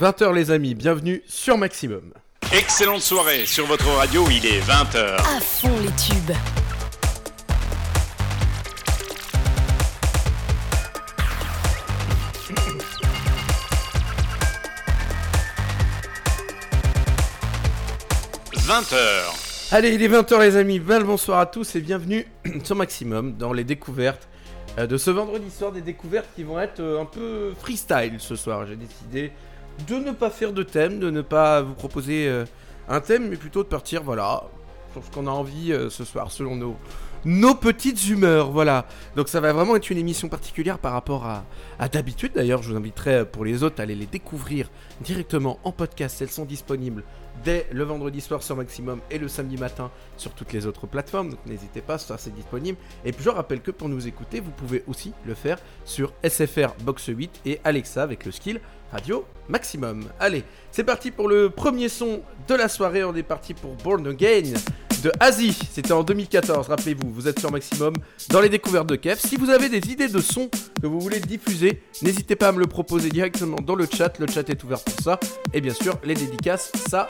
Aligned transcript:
20h 0.00 0.32
les 0.32 0.50
amis, 0.52 0.74
bienvenue 0.76 1.24
sur 1.26 1.58
Maximum. 1.58 2.12
Excellente 2.56 3.00
soirée 3.00 3.46
sur 3.46 3.66
votre 3.66 3.88
radio, 3.88 4.24
il 4.30 4.46
est 4.46 4.60
20h. 4.60 5.16
À 5.16 5.40
fond 5.40 5.76
les 5.80 5.90
tubes. 5.96 6.30
«20h. 18.54 18.94
Allez, 19.72 19.94
il 19.94 20.02
est 20.04 20.08
20h 20.08 20.40
les 20.40 20.54
amis, 20.54 20.78
bel 20.78 21.02
bonsoir 21.02 21.40
à 21.40 21.46
tous 21.46 21.74
et 21.74 21.80
bienvenue 21.80 22.24
sur 22.62 22.76
Maximum 22.76 23.36
dans 23.36 23.52
les 23.52 23.64
découvertes 23.64 24.28
euh, 24.78 24.86
de 24.86 24.96
ce 24.96 25.10
vendredi 25.10 25.50
soir, 25.50 25.72
des 25.72 25.80
découvertes 25.80 26.28
qui 26.36 26.44
vont 26.44 26.60
être 26.60 26.78
euh, 26.78 27.00
un 27.00 27.04
peu 27.04 27.52
freestyle 27.58 28.14
ce 28.18 28.36
soir. 28.36 28.64
J'ai 28.64 28.76
décidé 28.76 29.32
de 29.86 29.94
ne 29.96 30.12
pas 30.12 30.30
faire 30.30 30.52
de 30.52 30.62
thème, 30.62 30.98
de 30.98 31.10
ne 31.10 31.22
pas 31.22 31.62
vous 31.62 31.74
proposer 31.74 32.28
euh, 32.28 32.44
un 32.88 33.00
thème, 33.00 33.28
mais 33.28 33.36
plutôt 33.36 33.62
de 33.62 33.68
partir, 33.68 34.02
voilà, 34.02 34.44
sur 34.92 35.04
ce 35.04 35.10
qu'on 35.10 35.26
a 35.26 35.30
envie 35.30 35.72
euh, 35.72 35.90
ce 35.90 36.04
soir, 36.04 36.30
selon 36.30 36.56
nos, 37.24 37.54
petites 37.54 38.08
humeurs, 38.08 38.50
voilà. 38.50 38.86
Donc 39.16 39.28
ça 39.28 39.40
va 39.40 39.52
vraiment 39.52 39.76
être 39.76 39.90
une 39.90 39.98
émission 39.98 40.28
particulière 40.28 40.78
par 40.78 40.92
rapport 40.92 41.26
à, 41.26 41.44
à 41.78 41.88
d'habitude. 41.88 42.32
D'ailleurs, 42.34 42.62
je 42.62 42.70
vous 42.70 42.76
inviterai 42.76 43.14
euh, 43.14 43.24
pour 43.24 43.44
les 43.44 43.62
autres 43.62 43.80
à 43.80 43.82
aller 43.82 43.94
les 43.94 44.06
découvrir 44.06 44.70
directement 45.00 45.58
en 45.64 45.72
podcast. 45.72 46.20
Elles 46.22 46.30
sont 46.30 46.44
disponibles 46.44 47.04
dès 47.44 47.66
le 47.72 47.84
vendredi 47.84 48.20
soir 48.20 48.42
sur 48.42 48.56
Maximum 48.56 49.00
et 49.10 49.18
le 49.18 49.28
samedi 49.28 49.56
matin 49.56 49.90
sur 50.16 50.32
toutes 50.32 50.52
les 50.52 50.66
autres 50.66 50.86
plateformes. 50.86 51.30
Donc 51.30 51.40
n'hésitez 51.46 51.80
pas, 51.80 51.98
ça 51.98 52.18
c'est 52.18 52.34
disponible. 52.34 52.78
Et 53.04 53.12
puis 53.12 53.24
je 53.24 53.30
rappelle 53.30 53.60
que 53.60 53.70
pour 53.70 53.88
nous 53.88 54.06
écouter, 54.06 54.40
vous 54.40 54.50
pouvez 54.50 54.84
aussi 54.86 55.12
le 55.24 55.34
faire 55.34 55.58
sur 55.84 56.12
SFR 56.26 56.74
Box 56.82 57.06
8 57.06 57.40
et 57.46 57.60
Alexa 57.64 58.02
avec 58.02 58.24
le 58.24 58.32
skill 58.32 58.60
Radio 58.92 59.24
Maximum. 59.48 60.04
Allez, 60.18 60.44
c'est 60.70 60.84
parti 60.84 61.10
pour 61.10 61.28
le 61.28 61.50
premier 61.50 61.88
son 61.88 62.22
de 62.46 62.54
la 62.54 62.68
soirée. 62.68 63.04
On 63.04 63.14
est 63.14 63.22
parti 63.22 63.54
pour 63.54 63.74
Born 63.76 64.06
Again 64.06 64.54
de 65.02 65.12
Asie. 65.20 65.56
C'était 65.72 65.92
en 65.92 66.02
2014, 66.02 66.68
rappelez-vous. 66.68 67.10
Vous 67.12 67.28
êtes 67.28 67.38
sur 67.38 67.50
Maximum 67.50 67.94
dans 68.30 68.40
les 68.40 68.48
découvertes 68.48 68.88
de 68.88 68.96
Kev. 68.96 69.18
Si 69.18 69.36
vous 69.36 69.50
avez 69.50 69.68
des 69.68 69.90
idées 69.90 70.08
de 70.08 70.20
sons 70.20 70.50
que 70.80 70.86
vous 70.86 71.00
voulez 71.00 71.20
diffuser, 71.20 71.82
n'hésitez 72.02 72.36
pas 72.36 72.48
à 72.48 72.52
me 72.52 72.58
le 72.58 72.66
proposer 72.66 73.08
directement 73.08 73.56
dans 73.62 73.74
le 73.74 73.86
chat. 73.86 74.18
Le 74.18 74.26
chat 74.26 74.48
est 74.48 74.64
ouvert 74.64 74.82
pour 74.82 75.00
ça. 75.02 75.20
Et 75.52 75.60
bien 75.60 75.74
sûr, 75.74 75.98
les 76.04 76.14
dédicaces, 76.14 76.72
ça, 76.88 77.06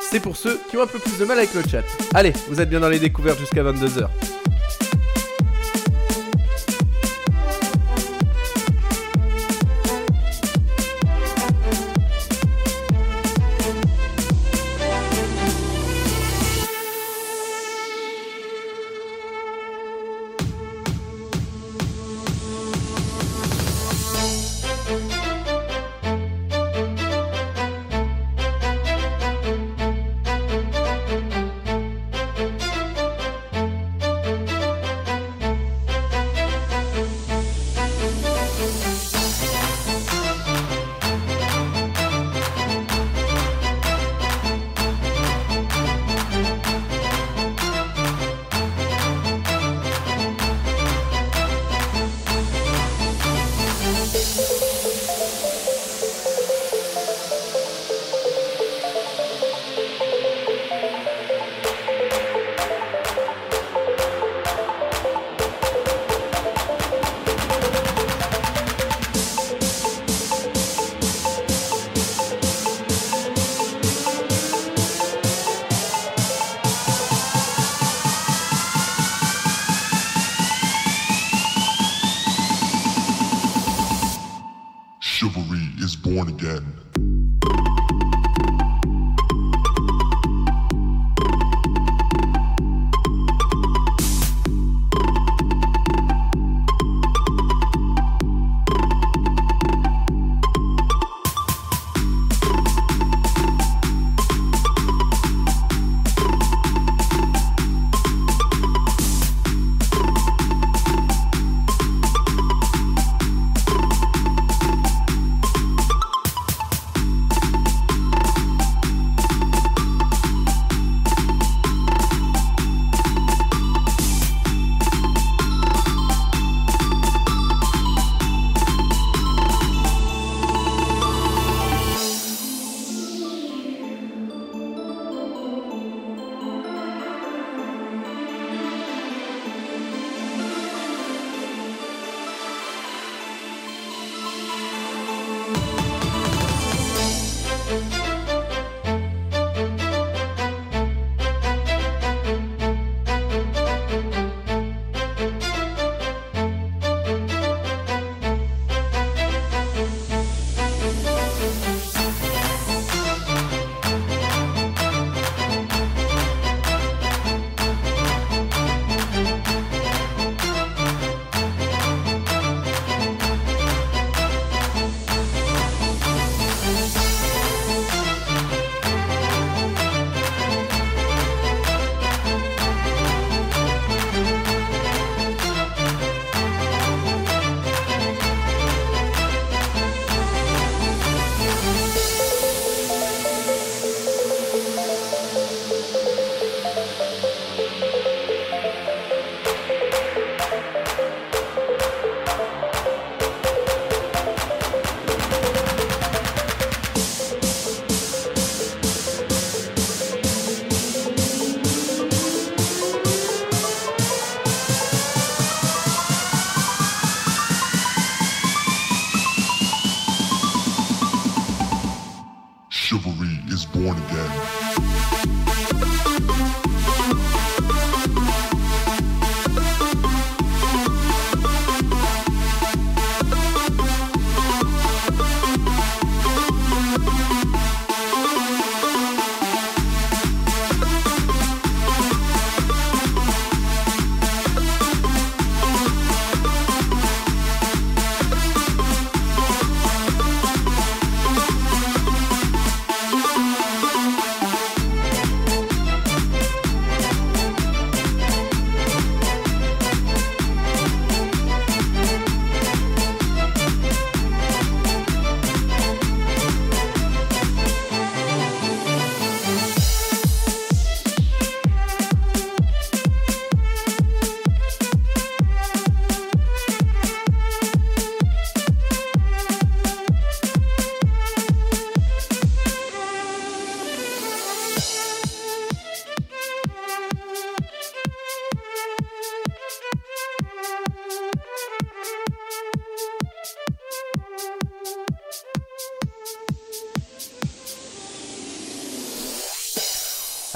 c'est 0.00 0.20
pour 0.20 0.36
ceux 0.36 0.58
qui 0.70 0.76
ont 0.76 0.82
un 0.82 0.86
peu 0.86 0.98
plus 0.98 1.18
de 1.18 1.24
mal 1.24 1.38
avec 1.38 1.54
le 1.54 1.62
chat. 1.62 1.84
Allez, 2.14 2.32
vous 2.48 2.60
êtes 2.60 2.68
bien 2.68 2.80
dans 2.80 2.88
les 2.88 3.00
découvertes 3.00 3.38
jusqu'à 3.38 3.62
22h. 3.62 4.08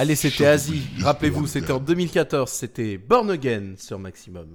Allez, 0.07 0.15
c'était 0.15 0.47
Asie. 0.47 0.85
Rappelez-vous, 1.03 1.49
c'était 1.49 1.73
en 1.73 1.81
2014. 1.81 2.49
C'était 2.49 2.97
Born 2.97 3.29
Again 3.29 3.73
sur 3.77 3.99
Maximum. 3.99 4.47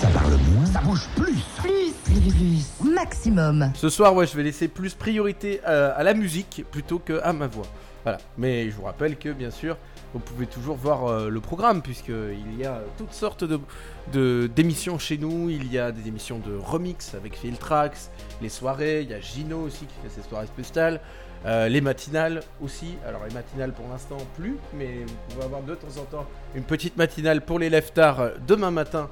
Ça 0.00 0.06
parle 0.08 0.38
moins, 0.54 0.64
ça 0.64 0.80
bouge 0.80 1.06
plus. 1.16 1.34
Plus, 1.58 1.92
plus, 2.02 2.32
plus. 2.80 2.90
Maximum. 2.90 3.72
Ce 3.74 3.90
soir, 3.90 4.14
ouais, 4.14 4.26
je 4.26 4.34
vais 4.34 4.42
laisser 4.42 4.68
plus 4.68 4.94
priorité 4.94 5.62
à, 5.64 5.88
à 5.88 6.02
la 6.02 6.14
musique 6.14 6.64
plutôt 6.70 6.98
que 6.98 7.20
à 7.22 7.34
ma 7.34 7.46
voix. 7.46 7.66
Voilà. 8.04 8.16
Mais 8.38 8.70
je 8.70 8.74
vous 8.76 8.84
rappelle 8.84 9.18
que, 9.18 9.28
bien 9.28 9.50
sûr, 9.50 9.76
vous 10.14 10.20
pouvez 10.20 10.46
toujours 10.46 10.76
voir 10.76 11.04
euh, 11.08 11.28
le 11.28 11.40
programme 11.42 11.82
puisqu'il 11.82 12.58
y 12.58 12.64
a 12.64 12.80
toutes 12.96 13.12
sortes 13.12 13.44
de, 13.44 13.60
de- 14.14 14.48
d'émissions 14.56 14.98
chez 14.98 15.18
nous. 15.18 15.50
Il 15.50 15.70
y 15.70 15.78
a 15.78 15.92
des 15.92 16.08
émissions 16.08 16.38
de 16.38 16.56
remix 16.56 17.12
avec 17.14 17.36
Filtrax, 17.36 18.10
les 18.40 18.48
soirées. 18.48 19.02
Il 19.02 19.10
y 19.10 19.14
a 19.14 19.20
Gino 19.20 19.58
aussi 19.60 19.80
qui 19.84 19.94
fait 20.02 20.22
ses 20.22 20.26
soirées 20.26 20.46
spéciales. 20.46 21.02
Euh, 21.46 21.68
les 21.68 21.80
matinales 21.80 22.42
aussi. 22.62 22.96
Alors 23.06 23.24
les 23.26 23.32
matinales 23.32 23.72
pour 23.72 23.88
l'instant 23.88 24.18
plus, 24.36 24.56
mais 24.74 25.04
vous 25.06 25.14
pouvez 25.30 25.44
avoir 25.44 25.62
de 25.62 25.74
temps 25.74 26.00
en 26.00 26.04
temps 26.04 26.26
une 26.54 26.64
petite 26.64 26.96
matinale 26.96 27.40
pour 27.40 27.58
les 27.58 27.70
euh, 27.74 28.30
demain 28.46 28.70
matin 28.70 29.08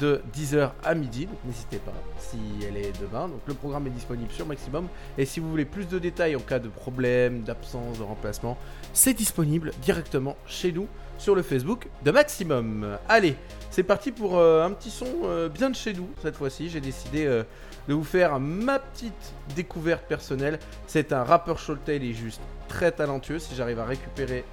de 0.00 0.22
10h 0.34 0.70
à 0.84 0.94
midi. 0.94 1.28
N'hésitez 1.44 1.78
pas 1.78 1.92
si 2.18 2.38
elle 2.66 2.76
est 2.76 2.92
demain. 3.00 3.28
Donc 3.28 3.40
le 3.46 3.54
programme 3.54 3.86
est 3.88 3.90
disponible 3.90 4.30
sur 4.30 4.46
Maximum. 4.46 4.88
Et 5.18 5.26
si 5.26 5.40
vous 5.40 5.50
voulez 5.50 5.64
plus 5.64 5.86
de 5.86 5.98
détails 5.98 6.36
en 6.36 6.40
cas 6.40 6.58
de 6.58 6.68
problème, 6.68 7.42
d'absence, 7.42 7.98
de 7.98 8.04
remplacement, 8.04 8.56
c'est 8.92 9.14
disponible 9.14 9.72
directement 9.82 10.36
chez 10.46 10.72
nous 10.72 10.86
sur 11.18 11.34
le 11.34 11.42
Facebook 11.42 11.88
de 12.04 12.10
Maximum. 12.10 12.96
Allez, 13.08 13.36
c'est 13.70 13.82
parti 13.82 14.12
pour 14.12 14.38
euh, 14.38 14.64
un 14.64 14.70
petit 14.70 14.90
son 14.90 15.06
euh, 15.24 15.48
bien 15.48 15.70
de 15.70 15.76
chez 15.76 15.92
nous 15.92 16.08
cette 16.22 16.36
fois-ci. 16.36 16.68
J'ai 16.68 16.80
décidé 16.80 17.42
de 17.88 17.94
vous 17.94 18.04
faire 18.04 18.38
ma 18.38 18.78
petite 18.78 19.34
découverte 19.54 20.04
personnelle. 20.04 20.58
C'est 20.86 21.12
un 21.12 21.24
rappeur 21.24 21.58
Sholtail, 21.58 21.96
il 21.96 22.10
est 22.10 22.14
juste 22.14 22.40
très 22.68 22.92
talentueux. 22.92 23.38
Si 23.38 23.54
j'arrive 23.54 23.80
à 23.80 23.84
récupérer 23.84 24.44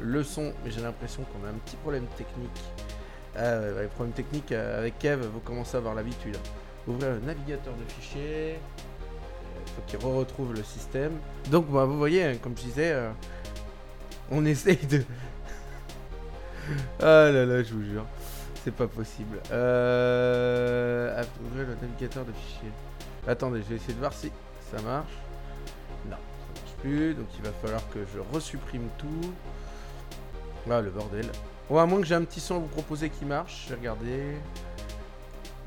le 0.00 0.22
son, 0.22 0.52
mais 0.64 0.70
j'ai 0.70 0.80
l'impression 0.80 1.22
qu'on 1.24 1.46
a 1.46 1.50
un 1.50 1.58
petit 1.64 1.76
problème 1.76 2.06
technique. 2.16 2.50
Ouais, 3.36 3.82
les 3.82 3.88
problèmes 3.88 4.14
euh, 4.52 4.78
avec 4.78 4.98
Kev, 4.98 5.26
vous 5.26 5.40
commencez 5.40 5.76
à 5.76 5.78
avoir 5.78 5.94
l'habitude. 5.94 6.36
Ouvrir 6.86 7.10
le 7.10 7.20
navigateur 7.20 7.74
de 7.74 7.92
fichiers. 7.92 8.58
Il 9.66 9.72
faut 9.72 9.82
qu'il 9.86 9.98
retrouve 9.98 10.54
le 10.54 10.62
système. 10.62 11.12
Donc, 11.50 11.70
bah, 11.70 11.84
vous 11.84 11.98
voyez, 11.98 12.24
hein, 12.24 12.36
comme 12.42 12.56
je 12.56 12.62
disais, 12.62 12.92
euh, 12.92 13.10
on 14.30 14.44
essaye 14.46 14.78
de. 14.86 15.02
ah 17.00 17.30
là 17.30 17.44
là, 17.44 17.62
je 17.62 17.74
vous 17.74 17.84
jure. 17.84 18.06
C'est 18.68 18.74
pas 18.74 18.86
possible. 18.86 19.38
Euh... 19.50 21.24
Ouvrir 21.46 21.68
le 21.68 21.74
navigateur 21.80 22.26
de 22.26 22.32
fichiers. 22.32 22.70
Attendez, 23.26 23.62
je 23.62 23.70
vais 23.70 23.76
essayer 23.76 23.94
de 23.94 23.98
voir 23.98 24.12
si 24.12 24.30
ça 24.70 24.82
marche. 24.82 25.14
Non, 26.04 26.16
ça 26.16 26.60
marche 26.60 26.76
plus. 26.82 27.14
Donc, 27.14 27.28
il 27.38 27.42
va 27.42 27.50
falloir 27.62 27.80
que 27.88 28.00
je 28.00 28.20
resupprime 28.30 28.86
tout. 28.98 29.32
Ah, 30.70 30.82
le 30.82 30.90
bordel. 30.90 31.24
Bon, 31.70 31.78
à 31.78 31.86
moins 31.86 31.98
que 31.98 32.06
j'ai 32.06 32.14
un 32.14 32.24
petit 32.24 32.40
son 32.40 32.56
à 32.56 32.58
vous 32.58 32.66
proposer 32.66 33.08
qui 33.08 33.24
marche, 33.24 33.64
je 33.64 33.70
vais 33.70 33.80
regarder. 33.80 34.34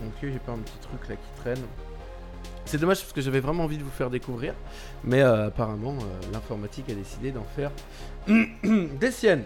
Ok, 0.05 0.17
j'ai 0.21 0.37
pas 0.37 0.51
un 0.51 0.59
petit 0.59 0.77
truc 0.77 1.09
là 1.09 1.15
qui 1.15 1.41
traîne. 1.41 1.65
C'est 2.65 2.77
dommage 2.77 2.99
parce 2.99 3.13
que 3.13 3.21
j'avais 3.21 3.39
vraiment 3.39 3.63
envie 3.63 3.79
de 3.79 3.83
vous 3.83 3.89
faire 3.89 4.11
découvrir, 4.11 4.53
mais 5.03 5.23
euh, 5.23 5.47
apparemment 5.47 5.95
euh, 5.95 6.31
l'informatique 6.31 6.87
a 6.91 6.93
décidé 6.93 7.31
d'en 7.31 7.45
faire 7.55 7.71
des 8.27 9.11
siennes. 9.11 9.45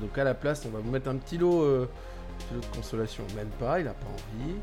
Donc 0.00 0.16
à 0.16 0.24
la 0.24 0.34
place, 0.34 0.64
on 0.66 0.70
va 0.70 0.78
vous 0.78 0.90
mettre 0.90 1.08
un 1.08 1.16
petit 1.16 1.36
lot, 1.36 1.62
euh, 1.62 1.88
lot 2.54 2.60
de 2.60 2.76
consolation. 2.76 3.24
Même 3.36 3.48
pas, 3.58 3.80
il 3.80 3.88
a 3.88 3.92
pas 3.94 4.06
envie. 4.06 4.54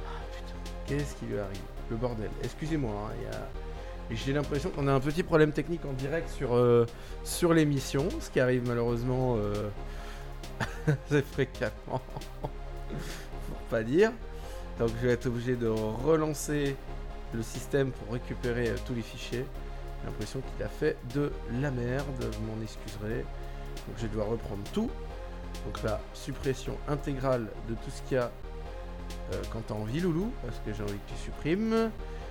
Ah 0.00 0.04
putain, 0.34 0.54
qu'est-ce 0.86 1.14
qui 1.16 1.26
lui 1.26 1.38
arrive? 1.38 1.60
Le 1.90 1.96
bordel. 1.96 2.30
Excusez-moi, 2.42 2.92
hein, 2.92 3.14
a- 3.32 4.14
J'ai 4.14 4.32
l'impression 4.32 4.70
qu'on 4.70 4.86
a 4.88 4.92
un 4.92 5.00
petit 5.00 5.22
problème 5.22 5.52
technique 5.52 5.84
en 5.84 5.92
direct 5.92 6.28
sur, 6.30 6.54
euh, 6.54 6.86
sur 7.24 7.52
l'émission, 7.54 8.08
ce 8.20 8.30
qui 8.30 8.40
arrive 8.40 8.66
malheureusement 8.66 9.36
euh, 9.38 9.68
assez 10.88 11.22
fréquemment, 11.22 11.70
pour 12.42 12.50
pas 13.70 13.82
dire. 13.82 14.12
Donc 14.78 14.90
je 15.00 15.06
vais 15.06 15.12
être 15.12 15.26
obligé 15.26 15.56
de 15.56 15.68
relancer 15.68 16.74
le 17.34 17.42
système 17.42 17.90
pour 17.92 18.12
récupérer 18.14 18.68
euh, 18.70 18.76
tous 18.86 18.94
les 18.94 19.02
fichiers. 19.02 19.44
J'ai 20.02 20.06
l'impression 20.06 20.40
qu'il 20.40 20.64
a 20.64 20.68
fait 20.68 20.96
de 21.14 21.30
la 21.60 21.70
merde, 21.70 22.06
vous 22.20 22.46
m'en 22.46 22.62
excuserez. 22.62 23.18
Donc 23.86 23.96
je 23.96 24.02
vais 24.02 24.08
devoir 24.08 24.28
reprendre 24.28 24.62
tout. 24.72 24.90
Donc 25.66 25.82
la 25.82 26.00
suppression 26.14 26.76
intégrale 26.88 27.48
de 27.68 27.74
tout 27.74 27.90
ce 27.90 28.02
qu'il 28.02 28.16
y 28.16 28.20
a 28.20 28.30
euh, 29.32 29.42
quand 29.52 29.60
t'as 29.66 29.74
envie, 29.74 30.00
Loulou, 30.00 30.32
parce 30.42 30.58
que 30.64 30.72
j'ai 30.72 30.82
envie 30.82 30.98
que 30.98 31.12
tu 31.12 31.18
supprimes. 31.18 31.90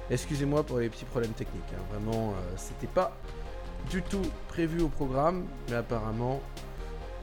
Excusez-moi 0.10 0.64
pour 0.64 0.80
les 0.80 0.90
petits 0.90 1.06
problèmes 1.06 1.34
techniques. 1.34 1.62
hein. 1.74 1.82
Vraiment, 1.92 2.32
euh, 2.32 2.54
c'était 2.58 2.88
pas 2.88 3.16
du 3.90 4.02
tout 4.02 4.24
prévu 4.48 4.82
au 4.82 4.90
programme, 4.90 5.46
mais 5.70 5.76
apparemment, 5.76 6.42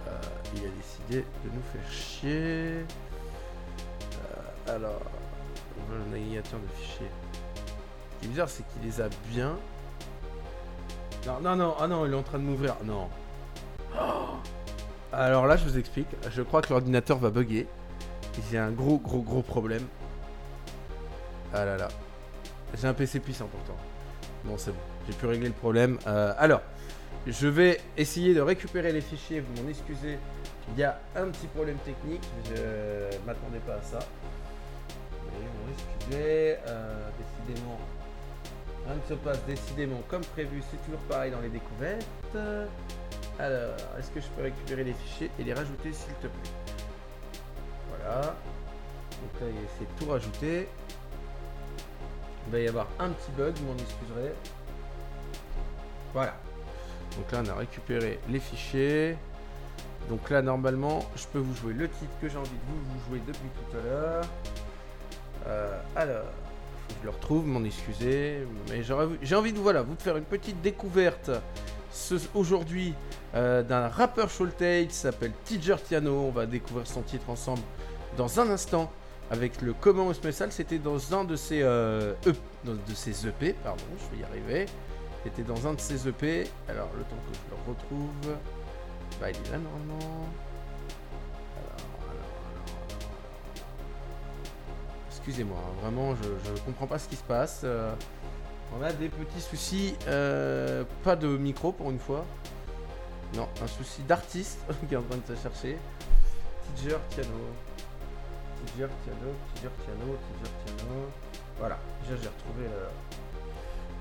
euh, 0.06 0.10
il 0.54 0.60
a 0.64 0.68
décidé 0.68 1.24
de 1.44 1.50
nous 1.52 1.62
faire 1.72 1.90
chier. 1.92 2.84
Euh, 4.14 4.74
alors, 4.74 5.00
on 5.78 5.92
va 5.92 5.98
le 5.98 6.10
navigateur 6.18 6.60
de 6.60 6.66
fichiers. 6.80 7.10
Ce 8.14 8.20
qui 8.20 8.26
est 8.26 8.28
bizarre, 8.28 8.48
c'est 8.48 8.64
qu'il 8.68 8.82
les 8.82 9.00
a 9.00 9.08
bien. 9.28 9.56
Non, 11.26 11.40
non, 11.40 11.56
non, 11.56 11.74
ah 11.80 11.88
non, 11.88 12.06
il 12.06 12.12
est 12.12 12.16
en 12.16 12.22
train 12.22 12.38
de 12.38 12.44
m'ouvrir. 12.44 12.76
Non. 12.84 13.08
Oh 14.00 14.36
alors 15.12 15.46
là, 15.46 15.56
je 15.56 15.64
vous 15.64 15.78
explique. 15.78 16.08
Je 16.30 16.42
crois 16.42 16.62
que 16.62 16.70
l'ordinateur 16.70 17.18
va 17.18 17.30
bugger. 17.30 17.66
J'ai 18.50 18.58
un 18.58 18.70
gros, 18.70 18.98
gros, 18.98 19.22
gros 19.22 19.42
problème. 19.42 19.84
Ah 21.54 21.64
là 21.64 21.76
là. 21.76 21.88
J'ai 22.74 22.86
un 22.86 22.94
PC 22.94 23.20
puissant 23.20 23.46
pourtant. 23.46 23.76
Bon, 24.44 24.58
c'est 24.58 24.72
bon. 24.72 24.78
J'ai 25.06 25.14
pu 25.14 25.26
régler 25.26 25.48
le 25.48 25.54
problème. 25.54 25.98
Euh, 26.06 26.34
alors, 26.36 26.60
je 27.26 27.46
vais 27.46 27.80
essayer 27.96 28.34
de 28.34 28.40
récupérer 28.40 28.92
les 28.92 29.00
fichiers. 29.00 29.40
Vous 29.40 29.62
m'en 29.62 29.68
excusez. 29.68 30.18
Il 30.72 30.78
y 30.78 30.84
a 30.84 30.98
un 31.14 31.26
petit 31.28 31.46
problème 31.46 31.78
technique. 31.78 32.24
Je 32.44 33.16
m'attendais 33.24 33.60
pas 33.66 33.74
à 33.74 33.82
ça. 33.82 33.98
Mais 35.24 35.46
vous 35.46 35.64
m'en 35.64 35.72
excusez. 35.72 36.56
Euh, 36.66 37.08
décidément, 37.46 37.78
rien 38.86 38.96
ne 38.96 39.08
se 39.08 39.14
passe 39.14 39.42
décidément 39.46 40.02
comme 40.08 40.24
prévu. 40.24 40.62
C'est 40.70 40.84
toujours 40.84 41.00
pareil 41.08 41.30
dans 41.30 41.40
les 41.40 41.48
découvertes. 41.48 42.36
Alors, 43.38 43.76
est-ce 43.98 44.10
que 44.10 44.20
je 44.20 44.26
peux 44.28 44.42
récupérer 44.42 44.84
les 44.84 44.94
fichiers 44.94 45.30
et 45.38 45.44
les 45.44 45.52
rajouter 45.52 45.92
s'il 45.92 46.14
te 46.14 46.26
plaît? 46.26 46.50
Voilà. 47.90 48.20
Donc 48.22 49.40
là, 49.40 49.46
c'est 49.78 49.96
tout 49.98 50.10
rajouté. 50.10 50.68
Il 52.46 52.52
va 52.52 52.60
y 52.60 52.68
avoir 52.68 52.86
un 52.98 53.10
petit 53.10 53.30
bug, 53.36 53.54
vous 53.56 53.66
m'en 53.66 53.78
excuserez. 53.78 54.32
Voilà. 56.14 56.34
Donc 57.16 57.30
là, 57.32 57.42
on 57.44 57.48
a 57.50 57.54
récupéré 57.54 58.18
les 58.30 58.40
fichiers. 58.40 59.16
Donc 60.08 60.30
là, 60.30 60.40
normalement, 60.40 61.04
je 61.16 61.26
peux 61.26 61.38
vous 61.38 61.54
jouer 61.56 61.74
le 61.74 61.88
titre 61.88 62.12
que 62.22 62.28
j'ai 62.28 62.38
envie 62.38 62.48
de 62.48 62.54
vous, 62.68 63.10
jouer 63.10 63.20
depuis 63.26 63.50
tout 63.50 63.76
à 63.76 63.82
l'heure. 63.82 64.24
Euh, 65.46 65.80
alors, 65.94 66.24
faut 66.88 66.94
que 66.94 67.00
je 67.00 67.04
le 67.04 67.10
retrouve, 67.10 67.46
m'en 67.46 67.64
excusez. 67.64 68.46
Mais 68.70 68.82
j'ai 68.82 69.34
envie 69.34 69.52
de 69.52 69.58
vous 69.58 69.96
faire 69.98 70.16
une 70.16 70.24
petite 70.24 70.62
découverte 70.62 71.30
aujourd'hui 72.34 72.94
euh, 73.34 73.62
d'un 73.62 73.88
rappeur 73.88 74.28
Showtale 74.30 74.86
qui 74.88 74.94
s'appelle 74.94 75.32
Tiger 75.44 75.76
Tiano. 75.84 76.12
On 76.12 76.30
va 76.30 76.46
découvrir 76.46 76.86
son 76.86 77.02
titre 77.02 77.28
ensemble 77.30 77.62
dans 78.16 78.40
un 78.40 78.50
instant 78.50 78.90
avec 79.30 79.60
le 79.62 79.72
Comment 79.72 80.12
spécial. 80.14 80.52
C'était 80.52 80.78
dans 80.78 81.14
un 81.14 81.24
de 81.24 81.36
ses, 81.36 81.62
euh, 81.62 82.14
E- 82.26 82.34
de 82.64 82.94
ses 82.94 83.26
EP, 83.26 83.52
pardon, 83.62 83.82
je 83.98 84.16
vais 84.16 84.22
y 84.22 84.24
arriver. 84.24 84.66
C'était 85.24 85.42
dans 85.42 85.66
un 85.66 85.74
de 85.74 85.80
ses 85.80 86.06
EP. 86.08 86.46
Alors, 86.68 86.88
le 86.96 87.02
temps 87.02 87.16
que 87.28 87.34
je 87.34 87.50
le 87.50 87.72
retrouve. 87.72 88.36
Bah, 89.20 89.30
il 89.30 89.36
est 89.36 89.50
là 89.52 89.58
normalement. 89.58 90.26
Excusez-moi, 95.10 95.56
hein, 95.58 95.72
vraiment, 95.82 96.14
je, 96.14 96.28
je 96.54 96.60
comprends 96.62 96.86
pas 96.86 96.98
ce 96.98 97.08
qui 97.08 97.16
se 97.16 97.22
passe. 97.24 97.62
euh, 97.64 97.92
on 98.74 98.82
a 98.82 98.92
des 98.92 99.08
petits 99.08 99.40
soucis. 99.40 99.94
euh, 100.08 100.84
pas 101.04 101.16
de 101.16 101.28
micro 101.36 101.72
pour 101.72 101.90
une 101.90 101.98
fois. 101.98 102.24
Non, 103.34 103.48
un 103.62 103.66
souci 103.66 104.02
d'artiste 104.02 104.58
qui 104.88 104.94
est 104.94 104.96
en 104.96 105.02
train 105.02 105.18
de 105.18 105.34
se 105.36 105.40
chercher. 105.42 105.76
Tiger 106.76 106.96
Tiano. 107.10 107.30
Tiger 108.66 108.88
Tiano, 109.04 109.34
Tiger 109.54 109.70
Tiano, 109.84 110.16
Tiger 110.16 110.52
Tiano. 110.64 111.10
Voilà, 111.58 111.78
déjà 112.02 112.16
j'ai 112.22 112.28
retrouvé 112.28 112.64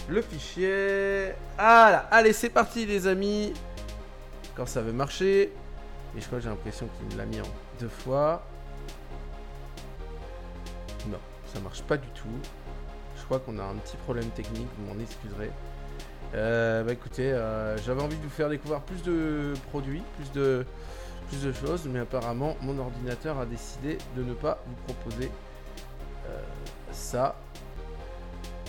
le, 0.10 0.16
le 0.16 0.22
fichier. 0.22 1.34
Voilà, 1.58 2.08
allez, 2.12 2.34
c'est 2.34 2.50
parti 2.50 2.86
les 2.86 3.08
amis. 3.08 3.54
Quand 4.56 4.66
ça 4.66 4.82
veut 4.82 4.94
marcher. 4.94 5.52
Et 6.18 6.22
je 6.22 6.26
crois 6.28 6.38
que 6.40 6.44
j'ai 6.44 6.50
l'impression 6.50 6.88
qu'il 6.98 7.14
me 7.14 7.18
l'a 7.18 7.26
mis 7.26 7.42
en 7.42 7.48
deux 7.80 7.90
fois. 7.90 8.44
Non, 11.08 11.20
ça 11.54 11.60
marche 11.60 11.82
pas 11.84 11.98
du 11.98 12.08
tout. 12.10 12.28
Crois 13.26 13.40
qu'on 13.40 13.58
a 13.58 13.64
un 13.64 13.76
petit 13.76 13.98
problème 13.98 14.30
technique, 14.30 14.68
vous 14.78 14.94
m'en 14.94 15.00
excuserez. 15.02 15.50
Euh, 16.36 16.84
bah 16.84 16.94
écoutez, 16.94 17.32
euh, 17.32 17.76
j'avais 17.78 18.04
envie 18.04 18.18
de 18.18 18.22
vous 18.22 18.30
faire 18.30 18.50
découvrir 18.50 18.82
plus 18.82 19.02
de 19.02 19.54
produits, 19.70 20.04
plus 20.18 20.32
de, 20.32 20.64
plus 21.30 21.42
de 21.44 21.52
choses, 21.52 21.88
mais 21.88 22.00
apparemment 22.00 22.56
mon 22.62 22.78
ordinateur 22.78 23.40
a 23.40 23.48
décidé 23.48 23.98
de 24.16 24.22
ne 24.22 24.36
pas 24.36 24.60
vous 24.68 24.94
proposer 24.94 25.32
euh, 26.28 26.40
ça. 26.92 27.36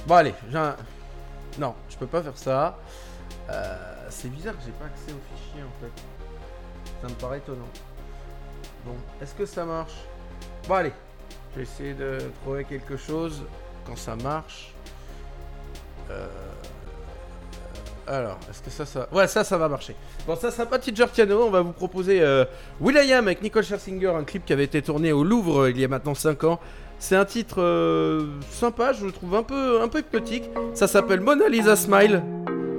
Bon 0.07 0.15
allez, 0.15 0.35
j'ai 0.51 0.57
un... 0.57 0.77
Non, 1.59 1.75
je 1.91 1.97
peux 1.99 2.07
pas 2.07 2.23
faire 2.23 2.39
ça. 2.39 2.79
C'est 4.09 4.29
bizarre 4.29 4.57
que 4.57 4.65
j'ai 4.65 4.73
pas 4.73 4.87
accès 4.87 5.13
au 5.13 5.37
fichier 5.37 5.63
en 5.63 5.81
fait. 5.83 6.03
Ça 7.03 7.09
me 7.09 7.15
paraît 7.21 7.39
étonnant. 7.39 7.69
Bon, 8.87 8.95
est-ce 9.21 9.35
que 9.35 9.45
ça 9.45 9.67
marche? 9.67 9.97
Bon 10.67 10.75
allez, 10.77 10.93
je 11.53 11.57
vais 11.57 11.63
essayer 11.65 11.93
de 11.93 12.19
trouver 12.43 12.65
quelque 12.65 12.97
chose 12.97 13.43
quand 13.87 13.97
ça 13.97 14.17
marche. 14.17 14.73
Euh, 16.11 16.27
Alors, 18.07 18.39
est-ce 18.49 18.63
que 18.63 18.71
ça, 18.71 18.87
ça... 18.87 19.09
Ouais, 19.13 19.27
ça, 19.27 19.43
ça 19.43 19.59
va 19.59 19.69
marcher. 19.69 19.97
Bon, 20.27 20.37
ça 20.37 20.51
sera 20.51 20.67
pas 20.67 20.79
Teacher 20.79 21.07
Piano, 21.13 21.43
on 21.45 21.51
va 21.51 21.61
vous 21.61 21.73
proposer 21.73 22.21
euh, 22.21 22.45
Will.i.am 22.81 23.27
avec 23.27 23.43
Nicole 23.43 23.65
Scherzinger, 23.65 24.13
un 24.17 24.25
clip 24.25 24.45
qui 24.45 24.53
avait 24.53 24.65
été 24.65 24.81
tourné 24.83 25.13
au 25.13 25.25
Louvre 25.25 25.63
euh, 25.63 25.71
il 25.71 25.81
y 25.81 25.85
a 25.85 25.89
maintenant 25.89 26.15
5 26.15 26.45
ans. 26.45 26.61
C'est 26.99 27.17
un 27.17 27.25
titre 27.25 27.61
euh, 27.61 28.27
sympa, 28.51 28.93
je 28.93 29.05
le 29.05 29.13
trouve 29.13 29.35
un 29.35 29.43
peu, 29.43 29.83
un 29.83 29.89
peu 29.89 29.99
hypnotique. 29.99 30.45
Ça 30.75 30.87
s'appelle 30.87 31.21
Mona 31.21 31.49
Lisa 31.49 31.77
Smile. 31.77 32.23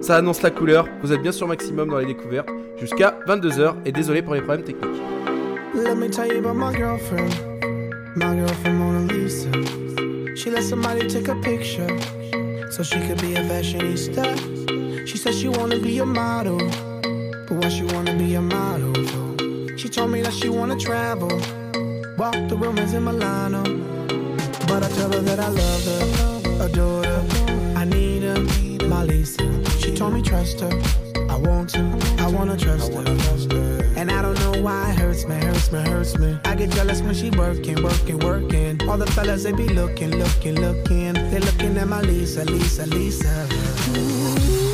Ça 0.02 0.16
annonce 0.16 0.42
la 0.42 0.50
couleur. 0.52 0.88
Vous 1.02 1.12
êtes 1.12 1.22
bien 1.22 1.32
sur 1.32 1.48
Maximum 1.48 1.90
dans 1.90 1.98
les 1.98 2.06
découvertes 2.06 2.50
jusqu'à 2.80 3.20
22h. 3.28 3.76
Et 3.86 3.92
désolé 3.92 4.22
pour 4.22 4.34
les 4.34 4.42
problèmes 4.42 4.66
techniques. 4.66 5.02
She 10.48 10.54
let 10.54 10.64
somebody 10.64 11.10
take 11.10 11.28
a 11.28 11.36
picture 11.36 11.90
so 12.72 12.82
she 12.82 13.06
could 13.06 13.20
be 13.20 13.36
a 13.36 13.44
fashionista. 13.44 15.06
She 15.06 15.18
said 15.18 15.34
she 15.34 15.50
wanna 15.50 15.78
be 15.78 16.00
a 16.00 16.06
model, 16.06 16.58
but 17.48 17.52
why 17.52 17.68
she 17.68 17.84
wanna 17.84 18.16
be 18.16 18.34
a 18.36 18.42
model? 18.42 18.94
She 19.76 19.90
told 19.90 20.10
me 20.10 20.22
that 20.22 20.32
she 20.32 20.48
wanna 20.48 20.78
travel, 20.78 21.28
walk 22.18 22.36
the 22.48 22.56
rumors 22.56 22.94
in 22.94 23.04
Milano. 23.04 23.62
But 24.70 24.86
I 24.86 24.90
tell 24.96 25.12
her 25.12 25.20
that 25.20 25.38
I 25.42 25.50
love 25.50 25.84
her, 25.84 26.66
adore 26.66 27.04
her, 27.04 27.26
I 27.76 27.84
need 27.84 28.24
her, 28.24 28.40
my 28.88 29.04
Lisa. 29.04 29.44
She 29.82 29.94
told 29.94 30.14
me 30.14 30.22
trust 30.22 30.62
her, 30.62 30.72
I 31.30 31.36
want 31.36 31.72
to, 31.72 31.82
I 32.20 32.28
wanna 32.28 32.56
trust 32.56 32.94
her. 32.94 33.04
And 33.98 34.10
I 34.10 34.22
don't 34.22 34.37
know 34.58 34.66
why 34.66 34.92
it 34.92 35.00
hurts 35.00 35.26
me, 35.26 35.36
hurts 35.36 35.72
me, 35.72 35.80
hurts 35.80 36.18
me. 36.18 36.38
I 36.46 36.56
get 36.56 36.70
jealous 36.72 37.02
when 37.02 37.14
she 37.14 37.30
working, 37.32 37.82
working, 37.84 38.20
working. 38.20 38.90
All 38.90 38.98
the 38.98 39.08
fellas 39.08 39.44
they 39.44 39.52
be 39.52 39.68
looking, 39.70 40.12
looking, 40.16 40.56
looking. 40.56 41.14
They 41.14 41.40
looking 41.40 41.78
at 41.78 41.88
my 41.88 42.02
Lisa, 42.02 42.46
Lisa, 42.46 42.86
Lisa. 42.88 43.48
Let 43.92 44.67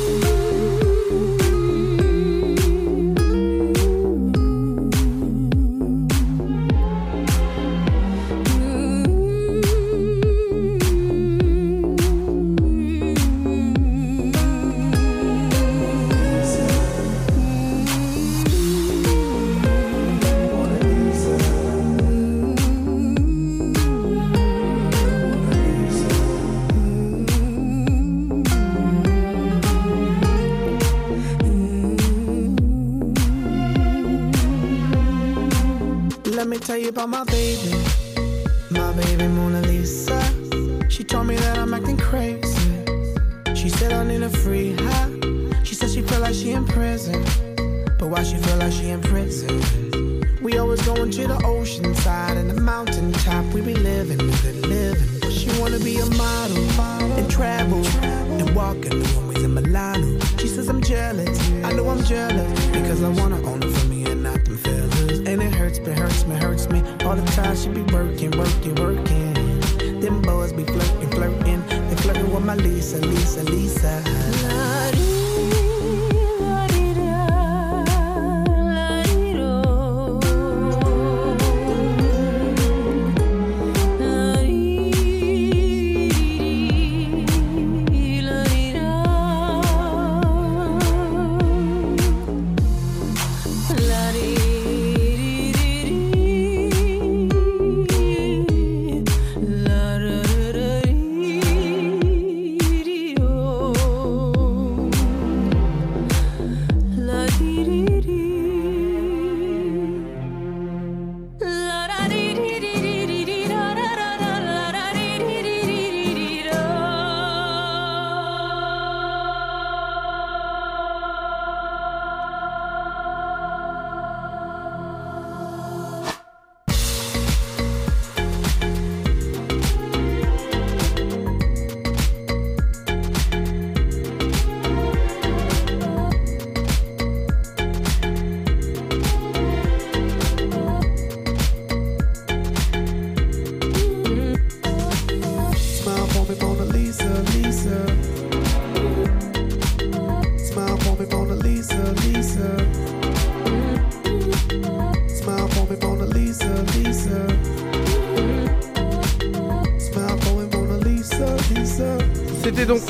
me 36.96 37.02
tell 37.02 37.08
you 37.08 37.08
about 37.08 37.08
my 37.08 37.23
baby, 37.23 37.23
my 37.23 37.23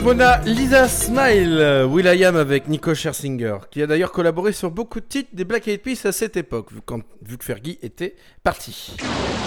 Mona 0.04 0.38
Lisa 0.44 0.86
Smile, 0.86 1.56
euh, 1.58 1.86
Will.i.am 1.86 2.36
avec 2.36 2.68
Nico 2.68 2.94
Scherzinger, 2.94 3.56
qui 3.70 3.80
a 3.82 3.86
d'ailleurs 3.86 4.12
collaboré 4.12 4.52
sur 4.52 4.70
beaucoup 4.70 5.00
de 5.00 5.06
titres 5.06 5.30
des 5.32 5.44
Black 5.44 5.66
Eyed 5.66 5.80
Peas 5.80 6.04
à 6.06 6.12
cette 6.12 6.36
époque, 6.36 6.70
vu, 6.72 6.80
quand- 6.84 7.00
vu 7.26 7.38
que 7.38 7.44
Fergie 7.44 7.78
était 7.82 8.14
parti. 8.42 8.94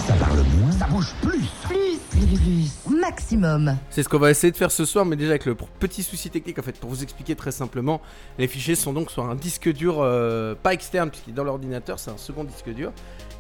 Ça 0.08 0.14
parle 0.16 0.40
moins, 0.60 0.72
ça 0.72 0.88
bouge 0.88 1.14
plus. 1.22 1.44
Plus, 1.68 2.00
plus, 2.10 2.40
plus. 2.40 2.98
Maximum. 3.00 3.78
C'est 3.92 4.02
ce 4.02 4.10
qu'on 4.10 4.18
va 4.18 4.32
essayer 4.32 4.50
de 4.52 4.58
faire 4.58 4.72
ce 4.72 4.84
soir, 4.86 5.06
mais 5.06 5.16
déjà 5.16 5.30
avec 5.32 5.46
le 5.46 5.54
petit 5.56 6.02
souci 6.02 6.32
technique, 6.32 6.58
en 6.58 6.64
fait, 6.64 6.80
pour 6.80 6.90
vous 6.90 7.04
expliquer 7.04 7.36
très 7.36 7.52
simplement, 7.52 8.02
les 8.40 8.48
fichiers 8.48 8.74
sont 8.76 8.94
donc 8.94 9.12
sur 9.12 9.26
un 9.30 9.36
disque 9.36 9.72
dur, 9.72 9.98
euh, 10.02 10.56
pas 10.56 10.74
externe, 10.74 11.12
puisqu'il 11.12 11.32
est 11.32 11.36
dans 11.36 11.44
l'ordinateur, 11.44 12.00
c'est 12.00 12.10
un 12.10 12.18
second 12.18 12.44
disque 12.44 12.70
dur, 12.74 12.92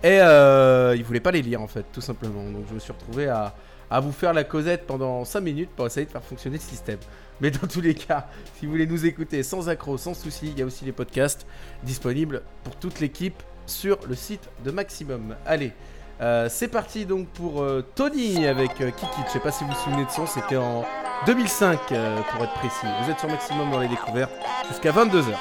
et 0.04 0.20
euh, 0.22 0.94
il 0.96 1.04
voulait 1.04 1.20
pas 1.20 1.32
les 1.32 1.42
lire, 1.42 1.62
en 1.64 1.68
fait, 1.68 1.86
tout 1.92 2.02
simplement. 2.02 2.44
Donc 2.52 2.66
je 2.70 2.76
me 2.76 2.80
suis 2.80 2.94
retrouvé 2.94 3.28
à, 3.28 3.56
à 3.90 4.00
vous 4.00 4.12
faire 4.12 4.34
la 4.34 4.44
causette 4.44 4.86
pendant 4.86 5.24
5 5.26 5.42
minutes 5.42 5.70
pour 5.76 5.86
essayer 5.86 6.06
de 6.06 6.12
faire 6.12 6.24
fonctionner 6.24 6.58
le 6.58 6.64
système. 6.64 7.00
Mais 7.40 7.52
dans 7.52 7.68
tous 7.68 7.82
les 7.82 7.94
cas, 7.94 8.28
si 8.56 8.66
vous 8.66 8.72
voulez 8.72 8.88
nous 8.88 9.06
écouter 9.06 9.44
sans 9.44 9.70
accroc, 9.70 9.98
sans 9.98 10.14
souci, 10.14 10.48
il 10.48 10.60
y 10.60 10.62
a 10.62 10.66
aussi 10.66 10.86
les 10.86 10.92
podcasts 10.92 11.46
disponibles 11.84 12.42
pour 12.64 12.76
toute 12.76 13.00
l'équipe 13.00 13.42
sur 13.66 14.00
le 14.08 14.16
site 14.16 14.50
de 14.64 14.72
Maximum. 14.72 15.36
Allez, 15.46 15.74
euh, 16.22 16.48
c'est 16.50 16.68
parti 16.68 17.06
donc 17.06 17.28
pour 17.28 17.62
euh, 17.62 17.86
Tony 17.96 18.48
avec 18.48 18.82
euh, 18.82 18.90
Kiki. 18.92 19.22
Je 19.28 19.32
sais 19.34 19.40
pas 19.40 19.52
si 19.52 19.64
vous 19.64 19.70
vous 19.70 19.84
souvenez 19.84 20.06
de 20.06 20.10
son, 20.10 20.26
c'était 20.26 20.58
en 20.58 20.84
2005 21.26 21.80
euh, 21.92 22.22
pour 22.32 22.44
être 22.44 22.54
précis. 22.54 22.88
Vous 23.04 23.12
êtes 23.12 23.20
sur 23.20 23.30
Maximum 23.30 23.70
dans 23.72 23.80
les 23.80 23.88
découvertes 23.88 24.32
jusqu'à 24.70 24.92
22h. 24.92 25.36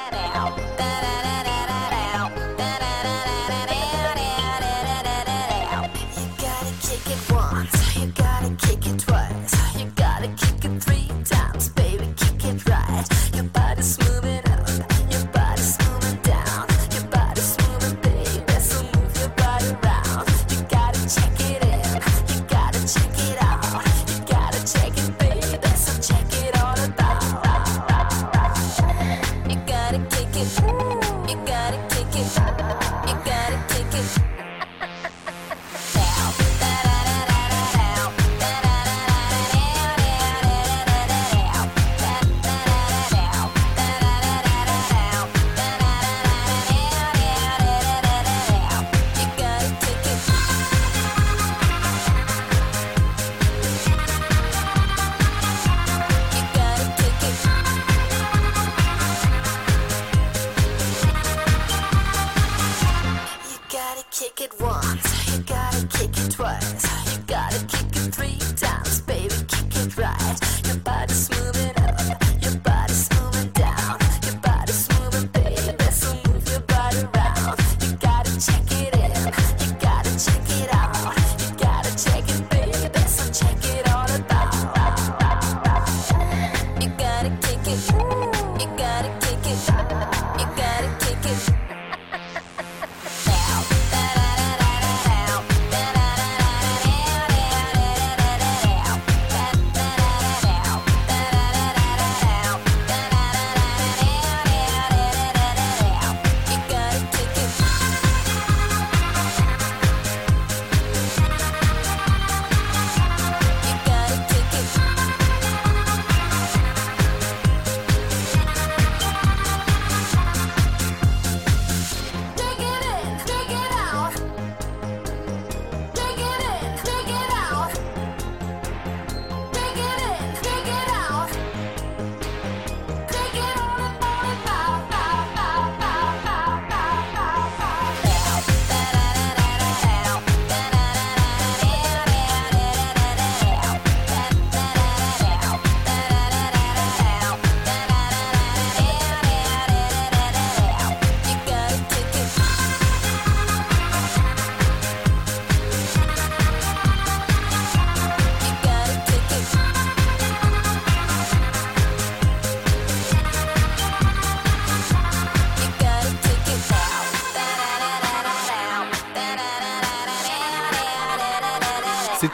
Gotta 8.47 8.67
kick 8.67 8.87
it 8.87 8.99
twice, 8.99 9.77
you 9.77 9.85
gotta 9.95 10.27
kick 10.27 10.63
it 10.63 10.83
three 10.83 11.07
times, 11.25 11.69
baby, 11.69 12.07
kick 12.15 12.45
it 12.45 12.69
right. 12.69 13.05
Your 13.33 13.43
body's 13.45 13.99
moving 13.99 14.46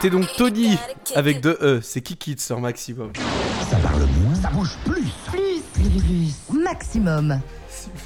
C'était 0.04 0.18
donc 0.18 0.28
Tony 0.36 0.76
avec 1.14 1.40
deux 1.40 1.56
E, 1.62 1.80
c'est 1.82 2.02
Kiki 2.02 2.36
sur 2.38 2.60
Maximum. 2.60 3.10
Ça 3.70 3.76
parle 3.78 4.02
moins, 4.20 4.34
ça 4.34 4.50
bouge 4.50 4.76
plus. 4.84 5.10
Plus, 5.28 5.62
plus, 5.72 6.02
plus. 6.50 6.58
Maximum. 6.62 7.40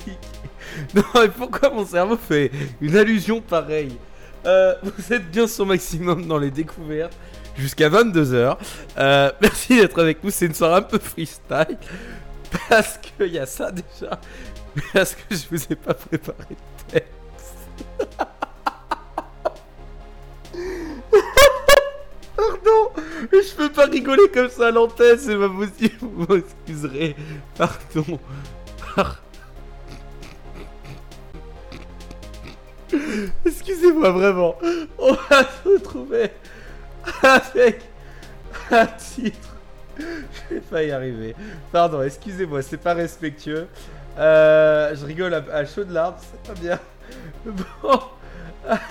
Non, 0.95 1.03
mais 1.17 1.29
pourquoi 1.29 1.71
mon 1.71 1.85
cerveau 1.85 2.17
fait 2.17 2.53
une 2.81 2.97
allusion 2.97 3.41
pareille 3.41 3.97
Euh, 4.47 4.77
Vous 4.85 5.13
êtes 5.13 5.29
bien 5.29 5.49
sur 5.49 5.67
Maximum 5.67 6.25
dans 6.29 6.39
les 6.39 6.53
découvertes 6.53 7.17
jusqu'à 7.57 7.89
22h. 7.89 8.57
Euh, 8.97 9.33
merci 9.41 9.81
d'être 9.81 10.01
avec 10.01 10.23
nous, 10.23 10.31
c'est 10.31 10.47
une 10.47 10.55
soirée 10.55 10.77
un 10.77 10.83
peu 10.83 11.01
freestyle. 11.01 11.79
Parce 12.69 12.97
qu'il 12.99 13.33
y 13.33 13.41
a 13.41 13.47
ça 13.47 13.73
déjà. 13.73 14.21
Parce 14.93 15.17
que 15.17 15.35
je 15.35 15.43
vous 15.51 15.65
ai 15.69 15.75
pas 15.75 15.95
préparé 15.95 16.47
de 16.51 16.93
texte. 16.93 17.13
Je 23.51 23.57
peux 23.57 23.71
pas 23.71 23.87
rigoler 23.87 24.29
comme 24.33 24.49
ça 24.49 24.69
à 24.69 24.71
l'antenne, 24.71 25.19
c'est 25.19 25.37
pas 25.37 25.49
possible, 25.49 25.95
vous 26.01 26.27
m'excuserez. 26.35 27.17
Pardon. 27.57 28.19
Par- 28.95 29.23
Excusez-moi 33.45 34.11
vraiment. 34.11 34.57
On 34.99 35.13
va 35.13 35.43
se 35.45 35.69
retrouver 35.69 36.31
avec 37.23 37.83
un 38.71 38.87
titre. 38.87 39.57
Je 39.99 40.55
vais 40.55 40.61
pas 40.61 40.83
y 40.85 40.91
arriver. 40.93 41.35
Pardon, 41.73 42.03
excusez-moi, 42.03 42.63
c'est 42.63 42.77
pas 42.77 42.95
respectueux. 42.95 43.67
Euh, 44.19 44.95
je 44.97 45.05
rigole 45.05 45.35
à, 45.35 45.45
à 45.53 45.65
chaudes 45.67 45.91
larmes, 45.91 46.15
c'est 46.21 46.55
pas 46.55 46.59
bien. 46.61 46.79
Bon, 47.47 48.01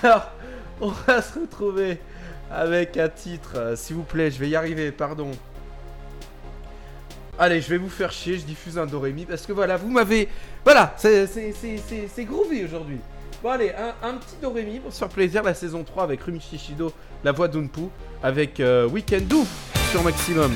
alors, 0.02 0.32
on 0.80 0.88
va 0.88 1.22
se 1.22 1.38
retrouver 1.38 2.00
avec 2.50 2.96
un 2.96 3.08
titre. 3.08 3.52
euh, 3.56 3.76
S'il 3.76 3.96
vous 3.96 4.02
plaît, 4.02 4.30
je 4.30 4.38
vais 4.38 4.48
y 4.48 4.56
arriver, 4.56 4.90
pardon. 4.92 5.30
Allez, 7.38 7.60
je 7.60 7.68
vais 7.68 7.78
vous 7.78 7.88
faire 7.88 8.10
chier, 8.10 8.36
je 8.36 8.44
diffuse 8.44 8.78
un 8.78 8.86
Dorémi 8.86 9.24
parce 9.24 9.46
que 9.46 9.52
voilà, 9.52 9.76
vous 9.76 9.90
m'avez. 9.90 10.28
Voilà, 10.64 10.94
c'est 10.96 12.24
groovy 12.24 12.64
aujourd'hui. 12.64 12.98
Bon, 13.42 13.50
allez, 13.50 13.72
un, 14.02 14.14
petit 14.14 14.34
Dorémi 14.42 14.80
pour 14.80 14.92
se 14.92 14.98
faire 14.98 15.08
plaisir, 15.08 15.44
la 15.44 15.54
saison 15.54 15.84
3 15.84 16.02
avec 16.02 16.20
Rumi 16.22 16.40
Shishido, 16.40 16.92
la 17.22 17.30
voix 17.30 17.46
d'Unpu, 17.46 17.82
avec 18.22 18.58
euh, 18.58 18.88
Weekend 18.88 19.28
Do 19.28 19.44
sur 19.92 20.02
Maximum. 20.02 20.50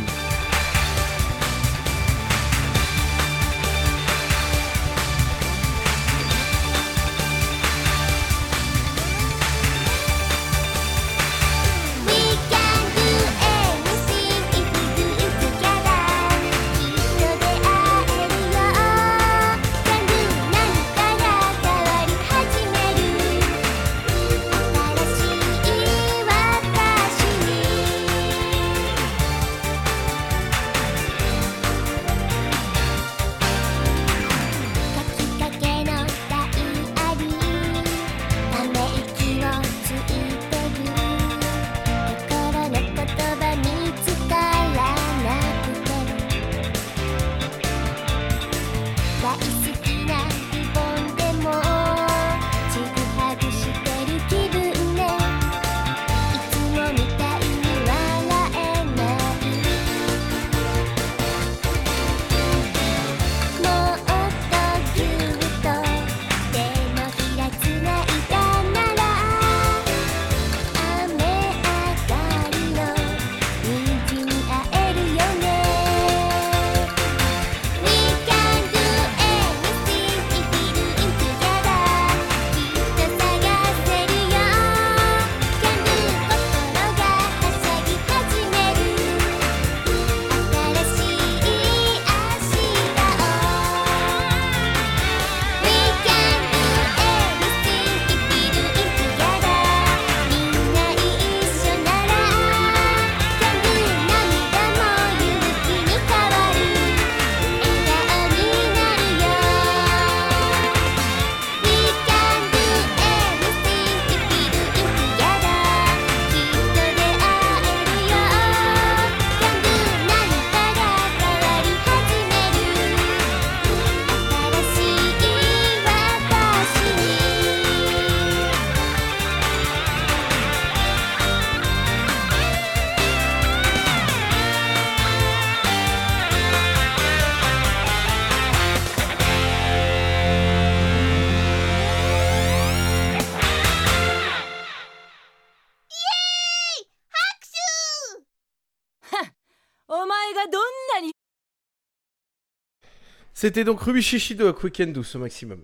C'était 153.43 153.65
donc 153.65 153.81
Ruby 153.81 154.01
Shishido 154.01 154.47
à 154.47 154.53
Quick 154.53 154.93
Douce 154.93 155.17
au 155.17 155.19
maximum. 155.19 155.59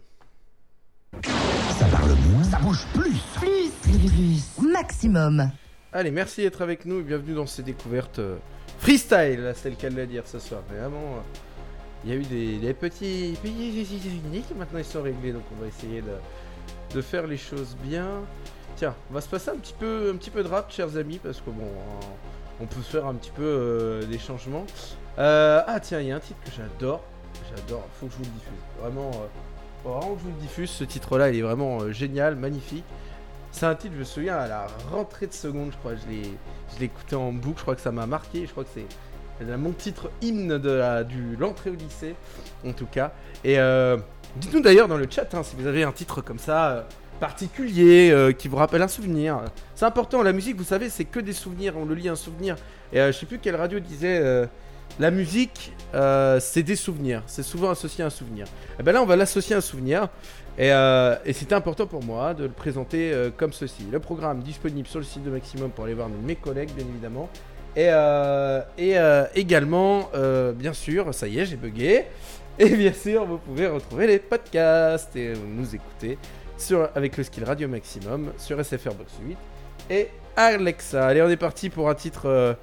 Ça 1.22 1.84
parle 1.92 2.12
moins, 2.28 2.42
ça 2.42 2.58
bouge 2.58 2.84
plus. 2.92 3.20
Plus, 3.36 3.70
plus, 3.80 4.10
plus. 4.10 4.68
Maximum. 4.68 5.52
Allez, 5.92 6.10
merci 6.10 6.40
d'être 6.40 6.60
avec 6.60 6.86
nous 6.86 6.98
et 6.98 7.02
bienvenue 7.04 7.34
dans 7.34 7.46
ces 7.46 7.62
découvertes 7.62 8.18
euh, 8.18 8.36
freestyle, 8.80 9.42
là, 9.42 9.54
c'est 9.54 9.70
le 9.70 9.76
cas 9.76 9.90
de 9.90 9.94
le 9.94 10.08
dire 10.08 10.24
ce 10.26 10.40
soir. 10.40 10.62
Vraiment, 10.68 10.96
euh, 10.98 11.20
il 12.04 12.10
y 12.10 12.14
a 12.14 12.16
eu 12.16 12.24
des, 12.24 12.58
des 12.58 12.74
petits 12.74 13.38
maintenant 14.56 14.78
ils 14.80 14.84
sont 14.84 15.02
réglés, 15.02 15.30
donc 15.30 15.44
on 15.56 15.62
va 15.62 15.68
essayer 15.68 16.02
de, 16.02 16.96
de 16.96 17.00
faire 17.00 17.28
les 17.28 17.38
choses 17.38 17.76
bien. 17.84 18.08
Tiens, 18.74 18.96
on 19.08 19.14
va 19.14 19.20
se 19.20 19.28
passer 19.28 19.50
un 19.50 19.56
petit 19.56 19.74
peu, 19.78 20.10
un 20.12 20.16
petit 20.16 20.30
peu 20.30 20.42
de 20.42 20.48
rap, 20.48 20.72
chers 20.72 20.96
amis, 20.96 21.20
parce 21.22 21.40
que 21.40 21.50
bon, 21.50 21.70
on 22.60 22.66
peut 22.66 22.82
faire 22.82 23.06
un 23.06 23.14
petit 23.14 23.30
peu 23.30 23.44
euh, 23.44 24.02
des 24.04 24.18
changements. 24.18 24.66
Euh, 25.18 25.62
ah 25.64 25.78
tiens, 25.78 26.00
il 26.00 26.08
y 26.08 26.10
a 26.10 26.16
un 26.16 26.20
titre 26.20 26.40
que 26.44 26.50
j'adore, 26.56 27.04
j'adore, 27.54 27.86
faut 28.00 28.06
que 28.06 28.12
je 28.12 28.18
vous 28.18 28.24
le 28.24 28.30
diffuse. 28.30 28.62
Vraiment, 28.80 29.10
euh, 29.10 29.26
faut 29.82 29.90
vraiment 29.90 30.14
que 30.14 30.18
je 30.20 30.24
vous 30.24 30.34
le 30.34 30.40
diffuse. 30.40 30.70
Ce 30.70 30.84
titre-là, 30.84 31.30
il 31.30 31.38
est 31.38 31.42
vraiment 31.42 31.80
euh, 31.80 31.92
génial, 31.92 32.36
magnifique. 32.36 32.84
C'est 33.50 33.66
un 33.66 33.74
titre, 33.74 33.94
je 33.94 34.00
me 34.00 34.04
souviens, 34.04 34.36
à 34.36 34.46
la 34.46 34.66
rentrée 34.90 35.26
de 35.26 35.32
seconde, 35.32 35.70
je 35.72 35.76
crois, 35.78 35.92
je 35.94 36.10
l'ai, 36.10 36.22
je 36.78 36.84
écouté 36.84 37.16
en 37.16 37.32
boucle, 37.32 37.58
je 37.58 37.62
crois 37.62 37.74
que 37.74 37.80
ça 37.80 37.90
m'a 37.92 38.06
marqué, 38.06 38.46
je 38.46 38.50
crois 38.50 38.64
que 38.64 38.70
c'est 38.74 38.86
mon 39.56 39.70
titre 39.70 40.10
hymne 40.20 40.58
de 40.58 40.70
la- 40.70 41.04
du 41.04 41.36
l'entrée 41.36 41.70
au 41.70 41.74
lycée, 41.74 42.14
en 42.66 42.72
tout 42.72 42.86
cas. 42.86 43.12
Et 43.44 43.58
euh, 43.58 43.96
dites-nous 44.36 44.60
d'ailleurs 44.60 44.88
dans 44.88 44.96
le 44.96 45.06
chat 45.08 45.32
hein, 45.32 45.42
si 45.44 45.54
vous 45.56 45.66
avez 45.66 45.84
un 45.84 45.92
titre 45.92 46.20
comme 46.22 46.40
ça 46.40 46.70
euh, 46.70 46.82
particulier 47.20 48.34
qui 48.38 48.48
vous 48.48 48.56
rappelle 48.56 48.82
un 48.82 48.88
souvenir. 48.88 49.40
C'est 49.74 49.84
important, 49.84 50.22
la 50.22 50.32
musique, 50.32 50.56
vous 50.56 50.64
savez, 50.64 50.88
c'est 50.88 51.04
que 51.04 51.20
des 51.20 51.32
souvenirs. 51.32 51.74
On 51.76 51.84
le 51.84 51.94
lit 51.94 52.08
un 52.08 52.16
souvenir. 52.16 52.56
Et 52.92 53.00
euh, 53.00 53.12
je 53.12 53.18
sais 53.18 53.26
plus 53.26 53.38
quelle 53.38 53.56
radio 53.56 53.80
disait 53.80 54.20
la 54.98 55.10
musique, 55.10 55.72
euh, 55.94 56.40
c'est 56.40 56.62
des 56.62 56.76
souvenirs. 56.76 57.22
C'est 57.26 57.42
souvent 57.42 57.70
associé 57.70 58.04
à 58.04 58.08
un 58.08 58.10
souvenir. 58.10 58.46
Et 58.78 58.82
ben 58.82 58.92
là, 58.92 59.02
on 59.02 59.06
va 59.06 59.16
l'associer 59.16 59.54
à 59.54 59.58
un 59.58 59.62
souvenir. 59.62 60.08
Et, 60.58 60.72
euh, 60.72 61.14
c'était 61.32 61.54
important 61.54 61.86
pour 61.86 62.02
moi 62.02 62.34
de 62.34 62.42
le 62.42 62.50
présenter 62.50 63.12
euh, 63.12 63.30
comme 63.34 63.52
ceci. 63.52 63.84
Le 63.92 64.00
programme 64.00 64.40
disponible 64.40 64.88
sur 64.88 64.98
le 64.98 65.04
site 65.04 65.22
de 65.22 65.30
Maximum 65.30 65.70
pour 65.70 65.84
aller 65.84 65.94
voir 65.94 66.08
mes 66.08 66.34
collègues, 66.34 66.70
bien 66.72 66.84
évidemment. 66.86 67.28
Et, 67.76 67.90
euh, 67.92 69.24
également, 69.36 70.10
bien 70.56 70.72
sûr, 70.72 71.14
ça 71.14 71.28
y 71.28 71.38
est, 71.38 71.46
j'ai 71.46 71.56
bugué. 71.56 72.06
Et 72.58 72.70
bien 72.70 72.92
sûr, 72.92 73.24
vous 73.24 73.38
pouvez 73.38 73.68
retrouver 73.68 74.08
les 74.08 74.18
podcasts 74.18 75.14
et 75.14 75.34
nous 75.46 75.76
écouter 75.76 76.18
avec 76.96 77.16
le 77.16 77.22
skill 77.22 77.44
Radio 77.44 77.68
Maximum 77.68 78.32
sur 78.36 78.58
SFR 78.58 78.94
Box 78.94 79.12
8 79.24 79.38
et 79.90 80.08
Alexa. 80.34 81.06
Allez, 81.06 81.22
on 81.22 81.28
est 81.28 81.36
parti 81.36 81.70
pour 81.70 81.88
un 81.88 81.94
titre 81.94 82.56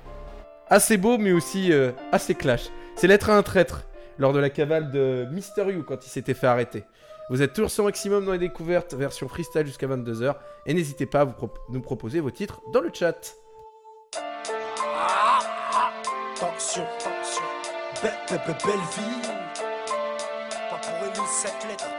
assez 0.69 0.97
beau, 0.97 1.17
mais 1.17 1.31
aussi 1.31 1.71
euh, 1.71 1.91
assez 2.11 2.35
clash. 2.35 2.69
C'est 2.95 3.07
l'être 3.07 3.29
à 3.29 3.37
un 3.37 3.43
traître 3.43 3.83
lors 4.17 4.33
de 4.33 4.39
la 4.39 4.49
cavale 4.49 4.91
de 4.91 5.27
Mister 5.31 5.65
You 5.71 5.83
quand 5.83 6.05
il 6.05 6.09
s'était 6.09 6.33
fait 6.33 6.47
arrêter. 6.47 6.83
Vous 7.29 7.41
êtes 7.41 7.53
toujours 7.53 7.71
sur 7.71 7.83
Maximum 7.83 8.23
dans 8.25 8.33
les 8.33 8.37
découvertes, 8.37 8.93
version 8.93 9.27
freestyle 9.27 9.65
jusqu'à 9.65 9.87
22h. 9.87 10.35
Et 10.67 10.73
n'hésitez 10.73 11.05
pas 11.07 11.21
à 11.21 11.23
vous 11.25 11.33
nous 11.69 11.81
proposer 11.81 12.19
vos 12.19 12.31
titres 12.31 12.61
dans 12.71 12.81
le 12.81 12.91
chat. 12.93 13.35
Attention, 16.35 16.83
attention. 16.99 17.43
Belle, 18.03 18.21
vie. 18.95 19.27
Pas 20.69 20.77
pour 20.77 21.07
élu 21.07 21.27
cette 21.27 21.67
lettre. 21.67 21.94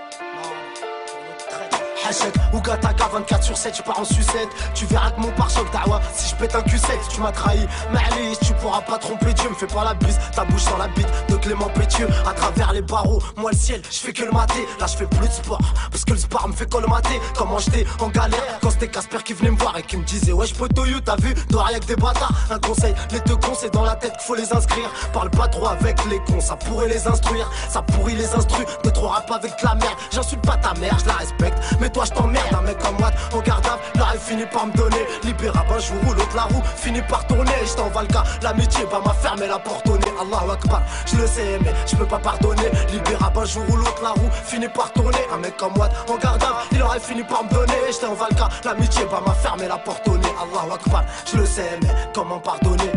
Hachette 2.09 2.35
ou 2.53 2.61
Gataga 2.61 3.09
24 3.12 3.42
sur 3.42 3.57
7, 3.57 3.73
tu 3.73 3.83
pars 3.83 3.99
en 3.99 4.05
sucette. 4.05 4.49
Tu 4.75 4.87
verras 4.87 5.11
que 5.11 5.21
mon 5.21 5.31
pare-choc 5.33 5.66
d'Awa, 5.73 6.01
si 6.14 6.31
je 6.31 6.37
pète 6.37 6.55
un 6.55 6.62
cul 6.62 6.79
sec, 6.79 7.01
tu 7.09 7.21
m'as 7.21 7.33
trahi. 7.33 7.66
Malice, 7.92 8.38
tu 8.40 8.53
pourras 8.55 8.81
pas 8.81 8.99
tromper 8.99 9.33
Dieu, 9.35 9.49
me 9.49 9.55
fais 9.55 9.66
pas 9.66 9.85
la 9.85 9.95
bise. 9.95 10.19
Ta 10.35 10.45
bouche 10.45 10.64
dans 10.66 10.77
la 10.79 10.88
bite 10.88 11.09
de 11.29 11.37
Clément 11.37 11.69
Pétieux. 11.69 12.09
À 12.27 12.33
travers 12.33 12.73
les 12.73 12.83
barreaux, 12.83 13.23
moi 13.37 13.51
le 13.53 13.57
ciel, 13.57 13.83
je 13.90 13.99
fais 13.99 14.12
que 14.12 14.23
le 14.23 14.31
mater. 14.31 14.66
Là, 14.81 14.87
je 14.87 14.97
fais 14.97 15.07
plus 15.07 15.27
de 15.27 15.33
sport. 15.33 15.61
Parce 15.90 16.05
que 16.05 16.12
le 16.12 16.19
sport 16.19 16.49
me 16.49 16.53
fait 16.53 16.71
colmater. 16.71 17.21
Comment 17.37 17.59
j'étais 17.59 17.87
en 18.01 18.09
galère 18.09 18.59
quand 18.62 18.71
c'était 18.71 18.88
Casper 18.88 19.19
qui 19.25 19.33
venait 19.33 19.51
me 19.51 19.59
voir 19.59 19.77
et 19.77 19.83
qui 19.83 19.97
me 19.97 20.05
disait 20.05 20.33
Ouais, 20.33 20.47
je 20.47 20.55
peux 20.55 20.69
you, 20.87 21.01
t'as 21.01 21.16
vu, 21.16 21.35
dehors 21.51 21.71
y'a 21.71 21.81
que 21.81 21.87
des 21.87 21.97
bâtards. 21.97 22.33
Un 22.51 22.59
conseil, 22.59 22.95
les 23.11 23.21
deux 23.21 23.37
cons, 23.37 23.55
c'est 23.59 23.73
dans 23.73 23.85
la 23.85 23.97
tête 23.97 24.12
qu'il 24.12 24.27
faut 24.27 24.35
les 24.35 24.53
inscrire. 24.53 24.90
Parle 25.12 25.31
pas 25.31 25.49
trop 25.49 25.69
avec 25.69 26.05
les 26.07 26.19
cons, 26.21 26.40
ça 26.40 26.57
pourrait 26.57 26.88
les 26.88 27.07
instruire. 27.09 27.51
Ça 27.69 27.83
pourrit 27.83 28.14
les 28.14 28.35
instruits 28.35 28.66
de 28.85 28.90
trop 28.90 29.09
rap 29.09 29.31
avec 29.31 29.61
la 29.62 29.75
merde. 29.75 29.97
J'insulte 30.12 30.42
pas 30.42 30.57
ta 30.57 30.75
mère, 30.75 30.97
je 31.01 31.07
la 31.07 31.14
respecte. 31.14 31.59
Mais 31.81 31.90
toi, 31.96 32.04
je 32.04 32.12
t'emmerde. 32.12 32.54
Un 32.54 32.62
mec 32.62 32.78
comme 32.78 32.96
moi, 32.98 33.11
en 33.32 33.40
garde 33.40 33.64
là, 33.94 34.09
elle 34.12 34.20
finit 34.20 34.46
par 34.46 34.66
me 34.66 34.72
donner. 34.72 35.04
Libérable 35.24 35.72
un 35.74 35.78
jour 35.78 35.96
ou 36.06 36.12
l'autre, 36.12 36.37
la 36.37 36.42
roue 36.42 36.62
finit 36.76 37.00
par 37.02 37.26
tourner. 37.26 37.52
Je 37.64 37.74
t'envoie 37.74 38.02
l'amitié 38.42 38.85
va 38.90 39.00
m'a 39.00 39.14
fermé 39.14 39.46
la 39.46 39.59
porte 39.59 39.88
au 39.88 39.96
nez. 39.96 40.12
Allahu 40.20 40.50
Akbar, 40.52 40.82
je 41.06 41.16
le 41.16 41.26
sais, 41.26 41.59
mais 41.64 41.72
je 41.87 41.96
peux 41.96 42.06
pas 42.06 42.18
pardonner. 42.18 42.70
Libérable 42.92 43.38
un 43.38 43.44
jour 43.44 43.64
ou 43.70 43.76
l'autre, 43.76 44.02
la 44.02 44.11
roue 44.11 44.30
finit 44.44 44.68
par 44.68 44.92
tourner. 44.92 45.24
Un 45.32 45.38
mec 45.38 45.56
comme 45.56 45.72
moi, 45.74 45.88
en 46.09 46.16
garde 46.16 46.44
il 46.72 46.82
aurait 46.82 47.00
fini 47.00 47.22
par 47.24 47.44
me 47.44 47.50
donner. 47.50 47.72
Je 47.90 47.98
t'envoie 47.98 48.28
l'amitié 48.64 49.04
va 49.06 49.20
m'a 49.26 49.32
fermé 49.32 49.66
la 49.66 49.78
porte 49.78 50.06
au 50.09 50.18
nez. 50.18 50.35
Allahu 50.42 50.72
Akbar, 50.74 51.04
je 51.32 51.38
le 51.38 51.46
sais, 51.46 51.78
mais 51.82 51.94
comment 52.14 52.38
pardonner? 52.38 52.92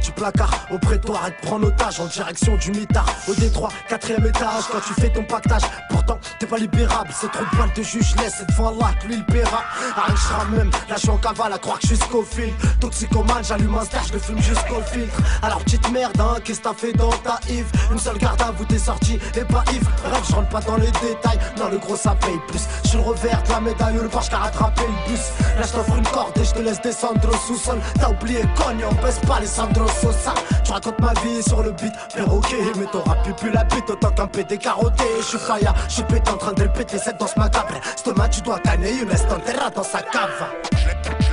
Marre 0.00 0.06
du 0.06 0.12
placard 0.12 0.66
au 0.70 0.78
prétoire 0.78 1.26
et 1.26 1.32
te 1.32 1.46
prendre 1.46 1.66
otage 1.66 2.00
en 2.00 2.06
direction 2.06 2.56
du 2.56 2.70
mitard 2.70 3.06
au 3.28 3.34
détroit, 3.34 3.68
quatrième 3.88 4.26
étage 4.26 4.64
quand 4.70 4.80
tu 4.86 4.94
fais 5.00 5.10
ton 5.10 5.24
pactage. 5.24 5.62
Pourtant, 5.90 6.18
t'es 6.38 6.46
pas 6.46 6.58
libérable, 6.58 7.10
c'est 7.12 7.30
trop 7.30 7.44
balles 7.56 7.72
de 7.74 7.82
juge, 7.82 8.14
laisse 8.16 8.36
c'est 8.38 8.48
devant 8.48 8.68
Allah 8.68 8.94
que 9.00 9.08
lui 9.08 9.16
il 9.16 9.24
paiera. 9.24 9.62
Arrivera 9.96 10.44
même, 10.56 10.70
là 10.88 10.94
je 10.94 11.00
suis 11.00 11.10
en 11.10 11.18
cavale 11.18 11.52
à 11.52 11.58
croire 11.58 11.78
que 11.78 11.86
jusqu'au 11.86 12.22
fil. 12.22 12.52
Toxicomane, 12.80 13.44
j'allume 13.44 13.76
un 13.76 13.84
star, 13.84 14.04
je 14.04 14.14
le 14.14 14.18
fume 14.18 14.40
jusqu'au 14.40 14.80
filtre. 14.90 15.16
Alors 15.42 15.58
petite 15.60 15.90
merde, 15.90 16.18
hein, 16.20 16.36
qu'est-ce 16.44 16.60
que 16.60 16.64
t'as 16.64 16.74
fait 16.74 16.92
dans 16.92 17.10
ta 17.10 17.38
Yves? 17.48 17.70
Une 17.92 17.98
seule 17.98 18.18
garde 18.18 18.40
à 18.42 18.50
vous, 18.52 18.64
t'es 18.64 18.78
sorti 18.78 19.18
et 19.36 19.44
pas 19.44 19.64
Yves. 19.72 19.88
Bref, 20.04 20.22
je 20.28 20.34
rentre 20.34 20.48
pas 20.48 20.60
dans 20.60 20.76
les 20.76 20.90
détails, 20.90 21.38
non 21.58 21.68
le 21.68 21.78
gros 21.78 21.96
ça 21.96 22.14
paye 22.20 22.40
plus. 22.48 22.62
Je 22.90 22.96
le 22.96 23.02
revers 23.02 23.42
la 23.48 23.60
médaille, 23.60 23.94
le 23.94 24.08
Porsche 24.08 24.28
qui 24.28 24.34
rattrapé 24.34 24.82
le 24.82 25.10
bus. 25.10 25.20
Là 25.58 25.62
je 25.66 25.72
t'offre 25.72 25.96
une 25.96 26.06
corde 26.08 26.38
et 26.38 26.44
je 26.44 26.52
te 26.52 26.60
laisse 26.60 26.80
descendre 26.80 27.28
au 27.28 27.36
sous-sol. 27.46 27.78
T'as 27.98 28.10
oublié 28.10 28.42
cogne, 28.56 28.84
on 28.90 28.94
baisse 29.04 29.18
pas 29.26 29.40
les 29.40 29.46
Sandro 29.46 29.89
Sosa. 29.90 30.34
Je 30.64 30.72
raconte 30.72 31.00
ma 31.00 31.12
vie 31.22 31.42
sur 31.42 31.62
le 31.62 31.72
beat, 31.72 31.92
perroquet. 32.14 32.72
Mais 32.78 32.86
t'auras 32.86 33.16
pu 33.22 33.32
plus 33.32 33.50
la 33.50 33.64
bite 33.64 33.88
autant 33.90 34.10
qu'un 34.10 34.26
pété 34.26 34.58
carotté. 34.58 35.04
Je 35.18 35.24
suis 35.24 35.38
faya, 35.38 35.74
je 35.88 35.94
suis 35.94 36.02
pété 36.04 36.30
en 36.30 36.36
train 36.36 36.52
de 36.52 36.62
répéter 36.62 36.98
cette 36.98 37.18
danse 37.18 37.36
macabre. 37.36 37.80
Stomac, 37.96 38.30
tu 38.30 38.40
dois 38.42 38.58
gagner, 38.60 38.92
une 39.02 39.08
t'enterrer 39.08 39.70
dans 39.74 39.82
sa 39.82 40.02
cave. 40.02 41.29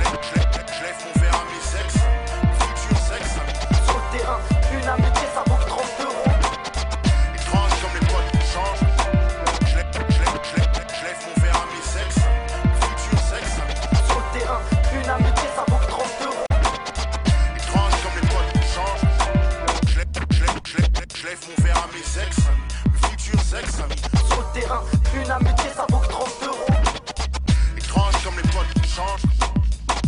Changent. 28.98 29.22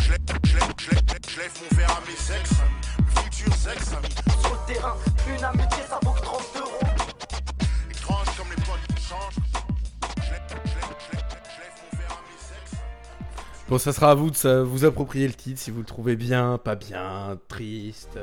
Je 0.01 0.11
lève, 0.11 0.21
je 0.45 0.57
lève, 0.57 0.73
je 0.79 0.91
lève, 0.91 1.03
je 1.29 1.41
lève 1.41 1.53
mon 1.63 1.77
verre 1.77 1.91
à 1.91 2.01
mes 2.09 2.17
sexe. 2.17 2.55
Futur 3.17 3.55
sexe, 3.55 3.91
Sur 4.41 4.51
le 4.51 4.73
terrain, 4.75 4.97
une 5.29 5.45
amitié, 5.45 5.83
ça 5.89 5.99
vaut 6.03 6.13
que 6.13 6.23
30 6.23 6.41
euros. 6.57 6.81
étrange 7.91 8.37
comme 8.37 8.49
les 8.51 8.57
potes 8.57 8.99
changent. 8.99 9.37
Mes 10.31 10.41
sexe. 12.39 12.79
Bon, 13.69 13.79
ça 13.79 13.93
sera 13.93 14.11
à 14.11 14.15
vous 14.15 14.31
de 14.31 14.61
vous 14.63 14.85
approprier 14.85 15.29
le 15.29 15.35
titre 15.35 15.61
si 15.61 15.71
vous 15.71 15.81
le 15.81 15.87
trouvez 15.87 16.17
bien, 16.17 16.59
pas 16.59 16.75
bien, 16.75 17.39
triste, 17.49 18.19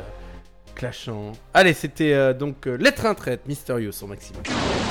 clashant. 0.76 1.32
Allez, 1.54 1.74
c'était 1.74 2.14
euh, 2.14 2.34
donc 2.34 2.68
euh, 2.68 2.76
Lettre 2.76 3.06
un 3.06 3.16
traite, 3.16 3.48
Mysterious 3.48 3.94
sur 3.94 4.08
Maximum. 4.08 4.44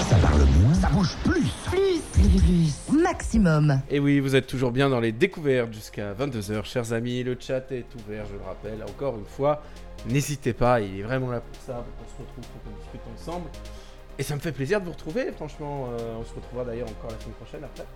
Ça 0.08 0.16
parle 0.16 0.44
moins, 0.44 0.74
ça 0.74 0.88
bouge 0.88 1.16
plus, 1.24 1.46
plus. 1.66 1.85
Maximum. 2.92 3.80
Et 3.88 4.00
oui, 4.00 4.18
vous 4.18 4.34
êtes 4.34 4.46
toujours 4.46 4.72
bien 4.72 4.88
dans 4.88 4.98
les 4.98 5.12
découvertes 5.12 5.72
jusqu'à 5.72 6.12
22h, 6.12 6.64
chers 6.64 6.92
amis. 6.92 7.22
Le 7.22 7.36
chat 7.38 7.70
est 7.70 7.86
ouvert, 7.94 8.26
je 8.26 8.34
le 8.34 8.42
rappelle, 8.44 8.82
encore 8.88 9.16
une 9.16 9.24
fois. 9.24 9.62
N'hésitez 10.08 10.52
pas, 10.52 10.80
il 10.80 11.00
est 11.00 11.02
vraiment 11.02 11.30
là 11.30 11.40
pour 11.40 11.54
ça, 11.62 11.74
pour 11.74 11.94
qu'on 11.96 12.10
se 12.10 12.28
retrouve, 12.28 12.44
pour 12.52 12.62
qu'on 12.62 12.78
discute 12.78 13.00
ensemble. 13.14 13.48
Et 14.18 14.22
ça 14.22 14.34
me 14.34 14.40
fait 14.40 14.52
plaisir 14.52 14.80
de 14.80 14.86
vous 14.86 14.92
retrouver, 14.92 15.30
franchement. 15.32 15.88
euh, 15.98 16.16
on 16.20 16.24
se 16.24 16.34
retrouvera 16.34 16.64
d'ailleurs 16.64 16.88
encore 16.88 17.10
la 17.10 17.20
semaine 17.20 17.34
prochaine 17.34 17.64
après. 17.64 17.86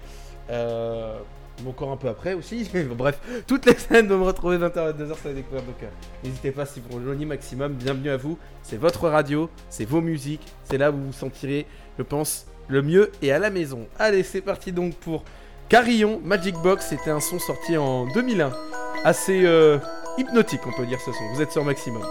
Euh, 0.50 1.18
encore 1.66 1.90
un 1.90 1.96
peu 1.96 2.08
après 2.08 2.34
aussi. 2.34 2.70
Bref, 2.96 3.20
toutes 3.46 3.66
les 3.66 3.74
semaines, 3.74 4.06
vous 4.06 4.16
me 4.16 4.24
retrouvez 4.24 4.58
20h 4.58 4.96
22h 4.96 5.18
sur 5.18 5.28
les 5.28 5.34
découvertes. 5.34 5.66
Donc 5.66 5.82
euh, 5.82 5.88
n'hésitez 6.24 6.52
pas 6.52 6.66
si 6.66 6.80
vous 6.80 6.96
rejoignez 6.98 7.26
Maximum, 7.26 7.72
bienvenue 7.72 8.10
à 8.10 8.16
vous. 8.16 8.38
C'est 8.62 8.76
votre 8.76 9.08
radio, 9.08 9.50
c'est 9.68 9.84
vos 9.84 10.00
musiques, 10.00 10.46
c'est 10.64 10.78
là 10.78 10.90
où 10.90 10.94
vous 10.96 11.06
vous 11.06 11.12
sentirez, 11.12 11.66
je 11.98 12.02
pense, 12.02 12.46
le 12.70 12.82
mieux 12.82 13.10
est 13.20 13.32
à 13.32 13.38
la 13.38 13.50
maison. 13.50 13.86
Allez, 13.98 14.22
c'est 14.22 14.40
parti 14.40 14.72
donc 14.72 14.94
pour 14.94 15.24
Carillon 15.68 16.20
Magic 16.24 16.54
Box. 16.62 16.86
C'était 16.88 17.10
un 17.10 17.20
son 17.20 17.38
sorti 17.38 17.76
en 17.76 18.06
2001. 18.06 18.52
Assez 19.04 19.44
euh, 19.44 19.78
hypnotique, 20.18 20.60
on 20.66 20.72
peut 20.72 20.86
dire 20.86 21.00
ce 21.00 21.12
son. 21.12 21.24
Vous 21.34 21.42
êtes 21.42 21.50
sur 21.50 21.64
Maximum. 21.64 22.02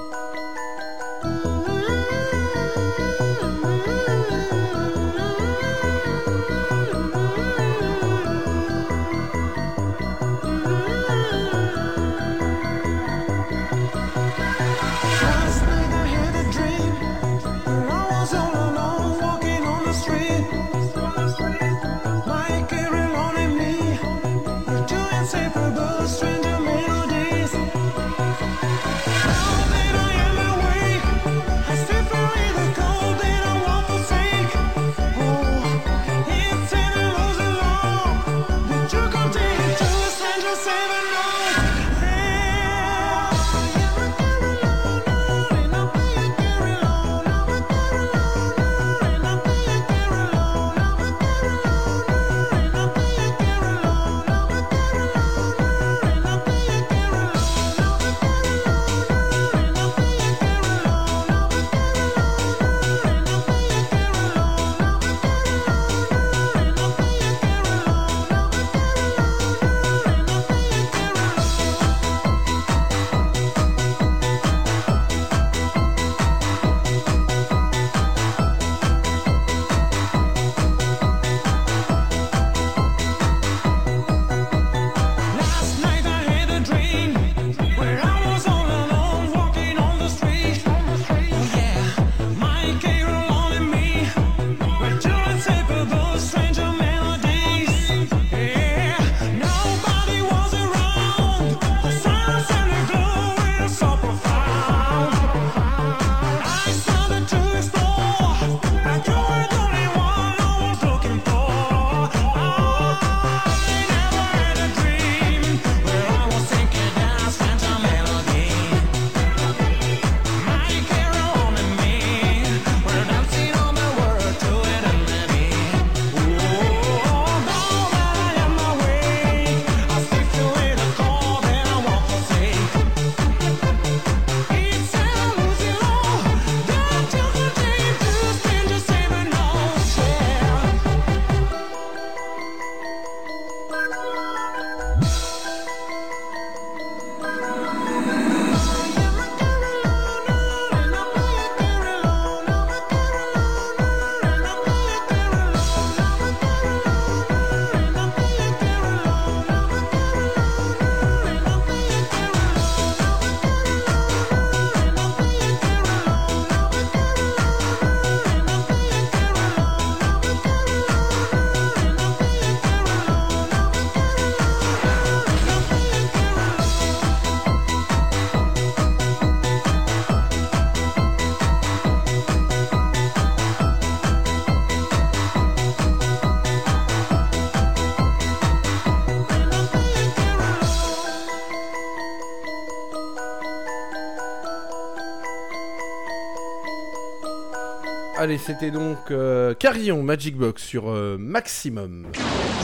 Allez, 198.22 198.38
c'était 198.38 198.70
donc 198.70 198.98
euh, 199.12 199.54
Carillon 199.54 200.04
Magic 200.04 200.36
Box 200.36 200.62
sur 200.62 200.90
euh, 200.90 201.16
Maximum. 201.18 202.06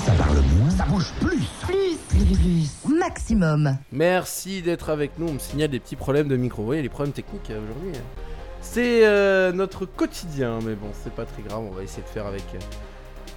Ça 0.05 0.11
parle 0.11 0.41
moins, 0.57 0.69
ça 0.69 0.83
bouge 0.83 1.13
plus. 1.21 1.45
Plus, 1.61 1.95
plus, 2.09 2.37
plus. 2.85 2.93
Maximum. 2.93 3.77
Merci 3.93 4.61
d'être 4.61 4.89
avec 4.89 5.17
nous. 5.17 5.29
On 5.29 5.33
me 5.35 5.39
signale 5.39 5.69
des 5.69 5.79
petits 5.79 5.95
problèmes 5.95 6.27
de 6.27 6.35
micro. 6.35 6.61
Vous 6.61 6.65
voyez 6.65 6.81
les 6.81 6.89
problèmes 6.89 7.13
techniques 7.13 7.49
euh, 7.51 7.61
aujourd'hui. 7.63 7.97
hein. 7.97 8.21
C'est 8.59 9.05
euh, 9.07 9.53
notre 9.53 9.85
quotidien, 9.85 10.59
mais 10.61 10.75
bon, 10.75 10.89
c'est 11.05 11.13
pas 11.13 11.23
très 11.23 11.41
grave. 11.41 11.61
On 11.61 11.73
va 11.73 11.83
essayer 11.83 12.03
de 12.03 12.09
faire 12.09 12.25
avec, 12.25 12.43
euh, 12.53 12.59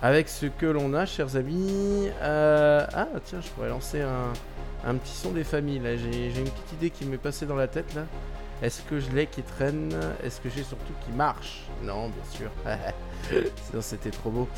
avec 0.02 0.28
ce 0.28 0.46
que 0.46 0.66
l'on 0.66 0.94
a, 0.94 1.06
chers 1.06 1.36
amis. 1.36 2.08
Euh, 2.20 2.84
ah, 2.94 3.06
tiens, 3.26 3.38
je 3.40 3.48
pourrais 3.50 3.68
lancer 3.68 4.00
un, 4.00 4.32
un 4.84 4.94
petit 4.96 5.14
son 5.14 5.30
des 5.30 5.44
familles. 5.44 5.78
Là, 5.78 5.96
j'ai 5.96 6.32
j'ai 6.32 6.40
une 6.40 6.48
petite 6.50 6.72
idée 6.78 6.90
qui 6.90 7.04
m'est 7.04 7.16
passée 7.16 7.46
dans 7.46 7.54
la 7.54 7.68
tête 7.68 7.94
là. 7.94 8.02
Est-ce 8.62 8.82
que 8.82 8.98
je 8.98 9.10
l'ai 9.10 9.26
qui 9.26 9.42
traîne? 9.42 9.92
Est-ce 10.24 10.40
que 10.40 10.48
j'ai 10.48 10.62
surtout 10.64 10.92
qui 11.04 11.12
marche? 11.12 11.62
Non, 11.82 12.08
bien 12.08 12.24
sûr. 12.30 12.50
Sinon, 13.70 13.82
c'était 13.82 14.10
trop 14.10 14.30
beau. 14.30 14.48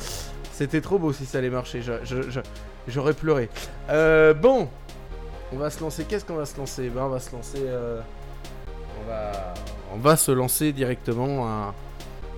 C'était 0.51 0.81
trop 0.81 0.97
beau 0.97 1.13
si 1.13 1.25
ça 1.25 1.37
allait 1.37 1.49
marcher. 1.49 1.81
J'aurais 2.87 3.13
pleuré. 3.13 3.49
Euh, 3.89 4.33
bon, 4.33 4.67
on 5.53 5.57
va 5.57 5.69
se 5.69 5.81
lancer. 5.81 6.05
Qu'est-ce 6.05 6.25
qu'on 6.25 6.35
va 6.35 6.45
se 6.45 6.57
lancer? 6.57 6.89
Ben, 6.89 7.03
on 7.03 7.09
va 7.09 7.19
se 7.19 7.31
lancer. 7.31 7.59
euh, 7.59 8.01
on 9.93 9.97
va, 9.97 10.15
se 10.15 10.31
lancer 10.31 10.71
directement 10.71 11.47
un, 11.47 11.73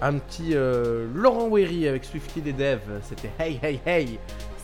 un 0.01 0.17
petit 0.17 0.51
euh, 0.55 1.07
Laurent 1.13 1.47
Wery 1.49 1.87
avec 1.87 2.03
Swifty 2.03 2.41
et 2.45 2.53
Dev. 2.53 2.79
C'était 3.03 3.31
Hey 3.39 3.59
Hey 3.63 3.79
Hey. 3.85 4.19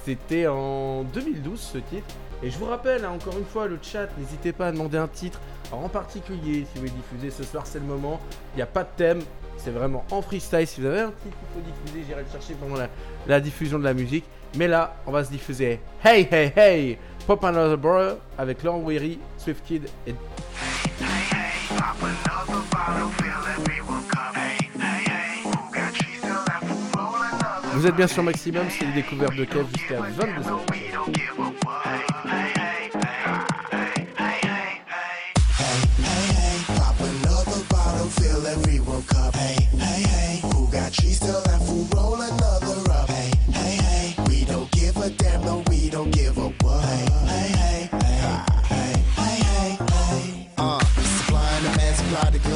C'était 0.06 0.48
en 0.48 1.04
2012 1.04 1.60
ce 1.60 1.78
titre. 1.78 2.08
Et 2.42 2.50
je 2.50 2.58
vous 2.58 2.66
rappelle, 2.66 3.04
hein, 3.06 3.12
encore 3.12 3.38
une 3.38 3.46
fois, 3.46 3.68
le 3.68 3.78
chat, 3.82 4.08
n'hésitez 4.18 4.54
pas 4.54 4.68
à 4.68 4.72
demander 4.72 4.98
un 4.98 5.08
titre 5.10 5.40
en 5.72 5.90
particulier 5.90 6.66
si 6.66 6.76
vous 6.76 6.82
voulez 6.82 6.92
diffuser 6.92 7.30
ce 7.32 7.44
soir, 7.44 7.66
c'est 7.66 7.80
le 7.80 7.86
moment. 7.86 8.20
Il 8.54 8.58
n'y 8.58 8.62
a 8.62 8.68
pas 8.68 8.84
de 8.84 8.90
thème, 8.96 9.22
c'est 9.58 9.72
vraiment 9.72 10.06
en 10.12 10.22
freestyle. 10.22 10.68
Si 10.68 10.82
vous 10.82 10.88
avez 10.88 11.02
un 11.02 11.12
titre 11.12 11.38
qu'il 11.38 11.48
faut 11.54 11.62
diffuser, 11.62 12.06
j'irai 12.08 12.24
le 12.24 12.30
chercher 12.32 12.54
pendant 12.56 12.82
la, 13.28 13.40
diffusion 13.40 13.80
de 13.80 13.84
la 13.84 13.94
musique. 13.94 14.26
Mais 14.56 14.68
là, 14.68 14.96
on 15.06 15.12
va 15.12 15.24
se 15.24 15.32
diffuser 15.32 15.80
Hey 16.04 16.28
Hey 16.32 16.52
Hey 16.56 16.98
Pop 17.28 17.44
Another 17.44 17.78
Bro 17.78 18.18
avec 18.38 18.64
Laurent 18.64 18.82
Weary, 18.82 19.20
Swift 19.38 19.64
Kid 19.66 19.88
et 20.08 20.16
Vous 27.74 27.88
êtes 27.88 27.96
bien 27.96 28.08
sur 28.08 28.24
Maximum, 28.24 28.66
c'est 28.70 28.86
les 28.86 28.92
découvertes 28.92 29.36
de 29.36 29.46
Kev 29.46 29.66
jusqu'à 29.74 30.02
22h. 30.02 30.60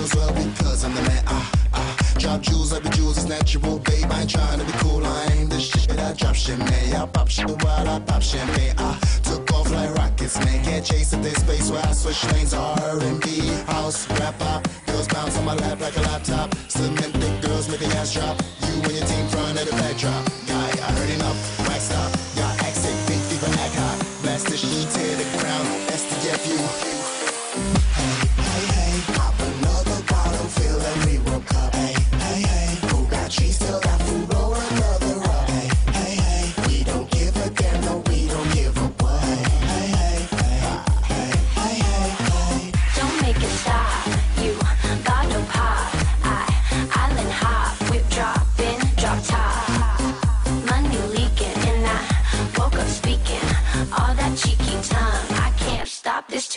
feels 0.07 0.15
well 0.15 0.33
because 0.33 0.83
I'm 0.83 0.93
the 0.93 1.01
man. 1.01 1.23
I, 1.27 1.51
I 1.73 2.19
drop 2.19 2.41
jewels 2.41 2.73
like 2.73 2.83
the 2.83 2.89
jewels 2.89 3.17
is 3.17 3.25
natural, 3.25 3.79
babe. 3.79 4.05
I 4.09 4.21
ain't 4.21 4.29
trying 4.29 4.59
to 4.59 4.65
be 4.65 4.71
cool. 4.79 5.05
I 5.05 5.27
aim 5.33 5.49
the 5.49 5.59
shit. 5.59 5.91
I 5.91 6.13
drop 6.13 6.35
shit, 6.35 6.57
man. 6.57 6.95
I 6.95 7.05
pop 7.05 7.29
shit 7.29 7.49
while 7.63 7.87
I 7.87 7.99
pop 7.99 8.21
champagne. 8.21 8.73
I 8.77 8.99
took 9.23 9.51
off 9.53 9.71
like 9.71 9.93
rockets, 9.95 10.37
man. 10.39 10.63
Can't 10.63 10.85
chase 10.85 11.13
at 11.13 11.23
this 11.23 11.37
space 11.37 11.69
where 11.71 11.85
I 11.85 11.91
switch 11.93 12.23
lanes. 12.33 12.53
R&B, 12.53 13.47
house, 13.65 14.09
rap, 14.19 14.37
pop. 14.39 14.67
Girls 14.87 15.07
bounce 15.07 15.37
on 15.37 15.45
my 15.45 15.55
lap 15.55 15.79
like 15.79 15.95
a 15.97 16.01
laptop. 16.01 16.53
Slim 16.67 16.97
and 16.97 17.13
thick 17.13 17.41
girls 17.41 17.69
make 17.69 17.79
the 17.79 17.87
ass 17.97 18.13
drop. 18.13 18.41
You 18.61 18.81
and 18.83 18.91
your 18.91 19.05
team 19.05 19.27
front 19.27 19.59
at 19.59 19.65
the 19.67 19.71
backdrop. 19.71 20.25
Guy, 20.47 20.69
I 20.69 20.91
heard 20.91 21.09
enough. 21.09 21.52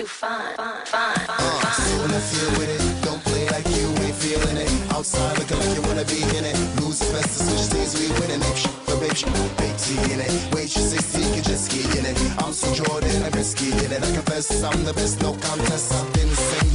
Stop 0.09 0.39
this 0.39 0.57
too 0.57 0.57
fun, 0.57 0.57
fun, 0.57 0.87
fun, 0.87 1.15
fun, 1.15 1.37
Uh, 1.39 1.73
sit 1.73 2.01
when 2.01 2.11
I 2.11 2.21
feel 2.21 2.51
with 2.59 2.71
it. 2.71 3.05
Don't 3.05 3.23
play 3.25 3.49
like 3.49 3.67
you 3.69 3.87
ain't 4.05 4.15
feeling 4.15 4.57
it. 4.57 4.71
Outside 4.93 5.39
looking 5.39 5.59
like 5.59 5.75
you 5.77 5.83
wanna 5.83 6.05
be 6.05 6.23
in 6.39 6.45
it. 6.45 6.57
Lose 6.81 7.01
best 7.13 7.31
to 7.35 7.45
switch 7.45 7.69
teams, 7.71 7.93
we 7.99 8.09
winning 8.21 8.43
it. 8.43 8.67
But 8.87 9.01
babe, 9.01 9.15
shh, 9.15 9.25
big 9.59 9.77
T 9.79 9.95
in 10.13 10.21
it. 10.21 10.55
Waitress 10.55 10.91
60 10.91 11.23
can 11.35 11.43
just 11.43 11.71
get 11.71 11.87
in 11.99 12.07
it. 12.07 12.17
I'm 12.39 12.53
so 12.53 12.73
Jordan, 12.75 13.23
I'm 13.25 13.33
risky 13.33 13.73
in 13.73 13.93
it. 13.93 14.03
I 14.03 14.11
confess 14.13 14.63
I'm 14.63 14.85
the 14.85 14.93
best, 14.93 15.21
no 15.23 15.33
contest. 15.33 15.93
I've 15.93 16.13
been 16.15 16.35
singing 16.35 16.66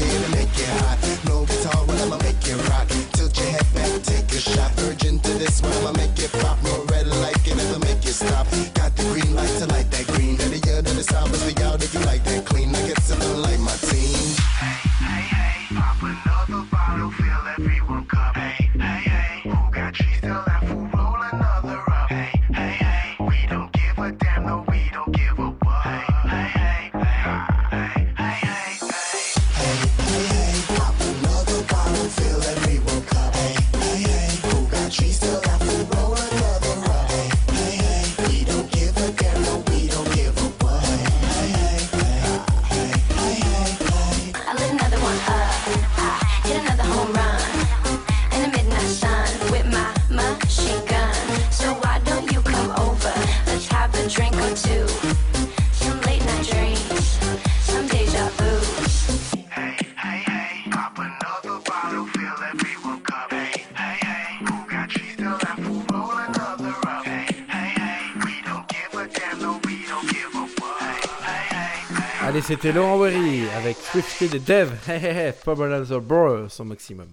Allez, 72.32 72.42
c'était 72.44 72.72
Laurent 72.72 72.98
Wery 72.98 73.44
avec 73.58 73.76
Swifty 73.76 74.30
de 74.30 74.38
Dev. 74.38 74.70
Hey, 74.88 75.04
hey, 75.04 75.18
hey, 75.18 75.34
Pablo 75.44 75.66
Another 75.66 76.00
Bro, 76.00 76.48
son 76.48 76.64
maximum. 76.64 77.08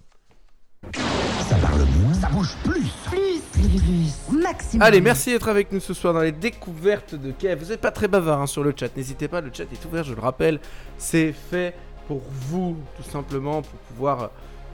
Ça 0.94 1.56
parle 1.56 1.80
moins, 2.00 2.14
ça 2.14 2.28
bouge 2.28 2.54
plus. 2.62 2.86
Plus, 3.10 3.40
plus, 3.50 3.80
plus. 3.80 4.40
Maximum. 4.40 4.80
Allez, 4.80 5.00
merci 5.00 5.30
d'être 5.30 5.48
avec 5.48 5.72
nous 5.72 5.80
ce 5.80 5.92
soir 5.92 6.14
dans 6.14 6.20
les 6.20 6.30
découvertes 6.30 7.16
de 7.16 7.32
Kev. 7.32 7.64
Vous 7.64 7.70
n'êtes 7.70 7.80
pas 7.80 7.90
très 7.90 8.06
bavard 8.06 8.42
hein, 8.42 8.46
sur 8.46 8.62
le 8.62 8.72
chat, 8.78 8.96
n'hésitez 8.96 9.26
pas, 9.26 9.40
le 9.40 9.50
chat 9.52 9.64
est 9.64 9.84
ouvert, 9.86 10.04
je 10.04 10.14
le 10.14 10.20
rappelle. 10.20 10.60
C'est 10.98 11.32
fait 11.32 11.74
pour 12.06 12.22
vous, 12.30 12.76
tout 12.96 13.10
simplement, 13.10 13.62
pour 13.62 13.78
pouvoir 13.80 14.30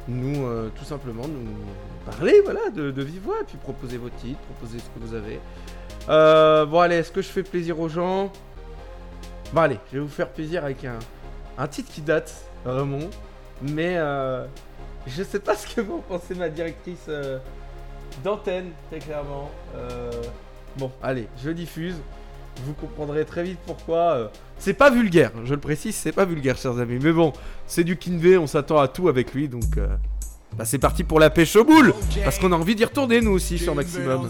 nous, 0.09 0.45
euh, 0.45 0.69
tout 0.77 0.85
simplement, 0.85 1.27
nous 1.27 1.57
parler, 2.05 2.43
voilà, 2.45 2.69
de, 2.69 2.91
de 2.91 3.03
vive 3.03 3.23
voix, 3.23 3.41
et 3.41 3.45
puis 3.45 3.57
proposer 3.57 3.97
vos 3.97 4.11
titres, 4.11 4.41
proposer 4.41 4.79
ce 4.79 4.85
que 4.91 5.07
vous 5.07 5.15
avez. 5.15 5.41
Euh, 6.11 6.67
bon, 6.67 6.81
allez, 6.81 6.97
est-ce 6.97 7.13
que 7.13 7.23
je 7.23 7.29
fais 7.29 7.43
plaisir 7.45 7.81
aux 7.81 7.89
gens? 7.89 8.31
Bon, 9.55 9.61
allez, 9.61 9.79
je 9.93 9.99
vais 9.99 10.03
vous 10.03 10.09
faire 10.11 10.29
plaisir 10.31 10.65
avec 10.65 10.85
un, 10.85 11.67
titre 11.69 11.89
qui 11.93 12.01
date, 12.01 12.35
vraiment, 12.65 12.99
mais 13.63 13.95
euh, 13.99 14.45
je 15.07 15.23
sais 15.23 15.39
pas 15.39 15.55
ce 15.55 15.73
que 15.73 15.81
vous 15.81 15.95
en 15.95 16.01
pensez, 16.01 16.35
ma 16.35 16.49
directrice. 16.49 17.07
euh, 17.09 17.39
d'antenne, 18.25 18.71
très 18.91 18.99
clairement. 18.99 19.51
Euh, 19.77 20.11
Bon, 20.77 20.91
allez, 21.01 21.29
je 21.45 21.51
diffuse. 21.51 21.95
Vous 22.65 22.73
comprendrez 22.73 23.25
très 23.25 23.45
vite 23.45 23.61
pourquoi. 23.65 24.15
euh, 24.15 24.27
C'est 24.59 24.75
pas 24.75 24.91
vulgaire, 24.91 25.31
je 25.45 25.55
le 25.55 25.61
précise, 25.61 25.95
c'est 25.95 26.11
pas 26.11 26.25
vulgaire, 26.25 26.57
chers 26.57 26.77
amis. 26.81 26.99
Mais 27.01 27.13
bon, 27.13 27.33
c'est 27.69 27.85
du 27.85 27.97
Kinvey, 27.97 28.37
on 28.37 28.49
s'attend 28.49 28.81
à 28.81 28.89
tout 28.89 29.09
avec 29.09 29.33
lui, 29.35 29.49
donc. 29.49 29.79
Bah, 30.57 30.65
c'est 30.65 30.79
parti 30.79 31.05
pour 31.05 31.21
la 31.21 31.31
pêche 31.31 31.55
aux 31.55 31.65
boules 31.65 31.95
Parce 32.25 32.41
qu'on 32.41 32.51
a 32.51 32.57
envie 32.57 32.75
d'y 32.75 32.85
retourner, 32.85 33.21
nous 33.21 33.31
aussi, 33.33 33.57
sur 33.57 33.75
Maximum. 33.77 34.29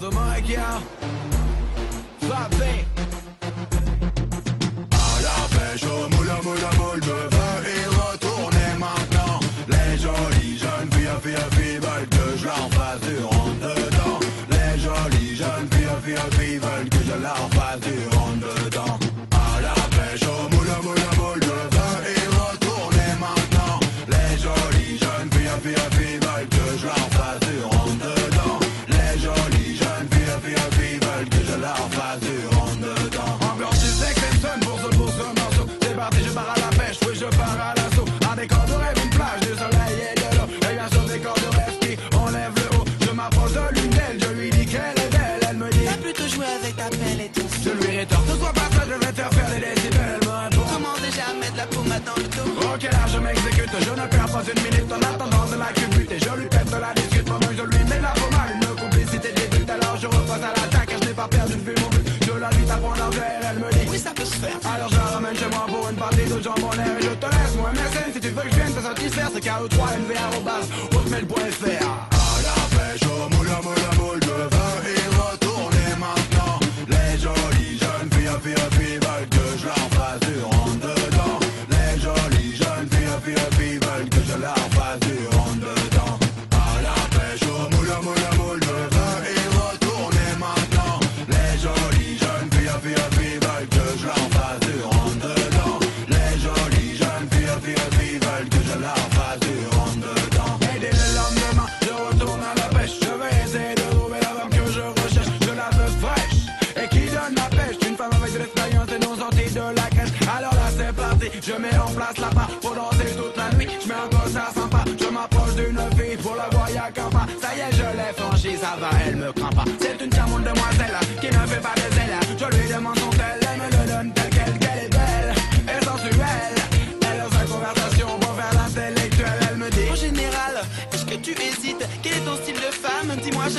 Une 54.48 54.62
minute 54.62 54.92
en 54.92 55.00
attendant 55.00 55.46
de 55.46 55.56
la 55.56 55.72
culbute 55.72 56.10
Et 56.12 56.18
je 56.18 56.32
lui 56.36 56.48
pète 56.48 56.66
de 56.66 56.76
la 56.76 56.92
discute 56.94 57.24
pendant 57.24 57.46
que 57.46 57.56
je 57.56 57.62
lui 57.62 57.84
mets 57.84 58.00
la 58.00 58.12
pommade. 58.12 58.50
Une 58.54 58.76
complicité 58.76 59.32
débute 59.32 59.70
alors 59.70 59.96
je 59.96 60.06
repasse 60.06 60.44
à 60.44 60.52
l'attaque 60.52 60.90
je 61.00 61.08
n'ai 61.08 61.14
pas 61.14 61.28
perdu 61.28 61.54
de 61.54 61.64
vue 61.64 61.74
mon 61.80 61.88
but. 61.88 62.04
Je 62.26 62.32
l'invite 62.38 62.70
à 62.70 62.76
prendre 62.76 63.10
verre, 63.10 63.42
elle 63.50 63.58
me 63.58 63.70
dit 63.72 63.86
Oui, 63.90 63.98
ça 63.98 64.10
peut 64.10 64.24
se 64.24 64.36
faire. 64.36 64.58
Alors 64.64 64.88
je 64.90 64.96
la 64.96 65.08
ramène 65.16 65.36
chez 65.36 65.48
moi 65.48 65.64
pour 65.66 65.88
une 65.88 65.96
partie 65.96 66.26
de 66.28 66.42
jambon 66.42 66.68
en 66.68 66.76
l'air 66.76 66.94
Et 66.98 67.02
je 67.02 67.14
te 67.14 67.26
laisse 67.26 67.54
moi 67.56 67.70
MSN 67.72 68.08
si 68.12 68.20
tu 68.20 68.28
veux 68.28 68.42
que 68.42 68.50
je 68.50 68.56
vienne 68.56 68.74
te 68.74 68.82
satisfaire 68.82 69.30
C'est 69.32 69.44
KE3 69.44 69.80
NVA 70.04 70.26
au 70.36 70.40
bas, 70.42 70.62
hotmail.fr 70.92 71.88
À 72.12 72.36
la 72.44 72.58
pêche 72.76 73.04
au 73.08 73.28
moule, 73.32 73.48
au 73.48 73.62
moule, 73.64 73.84
au 73.88 73.94
moule, 74.02 74.20
je 74.20 74.36
veux 74.52 74.80
y 74.92 75.04
retourner 75.24 75.88
maintenant. 75.96 76.60
Les 76.92 77.16
jolies 77.16 77.78
jeunes 77.80 78.10
filles, 78.12 78.38
filles, 78.42 78.73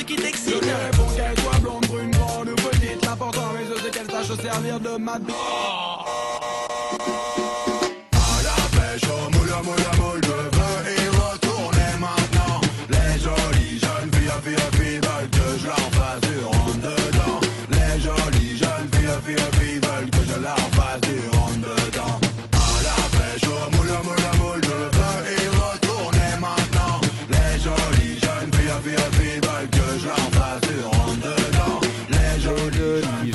Qui 0.07 0.17
Je 0.17 0.21
t'excite. 0.21 0.61
lui 0.61 0.71
réponds 0.71 1.07
qu'elle 1.15 1.39
soit 1.39 1.59
blonde, 1.59 1.85
brune, 1.87 2.11
grande 2.11 2.49
ou 2.49 2.55
petite. 2.55 3.03
L'important, 3.05 3.51
mais 3.53 3.65
je 3.65 3.81
sais 3.81 3.89
qu'elle 3.89 4.11
sache 4.11 4.27
se 4.27 4.35
servir 4.35 4.79
de 4.79 4.97
ma 4.97 5.17
bite. 5.17 5.29
À 5.31 5.84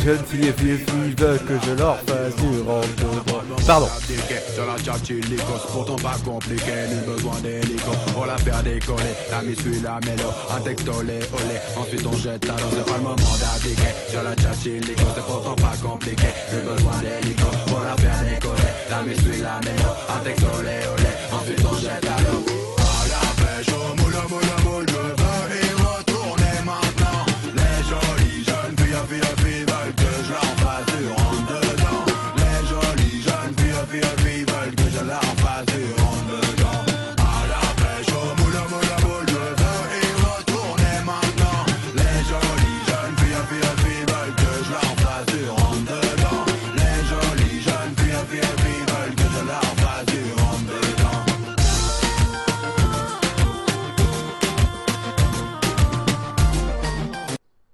jeunes 0.04 0.24
filles 0.26 0.48
et 0.48 0.52
filles, 0.52 0.78
filles 0.78 1.14
veulent 1.18 1.44
que 1.44 1.54
je 1.66 1.72
leur 1.72 1.96
fasse 2.00 2.36
du 2.36 2.48
dedans. 2.48 2.80
Pardon. 3.66 3.88
Sur 4.54 4.66
la 4.66 4.76
chat 4.78 5.10
illico, 5.10 5.52
pourtant 5.72 5.96
pas 5.96 6.16
compliqué, 6.24 6.72
ni 6.88 7.12
besoin 7.12 7.38
d'hélico 7.40 7.92
Pour 8.12 8.26
la 8.26 8.36
faire 8.38 8.62
décoller, 8.62 9.14
la 9.30 9.42
mise 9.42 9.58
suit 9.60 9.80
la 9.82 10.00
mélo 10.00 10.28
Un 10.50 10.60
texte 10.60 10.88
olé 10.88 11.20
ensuite 11.76 12.06
on 12.06 12.16
jette 12.16 12.44
à 12.44 12.52
l'eau 12.52 12.68
C'est 12.76 12.84
pas 12.84 12.96
le 12.96 13.02
moment 13.02 13.14
d'abdiquer 13.14 13.92
Sur 14.08 14.22
la 14.22 14.36
chat 14.36 14.66
illico, 14.66 15.02
c'est 15.14 15.24
pourtant 15.24 15.54
pas 15.54 15.76
compliqué 15.82 16.26
Ni 16.52 16.60
besoin 16.60 16.98
d'hélico 17.00 17.46
Pour 17.66 17.80
la 17.80 17.96
faire 17.96 18.24
décoller, 18.24 18.72
la 18.90 19.02
mise 19.02 19.20
suit 19.20 19.42
la 19.42 19.60
mélo 19.60 19.90
Un 20.08 20.24
texte 20.24 20.44
olé 20.58 20.80
ensuite 21.32 21.66
on 21.70 21.76
jette 21.76 22.06
à 22.06 22.20
l'eau 22.22 22.59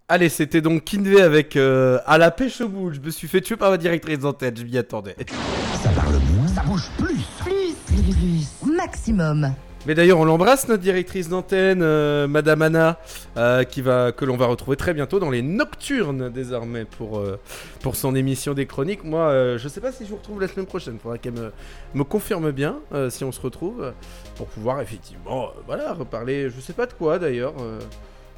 Allez, 0.08 0.28
c'était 0.28 0.60
donc 0.60 0.84
Kinvey 0.84 1.20
avec 1.20 1.56
euh, 1.56 1.98
À 2.06 2.16
la 2.16 2.30
pêche 2.30 2.60
au 2.60 2.68
boule. 2.68 2.94
Je 2.94 3.00
me 3.00 3.10
suis 3.10 3.26
fait 3.26 3.40
tuer 3.40 3.56
par 3.56 3.70
ma 3.70 3.76
directrice 3.76 4.20
d'antenne, 4.20 4.56
je 4.56 4.62
m'y 4.62 4.78
attendais. 4.78 5.16
Ça 5.82 5.88
parle 5.90 6.14
moins, 6.36 6.46
ça 6.46 6.62
bouge 6.62 6.88
plus. 6.96 7.24
Plus, 7.40 7.74
plus, 7.86 8.14
plus. 8.14 8.72
Maximum. 8.76 9.52
Mais 9.84 9.96
d'ailleurs, 9.96 10.20
on 10.20 10.24
l'embrasse, 10.24 10.68
notre 10.68 10.82
directrice 10.82 11.28
d'antenne, 11.28 11.80
euh, 11.82 12.28
Madame 12.28 12.62
Anna, 12.62 13.00
euh, 13.36 13.64
qui 13.64 13.82
va, 13.82 14.12
que 14.12 14.24
l'on 14.24 14.36
va 14.36 14.46
retrouver 14.46 14.76
très 14.76 14.94
bientôt 14.94 15.18
dans 15.18 15.30
les 15.30 15.42
Nocturnes 15.42 16.28
désormais 16.30 16.84
pour, 16.84 17.18
euh, 17.18 17.40
pour 17.82 17.96
son 17.96 18.14
émission 18.14 18.54
des 18.54 18.66
chroniques. 18.66 19.02
Moi, 19.02 19.22
euh, 19.22 19.58
je 19.58 19.66
sais 19.68 19.80
pas 19.80 19.90
si 19.90 20.04
je 20.04 20.10
vous 20.10 20.16
retrouve 20.16 20.40
la 20.40 20.46
semaine 20.46 20.66
prochaine. 20.66 20.98
Faudra 21.02 21.18
qu'elle 21.18 21.32
me, 21.34 21.52
me 21.94 22.04
confirme 22.04 22.52
bien 22.52 22.76
euh, 22.92 23.10
si 23.10 23.24
on 23.24 23.32
se 23.32 23.40
retrouve 23.40 23.92
pour 24.36 24.46
pouvoir 24.46 24.80
effectivement, 24.80 25.46
euh, 25.46 25.60
voilà, 25.66 25.92
reparler. 25.94 26.48
Je 26.48 26.60
sais 26.60 26.74
pas 26.74 26.86
de 26.86 26.92
quoi 26.92 27.18
d'ailleurs. 27.18 27.54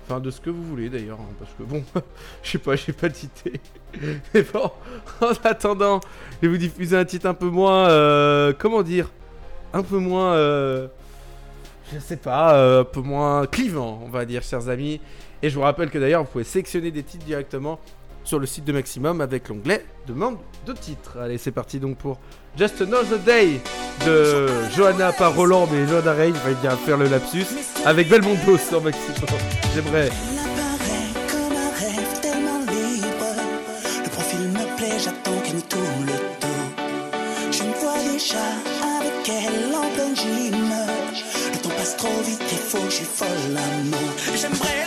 Enfin, 0.08 0.20
de 0.20 0.30
ce 0.30 0.40
que 0.40 0.48
vous 0.48 0.62
voulez 0.62 0.88
d'ailleurs, 0.88 1.18
hein, 1.20 1.34
parce 1.38 1.50
que 1.52 1.64
bon, 1.64 1.84
je 2.42 2.50
sais 2.52 2.58
pas, 2.58 2.76
j'ai 2.76 2.94
pas 2.94 3.10
d'idée. 3.10 3.60
Mais 4.32 4.42
bon, 4.42 4.70
en 5.20 5.32
attendant, 5.44 6.00
je 6.40 6.46
vais 6.46 6.52
vous 6.54 6.56
diffuser 6.58 6.96
un 6.96 7.04
titre 7.04 7.26
un 7.26 7.34
peu 7.34 7.50
moins, 7.50 7.90
euh, 7.90 8.54
comment 8.58 8.82
dire, 8.82 9.10
un 9.74 9.82
peu 9.82 9.98
moins, 9.98 10.32
euh, 10.32 10.88
je 11.92 11.98
sais 11.98 12.16
pas, 12.16 12.54
euh, 12.54 12.80
un 12.80 12.84
peu 12.84 13.02
moins 13.02 13.46
clivant, 13.46 14.00
on 14.02 14.08
va 14.08 14.24
dire, 14.24 14.42
chers 14.42 14.70
amis. 14.70 14.98
Et 15.42 15.50
je 15.50 15.54
vous 15.54 15.60
rappelle 15.60 15.90
que 15.90 15.98
d'ailleurs, 15.98 16.22
vous 16.22 16.30
pouvez 16.30 16.44
sélectionner 16.44 16.90
des 16.90 17.02
titres 17.02 17.26
directement 17.26 17.78
sur 18.24 18.38
le 18.38 18.46
site 18.46 18.64
de 18.64 18.72
Maximum 18.72 19.20
avec 19.20 19.48
l'onglet 19.48 19.84
Demande 20.06 20.38
de 20.66 20.72
titres. 20.72 21.18
Allez, 21.18 21.38
c'est 21.38 21.52
parti 21.52 21.78
donc 21.78 21.98
pour 21.98 22.18
Just 22.56 22.80
Another 22.80 23.18
Day 23.18 23.60
de 24.06 24.46
Johanna, 24.76 25.12
pas 25.12 25.28
Roland, 25.28 25.68
mais 25.70 25.86
Johanna 25.86 26.26
il 26.26 26.32
va 26.32 26.50
bien 26.60 26.76
faire 26.76 26.96
le 26.96 27.06
lapsus, 27.08 27.46
avec 27.84 28.08
Belmondo 28.08 28.56
sur 28.56 28.82
Maximum. 28.82 29.28
J'aimerais. 29.74 30.10
j'attends 34.98 35.38
qu'elle 35.44 35.56
me 35.56 35.62
tourne 35.62 36.06
le 36.06 36.12
dos. 36.40 36.58
Je 37.50 37.62
me 37.62 37.72
vois 37.74 37.98
déjà 38.12 38.44
avec 38.98 39.28
elle 39.28 39.74
en 39.74 40.14
gym. 40.14 40.54
Le 41.52 41.58
temps 41.58 41.70
passe 41.70 41.96
trop 41.96 42.20
vite, 42.24 42.42
il 42.50 42.58
faut 42.58 42.78
que 42.78 42.90
je 42.90 43.04
folle 43.04 43.52
l'amour. 43.52 44.10
J'aimerais 44.34 44.77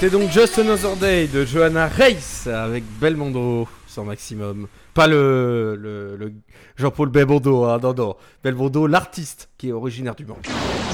C'était 0.00 0.16
donc 0.16 0.30
Just 0.30 0.58
Another 0.58 0.96
Day 0.96 1.26
de 1.26 1.44
Johanna 1.44 1.86
Reis 1.86 2.48
avec 2.50 2.84
Belmondo 2.98 3.68
sans 3.86 4.02
maximum. 4.02 4.66
Pas 4.94 5.06
le, 5.06 5.76
le, 5.78 6.16
le 6.16 6.32
Jean-Paul 6.78 7.10
Belmondo, 7.10 7.64
hein, 7.64 7.78
non, 7.82 7.92
non. 7.92 8.16
Belmondo, 8.42 8.86
l'artiste 8.86 9.50
qui 9.58 9.68
est 9.68 9.72
originaire 9.72 10.14
du 10.14 10.24
Mans. 10.24 10.38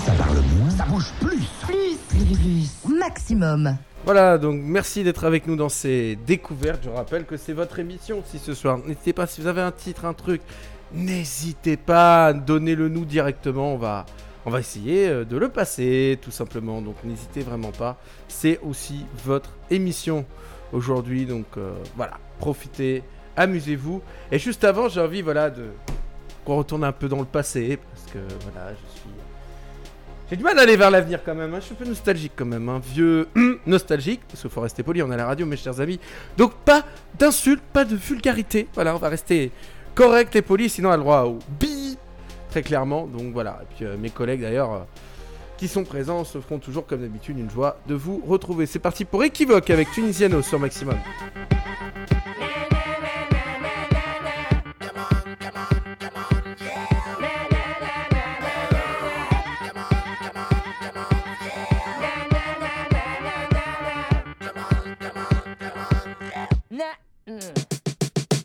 Ça 0.04 0.10
parle 0.14 0.38
moins, 0.58 0.70
ça 0.70 0.86
bouge 0.86 1.12
plus. 1.20 1.46
Plus, 1.64 1.96
plus, 2.08 2.36
plus. 2.36 2.96
Maximum. 2.98 3.76
Voilà, 4.04 4.38
donc 4.38 4.60
merci 4.60 5.04
d'être 5.04 5.22
avec 5.22 5.46
nous 5.46 5.54
dans 5.54 5.68
ces 5.68 6.18
découvertes. 6.26 6.80
Je 6.82 6.90
rappelle 6.90 7.26
que 7.26 7.36
c'est 7.36 7.52
votre 7.52 7.78
émission 7.78 8.24
si 8.28 8.40
ce 8.40 8.54
soir. 8.54 8.78
N'hésitez 8.78 9.12
pas, 9.12 9.28
si 9.28 9.40
vous 9.40 9.46
avez 9.46 9.62
un 9.62 9.70
titre, 9.70 10.04
un 10.04 10.14
truc, 10.14 10.40
n'hésitez 10.92 11.76
pas, 11.76 12.32
donnez-le 12.32 12.88
nous 12.88 13.04
directement. 13.04 13.72
On 13.74 13.78
va, 13.78 14.04
on 14.46 14.50
va 14.50 14.60
essayer 14.60 15.08
euh, 15.08 15.24
de 15.24 15.36
le 15.36 15.48
passer, 15.48 16.18
tout 16.22 16.30
simplement. 16.30 16.80
Donc 16.80 16.94
n'hésitez 17.04 17.40
vraiment 17.40 17.72
pas. 17.72 17.98
C'est 18.28 18.58
aussi 18.60 19.04
votre 19.24 19.50
émission 19.70 20.24
aujourd'hui. 20.72 21.26
Donc 21.26 21.46
euh, 21.56 21.72
voilà, 21.96 22.18
profitez, 22.38 23.02
amusez-vous. 23.36 24.00
Et 24.30 24.38
juste 24.38 24.62
avant, 24.62 24.88
j'ai 24.88 25.00
envie, 25.00 25.20
voilà, 25.20 25.50
de 25.50 25.64
qu'on 26.44 26.56
retourne 26.56 26.84
un 26.84 26.92
peu 26.92 27.08
dans 27.08 27.18
le 27.18 27.24
passé 27.24 27.76
parce 27.76 28.06
que 28.12 28.18
voilà, 28.44 28.70
je 28.70 29.00
suis. 29.00 29.10
J'ai 30.30 30.36
du 30.36 30.42
mal 30.42 30.58
à 30.58 30.62
aller 30.62 30.76
vers 30.76 30.90
l'avenir 30.90 31.20
quand 31.24 31.36
même, 31.36 31.54
hein. 31.54 31.58
je 31.60 31.66
suis 31.66 31.74
un 31.74 31.78
peu 31.78 31.84
nostalgique 31.84 32.32
quand 32.34 32.46
même, 32.46 32.68
un 32.68 32.80
vieux 32.80 33.28
nostalgique, 33.66 34.22
parce 34.28 34.40
qu'il 34.40 34.50
faut 34.50 34.60
rester 34.60 34.82
poli, 34.82 35.00
on 35.00 35.10
à 35.12 35.16
la 35.16 35.24
radio 35.24 35.46
mes 35.46 35.56
chers 35.56 35.80
amis. 35.80 36.00
Donc 36.36 36.52
pas 36.64 36.84
d'insultes, 37.16 37.62
pas 37.72 37.84
de 37.84 37.94
vulgarité, 37.94 38.66
voilà, 38.74 38.96
on 38.96 38.98
va 38.98 39.08
rester 39.08 39.52
correct 39.94 40.34
et 40.34 40.42
poli, 40.42 40.68
sinon 40.68 40.88
on 40.88 40.92
a 40.92 40.96
le 40.96 41.02
droit 41.02 41.22
au 41.22 41.38
clairement. 42.62 43.06
Donc 43.06 43.32
voilà, 43.32 43.60
et 43.62 43.74
puis 43.74 43.84
euh, 43.84 43.96
mes 43.96 44.10
collègues 44.10 44.40
d'ailleurs, 44.40 44.72
euh, 44.72 44.78
qui 45.58 45.68
sont 45.68 45.84
présents, 45.84 46.24
se 46.24 46.40
feront 46.40 46.58
toujours 46.58 46.86
comme 46.86 47.00
d'habitude 47.00 47.38
une 47.38 47.50
joie 47.50 47.78
de 47.86 47.94
vous 47.94 48.22
retrouver. 48.26 48.66
C'est 48.66 48.78
parti 48.78 49.04
pour 49.04 49.24
Equivoque 49.24 49.70
avec 49.70 49.90
Tunisiano 49.92 50.42
sur 50.42 50.58
Maximum. 50.58 50.98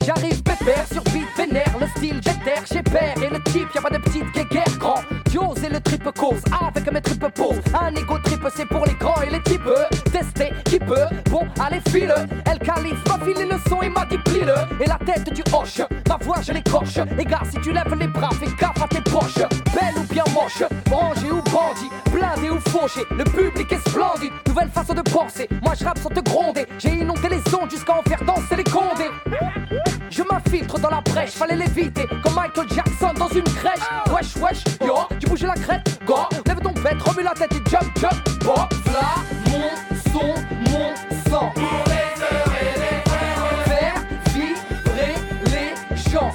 J'arrive 0.03 0.41
pépère 0.43 0.88
sur 0.91 1.03
le 1.51 1.87
style 1.97 2.19
déterre, 2.19 2.63
j'ai 2.71 2.81
peur 2.81 3.13
et 3.21 3.29
le 3.29 3.41
type, 3.43 3.67
y'a 3.73 3.81
pas 3.81 3.89
de 3.89 3.97
petite 3.97 4.31
guéguerre 4.33 4.77
grand. 4.77 5.01
Dios 5.25 5.53
et 5.63 5.69
le 5.69 5.79
trip 5.79 6.03
cause, 6.17 6.41
avec 6.59 6.91
mes 6.91 7.01
tripes 7.01 7.27
pose. 7.33 7.61
Un 7.79 7.93
ego 7.95 8.17
trip 8.23 8.45
c'est 8.55 8.65
pour 8.65 8.85
les 8.85 8.93
grands 8.93 9.21
et 9.21 9.29
les 9.29 9.41
types. 9.43 9.69
Tester 10.11 10.53
qui 10.65 10.79
peut, 10.79 11.05
bon 11.29 11.47
allez 11.59 11.81
file. 11.89 12.13
El 12.45 12.59
Calife 12.59 13.03
m'a 13.07 13.25
filé 13.25 13.45
le 13.45 13.57
son 13.69 13.81
et 13.81 13.89
m'a 13.89 14.05
dit 14.05 14.17
plie-le. 14.17 14.55
Et 14.83 14.87
la 14.87 14.97
tête 15.05 15.33
du 15.33 15.43
hoche, 15.53 15.81
ma 16.07 16.17
voix 16.17 16.41
je 16.41 16.53
l'écorche. 16.53 16.99
Les 17.17 17.25
gars, 17.25 17.41
si 17.49 17.59
tu 17.61 17.71
lèves 17.71 17.95
les 17.99 18.07
bras, 18.07 18.29
fais 18.39 18.51
gaffe 18.59 18.81
à 18.81 18.87
tes 18.87 19.01
poches. 19.01 19.45
Belle 19.73 19.97
ou 19.97 20.13
bien 20.13 20.23
moche, 20.33 20.63
rangé 20.89 21.31
ou 21.31 21.41
bandit, 21.43 21.89
blindé 22.11 22.49
ou 22.49 22.59
fauché. 22.69 23.01
Le 23.11 23.23
public 23.23 23.71
est 23.71 23.89
splendide, 23.89 24.33
nouvelle 24.47 24.69
façon 24.69 24.93
de 24.93 25.01
penser. 25.01 25.47
Moi 25.61 25.73
je 25.79 25.85
rappe 25.85 25.99
sans 25.99 26.09
te 26.09 26.19
gronder, 26.21 26.65
j'ai 26.77 26.89
inondé 26.89 27.29
les 27.29 27.55
ondes 27.55 27.69
jusqu'à 27.69 27.93
en 27.93 28.01
faire 28.03 28.23
danser 28.23 28.55
les 28.57 28.63
condés. 28.63 29.11
Je 30.12 30.24
m'infiltre 30.24 30.78
dans 30.78 30.89
la 30.89 30.99
brèche, 30.99 31.32
fallait 31.32 31.55
l'éviter 31.55 32.05
Comme 32.22 32.36
Michael 32.36 32.68
Jackson 32.76 33.14
dans 33.18 33.30
une 33.30 33.43
crèche. 33.43 33.80
Wesh 34.14 34.36
wesh, 34.36 34.64
yo, 34.86 34.95
tu 35.18 35.28
bouges 35.28 35.43
la 35.43 35.53
crête 35.53 35.99
Go, 36.05 36.16
lève 36.45 36.59
ton 36.59 36.74
bête, 36.74 37.01
remue 37.01 37.24
la 37.24 37.32
tête 37.32 37.53
et 37.53 37.70
jump 37.70 37.97
jump. 37.97 38.14
Bon, 38.43 38.55
v'là 38.86 39.16
mon 39.47 39.70
son, 40.12 40.36
mon 40.70 40.93
sang. 41.30 41.51
Pour 41.55 41.84
les 41.88 42.24
heures 42.24 42.53
et 42.59 42.80
les 42.80 43.72
Faire 43.72 43.95
vibrer 44.34 45.16
les 45.45 46.12
chants 46.12 46.32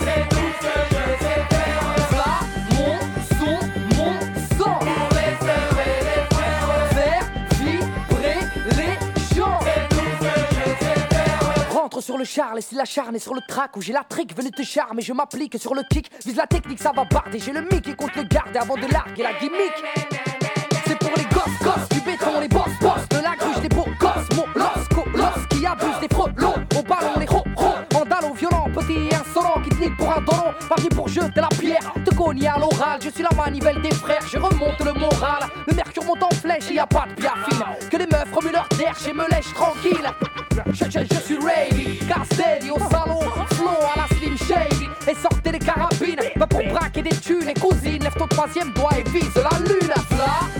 sur 12.06 12.16
le 12.16 12.24
char, 12.24 12.54
laisse 12.54 12.70
l'acharné 12.70 13.18
sur 13.18 13.34
le 13.34 13.40
track 13.48 13.76
où 13.76 13.82
j'ai 13.82 13.92
la 13.92 14.04
trick, 14.04 14.36
venez 14.36 14.52
te 14.52 14.62
charmer, 14.62 15.02
je 15.02 15.12
m'applique 15.12 15.58
sur 15.58 15.74
le 15.74 15.82
kick, 15.90 16.08
vise 16.24 16.36
la 16.36 16.46
technique, 16.46 16.80
ça 16.80 16.92
va 16.94 17.04
barder, 17.04 17.40
j'ai 17.40 17.50
le 17.50 17.62
mic 17.62 17.82
qui 17.82 17.96
compte 17.96 18.14
le 18.14 18.22
garder 18.22 18.60
avant 18.60 18.76
de 18.76 18.86
larguer 18.92 19.24
la 19.24 19.32
gimmick. 19.40 19.72
C'est 20.86 20.96
pour 21.00 21.10
les 21.16 21.24
gosses, 21.24 21.58
gosses, 21.64 21.88
du 21.88 22.00
béton, 22.02 22.40
les 22.40 22.46
boss, 22.46 22.70
boss, 22.80 23.08
de 23.10 23.16
la 23.16 23.34
gruche, 23.34 23.60
des 23.60 23.68
beaux 23.68 23.88
gosses, 23.98 24.28
mon 24.36 24.46
los, 24.54 24.94
colos, 24.94 25.46
qui 25.50 25.66
abusent 25.66 26.00
des 26.00 26.14
frelots, 26.14 26.54
pour 29.90 30.12
un 30.12 30.20
doron, 30.20 30.52
parti 30.68 30.88
pour 30.88 31.08
jeter 31.08 31.40
la 31.40 31.48
pierre, 31.48 31.92
te 32.04 32.14
cogner 32.14 32.48
à 32.48 32.58
l'oral, 32.58 32.98
je 33.02 33.10
suis 33.10 33.22
la 33.22 33.30
manivelle 33.36 33.80
des 33.82 33.94
frères, 33.94 34.26
je 34.30 34.38
remonte 34.38 34.80
le 34.84 34.92
moral, 34.92 35.48
le 35.66 35.74
mercure 35.74 36.04
monte 36.04 36.22
en 36.22 36.30
flèche, 36.30 36.70
y 36.70 36.78
a 36.78 36.86
pas 36.86 37.06
de 37.08 37.20
biafine, 37.20 37.88
que 37.90 37.96
les 37.96 38.06
meufs 38.06 38.32
remuent 38.32 38.52
leur 38.52 38.68
terre, 38.68 38.96
chez 38.98 39.12
me 39.12 39.28
lèche 39.30 39.52
tranquille. 39.54 40.10
Je, 40.72 40.84
je, 40.84 41.14
je 41.14 41.20
suis 41.20 41.38
ready, 41.38 41.98
car 42.08 42.24
steady 42.32 42.70
au 42.70 42.78
salon, 42.90 43.20
flow 43.50 43.68
à 43.94 44.00
la 44.00 44.16
slim 44.16 44.36
shady. 44.36 44.86
Et 45.08 45.14
sortez 45.14 45.52
les 45.52 45.58
carabines, 45.58 46.18
va 46.36 46.46
pour 46.46 46.64
braquer 46.64 47.02
des 47.02 47.16
thunes 47.16 47.48
et 47.48 47.54
cousines. 47.54 48.02
Lève 48.02 48.14
ton 48.14 48.26
troisième 48.26 48.72
doigt 48.72 48.90
et 48.98 49.08
vise 49.10 49.34
la 49.36 49.58
lune. 49.60 49.88
Là, 49.88 50.55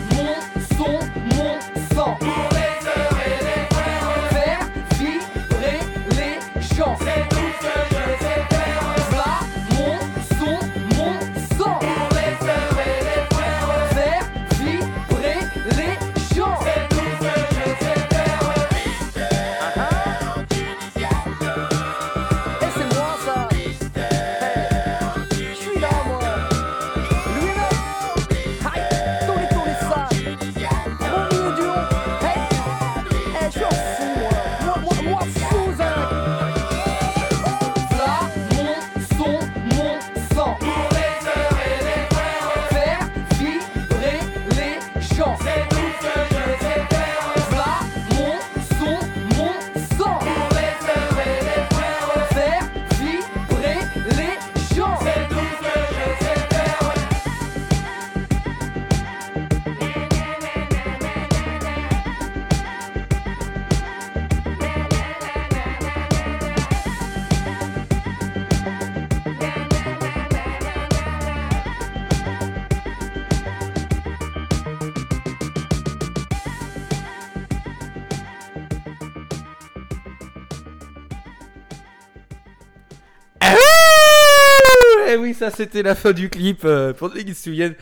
ça 85.51 85.57
c'était 85.57 85.83
la 85.83 85.95
fin 85.95 86.13
du 86.13 86.29
clip, 86.29 86.65
euh, 86.65 86.93
pour 86.93 87.13
ceux 87.13 87.21
qui 87.21 87.35
se 87.35 87.45
souviennent, 87.45 87.75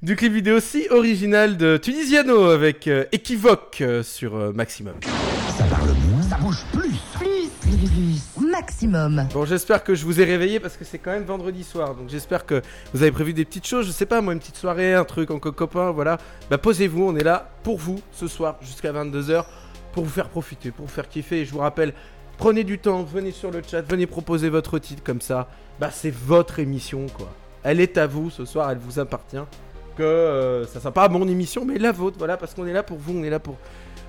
du 0.00 0.16
clip 0.16 0.32
vidéo 0.32 0.60
si 0.60 0.86
original 0.90 1.58
de 1.58 1.76
Tunisiano 1.76 2.44
avec 2.44 2.86
euh, 2.86 3.04
Equivoque 3.12 3.82
euh, 3.82 4.02
sur 4.02 4.34
euh, 4.34 4.52
Maximum. 4.52 4.94
Ça 5.58 5.64
parle 5.64 5.90
moins, 6.10 6.22
ça 6.22 6.38
bouge 6.38 6.64
plus. 6.72 6.94
Plus, 7.18 7.50
plus, 7.60 7.90
plus. 8.38 8.50
Maximum. 8.50 9.28
Bon, 9.34 9.44
j'espère 9.44 9.84
que 9.84 9.94
je 9.94 10.06
vous 10.06 10.18
ai 10.18 10.24
réveillé 10.24 10.60
parce 10.60 10.78
que 10.78 10.86
c'est 10.86 10.98
quand 10.98 11.10
même 11.10 11.24
vendredi 11.24 11.62
soir. 11.62 11.94
Donc 11.94 12.08
j'espère 12.08 12.46
que 12.46 12.62
vous 12.94 13.02
avez 13.02 13.12
prévu 13.12 13.34
des 13.34 13.44
petites 13.44 13.66
choses. 13.66 13.86
Je 13.86 13.92
sais 13.92 14.06
pas, 14.06 14.22
moi, 14.22 14.32
une 14.32 14.38
petite 14.38 14.56
soirée, 14.56 14.94
un 14.94 15.04
truc 15.04 15.30
en 15.30 15.38
copain, 15.38 15.90
voilà. 15.90 16.16
Bah, 16.48 16.56
posez-vous, 16.56 17.04
on 17.04 17.16
est 17.16 17.24
là 17.24 17.50
pour 17.62 17.76
vous 17.76 18.00
ce 18.12 18.28
soir 18.28 18.56
jusqu'à 18.62 18.92
22h 18.92 19.44
pour 19.92 20.04
vous 20.04 20.10
faire 20.10 20.30
profiter, 20.30 20.70
pour 20.70 20.86
vous 20.86 20.92
faire 20.92 21.08
kiffer. 21.08 21.40
Et 21.40 21.44
je 21.44 21.52
vous 21.52 21.58
rappelle, 21.58 21.92
prenez 22.38 22.64
du 22.64 22.78
temps, 22.78 23.02
venez 23.02 23.32
sur 23.32 23.50
le 23.50 23.60
chat, 23.68 23.82
venez 23.82 24.06
proposer 24.06 24.48
votre 24.48 24.78
titre 24.78 25.02
comme 25.02 25.20
ça. 25.20 25.46
Bah, 25.80 25.88
c'est 25.90 26.14
votre 26.14 26.58
émission, 26.58 27.06
quoi. 27.16 27.28
Elle 27.62 27.80
est 27.80 27.96
à 27.96 28.06
vous 28.06 28.28
ce 28.28 28.44
soir, 28.44 28.70
elle 28.70 28.78
vous 28.78 28.98
appartient. 28.98 29.42
Que 29.96 30.02
euh, 30.02 30.66
ça 30.66 30.78
sera 30.78 30.92
pas 30.92 31.08
mon 31.08 31.26
émission, 31.26 31.64
mais 31.64 31.78
la 31.78 31.90
vôtre, 31.90 32.16
voilà, 32.18 32.36
parce 32.36 32.54
qu'on 32.54 32.66
est 32.66 32.72
là 32.72 32.82
pour 32.82 32.98
vous, 32.98 33.18
on 33.18 33.24
est 33.24 33.30
là 33.30 33.40
pour 33.40 33.56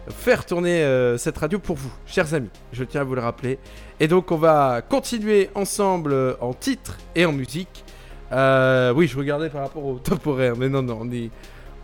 faire 0.09 0.45
tourner 0.45 0.83
euh, 0.83 1.17
cette 1.17 1.37
radio 1.37 1.59
pour 1.59 1.77
vous, 1.77 1.91
chers 2.05 2.33
amis. 2.33 2.49
Je 2.73 2.83
tiens 2.83 3.01
à 3.01 3.03
vous 3.03 3.15
le 3.15 3.21
rappeler. 3.21 3.57
Et 3.99 4.07
donc 4.07 4.31
on 4.31 4.37
va 4.37 4.81
continuer 4.81 5.49
ensemble 5.55 6.11
euh, 6.13 6.33
en 6.41 6.53
titre 6.53 6.97
et 7.15 7.25
en 7.25 7.31
musique. 7.31 7.83
Euh, 8.31 8.93
oui, 8.93 9.07
je 9.07 9.17
regardais 9.17 9.49
par 9.49 9.61
rapport 9.61 9.85
au 9.85 9.99
top 9.99 10.27
horaire, 10.27 10.55
mais 10.57 10.69
non, 10.69 10.81
non, 10.81 10.99
on 11.01 11.11
est, 11.11 11.29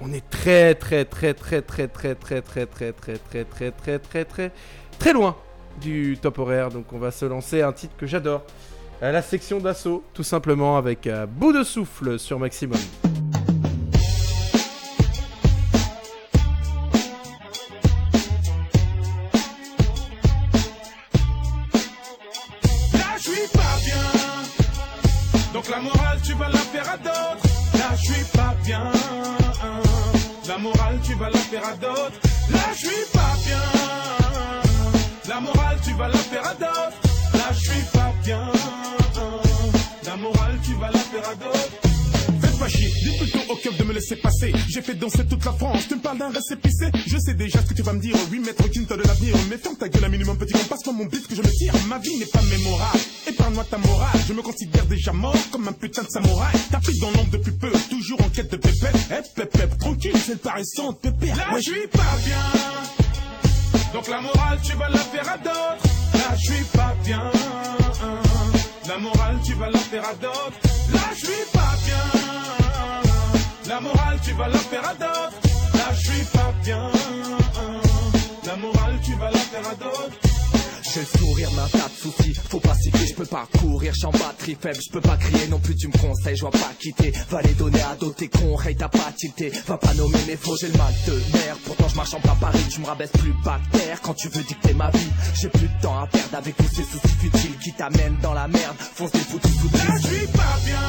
on 0.02 0.12
est 0.12 0.28
très, 0.30 0.76
très, 0.76 1.06
très, 1.06 1.34
très, 1.34 1.62
très, 1.62 1.88
très, 1.88 2.16
très, 2.16 2.42
très, 2.42 2.66
très, 2.66 2.92
très, 2.92 2.92
très, 2.92 3.44
très, 3.46 3.72
très, 3.72 4.00
très, 4.00 4.26
très, 4.26 4.52
très 5.00 5.14
loin 5.14 5.36
du 5.80 6.18
top 6.22 6.40
horaire. 6.40 6.70
Donc 6.70 6.92
on 6.94 6.98
va 6.98 7.12
se 7.12 7.26
lancer 7.26 7.62
un 7.62 7.72
titre 7.72 7.96
que 7.98 8.08
j'adore. 8.08 8.44
La 9.00 9.22
section 9.22 9.60
d'assaut, 9.60 10.04
tout 10.14 10.24
simplement, 10.24 10.78
avec 10.78 11.08
bout 11.38 11.54
de 11.54 11.64
souffle 11.64 12.20
sur 12.20 12.40
maximum. 12.40 12.80
Là, 22.94 23.18
j'suis 23.18 23.48
pas 23.54 23.78
bien. 23.86 23.96
Donc 25.54 25.70
la 25.70 25.80
morale, 25.80 26.20
tu 26.24 26.34
vas 26.34 26.50
la 26.50 26.58
faire 26.58 26.90
à 26.90 26.98
d'autres. 26.98 27.48
Là, 27.74 27.96
j'suis 27.96 28.26
pas 28.36 28.56
bien. 28.66 28.92
La 30.48 30.58
morale, 30.58 31.00
tu 31.04 31.14
vas 31.14 31.30
la 31.30 31.38
faire 31.40 31.66
à 31.66 31.74
d'autres. 31.74 32.20
Là, 32.52 32.60
j'suis 32.76 33.06
pas 33.14 33.36
bien. 33.46 33.62
La 35.30 35.40
morale, 35.40 35.78
tu 35.84 35.94
vas 35.94 36.08
la 36.08 36.18
faire 36.18 36.46
à 36.48 36.54
d'autres 36.56 37.07
bien. 38.28 38.52
La 40.06 40.16
morale, 40.18 40.60
tu 40.64 40.74
vas 40.74 40.92
la 40.92 41.00
faire 41.00 41.30
à 41.30 41.36
d'autres. 41.36 42.42
Faites 42.42 42.60
pas 42.60 42.68
chier, 42.68 42.90
dis 43.04 43.18
plutôt 43.20 43.54
au 43.54 43.56
cœur 43.56 43.74
de 43.80 43.84
me 43.86 43.94
laisser 43.94 44.18
passer. 44.18 44.52
J'ai 44.68 44.82
fait 44.82 44.96
danser 44.96 45.26
toute 45.26 45.46
la 45.46 45.54
France, 45.54 45.88
tu 45.88 45.96
me 45.96 46.02
parles 46.02 46.18
d'un 46.18 46.30
récépissé. 46.30 46.88
Je 47.08 47.18
sais 47.18 47.34
déjà 47.36 47.62
ce 47.62 47.68
que 47.70 47.74
tu 47.74 47.84
vas 47.84 47.94
me 47.94 48.02
dire, 48.02 48.16
oui, 48.30 48.40
maître 48.40 48.68
Quinta 48.68 48.98
de 48.98 49.04
l'avenir. 49.04 49.34
Mais 49.50 49.58
ferme 49.58 49.78
ta 49.78 49.88
gueule 49.88 50.04
un 50.06 50.10
minimum, 50.10 50.38
petit 50.38 50.54
con, 50.54 50.60
passe-moi 50.70 50.94
mon 50.94 51.06
bif 51.06 51.26
que 51.28 51.36
je 51.36 51.42
me 51.42 51.52
tire. 51.58 51.74
Ma 51.88 52.00
vie 52.00 52.18
n'est 52.18 52.26
pas 52.26 52.42
mémorable, 52.42 53.00
épargne-moi 53.28 53.64
ta 53.64 53.78
morale. 53.78 54.20
Je 54.28 54.34
me 54.34 54.42
considère 54.42 54.86
déjà 54.88 55.14
mort 55.14 55.38
comme 55.52 55.68
un 55.70 55.74
putain 55.74 56.04
de 56.04 56.10
samouraï. 56.10 56.54
Tapis 56.70 57.00
dans 57.00 57.12
l'ombre 57.12 57.32
depuis 57.32 57.54
peu, 57.54 57.72
toujours 57.90 58.20
en 58.22 58.30
quête 58.30 58.52
de 58.52 58.58
pépette. 58.58 58.98
Eh, 59.12 59.40
pépette, 59.40 59.78
tranquille, 59.78 60.18
c'est 60.26 60.34
le 60.34 60.40
paraissant, 60.40 60.92
pépère. 60.92 61.38
Là, 61.38 61.54
Ouais, 61.54 61.62
je 61.62 61.72
suis 61.72 61.88
pas 61.88 62.18
bien. 62.26 62.44
Donc 63.94 64.08
la 64.10 64.20
morale, 64.20 64.60
tu 64.62 64.74
vas 64.76 64.90
la 64.90 65.00
faire 65.00 65.30
à 65.32 65.38
d'autres. 65.38 65.97
Je 66.40 66.54
suis 66.54 66.64
pas 66.66 66.94
bien. 67.04 67.32
La 68.88 68.98
morale, 68.98 69.40
tu 69.44 69.54
vas 69.54 69.70
la 69.70 69.80
faire 69.80 70.04
à 70.08 70.14
d'autres. 70.14 70.60
Là, 70.94 71.00
je 71.14 71.26
suis 71.26 71.46
pas 71.52 71.76
bien. 71.86 72.04
La 73.68 73.80
morale, 73.82 74.20
tu 74.24 74.34
vas 74.34 74.48
la 74.48 74.58
faire 74.58 74.88
à 74.88 74.94
d'autres. 74.94 75.38
Là, 75.74 75.94
je 75.94 76.12
suis 76.12 76.26
pas 76.26 76.54
bien. 76.64 76.92
La 78.46 78.56
morale, 78.56 79.00
tu 79.04 79.14
vas 79.16 79.32
la 79.32 79.40
faire 79.40 79.68
à 79.68 79.76
d'autres. 79.76 80.27
J'ai 80.98 81.04
le 81.04 81.20
sourire 81.20 81.52
d'un 81.52 81.68
tas 81.68 81.90
de 81.90 81.94
soucis, 81.94 82.34
faut 82.50 82.60
pas 82.60 82.74
citer, 82.74 83.06
je 83.06 83.14
peux 83.14 83.26
pas 83.28 83.48
courir, 83.60 83.94
j'suis 83.94 84.08
en 84.08 84.12
batterie 84.12 84.58
faible, 84.60 84.80
je 84.84 84.92
peux 84.92 85.02
pas 85.02 85.16
crier 85.16 85.48
non 85.48 85.60
plus, 85.60 85.76
tu 85.76 85.88
me 85.90 85.94
conseilles, 85.96 86.36
je 86.36 86.42
vois 86.42 86.50
pas 86.50 86.72
quitter, 86.80 87.14
va 87.30 87.40
les 87.44 87.54
donner 87.54 87.82
à 87.82 87.96
d'autres, 87.96 88.16
t'es 88.16 88.30
con, 88.30 88.60
hey, 88.62 88.76
t'as 88.76 88.90
pas 88.90 89.14
va 89.68 89.78
pas 89.78 89.94
nommer 89.94 90.18
mes 90.28 90.36
faux, 90.36 90.58
j'ai 90.60 90.70
le 90.70 90.78
mal 90.78 90.92
de 91.06 91.14
mer, 91.34 91.56
pourtant 91.66 91.88
je 91.88 91.96
marche 91.96 92.16
en 92.16 92.20
plein 92.20 92.34
Paris, 92.34 92.64
tu 92.72 92.80
me 92.80 92.88
rabaisse 92.88 93.12
plus 93.12 93.32
terre, 93.72 94.02
quand 94.02 94.16
tu 94.16 94.28
veux 94.30 94.42
dicter 94.42 94.74
ma 94.74 94.90
vie, 94.90 95.12
j'ai 95.36 95.50
plus 95.50 95.68
de 95.68 95.82
temps 95.84 96.00
à 96.00 96.08
perdre. 96.08 96.36
Avec 96.36 96.58
tous 96.58 96.76
ces 96.76 96.84
soucis 96.84 97.16
futiles 97.20 97.58
qui 97.64 97.74
t'amènent 97.74 98.18
dans 98.24 98.34
la 98.34 98.48
merde, 98.48 98.76
fonce 98.80 99.12
des 99.12 99.20
fous 99.20 99.40
sous 99.40 99.78
Là, 99.78 99.98
je 100.02 100.08
suis 100.08 100.28
pas 100.28 100.60
bien. 100.66 100.82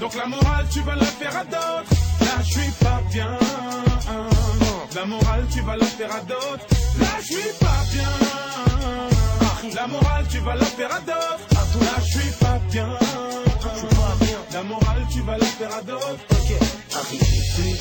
Donc 0.00 0.14
la 0.16 0.26
morale, 0.26 0.66
tu 0.70 0.80
vas 0.80 0.96
la 0.96 1.04
faire 1.04 1.36
à 1.36 1.44
d'autres. 1.44 1.90
Là, 2.20 2.42
je 2.42 2.52
suis 2.52 2.70
pas 2.80 3.02
bien. 3.12 3.38
La 4.94 5.04
morale, 5.04 5.46
tu 5.52 5.60
vas 5.60 5.76
la 5.76 5.86
faire 5.86 6.14
à 6.14 6.20
d'autres. 6.20 6.73
Là, 7.00 7.06
je 7.20 7.26
suis 7.26 7.52
pas 7.60 7.82
bien. 7.92 8.08
La 9.74 9.86
morale, 9.86 10.26
tu 10.30 10.38
vas 10.38 10.54
la 10.54 10.64
faire 10.64 10.92
à 10.92 11.00
d'autres. 11.00 11.80
Là, 11.80 11.94
je 12.04 12.18
suis 12.18 12.30
pas 12.40 12.58
bien. 12.70 12.88
La 14.52 14.62
morale, 14.62 15.02
tu 15.12 15.20
vas 15.22 15.38
la 15.38 15.46
faire 15.46 15.74
à 15.74 15.82
d'autres. 15.82 16.83
Harry, 16.96 17.18
je 17.18 17.24
suis 17.24 17.76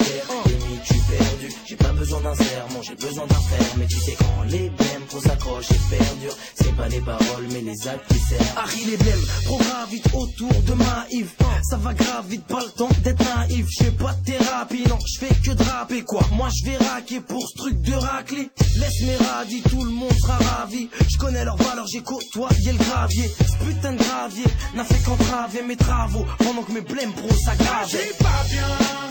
ennemi, 0.45 0.79
tu 0.85 0.93
perdu. 0.93 1.53
J'ai 1.65 1.75
pas 1.75 1.91
besoin 1.93 2.21
d'un 2.21 2.35
sermon, 2.35 2.81
j'ai 2.81 2.95
besoin 2.95 3.27
d'un 3.27 3.35
fer. 3.35 3.67
Mais 3.77 3.85
tu 3.85 3.97
sais 3.97 4.15
quand 4.17 4.43
les 4.47 4.69
blèmes 4.69 5.05
trop 5.09 5.21
s'accrochent 5.21 5.71
et 5.71 5.95
perdurent, 5.95 6.37
c'est 6.55 6.75
pas 6.75 6.87
les 6.87 7.01
paroles 7.01 7.47
mais 7.51 7.61
les 7.61 7.87
actes 7.87 8.11
qui 8.11 8.19
servent. 8.19 8.57
Harry 8.57 8.85
les 8.85 8.97
blèmes, 8.97 9.25
trop 9.45 9.59
vite 9.89 10.07
autour 10.13 10.61
de 10.63 10.73
ma 10.73 11.05
Yves 11.11 11.31
Ça 11.69 11.77
va 11.77 11.93
grave 11.93 12.25
vite, 12.27 12.45
pas 12.45 12.61
le 12.61 12.71
temps 12.71 12.89
d'être 13.03 13.23
naïf 13.23 13.65
Je 13.69 13.83
fais 13.83 13.91
pas 13.91 14.13
de 14.13 14.25
thérapie, 14.25 14.83
non, 14.89 14.97
je 15.05 15.25
fais 15.25 15.35
que 15.43 15.51
draper 15.51 16.03
quoi 16.03 16.21
Moi 16.31 16.49
je 16.49 16.65
vais 16.65 16.77
raquer 16.77 17.21
pour 17.21 17.47
ce 17.47 17.55
truc 17.57 17.81
de 17.81 17.93
raclée 17.93 18.49
Laisse 18.77 19.01
mes 19.03 19.15
radis, 19.15 19.61
tout 19.61 19.83
le 19.83 19.91
monde 19.91 20.13
sera 20.19 20.37
ravi 20.37 20.89
Je 21.07 21.17
connais 21.17 21.45
leurs 21.45 21.57
valeurs, 21.57 21.87
j'ai 21.87 22.01
côtoyé 22.01 22.71
le 22.71 22.77
gravier 22.77 23.27
Ce 23.27 23.65
putain 23.65 23.93
de 23.93 23.97
gravier 23.97 24.45
n'a 24.75 24.83
fait 24.83 25.01
qu'entraver 25.03 25.61
mes 25.63 25.77
travaux 25.77 26.25
Pendant 26.39 26.63
que 26.63 26.71
mes 26.71 26.81
blèmes 26.81 27.13
pro 27.13 27.33
s'aggravent 27.35 27.87
suis 27.87 28.13
pas 28.17 28.43
bien. 28.49 29.02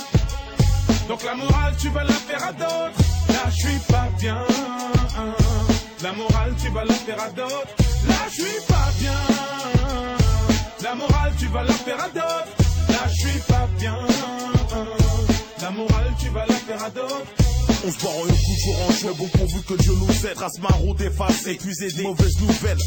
Donc 1.08 1.22
la 1.24 1.34
morale, 1.34 1.74
tu 1.78 1.88
vas 1.90 2.04
la 2.04 2.12
faire 2.12 2.44
à 2.44 2.52
d'autres. 2.52 3.00
Là, 3.28 3.50
je 3.50 3.68
suis 3.68 3.78
pas 3.88 4.08
bien. 4.18 4.38
La 6.02 6.12
morale, 6.12 6.54
tu 6.62 6.70
vas 6.70 6.84
la 6.84 6.94
faire 6.94 7.20
à 7.20 7.30
d'autres. 7.30 7.74
Là, 8.08 8.14
je 8.28 8.42
suis 8.42 8.60
pas 8.68 8.88
bien. 8.98 9.14
La 10.82 10.94
morale, 10.94 11.32
tu 11.38 11.46
vas 11.46 11.62
la 11.64 11.72
faire 11.72 12.00
à 12.02 12.08
d'autres. 12.08 12.52
Là, 12.88 13.08
je 13.08 13.28
suis 13.28 13.40
pas 13.40 13.68
bien. 13.78 13.98
La 15.60 15.70
morale, 15.70 16.12
tu 16.18 16.28
vas 16.30 16.46
la 16.46 16.54
faire 16.54 16.84
à 16.84 16.90
d'autres. 16.90 17.26
On 17.84 17.90
se 17.90 18.02
barre 18.02 18.12
un 18.12 18.28
coup 18.28 18.72
en 18.88 18.92
jeu, 18.92 19.14
bon 19.18 19.28
pourvu 19.28 19.60
que 19.62 19.74
Dieu 19.74 19.92
nous 19.92 20.26
aide. 20.26 20.34
Trace 20.34 20.58
ma 20.60 20.68
route 20.68 21.00
efface, 21.00 21.46
épuisé 21.46 21.90
des 21.92 22.02
mauvaises 22.02 22.40
nouvelles. 22.40 22.78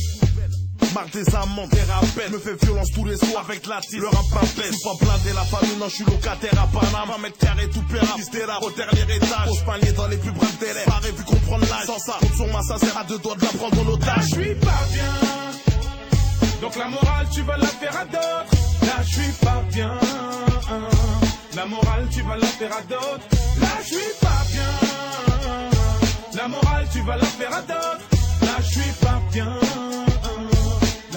Marque 0.93 1.11
des 1.11 1.23
des 1.23 1.31
rappels, 1.31 2.31
me 2.31 2.39
fait 2.39 2.63
violence 2.63 2.91
tous 2.91 3.05
les 3.05 3.17
soirs 3.17 3.45
avec 3.47 3.65
la 3.67 3.81
tire, 3.81 4.01
le 4.01 4.07
rap. 4.07 4.25
Je 4.43 4.61
suis 4.61 4.83
pas 4.83 4.93
blindé 4.99 5.33
la 5.33 5.43
famille, 5.43 5.75
non, 5.77 5.89
je 5.89 5.95
suis 5.95 6.05
locataire 6.05 6.53
à 6.61 6.67
Panama. 6.67 7.13
20 7.15 7.21
mètres 7.21 7.37
carrés 7.37 7.69
tout 7.69 7.83
pérable, 7.83 8.23
la 8.47 8.57
reterre 8.57 8.89
l'héritage. 8.93 9.47
Pose 9.47 9.63
panier 9.65 9.91
dans 9.93 10.07
les 10.07 10.17
plus 10.17 10.31
brefs 10.31 10.59
délais, 10.59 10.85
pas 10.85 10.99
vu 11.03 11.23
comprendre 11.23 11.65
l'âge. 11.69 11.85
Sans 11.85 11.99
ça, 11.99 12.17
main, 12.51 12.61
ça 12.61 12.77
sert 12.77 12.97
à 12.97 13.03
deux 13.03 13.19
doigts 13.19 13.35
de 13.35 13.41
la 13.41 13.47
prendre 13.49 13.79
en 13.81 13.83
Là, 13.83 13.91
otage. 13.91 14.23
je 14.29 14.35
suis 14.41 14.55
pas 14.55 14.83
bien. 14.91 15.13
Donc 16.61 16.75
la 16.77 16.87
morale, 16.87 17.27
tu 17.33 17.41
vas 17.41 17.57
la 17.57 17.67
faire 17.67 17.97
à 17.97 18.05
d'autres. 18.05 18.55
Là, 18.81 19.03
je 19.05 19.13
suis 19.21 19.31
pas 19.33 19.63
bien. 19.71 19.99
La 21.55 21.65
morale, 21.65 22.07
tu 22.11 22.21
vas 22.21 22.37
la 22.37 22.47
faire 22.47 22.71
à 22.75 22.81
d'autres. 22.81 23.27
Là, 23.61 23.67
je 23.81 23.87
suis 23.87 24.13
pas 24.21 24.43
bien. 24.51 24.71
La 26.35 26.47
morale, 26.47 26.87
tu 26.91 27.01
vas 27.01 27.17
la 27.17 27.25
faire 27.25 27.53
à 27.53 27.61
d'autres. 27.61 28.07
Là, 28.41 28.55
je 28.61 28.79
suis 28.79 28.91
pas 29.01 29.21
bien. 29.31 29.53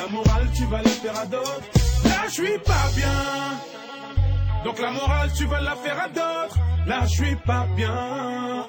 La 0.09 0.15
morale, 0.15 0.49
tu 0.55 0.65
vas 0.65 0.81
la 0.81 0.89
faire 0.89 1.19
à 1.21 1.27
d'autres. 1.27 1.61
Là, 2.05 2.25
je 2.29 2.33
suis 2.33 2.59
pas 2.61 2.89
bien. 2.97 3.13
Donc 4.65 4.79
la 4.81 4.91
morale, 4.91 5.31
tu 5.37 5.45
vas 5.45 5.61
la 5.61 5.77
faire 5.77 6.01
à 6.01 6.09
d'autres. 6.09 6.59
Là, 6.87 7.01
je 7.05 7.09
suis 7.11 7.37
pas 7.37 7.67
bien. 7.77 8.67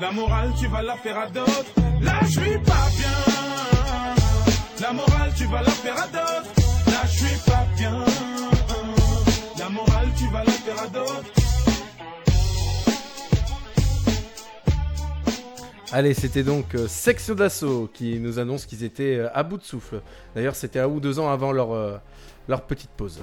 La 0.00 0.10
morale, 0.10 0.52
tu 0.58 0.66
vas 0.66 0.82
la 0.82 0.96
faire 0.96 1.18
à 1.18 1.26
d'autres. 1.28 1.72
Là, 2.00 2.14
je 2.22 2.40
suis 2.40 2.58
pas 2.58 2.88
bien. 2.98 4.16
La 4.80 4.92
morale, 4.92 5.32
tu 5.36 5.44
vas 5.44 5.62
la 5.62 5.70
faire 5.70 6.02
à 6.02 6.06
d'autres. 6.08 6.50
Là, 6.86 7.00
je 7.04 7.18
suis 7.18 7.38
pas 7.46 7.66
bien. 7.76 8.04
La 9.56 9.68
morale, 9.68 10.08
tu 10.18 10.26
vas 10.30 10.42
la 10.42 10.52
faire 10.52 10.82
à 10.82 10.86
d'autres. 10.88 11.39
Allez, 15.92 16.14
c'était 16.14 16.44
donc 16.44 16.74
euh, 16.76 16.86
Section 16.86 17.34
d'Assaut 17.34 17.90
qui 17.92 18.20
nous 18.20 18.38
annonce 18.38 18.64
qu'ils 18.64 18.84
étaient 18.84 19.16
euh, 19.16 19.28
à 19.34 19.42
bout 19.42 19.58
de 19.58 19.64
souffle. 19.64 20.00
D'ailleurs, 20.36 20.54
c'était 20.54 20.78
un 20.78 20.86
ou 20.86 21.00
deux 21.00 21.18
ans 21.18 21.28
avant 21.30 21.50
leur, 21.50 21.72
euh, 21.72 21.96
leur 22.48 22.62
petite 22.62 22.90
pause. 22.90 23.20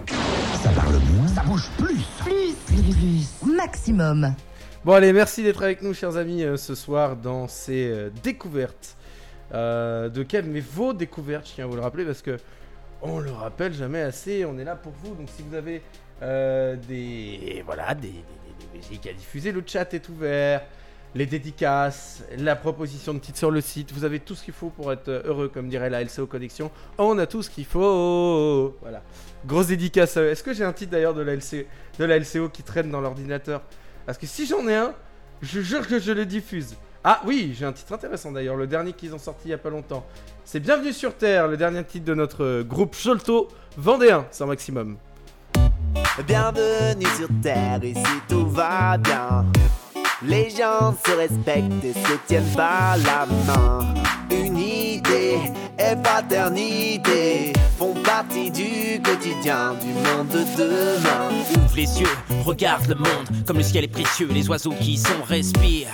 Ça 0.62 0.70
parle 0.72 0.96
moins, 1.16 1.28
ça 1.28 1.44
bouge 1.44 1.70
plus. 1.78 2.04
Plus, 2.20 2.54
plus, 2.66 2.96
plus. 3.42 3.56
Maximum. 3.56 4.34
Bon, 4.84 4.94
allez, 4.94 5.14
merci 5.14 5.44
d'être 5.44 5.64
avec 5.64 5.82
nous, 5.82 5.94
chers 5.94 6.18
amis, 6.18 6.44
euh, 6.44 6.58
ce 6.58 6.76
soir 6.76 7.16
dans 7.16 7.48
ces 7.48 7.88
euh, 7.90 8.10
découvertes. 8.22 8.98
Euh, 9.54 10.10
de 10.10 10.24
quelles 10.24 10.46
Mais 10.46 10.60
vos 10.60 10.92
découvertes, 10.92 11.48
je 11.48 11.54
tiens 11.54 11.64
à 11.66 11.68
vous 11.68 11.76
le 11.78 11.82
rappeler, 11.82 12.04
parce 12.04 12.22
que 12.22 12.38
on 13.02 13.20
le 13.20 13.32
rappelle 13.32 13.74
jamais 13.74 14.02
assez, 14.02 14.44
on 14.44 14.58
est 14.58 14.66
là 14.66 14.76
pour 14.76 14.92
vous. 15.04 15.16
Donc, 15.16 15.30
si 15.38 15.42
vous 15.48 15.56
avez 15.56 15.82
euh, 16.22 16.76
des, 16.88 17.64
voilà, 17.66 17.96
des, 17.96 18.08
des- 18.10 18.14
des- 18.14 18.74
des 18.74 18.78
musiques 18.78 19.08
à 19.08 19.14
diffuser, 19.14 19.54
le 19.54 19.64
chat 19.66 19.94
est 19.94 20.10
ouvert. 20.10 20.64
Les 21.16 21.26
dédicaces, 21.26 22.24
la 22.38 22.56
proposition 22.56 23.14
de 23.14 23.20
titre 23.20 23.38
sur 23.38 23.50
le 23.50 23.62
site, 23.62 23.92
vous 23.92 24.04
avez 24.04 24.20
tout 24.20 24.36
ce 24.36 24.44
qu'il 24.44 24.54
faut 24.54 24.70
pour 24.70 24.92
être 24.92 25.10
heureux, 25.10 25.48
comme 25.48 25.70
dirait 25.70 25.90
la 25.90 26.04
LCO 26.04 26.28
Connexion. 26.28 26.70
On 26.98 27.18
a 27.18 27.26
tout 27.26 27.42
ce 27.42 27.50
qu'il 27.50 27.66
faut. 27.66 28.76
Voilà. 28.82 29.02
Grosse 29.46 29.68
dédicace. 29.68 30.18
Est-ce 30.18 30.44
que 30.44 30.54
j'ai 30.54 30.64
un 30.64 30.74
titre 30.74 30.92
d'ailleurs 30.92 31.14
de 31.14 31.22
la, 31.22 31.36
LCO 32.20 32.50
qui 32.50 32.62
traîne 32.62 32.92
dans 32.92 33.02
l'ordinateur? 33.02 33.62
Parce 34.06 34.18
que 34.18 34.28
si 34.28 34.46
j'en 34.46 34.68
ai 34.68 34.76
un, 34.76 34.94
je 35.42 35.62
jure 35.62 35.88
que 35.88 36.00
je 36.00 36.12
le 36.12 36.26
diffuse. 36.26 36.76
Ah 37.04 37.22
oui, 37.26 37.56
j'ai 37.58 37.66
un 37.66 37.74
titre 37.74 37.94
intéressant 37.94 38.32
d'ailleurs, 38.32 38.56
le 38.56 38.68
dernier 38.68 38.92
qu'ils 38.92 39.16
ont 39.16 39.20
sorti 39.20 39.48
il 39.48 39.52
y 39.52 39.54
a 39.54 39.58
pas 39.58 39.70
longtemps. 39.70 40.06
C'est 40.44 40.60
Bienvenue 40.60 40.92
sur 40.92 41.16
Terre, 41.16 41.48
le 41.48 41.56
dernier 41.56 41.84
titre 41.84 42.06
de 42.06 42.14
notre 42.14 42.44
euh, 42.44 42.64
groupe 42.64 42.96
Cholto 42.96 43.48
Vendéen, 43.78 44.26
sans 44.32 44.48
maximum. 44.48 44.98
Bienvenue 46.28 47.06
sur 47.16 47.30
Terre, 47.42 47.84
ici 47.84 48.04
tout 48.28 48.48
va 48.48 48.98
bien. 48.98 49.46
Les 50.24 50.50
gens 50.50 50.96
se 51.06 51.12
respectent 51.12 51.84
et 51.84 51.94
se 51.94 52.18
tiennent 52.28 52.56
par 52.56 52.98
la 52.98 53.28
main. 53.46 53.94
Unité 54.32 55.38
et 55.78 55.96
paternité 56.04 57.54
font 57.78 57.94
partie 58.04 58.50
du 58.50 59.00
quotidien 59.04 59.76
du 59.80 59.94
monde 59.94 60.30
de 60.30 60.44
demain. 60.58 61.30
Ouvre 61.56 61.76
les 61.76 62.02
yeux, 62.02 62.18
regarde 62.44 62.88
le 62.88 62.96
monde, 62.96 63.46
comme 63.46 63.58
le 63.58 63.64
ciel 63.64 63.84
est 63.84 63.90
précieux, 63.90 64.28
les 64.34 64.50
oiseaux 64.50 64.74
qui 64.82 64.98
sont 64.98 65.22
respirent. 65.28 65.94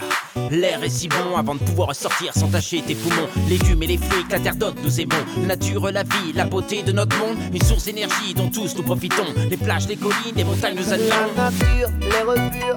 L'air 0.49 0.83
est 0.83 0.89
si 0.89 1.09
bon 1.09 1.35
avant 1.37 1.55
de 1.55 1.59
pouvoir 1.59 1.89
ressortir 1.89 2.33
sans 2.33 2.47
tâcher 2.47 2.81
tes 2.81 2.95
poumons. 2.95 3.27
Légumes 3.49 3.83
et 3.83 3.87
les 3.87 3.97
fruits 3.97 4.23
que 4.25 4.33
la 4.33 4.39
terre 4.39 4.55
donne, 4.55 4.75
nous 4.83 5.01
aimons. 5.01 5.15
La 5.41 5.55
nature, 5.55 5.91
la 5.91 6.03
vie, 6.03 6.33
la 6.33 6.45
beauté 6.45 6.81
de 6.81 6.91
notre 6.91 7.17
monde, 7.17 7.37
une 7.53 7.61
source 7.61 7.85
d'énergie 7.85 8.33
dont 8.33 8.49
tous 8.49 8.75
nous 8.75 8.83
profitons. 8.83 9.25
Les 9.49 9.57
plages, 9.57 9.87
les 9.87 9.97
collines, 9.97 10.35
les 10.35 10.43
montagnes 10.43 10.77
nous 10.77 10.93
admirons. 10.93 11.33
La 11.35 11.51
nature, 11.51 11.89
les 12.01 12.21
repurs, 12.21 12.75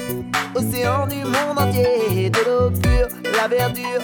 océan 0.54 1.06
du 1.06 1.22
monde 1.44 1.58
entier, 1.58 2.30
de 2.30 2.38
l'eau 2.46 2.70
pure, 2.70 3.08
la 3.36 3.48
verdure, 3.48 4.02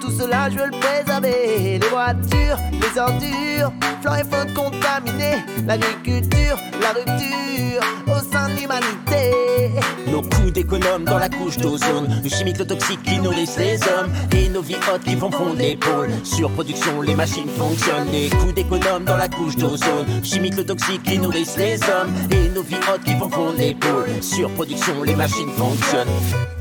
tout 0.00 0.10
cela 0.10 0.50
je 0.50 0.58
veux 0.58 0.66
le 0.66 0.78
préserver. 0.78 1.78
Les 1.78 1.88
voitures, 1.88 2.58
les 2.72 3.00
ordures, 3.00 3.72
flore 4.00 4.16
et 4.16 4.24
faune 4.24 4.52
contaminée, 4.54 5.36
l'agriculture, 5.66 6.56
la 6.80 6.90
rupture 6.90 7.82
au 8.06 8.32
sein 8.32 8.48
de 8.48 8.60
l'humanité. 8.60 9.70
Nos 10.06 10.22
coups 10.22 10.52
d'économe 10.52 11.04
dans 11.04 11.18
la 11.18 11.28
couche 11.28 11.56
d'ozone, 11.56 12.20
nos 12.22 12.28
chimiques 12.28 12.58
le 12.58 12.66
toxiques 12.66 13.02
qui 13.02 13.18
nourrissent 13.18 13.58
les 13.58 13.76
hommes, 13.82 14.12
et 14.32 14.48
nos 14.48 14.62
vies 14.62 14.76
hautes 14.76 15.02
qui 15.02 15.16
font 15.16 15.30
fondre 15.30 15.56
pôles. 15.80 16.10
Surproduction, 16.22 17.00
les 17.02 17.14
machines 17.14 17.48
fonctionnent, 17.58 18.10
les 18.12 18.28
coups 18.28 18.54
d'économe 18.54 19.04
dans 19.04 19.16
la 19.16 19.28
couche 19.28 19.56
d'ozone, 19.56 20.06
chimiques 20.22 20.56
le 20.56 20.64
toxique 20.64 21.02
qui 21.02 21.18
nourrissent 21.18 21.56
les 21.56 21.76
hommes, 21.82 22.12
et 22.30 22.48
nos 22.50 22.62
vies 22.62 22.76
hautes 22.76 23.04
qui 23.04 23.14
font 23.16 23.30
fondre 23.30 23.56
pôles. 23.80 24.22
Surproduction, 24.22 25.02
les 25.02 25.16
machines 25.16 25.50
fonctionnent. 25.56 26.53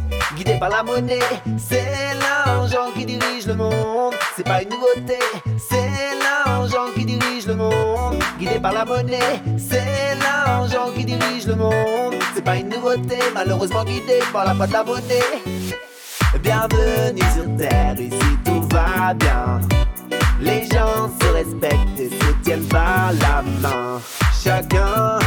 Guidé 0.44 0.60
par 0.60 0.70
la 0.70 0.84
monnaie, 0.84 1.20
c'est 1.58 1.86
l'argent 2.20 2.92
qui 2.94 3.06
dirige 3.06 3.48
le 3.48 3.56
monde. 3.56 4.14
C'est 4.36 4.44
pas 4.44 4.62
une 4.62 4.68
nouveauté, 4.68 5.18
c'est 5.58 6.20
l'argent 6.20 6.92
qui 6.94 7.06
dirige 7.06 7.48
le 7.48 7.56
monde. 7.56 8.22
Guidé 8.38 8.60
par 8.60 8.74
la 8.74 8.84
monnaie, 8.84 9.42
c'est 9.58 10.18
l'argent 10.20 10.92
qui 10.94 11.06
dirige 11.06 11.48
le 11.48 11.56
monde. 11.56 12.16
C'est 12.36 12.44
pas 12.44 12.58
une 12.58 12.68
nouveauté, 12.68 13.20
malheureusement 13.34 13.86
guidé 13.86 14.20
par 14.34 14.44
la 14.44 14.54
foi 14.54 14.68
de 14.68 14.86
monnaie. 14.86 15.64
Bienvenue 16.42 17.22
sur 17.34 17.56
Terre, 17.56 17.96
ici 17.98 18.38
tout 18.44 18.68
va 18.74 19.14
bien. 19.14 19.62
Les 20.42 20.64
gens 20.64 21.10
se 21.22 21.28
respectent 21.28 22.00
et 22.00 22.10
se 22.10 22.44
tiennent 22.44 22.68
par 22.68 23.14
la 23.14 23.44
main. 23.62 24.02
Chacun 24.44 25.20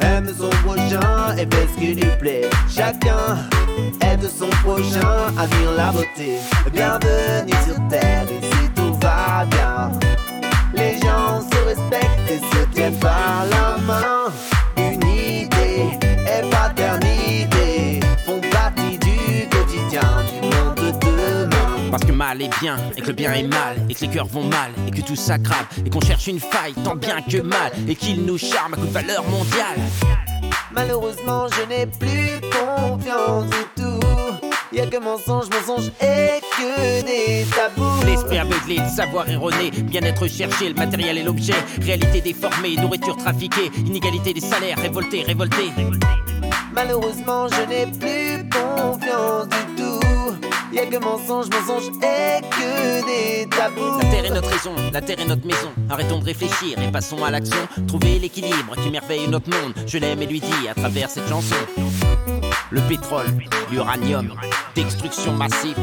aime 0.00 0.28
son 0.36 0.50
prochain 0.66 1.36
et 1.36 1.46
fait 1.54 1.68
ce 1.72 1.78
qui 1.78 1.94
lui 1.94 2.10
plaît. 2.18 2.50
Chacun 2.68 3.38
aide 4.00 4.28
son 4.28 4.48
prochain 4.64 5.32
à 5.38 5.46
vivre 5.46 5.74
la 5.76 5.92
beauté. 5.92 6.38
Bienvenue 6.72 7.52
sur 7.64 7.76
Terre, 7.88 8.24
ici 8.24 8.70
tout 8.74 8.92
va 8.94 9.44
bien. 9.48 9.92
Les 10.74 10.98
gens 10.98 11.40
se 11.40 11.68
respectent 11.68 12.28
et 12.28 12.38
se 12.38 12.64
tiennent 12.74 12.98
par 12.98 13.44
la 13.48 13.80
main. 13.86 14.32
Mal 22.26 22.40
est 22.40 22.60
bien, 22.60 22.76
et 22.96 23.02
que 23.02 23.08
le 23.08 23.12
bien 23.12 23.34
est 23.34 23.42
mal, 23.42 23.76
et 23.90 23.94
que 23.94 24.00
les 24.00 24.08
cœurs 24.08 24.26
vont 24.26 24.44
mal, 24.44 24.70
et 24.88 24.90
que 24.90 25.02
tout 25.02 25.14
s'aggrave, 25.14 25.66
et 25.84 25.90
qu'on 25.90 26.00
cherche 26.00 26.26
une 26.26 26.40
faille 26.40 26.72
tant 26.82 26.96
bien 26.96 27.20
que 27.20 27.36
mal, 27.42 27.70
et 27.86 27.94
qu'il 27.94 28.24
nous 28.24 28.38
charme 28.38 28.72
à 28.72 28.76
coup 28.78 28.86
de 28.86 28.92
valeur 28.92 29.22
mondiale. 29.24 29.78
Malheureusement, 30.72 31.46
je 31.54 31.68
n'ai 31.68 31.86
plus 31.86 32.40
confiance 32.50 33.44
du 33.44 33.64
tout. 33.76 34.00
Y'a 34.72 34.86
que 34.86 34.96
mensonge, 34.96 35.48
mensonge 35.50 35.88
et 36.00 36.40
que 36.56 37.04
des 37.04 37.44
tabous. 37.54 38.06
L'esprit 38.06 38.38
aveuglé, 38.38 38.78
le 38.78 38.88
savoir 38.88 39.28
erroné, 39.28 39.70
bien-être 39.70 40.26
cherché, 40.26 40.70
le 40.70 40.74
matériel 40.74 41.18
et 41.18 41.22
l'objet, 41.22 41.60
réalité 41.82 42.22
déformée, 42.22 42.76
nourriture 42.76 43.18
trafiquée, 43.18 43.70
inégalité 43.86 44.32
des 44.32 44.40
salaires, 44.40 44.78
révolté, 44.78 45.22
révolté. 45.22 45.70
Malheureusement, 46.72 47.48
je 47.48 47.68
n'ai 47.68 47.86
plus 47.86 48.48
confiance 48.48 49.46
du 49.48 49.82
tout. 49.82 50.03
Y'a 50.74 50.86
que 50.86 50.96
mensonge, 50.96 51.46
mensonge 51.50 51.88
et 52.02 52.40
que 52.50 53.06
des 53.06 53.48
tabous. 53.48 53.98
La 54.02 54.10
terre 54.10 54.24
est 54.24 54.30
notre 54.30 54.48
raison, 54.48 54.72
la 54.92 55.00
terre 55.00 55.20
est 55.20 55.28
notre 55.28 55.46
maison. 55.46 55.70
Arrêtons 55.88 56.18
de 56.18 56.24
réfléchir 56.24 56.76
et 56.82 56.90
passons 56.90 57.22
à 57.22 57.30
l'action. 57.30 57.68
Trouver 57.86 58.18
l'équilibre 58.18 58.74
qui 58.82 58.90
merveille 58.90 59.28
notre 59.28 59.48
monde. 59.50 59.72
Je 59.86 59.98
l'aime 59.98 60.20
et 60.22 60.26
lui 60.26 60.40
dis 60.40 60.68
à 60.68 60.74
travers 60.74 61.10
cette 61.10 61.28
chanson. 61.28 61.54
Le 62.70 62.80
pétrole, 62.88 63.28
l'uranium, 63.70 64.34
destruction 64.74 65.32
massive, 65.34 65.78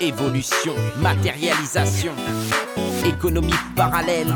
évolution, 0.00 0.74
matérialisation, 0.98 2.12
économie 3.04 3.54
parallèle, 3.74 4.32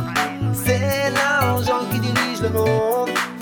C'est 0.52 1.12
l'argent 1.12 1.84
qui 1.92 2.00
dirige 2.00 2.42
le 2.42 2.48
monde. 2.50 2.97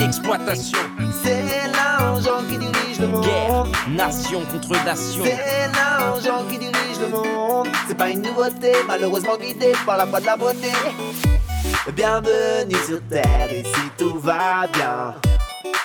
Exploitation, 0.07 0.79
C'est 1.25 1.43
l'argent 1.73 2.41
qui 2.49 2.59
dirige 2.59 3.01
le 3.01 3.09
monde. 3.09 3.25
guerre, 3.25 3.65
nation 3.89 4.41
contre 4.53 4.85
nation. 4.85 5.25
C'est 5.25 5.71
l'argent 5.75 6.45
qui 6.49 6.59
dirige 6.59 6.99
le 7.01 7.09
monde. 7.09 7.69
C'est 7.89 7.97
pas 7.97 8.11
une 8.11 8.23
nouveauté, 8.23 8.73
malheureusement 8.87 9.37
guidé 9.37 9.73
par 9.85 9.97
la 9.97 10.07
foi 10.07 10.21
de 10.21 10.27
la 10.27 10.37
beauté. 10.37 10.71
Bienvenue 11.95 12.77
sur 12.87 13.01
Terre, 13.09 13.49
ici 13.53 13.91
tout 13.99 14.19
va 14.21 14.67
bien. 14.73 15.15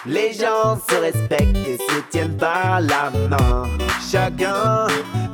Les 0.05 0.33
gens 0.33 0.79
se 0.89 0.95
respectent 0.95 1.57
et 1.67 1.77
se 1.77 1.99
tiennent 2.11 2.37
par 2.37 2.81
la 2.81 3.11
main. 3.29 3.63
Chacun 4.11 4.87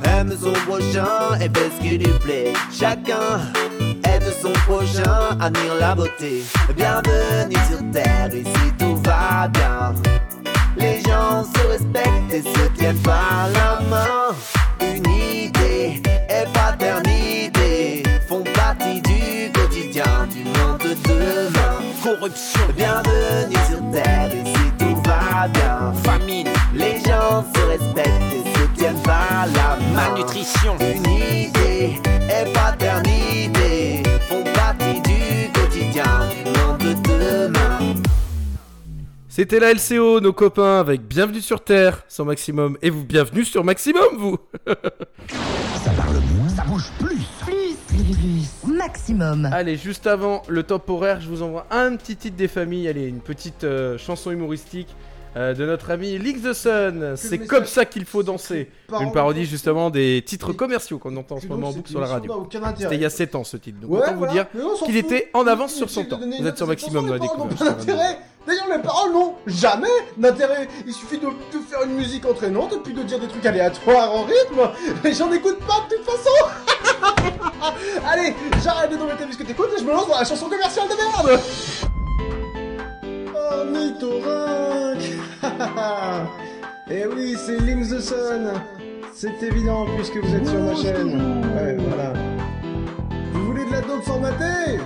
aime 0.04 0.34
son 0.42 0.54
prochain 0.70 1.36
et 1.40 1.50
fait 1.58 1.72
ce 1.78 1.82
qui 1.82 1.98
lui 1.98 2.14
plaît. 2.20 2.54
Chacun 2.72 3.40
son 4.42 4.52
prochain 4.66 5.38
admire 5.40 5.76
la 5.80 5.96
beauté. 5.96 6.44
Bienvenue 6.76 7.56
sur 7.70 7.80
Terre, 7.92 8.30
ici 8.34 8.74
tout 8.78 8.96
va 9.04 9.48
bien. 9.48 9.94
Les 10.78 11.02
gens 11.02 11.44
se 11.44 11.68
respectent 11.68 12.34
et 12.34 12.42
se 12.42 12.68
tiennent 12.78 12.98
par 13.00 13.48
la 13.54 13.80
main. 13.90 14.36
Unité 14.82 16.02
et 16.30 16.46
paternité 16.54 18.04
font 18.28 18.44
partie 18.54 19.02
du 19.02 19.52
quotidien 19.54 20.28
du 20.32 20.44
monde 20.44 20.80
de 20.80 20.94
demain. 21.08 21.78
Corruption, 22.04 22.62
Bienvenue 22.76 23.56
sur 23.70 23.92
Terre, 23.92 24.30
ici 24.34 24.72
tout 24.78 24.96
va 25.10 25.48
bien. 25.48 25.94
famine, 26.04 26.48
Les 26.74 27.00
gens 27.00 27.44
se 27.56 27.62
respectent 27.68 28.34
et 28.34 28.60
se 28.60 28.66
tiennent 28.80 29.02
par 29.04 29.46
la 29.56 29.78
main. 29.78 30.10
malnutrition, 30.10 30.76
Unité 30.80 32.00
et 32.30 32.52
paternité 32.54 32.77
C'était 39.38 39.60
la 39.60 39.72
LCO, 39.72 40.20
nos 40.20 40.34
copains, 40.34 40.80
avec 40.80 41.04
Bienvenue 41.04 41.42
sur 41.42 41.64
Terre, 41.64 42.04
sans 42.08 42.26
maximum. 42.26 42.76
Et 42.82 42.90
vous, 42.90 43.04
bienvenue 43.04 43.46
sur 43.46 43.64
maximum, 43.64 44.18
vous 44.18 44.40
Ça 44.66 45.92
parle 45.96 46.16
moins, 46.36 46.50
ça 46.50 46.64
bouge 46.64 46.92
plus. 46.98 47.22
Plus, 47.46 47.76
plus, 47.88 48.18
plus. 48.18 48.74
Maximum. 48.76 49.46
Allez, 49.54 49.78
juste 49.78 50.08
avant 50.08 50.42
le 50.48 50.64
top 50.64 50.90
horaire, 50.90 51.22
je 51.22 51.30
vous 51.30 51.44
envoie 51.44 51.68
un 51.70 51.96
petit 51.98 52.16
titre 52.16 52.36
des 52.36 52.48
familles. 52.48 52.88
Allez, 52.88 53.06
une 53.06 53.20
petite 53.20 53.64
euh, 53.64 53.96
chanson 54.00 54.32
humoristique 54.32 54.96
euh, 55.38 55.54
de 55.54 55.66
notre 55.66 55.92
ami 55.92 56.18
Link 56.18 56.42
the 56.42 56.54
Sun. 56.54 57.14
C'est 57.16 57.38
comme 57.40 57.66
ça 57.66 57.86
qu'il 57.86 58.06
faut 58.06 58.24
danser. 58.24 58.70
Une 59.00 59.12
parodie 59.12 59.46
justement 59.46 59.90
des 59.90 60.24
titres 60.26 60.52
commerciaux 60.54 60.98
qu'on 60.98 61.16
entend 61.16 61.36
en 61.36 61.40
ce 61.40 61.48
moment 61.48 61.68
en 61.70 61.74
boucle 61.74 61.90
sur 61.90 62.02
la 62.02 62.08
radio. 62.08 62.48
C'était 62.78 62.96
il 62.96 63.02
y 63.02 63.06
a 63.06 63.10
7 63.10 63.36
ans 63.36 63.44
ce 63.44 63.58
titre. 63.58 63.80
Donc 63.80 63.92
Ouais, 63.92 64.00
autant 64.00 64.14
vous 64.14 64.18
voilà. 64.20 64.34
dire 64.34 64.46
on 64.56 64.76
s'en 64.76 64.86
qu'il 64.86 64.98
était 64.98 65.30
en 65.34 65.46
avance 65.48 65.74
sur 65.74 65.90
son 65.90 66.04
temps. 66.06 66.20
Vous 66.20 66.48
êtes 66.48 66.58
sur 66.58 66.68
maximum 66.68 67.08
dans 67.08 67.14
la 67.14 67.20
découverte. 67.20 67.86
D'ailleurs, 68.48 68.70
les 68.78 68.82
paroles 68.82 69.12
n'ont 69.12 69.34
jamais 69.46 69.90
d'intérêt. 70.16 70.70
Il 70.88 70.94
suffit 70.94 71.18
de, 71.18 71.26
de 71.26 71.62
faire 71.70 71.84
une 71.84 71.96
musique 71.96 72.26
entraînante 72.26 72.72
et 72.72 72.78
puis 72.80 72.94
de 72.94 73.04
dire 73.04 73.20
des 73.20 73.28
trucs 73.28 73.46
aléatoires 73.46 74.16
en 74.16 74.24
rythme. 74.24 74.70
Les 75.04 75.14
gens 75.14 75.30
n'écoutent 75.30 75.60
pas 75.60 75.86
de 75.90 75.96
toute 75.98 76.06
façon. 76.06 77.30
Allez, 78.10 78.34
j'arrête 78.64 78.90
de 78.92 78.96
t'embêter 78.96 79.26
puisque 79.26 79.46
t'écoutes 79.46 79.68
et 79.76 79.80
je 79.82 79.84
me 79.86 79.92
lance 79.92 80.08
dans 80.08 80.18
la 80.18 80.24
chanson 80.24 80.48
commerciale 80.48 80.88
de 80.88 80.94
merde. 80.96 81.42
Eh 86.90 87.06
oui, 87.06 87.36
c'est 87.46 87.60
Link 87.60 87.90
the 87.90 88.00
Sun. 88.00 88.54
C'est 89.14 89.44
évident 89.44 89.86
puisque 89.96 90.18
vous 90.18 90.36
êtes 90.36 90.48
sur 90.48 90.62
ma 90.62 90.76
chaîne. 90.76 91.16
Ouais, 91.56 91.76
voilà. 91.78 92.14
Vous 93.34 93.46
voulez 93.46 93.66
de 93.66 93.72
la 93.72 93.82
dope 93.82 94.04
formatée? 94.04 94.80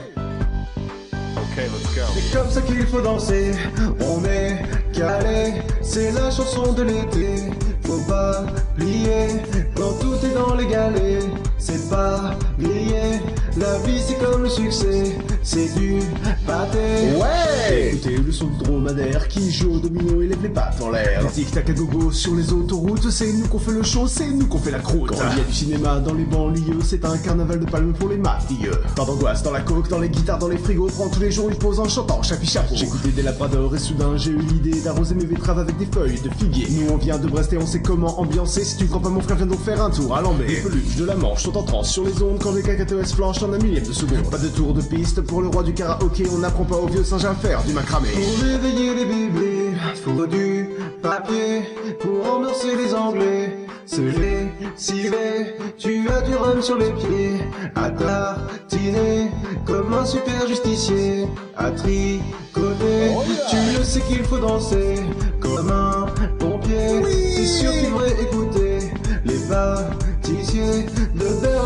Okay, 1.52 1.68
let's 1.68 1.96
go. 1.96 2.02
C'est 2.14 2.38
comme 2.38 2.50
ça 2.50 2.62
qu'il 2.62 2.88
faut 2.88 3.02
danser, 3.02 3.52
on 4.00 4.24
est 4.26 4.64
calé, 4.94 5.62
c'est 5.82 6.12
la 6.12 6.32
chanson 6.32 6.74
de 6.74 6.84
l'été, 6.84 7.52
faut 7.84 8.02
pas 8.08 8.46
plier, 8.76 9.28
quand 9.76 10.00
tout 10.00 10.16
est 10.26 10.34
dans 10.34 10.56
les 10.56 10.68
galets, 10.68 11.26
c'est 11.58 11.90
pas 11.90 12.32
grillé, 12.58 13.20
la 13.58 13.78
vie 13.80 14.00
c'est 14.00 14.18
comme 14.18 14.44
le 14.44 14.50
succès, 14.50 15.18
c'est 15.44 15.74
du 15.78 16.00
pâté. 16.46 16.80
Ouais 17.18 17.90
Écoutez 17.90 18.18
le 18.18 18.32
son 18.32 18.48
du 18.48 18.64
dromadaire 18.64 19.28
qui 19.28 19.52
joue 19.52 19.76
au 19.76 19.80
domino 19.80 20.22
et 20.22 20.28
lève 20.28 20.42
les 20.42 20.50
pattes 20.50 20.82
en 20.82 20.90
l'air. 20.90 21.26
Tic 21.34 21.52
tac 21.52 21.70
à 21.70 21.74
gogo 21.74 22.12
sur 22.12 22.36
les 22.36 22.54
autoroutes, 22.54 23.10
c'est 23.10 23.32
nous 23.34 23.48
qu'on 23.48 23.60
fait 23.60 23.72
le 23.72 23.84
show, 23.84 24.08
c'est 24.08 24.28
nous 24.28 24.48
qu'on 24.48 24.58
fait 24.58 24.72
la 24.72 24.80
croûte. 24.80 25.12
Quand 25.12 25.18
il 25.34 25.38
y 25.38 25.42
a 25.42 25.44
du 25.44 25.54
cinéma 25.54 26.00
dans 26.00 26.14
les 26.14 26.24
banlieues, 26.24 26.80
c'est 26.84 27.04
un 27.06 27.18
carnaval 27.18 27.60
de 27.60 27.66
palmes 27.66 27.94
pour 27.94 28.10
les 28.10 28.18
matilleux. 28.18 28.82
Pas 28.96 29.06
d'angoisse 29.06 29.44
dans 29.44 29.52
la 29.52 29.62
coke, 29.62 29.90
dans 29.90 30.00
les 30.00 30.10
guitares, 30.10 30.40
dans 30.40 30.48
les 30.48 30.58
frigos, 30.58 30.88
prends 30.88 31.10
tous 31.10 31.20
les 31.20 31.32
jours 31.32 31.50
une 31.50 31.58
pause 31.58 31.80
en 31.80 31.90
chantant 31.90 32.22
chapi 32.22 32.48
chapeau. 32.48 32.76
J'écoutais 32.76 33.10
des 33.10 33.22
labradors 33.22 33.76
et 33.76 33.80
soudain 33.80 34.16
j'ai 34.16 34.32
eu 34.32 34.40
l'idée 34.40 34.80
d'arroser 34.82 35.16
mes 35.16 35.26
betteraves 35.26 35.60
avec 35.60 35.78
des 35.78 35.88
feuilles 35.88 36.20
de 36.22 36.30
figuier. 36.30 36.68
Nous 36.72 36.92
on 36.92 36.98
vient 36.98 37.18
de 37.18 37.28
Brest 37.28 37.52
et 37.54 37.58
on 37.58 37.66
sait 37.66 37.82
comment 37.82 38.20
ambiancer. 38.20 38.64
Si 38.64 38.78
tu 38.78 38.86
crois 38.88 39.02
pas 39.02 39.10
mon 39.10 39.22
frère, 39.22 39.38
viens 39.38 39.46
donc 39.46 39.62
faire 39.64 39.84
un 39.84 39.90
tour 39.90 40.16
à 40.16 40.22
Lambert. 40.22 40.48
Les 40.48 40.62
peluches 40.62 40.96
de 40.98 41.06
la 41.06 41.16
Manche 41.16 41.44
sont 41.44 41.58
en 41.58 41.64
transe 41.64 41.90
sur 41.90 42.06
les 42.06 42.22
ondes 42.22 42.40
quand 42.42 42.54
les 42.54 42.64
cacatoès 42.64 43.12
flanchent 43.14 43.41
en 43.44 43.54
un 43.54 43.58
millième 43.58 43.86
de 43.86 43.94
seconde. 43.94 44.30
Pas 44.30 44.38
de 44.38 44.50
tour 44.50 44.74
de 44.74 44.82
piste 44.82 45.22
pour 45.22 45.42
le 45.42 45.48
roi 45.48 45.64
du 45.64 45.74
karaoké, 45.74 46.26
on 46.34 46.40
n'apprend 46.40 46.66
pas 46.66 46.76
au 46.76 46.88
vieux 46.88 47.04
singe 47.04 47.26
à 47.26 47.34
faire 47.34 47.64
du 47.64 47.74
macramé. 47.74 48.10
Pour 48.10 48.44
réveiller 48.44 48.94
les 48.96 49.06
bébés, 49.06 49.72
faut 50.04 50.28
du 50.28 50.70
papier 51.02 51.64
pour 52.00 52.36
amorcer 52.36 52.76
les 52.76 52.94
anglais. 52.94 53.58
Se 53.86 54.02
les 54.02 54.48
civet, 54.78 55.58
tu 55.78 56.08
as 56.10 56.22
du 56.22 56.36
rhum 56.36 56.62
sur 56.62 56.78
les 56.78 56.92
pieds, 56.92 57.42
à 57.76 57.90
tartiner 57.90 59.32
comme 59.66 59.94
un 59.94 60.06
super 60.06 60.48
justicier, 60.48 61.28
à 61.58 61.72
tricoter, 61.72 63.12
tu 63.50 63.78
le 63.78 63.84
sais 63.84 64.02
qu'il 64.02 64.24
faut 64.24 64.38
danser 64.38 65.00
comme 65.42 65.70
un 65.72 66.06
pompier. 66.40 67.02
C'est 67.36 67.48
sûr 67.48 67.72
qu'il 67.72 67.90
devrait 67.90 68.16
écouter 68.22 68.92
les 69.26 69.40
pâtissiers 69.50 70.86
de 71.16 71.42
Berlin 71.42 71.61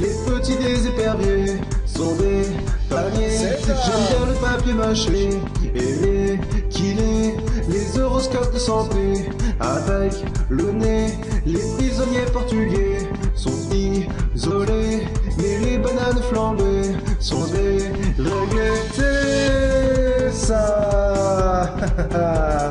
les 0.00 0.32
petits 0.32 0.56
des 0.56 0.86
éperviers 0.86 1.60
sont 1.84 2.14
des 2.16 2.42
paniers. 2.88 3.38
J'aime 3.38 4.04
bien 4.08 4.26
le 4.26 4.34
papier 4.40 4.72
mâché 4.72 5.30
et 5.74 5.92
les 6.02 6.40
kilés, 6.70 7.36
les 7.68 8.00
horoscopes 8.00 8.52
de 8.52 8.58
santé. 8.58 9.30
Avec 9.60 10.14
le 10.48 10.72
nez, 10.72 11.18
les 11.44 11.60
prisonniers 11.76 12.26
portugais 12.32 12.98
sont 13.34 13.50
isolés, 13.72 15.06
mais 15.36 15.58
les 15.58 15.78
bananes 15.78 16.22
flambées 16.30 16.96
sont 17.18 17.46
déréglées. 17.46 18.80
C'est 18.94 20.32
ça 20.32 21.76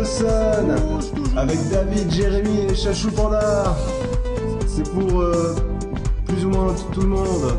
the 0.00 0.04
Sun 0.04 0.70
avec 1.36 1.58
David, 1.70 2.10
Jérémy 2.10 2.66
et 2.70 2.74
Chachou 2.74 3.10
Panda. 3.10 3.76
C'est 4.66 4.88
pour 4.90 5.20
euh, 5.20 5.54
plus 6.30 6.44
ou 6.44 6.50
moins 6.50 6.74
tout 6.92 7.00
le 7.00 7.08
monde. 7.08 7.58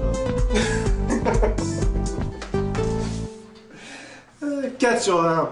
4 4.79 5.01
sur 5.01 5.21
20. 5.21 5.49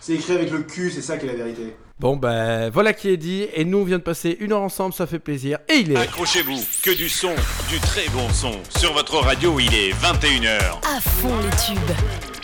C'est 0.00 0.14
écrit 0.14 0.34
avec 0.34 0.50
le 0.50 0.62
cul, 0.62 0.90
c'est 0.90 1.02
ça 1.02 1.16
qui 1.18 1.26
est 1.26 1.28
la 1.28 1.34
vérité. 1.34 1.76
Bon 1.98 2.16
ben 2.16 2.70
voilà 2.70 2.92
qui 2.92 3.08
est 3.08 3.16
dit 3.16 3.46
et 3.54 3.64
nous 3.64 3.78
on 3.78 3.84
vient 3.84 3.98
de 3.98 4.02
passer 4.02 4.36
une 4.40 4.52
heure 4.52 4.62
ensemble, 4.62 4.92
ça 4.92 5.06
fait 5.06 5.20
plaisir 5.20 5.58
et 5.68 5.74
il 5.76 5.92
est 5.92 5.96
Accrochez-vous, 5.96 6.60
que 6.82 6.90
du 6.90 7.08
son, 7.08 7.30
du 7.70 7.78
très 7.78 8.08
bon 8.08 8.28
son. 8.30 8.52
Sur 8.76 8.92
votre 8.92 9.16
radio, 9.16 9.58
il 9.60 9.72
est 9.74 9.92
21h. 9.92 10.58
À 10.82 11.00
fond 11.00 11.38
les 11.38 11.50
tubes. 11.56 12.43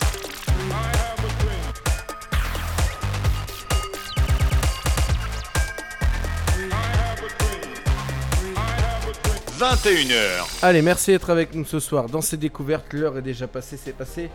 21h. 9.61 10.63
Allez, 10.63 10.81
merci 10.81 11.11
d'être 11.11 11.29
avec 11.29 11.53
nous 11.53 11.65
ce 11.65 11.79
soir 11.79 12.07
dans 12.07 12.21
ces 12.21 12.35
découvertes. 12.35 12.91
L'heure 12.93 13.19
est 13.19 13.21
déjà 13.21 13.45
passée, 13.45 13.77
c'est 13.77 13.95
passé 13.95 14.31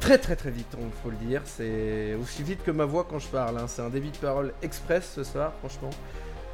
très 0.00 0.16
très 0.16 0.34
très 0.34 0.50
vite, 0.50 0.68
il 0.80 1.02
faut 1.02 1.10
le 1.10 1.16
dire. 1.16 1.42
C'est 1.44 2.14
aussi 2.14 2.42
vite 2.42 2.64
que 2.64 2.70
ma 2.70 2.86
voix 2.86 3.06
quand 3.06 3.18
je 3.18 3.26
parle. 3.26 3.58
hein. 3.58 3.66
C'est 3.68 3.82
un 3.82 3.90
débit 3.90 4.12
de 4.12 4.16
parole 4.16 4.54
express 4.62 5.12
ce 5.14 5.24
soir, 5.24 5.52
franchement. 5.58 5.90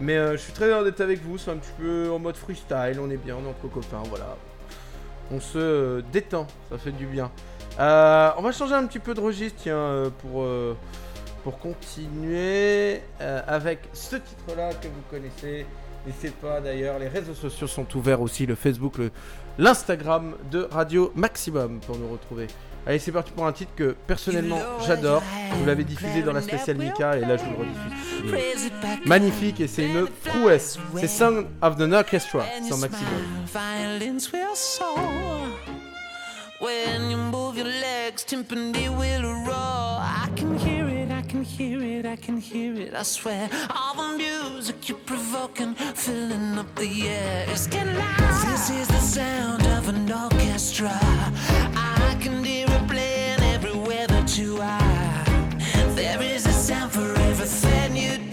Mais 0.00 0.16
euh, 0.16 0.32
je 0.32 0.38
suis 0.38 0.53
très 0.53 0.66
heureux 0.66 0.84
d'être 0.84 1.00
avec 1.00 1.22
vous. 1.22 1.38
C'est 1.38 1.53
un 1.53 1.59
petit 1.59 1.70
peu 1.78 2.11
en 2.11 2.18
mode 2.18 2.36
freestyle. 2.36 2.98
On 3.00 3.09
est 3.09 3.16
bien, 3.16 3.36
on 3.36 3.46
est 3.46 3.50
entre 3.50 3.72
copains, 3.72 4.03
voilà. 4.09 4.36
On 5.30 5.38
se 5.38 5.59
euh, 5.59 6.03
détend, 6.12 6.48
ça 6.70 6.78
fait 6.78 6.90
du 6.90 7.07
bien. 7.07 7.30
Euh, 7.78 8.30
on 8.36 8.42
va 8.42 8.50
changer 8.50 8.74
un 8.74 8.84
petit 8.84 8.98
peu 8.98 9.14
de 9.14 9.20
registre, 9.20 9.62
pour, 10.22 11.57
continuer 11.61 13.00
avec 13.20 13.88
ce 13.92 14.16
titre-là 14.16 14.70
que 14.74 14.88
vous 14.88 15.03
connaissez. 15.09 15.66
N'hésitez 16.07 16.30
pas 16.30 16.61
d'ailleurs, 16.61 16.98
les 16.98 17.09
réseaux 17.09 17.34
sociaux 17.34 17.68
sont 17.68 17.86
ouverts 17.96 18.20
aussi, 18.20 18.44
le 18.44 18.57
Facebook, 18.57 18.94
l'Instagram 19.59 20.34
de 20.50 20.66
Radio 20.70 21.12
Maximum 21.14 21.80
pour 21.80 21.96
nous 21.96 22.09
retrouver. 22.09 22.48
Allez, 22.84 22.98
c'est 22.98 23.12
parti 23.12 23.30
pour 23.30 23.46
un 23.46 23.53
titre 23.53 23.70
que 23.76 23.94
personnellement 24.09 24.59
j'adore. 24.84 25.22
Je 25.53 25.57
vous 25.59 25.66
l'avais 25.66 25.84
diffusé 25.84 26.22
dans 26.22 26.32
la 26.32 26.42
spéciale 26.42 26.78
Mika 26.78 27.16
et 27.16 27.20
là 27.20 27.36
je 27.36 27.44
vous 27.44 27.50
le 27.50 27.59
rediffuse. 27.59 28.72
Magnifique 29.07 29.61
et 29.61 29.68
c'est 29.68 29.84
une 29.84 30.09
prouesse. 30.24 30.78
C'est 30.96 31.07
Song 31.07 31.46
of 31.61 31.76
the 31.76 31.92
Orchestra 31.92 32.44
sur 32.66 32.78
Maximum. 32.78 33.12
Violins 33.46 34.32
will 34.32 34.57
soar 34.57 34.98
when 36.61 37.09
you 37.09 37.16
move 37.16 37.57
your 37.57 37.66
legs. 37.68 38.24
Timpani 38.26 38.88
will 38.88 39.32
roar. 39.46 40.00
I 40.00 40.28
can 40.34 40.59
hear 40.59 40.78
it, 40.78 40.80
I 40.80 40.81
can 41.32 41.44
hear 41.44 41.82
it, 41.82 42.04
I 42.04 42.16
can 42.16 42.36
hear 42.36 42.74
it. 42.74 42.92
I 42.92 43.02
swear, 43.04 43.48
all 43.70 43.94
the 43.94 44.18
music 44.18 44.86
you're 44.86 44.98
provoking, 44.98 45.74
filling 45.74 46.58
up 46.58 46.74
the 46.74 47.08
air. 47.08 47.46
It's 47.48 47.66
getting 47.66 47.96
loud. 47.96 48.52
This 48.52 48.68
is 48.68 48.86
the 48.88 49.00
sound 49.00 49.66
of 49.78 49.88
an 49.88 50.12
orchestra. 50.12 50.92
I 50.92 52.18
can 52.20 52.44
hear 52.44 52.66
it 52.68 52.86
playing 52.86 53.40
everywhere 53.54 54.06
that 54.08 54.36
you 54.36 54.58
are. 54.60 55.24
There 55.96 56.20
is 56.20 56.44
a 56.44 56.52
sound 56.52 56.92
for 56.92 57.14
everything 57.30 57.96
you 57.96 58.18
do. 58.30 58.31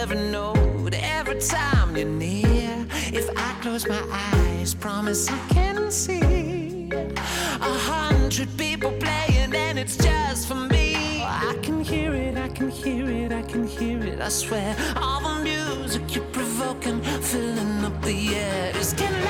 Move, 0.00 0.12
every 0.12 0.30
note, 0.30 0.94
every 0.94 1.40
time 1.40 1.96
you're 1.96 2.08
near. 2.08 2.86
If 3.12 3.28
I 3.36 3.52
close 3.60 3.86
my 3.86 4.02
eyes, 4.10 4.74
promise 4.74 5.28
I 5.28 5.38
can 5.48 5.90
see 5.90 6.88
a 6.92 7.74
hundred 7.90 8.48
people 8.56 8.92
playing, 8.92 9.54
and 9.54 9.78
it's 9.78 9.96
just 9.96 10.48
for 10.48 10.54
me. 10.54 11.22
I 11.22 11.56
can 11.62 11.82
hear 11.84 12.14
it, 12.14 12.36
I 12.38 12.48
can 12.48 12.70
hear 12.70 13.08
it, 13.10 13.32
I 13.32 13.42
can 13.42 13.66
hear 13.66 14.02
it. 14.02 14.20
I 14.20 14.28
swear, 14.28 14.74
all 14.96 15.20
the 15.20 15.44
music 15.44 16.14
you're 16.14 16.24
provoking, 16.32 17.00
filling 17.02 17.84
up 17.84 18.00
the 18.02 18.34
air. 18.36 18.72
It's 18.74 18.92
getting. 18.92 19.20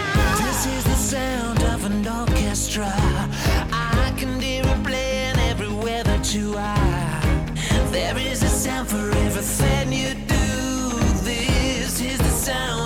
This 0.45 0.67
is 0.67 0.85
the 0.85 0.95
sound 0.95 1.63
of 1.65 1.85
an 1.85 2.07
orchestra. 2.07 2.93
I 3.73 4.15
can 4.17 4.41
hear 4.41 4.63
it 4.65 4.85
playing 4.85 5.39
everywhere 5.51 6.05
that 6.05 6.35
you 6.35 6.55
are. 6.57 7.21
There 7.91 8.17
is 8.19 8.43
a 8.43 8.49
sound 8.49 8.89
for 8.89 9.11
everything 9.27 9.93
you 9.93 10.15
do 10.15 10.40
down. 12.51 12.80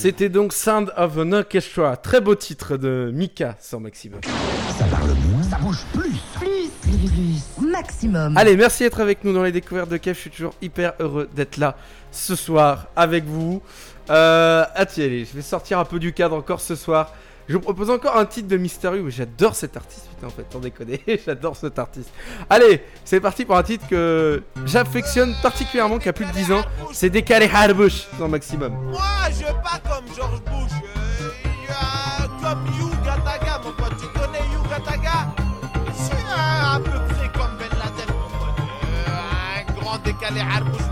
C'était 0.00 0.30
donc 0.30 0.54
Sound 0.54 0.90
of 0.96 1.18
an 1.18 1.32
Orchestra. 1.32 1.94
Très 1.94 2.22
beau 2.22 2.34
titre 2.34 2.78
de 2.78 3.10
Mika 3.12 3.54
sans 3.60 3.80
maximum. 3.80 4.22
Ça 4.78 4.86
parle 4.86 5.10
moins, 5.28 5.42
ça 5.42 5.58
bouge 5.58 5.84
plus. 5.92 6.16
Plus, 6.38 6.70
plus, 6.80 7.10
plus. 7.58 7.68
Maximum. 7.68 8.34
Allez, 8.34 8.56
merci 8.56 8.84
d'être 8.84 9.00
avec 9.00 9.24
nous 9.24 9.34
dans 9.34 9.42
les 9.42 9.52
découvertes 9.52 9.90
de 9.90 9.98
Kev. 9.98 10.14
Je 10.14 10.20
suis 10.20 10.30
toujours 10.30 10.54
hyper 10.62 10.94
heureux 11.00 11.28
d'être 11.36 11.58
là 11.58 11.76
ce 12.12 12.34
soir 12.34 12.86
avec 12.96 13.24
vous. 13.24 13.60
Euh, 14.08 14.64
ah, 14.74 14.86
tiens, 14.86 15.04
allez, 15.04 15.26
je 15.26 15.36
vais 15.36 15.42
sortir 15.42 15.78
un 15.78 15.84
peu 15.84 15.98
du 15.98 16.14
cadre 16.14 16.34
encore 16.34 16.62
ce 16.62 16.76
soir. 16.76 17.12
Je 17.48 17.54
vous 17.54 17.60
propose 17.60 17.90
encore 17.90 18.16
un 18.16 18.26
titre 18.26 18.46
de 18.48 18.56
Mystery 18.56 19.00
où 19.00 19.10
j'adore 19.10 19.56
cet 19.56 19.76
artiste. 19.76 20.06
Putain, 20.14 20.28
en 20.28 20.30
fait, 20.30 20.46
sans 20.52 20.60
déconner, 20.60 21.00
j'adore 21.26 21.56
cet 21.56 21.78
artiste. 21.78 22.10
Allez, 22.48 22.84
c'est 23.04 23.20
parti 23.20 23.44
pour 23.44 23.56
un 23.56 23.62
titre 23.64 23.86
que 23.88 24.42
j'affectionne 24.66 25.34
particulièrement, 25.42 25.98
qui 25.98 26.08
a 26.08 26.12
plus 26.12 26.26
de 26.26 26.32
10 26.32 26.52
ans. 26.52 26.62
C'est 26.92 27.10
Décalé 27.10 27.50
Harbush 27.52 28.06
dans 28.18 28.28
Maximum. 28.28 28.72
Moi, 28.90 29.00
je 29.32 29.44
pas 29.46 29.80
comme 29.88 30.04
George 30.16 30.40
Bush. 30.42 30.72
euh, 31.70 32.26
comme 32.40 32.64
Yuga 32.78 33.16
Taga, 33.24 33.60
mon 33.64 33.72
pote. 33.72 33.94
Tu 34.00 34.06
connais 34.18 34.44
Yuga 34.52 34.78
Taga? 34.84 35.34
C'est 35.94 36.12
euh, 36.12 36.76
à 36.76 36.78
peu 36.78 37.14
près 37.14 37.28
comme 37.32 37.56
Ben 37.58 37.68
Laden, 37.78 38.14
mon 38.14 38.38
pote. 38.38 38.64
Un 39.08 39.72
grand 39.80 39.98
décalé 39.98 40.40
Harbush, 40.40 40.82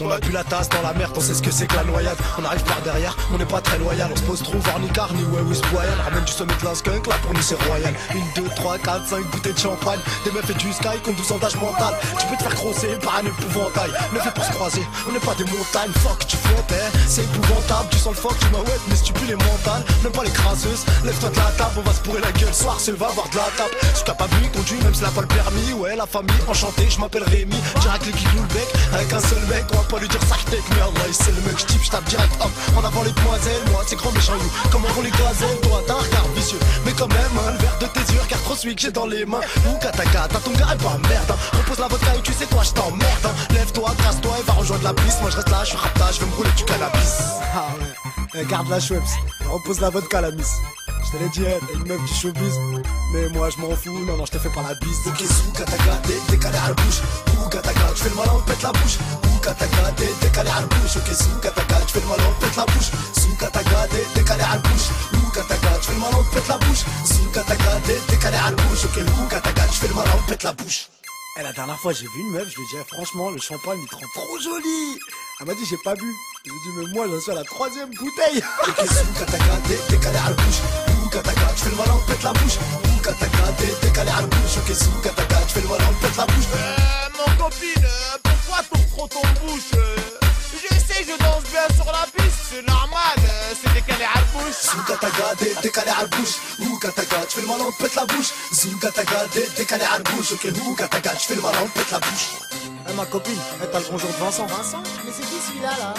On 0.00 0.10
a 0.10 0.18
bu 0.18 0.32
la 0.32 0.44
tasse 0.44 0.68
dans 0.68 0.82
la 0.82 0.92
merde, 0.92 1.12
on 1.16 1.20
sait 1.20 1.34
ce 1.34 1.42
que 1.42 1.50
c'est 1.50 1.66
que 1.66 1.76
la 1.76 1.84
noyade. 1.84 2.16
On 2.38 2.44
arrive 2.44 2.62
par 2.64 2.80
derrière, 2.82 3.16
on 3.32 3.38
n'est 3.38 3.46
pas 3.46 3.60
très 3.60 3.78
loyal. 3.78 4.10
On 4.12 4.16
se 4.16 4.22
pose 4.22 4.42
trop 4.42 4.58
voir 4.58 4.78
ni 4.80 4.88
car 4.88 5.12
ni 5.14 5.22
ouais 5.24 5.40
oui 5.46 5.56
royal. 5.72 5.94
Ramène 6.04 6.24
du 6.24 6.32
sommet 6.32 6.52
de 6.52 6.74
skunk, 6.74 7.06
là 7.06 7.14
pour 7.22 7.32
nous 7.32 7.42
c'est 7.42 7.60
royal. 7.64 7.94
Une, 8.14 8.24
deux, 8.42 8.48
trois, 8.54 8.76
quatre, 8.78 9.06
cinq 9.06 9.24
bouteilles 9.30 9.54
de 9.54 9.58
champagne. 9.58 9.98
Des 10.24 10.30
meufs 10.30 10.48
et 10.50 10.54
du 10.54 10.72
sky 10.72 10.98
qui 11.02 11.10
ont 11.10 11.14
12 11.14 11.32
ans 11.32 11.38
d'âge 11.38 11.56
mental. 11.56 11.94
Tu 12.18 12.26
peux 12.26 12.36
te 12.36 12.42
faire 12.42 12.54
crosser 12.54 12.98
par 13.02 13.16
un 13.16 13.26
épouvantail. 13.26 13.90
Ne 14.12 14.18
fais 14.20 14.30
pour 14.30 14.44
se 14.44 14.52
croiser, 14.52 14.82
on 15.08 15.12
n'est 15.12 15.20
pas 15.20 15.34
des 15.34 15.44
montagnes. 15.44 15.92
Fuck, 16.02 16.26
tu 16.26 16.36
fouettes, 16.36 16.72
hein. 16.72 16.98
C'est 17.08 17.24
épouvantable. 17.24 17.88
Tu 17.90 17.98
sens 17.98 18.14
le 18.14 18.20
fuck, 18.20 18.38
tu 18.38 18.46
m'as 18.50 18.58
ouais, 18.58 18.78
mais 18.88 18.96
si 18.96 19.04
tu 19.04 19.12
pues 19.14 19.26
les 19.26 19.36
mentales. 19.36 19.84
Même 20.02 20.12
pas 20.12 20.24
les 20.24 20.30
crasseuses. 20.30 20.84
Lève-toi 21.04 21.30
de 21.30 21.36
la 21.36 21.50
table, 21.56 21.74
on 21.78 21.82
va 21.82 21.92
se 21.94 22.00
pourrir 22.00 22.20
la 22.20 22.32
gueule. 22.32 22.52
Soir, 22.52 22.76
c'est 22.78 22.92
va 22.92 23.08
avoir 23.08 23.28
de 23.30 23.36
la 23.36 23.48
table. 23.56 23.74
Je 23.80 23.96
suis 23.96 24.04
capable 24.04 24.34
de 24.42 24.48
conduire, 24.56 24.84
même 24.84 24.94
s'il 24.94 25.04
a 25.06 25.10
pas 25.10 25.22
le 25.22 25.28
permis. 25.28 25.72
Ouais, 25.72 25.96
la 25.96 26.06
famille, 26.06 26.36
enchanté, 26.46 26.88
je 26.90 27.00
m'appelle 27.00 27.24
Rémi. 27.24 27.56
Direct 27.80 28.06
les 28.06 28.12
qui 28.12 28.26
nous 28.36 28.42
le 28.42 28.48
bec. 28.48 28.68
Avec 28.92 29.13
un 29.14 29.20
seul 29.20 29.38
mec, 29.48 29.64
on 29.72 29.76
va 29.76 29.82
pas 29.84 29.98
lui 30.00 30.08
dire 30.08 30.20
ça 30.28 30.34
que 30.36 30.56
mais 30.74 30.80
Allah, 30.80 31.12
c'est 31.12 31.30
le 31.34 31.40
mec, 31.42 31.56
type, 31.66 31.82
je 31.82 31.90
tape 31.90 32.04
direct, 32.04 32.34
hop. 32.40 32.50
En 32.76 32.84
avant 32.84 33.02
les 33.02 33.12
demoiselles, 33.12 33.62
moi, 33.70 33.82
c'est 33.86 33.96
grand 33.96 34.10
méchant 34.12 34.34
you. 34.34 34.50
Comment 34.72 34.88
on 34.98 35.02
les 35.02 35.10
gazelles, 35.10 35.60
toi, 35.62 35.82
t'as 35.86 35.94
un 35.94 35.98
regard 35.98 36.28
vicieux. 36.34 36.58
Mais 36.84 36.92
quand 36.92 37.08
même, 37.08 37.34
hein, 37.38 37.52
le 37.52 37.58
verre 37.58 37.78
de 37.80 37.86
tes 37.86 38.12
yeux, 38.12 38.20
regarde 38.20 38.42
trop 38.42 38.54
celui 38.56 38.74
que 38.74 38.82
j'ai 38.82 38.90
dans 38.90 39.06
les 39.06 39.24
mains. 39.24 39.40
Ou 39.68 39.78
kataka, 39.78 40.26
t'as 40.28 40.40
ton 40.40 40.50
gars 40.52 40.74
et 40.74 40.82
pas 40.82 40.98
merde. 41.08 41.30
Hein. 41.30 41.58
Repose 41.58 41.78
la 41.78 41.88
vodka 41.88 42.14
et 42.16 42.22
tu 42.22 42.32
sais 42.32 42.46
quoi, 42.46 42.62
je 42.62 42.72
t'emmerde. 42.72 43.24
Hein. 43.26 43.54
Lève-toi, 43.54 43.94
casse-toi 44.02 44.36
et 44.40 44.42
va 44.42 44.52
rejoindre 44.54 44.84
la 44.84 44.94
piste. 44.94 45.20
Moi, 45.20 45.30
je 45.30 45.36
reste 45.36 45.50
là, 45.50 45.60
je 45.62 45.68
suis 45.68 45.78
rapta, 45.78 46.06
je 46.12 46.20
vais 46.20 46.26
me 46.26 46.34
rouler 46.34 46.50
du 46.56 46.64
cannabis. 46.64 47.14
Ah 47.54 47.66
ouais, 47.78 48.40
Eh, 48.40 48.44
garde 48.46 48.68
la 48.68 48.80
Schweppes, 48.80 49.02
repose 49.48 49.80
la 49.80 49.90
vodka, 49.90 50.20
la 50.20 50.30
miss. 50.32 50.54
Je 51.04 51.10
te 51.10 51.16
l'ai 51.22 51.28
dit, 51.28 51.46
hein, 51.46 51.58
t'es 51.66 51.74
une 51.74 51.86
meuf 51.86 52.00
du 52.00 52.14
showbiz. 52.14 52.58
Mais 53.12 53.28
moi, 53.28 53.50
je 53.50 53.58
m'en 53.58 53.76
fous, 53.76 54.04
non, 54.06 54.16
non, 54.16 54.24
je 54.26 54.32
te 54.32 54.38
fais 54.38 54.48
pas 54.48 54.62
la 54.62 54.74
bise. 54.74 55.06
Ok, 55.06 55.18
sous 55.20 55.52
kataka, 55.52 56.00
décalé 56.30 56.56
à 56.56 56.68
la 56.68 56.74
bouche. 56.74 57.00
Ou 57.38 57.48
kataka, 57.48 57.80
tu 57.94 58.02
fais 58.02 58.08
le 58.08 58.16
malin, 58.16 58.32
on 58.34 58.40
pète 58.40 58.62
la 58.62 58.72
bouche. 58.72 58.98
Ou 59.24 59.38
kataka, 59.40 59.90
décalé 60.20 60.50
à 60.50 60.60
la 60.60 60.66
bouche. 60.66 60.96
Ok, 60.96 61.14
sous 61.14 61.38
kataka, 61.40 61.76
tu 61.86 61.92
fais 61.94 62.00
le 62.00 62.06
malin, 62.06 62.24
on 62.28 62.40
pète 62.40 62.56
la 62.56 62.64
bouche. 62.64 62.90
Sous 63.12 63.36
kataka, 63.36 63.88
décalé 64.14 64.42
à 64.42 64.54
la 64.54 64.58
bouche. 64.58 64.88
Ou 65.12 65.30
kataka, 65.30 65.68
tu 65.80 65.86
fais 65.86 65.92
le 65.92 66.00
malin, 66.00 66.18
on 66.18 66.34
pète 66.34 66.48
la 66.48 66.58
bouche. 66.58 66.84
Sous 67.04 67.30
kataka, 67.30 67.80
décalé 68.08 68.36
à 68.36 68.50
la 68.50 68.56
bouche. 68.56 68.84
Ok, 68.84 68.96
ou 68.96 69.28
kataka, 69.28 69.62
tu 69.68 69.78
fais 69.78 69.88
le 69.88 69.94
malin, 69.94 70.10
on 70.16 70.28
pète 70.28 70.42
la 70.42 70.52
bouche. 70.52 70.88
Et 71.36 71.42
la 71.42 71.52
dernière 71.52 71.78
fois, 71.80 71.92
j'ai 71.92 72.06
vu 72.06 72.20
une 72.20 72.30
meuf, 72.30 72.48
je 72.48 72.54
lui 72.54 72.62
ai 72.62 72.66
dit, 72.70 72.76
eh, 72.80 72.94
franchement, 72.94 73.28
le 73.30 73.40
champagne, 73.40 73.78
il 73.82 73.88
te 73.88 73.96
rend 73.96 74.08
trop 74.14 74.38
joli. 74.38 74.98
Elle 75.40 75.46
m'a 75.48 75.54
dit, 75.54 75.64
j'ai 75.68 75.76
pas 75.84 75.94
bu. 75.94 76.14
Je 76.44 76.50
lui 76.50 76.56
ai 76.56 76.60
dit, 76.62 76.78
mais 76.78 76.94
moi, 76.94 77.06
j'en 77.10 77.20
suis 77.20 77.32
à 77.32 77.34
la 77.34 77.42
troisième 77.44 77.90
bouteille. 77.90 78.42
T'es 83.56 83.86
décalé 83.86 84.10
à 84.10 84.20
la 84.20 84.26
bouche. 84.26 84.56
Ok, 84.58 84.74
sous 84.74 84.90
kataka, 85.02 85.36
tu 85.46 85.54
fais 85.54 85.60
le 85.60 85.68
malin, 85.68 85.84
on 85.88 86.04
pète 86.04 86.16
la 86.16 86.26
bouche. 86.26 86.44
Euh, 86.56 86.76
mon 87.16 87.44
copine, 87.44 87.88
pourquoi 88.22 88.62
t'ouvres 88.64 88.88
trop 88.88 89.08
ton 89.08 89.20
bouche? 89.40 89.70
Euh 89.76 89.96
Je 90.52 90.74
sais, 90.74 91.04
je 91.04 91.16
danse 91.22 91.44
bien 91.44 91.66
sur 91.76 91.86
la 91.86 92.06
piste, 92.14 92.38
c'est 92.50 92.66
normal, 92.66 93.16
c'est 93.62 93.72
décalé 93.74 94.04
à 94.04 94.18
la 94.18 94.24
bouche. 94.32 94.54
Sous 94.60 94.82
kataka, 94.82 95.34
t'es 95.38 95.54
décalé 95.62 95.90
à 95.90 96.02
la 96.02 96.06
bouche. 96.08 96.34
Tu 97.28 97.36
fais 97.36 97.40
le 97.40 97.46
malin, 97.46 97.70
pète 97.78 97.94
la 97.94 98.04
bouche. 98.06 98.32
Sous 98.52 98.78
kataka, 98.78 99.26
t'es 99.32 99.48
décalé 99.56 99.84
à 99.84 99.98
la 99.98 100.10
bouche. 100.10 100.32
Ok, 100.32 100.48
ou 100.66 100.74
kataka, 100.74 101.10
tu 101.10 101.26
fais 101.26 101.34
le 101.36 101.42
malin, 101.42 101.66
pète 101.74 101.90
la 101.92 102.00
bouche. 102.00 102.28
Eh, 102.88 102.92
ma 102.92 103.06
copine, 103.06 103.38
t'as 103.72 103.78
le 103.78 103.86
bonjour 103.90 104.10
de 104.10 104.16
Vincent. 104.16 104.46
Vincent 104.46 104.82
Mais 105.04 105.12
c'est 105.16 105.22
qui 105.22 105.40
celui-là 105.46 105.70
là? 105.78 105.94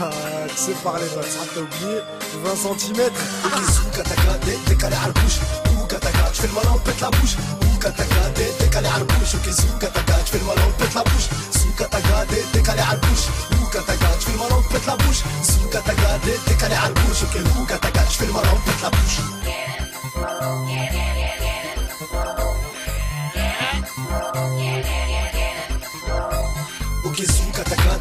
Ah, 0.00 0.10
tu 0.48 0.56
sais 0.56 0.72
parler 0.82 1.06
toi, 1.06 1.22
ça 1.22 1.46
t'as 1.54 1.60
oublié 1.60 2.00
20 2.42 2.56
cm. 2.56 2.98
Ok, 3.44 3.52
sous 3.72 3.88
kataka, 3.96 4.38
décalé 4.66 4.96
à 4.96 5.06
la 5.06 5.12
bouche. 5.12 5.38
Ou 5.70 5.86
kataka, 5.86 6.30
tu 6.32 6.40
fais 6.42 6.48
le 6.48 6.54
malin, 6.54 6.76
pète 6.84 7.00
la 7.00 7.10
bouche. 7.10 7.36
Ou 7.62 7.78
kataka, 7.78 8.30
décalé 8.58 8.88
à 8.88 8.98
la 8.98 9.04
bouche. 9.04 9.34
Ok, 9.34 9.52
sous 9.52 9.78
kataka, 9.78 10.14
tu 10.24 10.32
fais 10.32 10.38
le 10.38 10.44
malin, 10.46 10.66
pète 10.78 10.94
la 10.94 11.02
bouche. 11.04 11.28
Sous 11.52 11.72
kataka, 11.78 12.26
décalé 12.52 12.80
à 12.80 12.90
la 12.90 12.96
bouche. 12.96 13.28
Ou 13.52 13.66
kataka, 13.66 14.06
tu 14.18 14.26
fais 14.26 14.32
le 14.32 14.38
malin, 14.38 14.62
pète 14.68 14.86
la 14.86 14.96
bouche. 14.96 15.22
Sous 15.42 15.68
kataka, 15.70 16.18
décalé 16.48 16.74
à 16.74 16.88
la 16.88 16.88
bouche. 16.90 17.22
Ok, 17.22 17.38
ou 17.56 17.64
kataka, 17.64 18.00
tu 18.10 18.18
fais 18.18 18.26
le 18.26 18.32
malin, 18.32 18.48
pète 18.66 18.82
la 18.82 18.90
bouche. 18.90 19.20
Ok, 27.04 27.18
sous 27.18 27.52
kataka, 27.54 27.93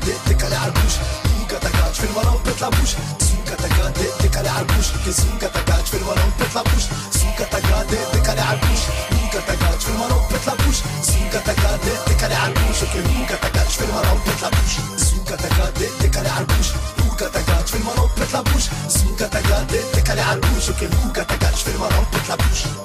kataka, 9.43 9.73
tu 9.79 9.81
fais 9.81 9.89
le 9.89 9.95
malin, 9.95 10.15
on 10.17 10.31
pète 10.31 10.45
la 10.45 10.55
bouche. 10.55 10.81
Sous 11.01 11.23
kataka, 11.27 11.77
t'es 11.83 12.13
décalé 12.13 12.35
à 12.35 12.47
la 12.47 12.53
bouche. 12.53 12.83
Ok, 12.83 12.95
sous 13.03 13.25
kataka, 13.27 13.61
tu 13.67 13.77
fais 13.77 13.87
le 13.87 13.93
malin, 13.93 14.09
on 14.13 14.19
pète 14.29 14.41
la 14.41 14.49
bouche. 14.49 14.79
Sous 14.97 15.21
kataka, 15.23 15.65
t'es 15.75 15.89
décalé 16.01 16.29
à 16.29 16.39
la 16.39 16.45
bouche. 16.45 16.73
Ou 17.03 17.15
kataka, 17.15 17.53
tu 17.65 17.71
fais 17.73 17.79
le 17.79 17.85
malin, 17.85 18.03
on 18.03 18.19
pète 18.19 18.31
la 18.31 18.41
bouche. 18.43 18.69
Sous 18.89 19.15
kataka, 19.17 19.65
t'es 19.67 19.83
décalé 19.93 20.21
à 20.21 20.35
la 20.35 20.37
bouche. 20.37 20.69
Ok, 20.69 20.81
ou 20.81 21.09
kataka, 21.09 21.47
tu 21.49 21.63
fais 21.63 21.71
le 21.71 21.79
malin, 21.79 22.82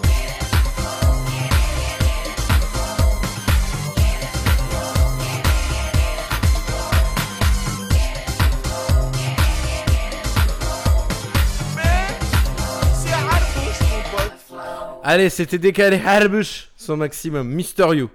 Allez, 15.10 15.30
c'était 15.30 15.56
décalé 15.56 15.98
Harbush, 16.04 16.68
son 16.76 16.98
maximum. 16.98 17.48
Mister 17.48 17.86
You. 17.94 18.10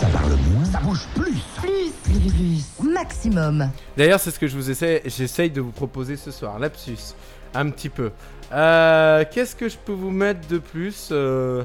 Ça 0.00 0.08
parle 0.08 0.32
moins, 0.50 0.64
ça 0.64 0.80
bouge 0.80 1.06
plus. 1.14 1.36
Plus, 1.60 1.92
plus, 2.02 2.32
plus. 2.32 2.90
Maximum. 2.92 3.70
D'ailleurs, 3.96 4.18
c'est 4.18 4.32
ce 4.32 4.40
que 4.40 4.48
je 4.48 4.56
vous 4.56 4.68
essaie, 4.68 5.00
j'essaye 5.06 5.48
de 5.48 5.60
vous 5.60 5.70
proposer 5.70 6.16
ce 6.16 6.32
soir. 6.32 6.58
Lapsus, 6.58 7.14
un 7.54 7.70
petit 7.70 7.88
peu. 7.88 8.10
Euh, 8.52 9.24
Qu'est-ce 9.30 9.54
que 9.54 9.68
je 9.68 9.76
peux 9.76 9.92
vous 9.92 10.10
mettre 10.10 10.48
de 10.48 10.58
plus 10.58 11.10
Euh, 11.12 11.62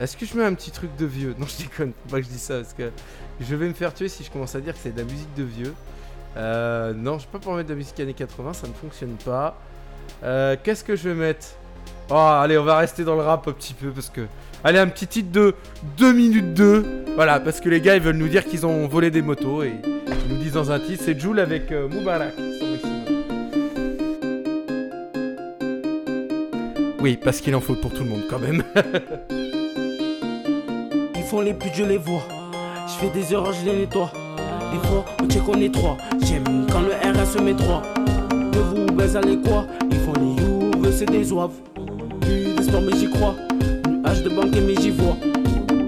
Est-ce 0.00 0.16
que 0.16 0.26
je 0.26 0.36
mets 0.36 0.44
un 0.44 0.54
petit 0.54 0.72
truc 0.72 0.90
de 0.96 1.06
vieux? 1.06 1.36
Non, 1.38 1.46
je 1.46 1.62
déconne, 1.62 1.92
faut 2.02 2.10
pas 2.10 2.16
que 2.18 2.24
je 2.26 2.30
dise 2.30 2.42
ça 2.42 2.56
parce 2.56 2.72
que 2.74 2.90
je 3.40 3.54
vais 3.54 3.68
me 3.68 3.74
faire 3.74 3.94
tuer 3.94 4.08
si 4.08 4.24
je 4.24 4.30
commence 4.32 4.56
à 4.56 4.60
dire 4.60 4.72
que 4.74 4.80
c'est 4.82 4.90
de 4.92 4.98
la 4.98 5.04
musique 5.04 5.32
de 5.36 5.44
vieux. 5.44 5.74
Euh, 6.36 6.92
non, 6.94 7.20
je 7.20 7.26
peux 7.28 7.38
pas 7.38 7.44
pour 7.44 7.54
mettre 7.54 7.68
de 7.68 7.74
la 7.74 7.78
musique 7.78 8.00
années 8.00 8.12
80, 8.12 8.54
ça 8.54 8.66
ne 8.66 8.72
fonctionne 8.72 9.14
pas. 9.24 9.56
Euh, 10.24 10.56
Qu'est-ce 10.64 10.82
que 10.82 10.96
je 10.96 11.10
vais 11.10 11.14
mettre? 11.14 11.46
Oh, 12.10 12.14
allez, 12.14 12.58
on 12.58 12.64
va 12.64 12.76
rester 12.78 13.04
dans 13.04 13.14
le 13.14 13.22
rap 13.22 13.46
un 13.48 13.52
petit 13.52 13.74
peu 13.74 13.90
parce 13.90 14.10
que. 14.10 14.22
Allez, 14.64 14.78
un 14.78 14.86
petit 14.86 15.06
titre 15.06 15.32
de 15.32 15.54
2 15.98 16.12
minutes 16.12 16.54
2. 16.54 16.84
Voilà, 17.16 17.40
parce 17.40 17.60
que 17.60 17.68
les 17.68 17.80
gars 17.80 17.96
ils 17.96 18.02
veulent 18.02 18.16
nous 18.16 18.28
dire 18.28 18.44
qu'ils 18.44 18.64
ont 18.64 18.86
volé 18.86 19.10
des 19.10 19.22
motos 19.22 19.62
et 19.64 19.72
ils 19.84 20.34
nous 20.34 20.40
disent 20.40 20.52
dans 20.52 20.70
un 20.70 20.78
titre 20.78 21.02
c'est 21.04 21.18
Joule 21.18 21.40
avec 21.40 21.72
euh, 21.72 21.88
Moubarak. 21.88 22.32
Oui, 27.02 27.18
parce 27.22 27.40
qu'il 27.40 27.54
en 27.56 27.60
faut 27.60 27.74
pour 27.74 27.92
tout 27.92 28.04
le 28.04 28.10
monde 28.10 28.22
quand 28.30 28.38
même. 28.38 28.62
Ils 31.16 31.24
font 31.24 31.40
les 31.40 31.52
putes, 31.52 31.74
je 31.74 31.82
les 31.82 31.98
vois. 31.98 32.22
Je 32.86 32.92
fais 32.92 33.10
des 33.10 33.32
erreurs, 33.32 33.52
je 33.52 33.64
les 33.64 33.76
nettoie. 33.76 34.12
Des 34.72 34.88
fois, 34.88 35.04
on 35.20 35.28
check, 35.28 35.42
on 35.48 35.60
est 35.60 35.74
trois. 35.74 35.96
J'aime 36.24 36.66
quand 36.70 36.82
le 36.82 36.92
RS 36.92 37.42
met 37.42 37.54
droit. 37.54 37.82
De 38.52 38.58
vous 38.58 38.86
baise 38.94 39.16
allez 39.16 39.36
quoi 39.38 39.66
Ils 39.90 39.98
font 39.98 40.12
les 40.12 40.42
youves, 40.42 40.92
c'est 40.92 41.10
des 41.10 41.24
zouaves 41.24 41.71
plus 42.22 42.54
d'espoir, 42.56 42.82
mais 42.82 42.96
j'y 42.98 43.10
crois. 43.10 43.36
Nuage 44.12 44.22
de 44.22 44.28
banque, 44.28 44.54
mais 44.66 44.74
j'y 44.80 44.90
vois. 44.90 45.16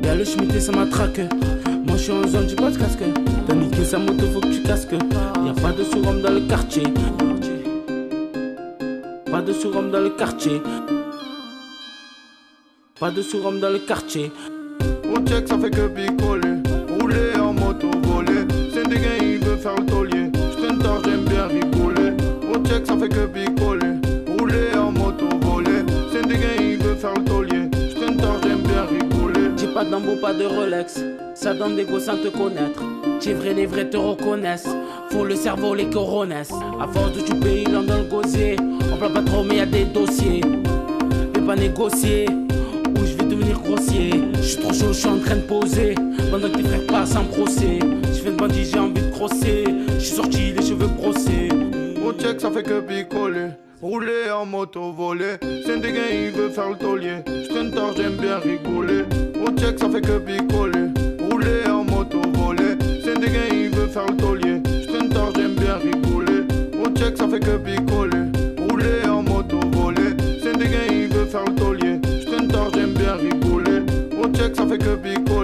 Y'a 0.05 0.15
le 0.15 0.25
schmitt 0.25 0.55
et 0.55 0.61
ça 0.61 0.73
m'attraque. 0.73 1.21
Moi, 1.87 1.97
je 1.97 2.03
suis 2.03 2.13
en 2.13 2.27
zone, 2.27 2.49
j'ai 2.49 2.57
pas 2.57 2.71
de 2.71 2.79
casque. 2.79 3.03
T'as 3.47 3.55
niqué 3.55 3.85
sa 3.85 3.99
moto, 3.99 4.27
faut 4.33 4.41
que 4.41 4.49
tu 4.49 4.63
casques. 4.63 4.93
Y'a 4.93 5.53
pas 5.61 5.73
de 5.73 5.85
surhomme 5.85 6.23
dans 6.23 6.33
le 6.33 6.41
quartier. 6.41 6.85
Pas 9.31 9.43
de 9.43 9.53
surhomme 9.53 9.91
dans 9.91 10.01
le 10.01 10.11
quartier. 10.11 10.63
Pas 12.99 13.11
de 13.11 13.23
surhomme 13.23 13.61
dans 13.61 13.71
le 13.71 13.79
quartier. 13.79 14.31
On 15.05 15.25
check, 15.27 15.49
ça 15.49 15.59
fait 15.59 15.71
que 15.71 15.89
picoler. 15.89 16.55
Rouler 16.99 17.39
en 17.41 17.53
moto, 17.53 17.91
voler. 18.05 18.47
C'est 18.73 18.89
des 18.89 18.97
gars, 18.97 19.19
il 19.21 19.39
veut 19.39 19.57
faire 19.57 19.77
le 19.77 19.87
taulier. 19.87 20.31
Je 20.35 20.57
traîne 20.57 20.83
j'aime 21.05 21.25
bien 21.25 21.47
rigoler. 21.47 22.13
On 22.49 22.65
check, 22.65 22.87
ça 22.87 22.97
fait 22.97 23.09
que 23.09 23.27
picoler. 23.27 23.64
Pas 30.21 30.33
de 30.33 30.45
Rolex. 30.45 31.01
Ça 31.35 31.55
donne 31.55 31.77
des 31.77 31.85
gosses 31.85 32.05
sans 32.05 32.17
te 32.17 32.29
connaître. 32.29 32.83
T'es 33.21 33.33
vrai, 33.33 33.55
les 33.55 33.67
vrais 33.67 33.89
te 33.89 33.97
reconnaissent. 33.97 34.69
Faut 35.11 35.25
le 35.25 35.35
cerveau, 35.35 35.75
les 35.75 35.87
coronesses. 35.87 36.53
À 36.81 36.87
force 36.89 37.13
de 37.13 37.35
pays, 37.35 37.65
l'on 37.65 37.83
dans 37.83 37.99
le 37.99 38.05
gosier. 38.05 38.57
On 38.93 38.97
parle 38.97 39.13
pas 39.13 39.23
trop, 39.23 39.43
mais 39.43 39.57
y 39.57 39.61
a 39.61 39.67
des 39.67 39.85
dossiers. 39.85 40.41
Vais 41.35 41.41
pas 41.47 41.57
négocier. 41.57 42.29
Ou 42.29 43.05
je 43.05 43.15
vais 43.15 43.25
devenir 43.25 43.61
grossier. 43.61 44.11
Je 44.37 44.43
suis 44.43 44.63
trop 44.63 44.73
chaud, 44.73 44.93
je 44.93 44.99
suis 44.99 45.09
en 45.09 45.19
train 45.19 45.37
de 45.37 45.43
poser. 45.43 45.95
Pendant 46.31 46.49
que 46.49 46.57
tes 46.57 46.63
frères 46.63 46.87
passent 46.87 47.17
en 47.17 47.25
procès. 47.25 47.79
Je 48.07 48.21
fais 48.21 48.31
de 48.31 48.37
bandit, 48.37 48.65
j'ai 48.65 48.79
envie 48.79 49.03
de 49.03 49.11
crosser. 49.11 49.65
Je 49.99 50.05
suis 50.05 50.17
sorti, 50.17 50.53
les 50.53 50.63
cheveux 50.63 50.89
brossés. 50.89 51.49
Au 52.07 52.13
check, 52.13 52.41
ça 52.41 52.51
fait 52.51 52.63
que 52.63 52.81
picoler. 52.81 53.49
Rouler 53.85 54.31
en 54.35 54.47
moto, 54.47 54.93
voler. 54.93 55.37
C'est 55.67 55.79
des 55.79 55.93
gars, 55.93 56.11
il 56.11 56.31
veut 56.31 56.49
faire 56.49 56.71
le 56.71 56.77
taulier. 56.77 57.17
J'traîne 57.27 57.71
tard, 57.71 57.93
j'aime 57.95 58.15
bien 58.15 58.39
rigoler. 58.39 59.05
Au 59.45 59.51
check, 59.61 59.79
ça 59.79 59.91
fait 59.91 60.01
que 60.01 60.17
picoler. 60.21 60.89
Rouler 61.21 61.69
en 61.69 61.85
moto, 61.85 62.23
voler. 62.33 62.79
C'est 63.05 63.21
des 63.21 63.27
gars, 63.27 63.47
il 63.53 63.69
veut 63.77 63.89
faire 63.89 64.07
le 64.07 64.17
taulier. 64.17 64.63
J'traîne 64.85 65.11
tard, 65.11 65.33
j'aime 65.37 65.55
bien 65.57 65.77
rigoler. 65.77 66.45
Au 66.83 66.99
check, 66.99 67.19
ça 67.19 67.29
fait 67.29 67.41
que 67.41 67.59
picoler. 67.59 68.23
Rouler 68.57 69.07
en 69.07 69.23
moto, 69.23 69.61
voler. 69.73 70.17
C'est 70.43 70.57
des 70.57 70.65
gars, 70.65 70.87
il 70.91 71.09
veut 71.09 71.27
faire 71.27 71.45
le 71.45 71.55
taulier. 71.55 72.01
J'traîne 72.23 72.49
tard, 72.49 72.71
j'aime 72.73 72.95
bien 72.95 73.17
rigoler. 73.17 73.83
Au 74.19 74.35
check, 74.35 74.57
ça 74.57 74.67
fait 74.67 74.79
que 74.79 74.95
picoler. 74.97 75.44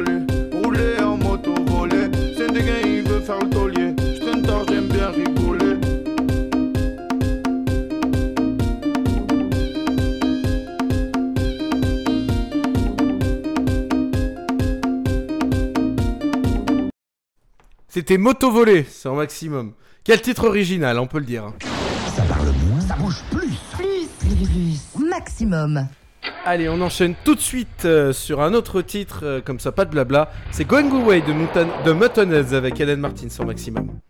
C'était 18.10 18.22
Moto 18.22 18.50
Volé 18.50 18.82
sur 18.90 19.14
Maximum. 19.14 19.72
Quel 20.02 20.20
titre 20.20 20.48
original, 20.48 20.98
on 20.98 21.06
peut 21.06 21.20
le 21.20 21.24
dire. 21.24 21.52
Ça 22.16 22.22
parle 22.22 22.48
moins, 22.66 22.80
ça 22.80 22.96
bouge 22.96 23.22
plus. 23.30 23.56
Plus, 23.76 24.08
plus, 24.18 24.48
plus. 24.48 25.08
Maximum. 25.08 25.86
Allez, 26.44 26.68
on 26.68 26.80
enchaîne 26.80 27.14
tout 27.24 27.36
de 27.36 27.40
suite 27.40 27.84
euh, 27.84 28.12
sur 28.12 28.40
un 28.40 28.52
autre 28.52 28.82
titre, 28.82 29.20
euh, 29.22 29.40
comme 29.40 29.60
ça, 29.60 29.70
pas 29.70 29.84
de 29.84 29.92
blabla. 29.92 30.32
C'est 30.50 30.64
Going 30.64 30.90
Away 30.90 31.20
de, 31.20 31.32
Mouton, 31.32 31.68
de 31.84 31.92
Muttonheads 31.92 32.52
avec 32.52 32.80
Ellen 32.80 32.98
Martin 32.98 33.28
sur 33.28 33.46
Maximum. 33.46 34.00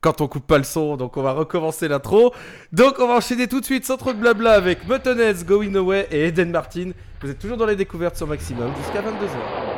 Quand 0.00 0.20
on 0.20 0.26
coupe 0.26 0.48
pas 0.48 0.58
le 0.58 0.64
son, 0.64 0.96
donc 0.96 1.16
on 1.16 1.22
va 1.22 1.34
recommencer 1.34 1.86
l'intro. 1.86 2.34
Donc 2.72 2.96
on 2.98 3.06
va 3.06 3.14
enchaîner 3.14 3.46
tout 3.46 3.60
de 3.60 3.64
suite 3.64 3.86
sans 3.86 3.98
trop 3.98 4.12
de 4.12 4.18
blabla 4.18 4.54
avec 4.54 4.88
Muttonheads, 4.88 5.44
Going 5.44 5.76
Away 5.76 6.08
et 6.10 6.26
Eden 6.26 6.50
Martin. 6.50 6.90
Vous 7.20 7.30
êtes 7.30 7.38
toujours 7.38 7.56
dans 7.56 7.66
les 7.66 7.76
découvertes 7.76 8.16
sur 8.16 8.26
Maximum 8.26 8.72
jusqu'à 8.78 9.00
22h. 9.00 9.71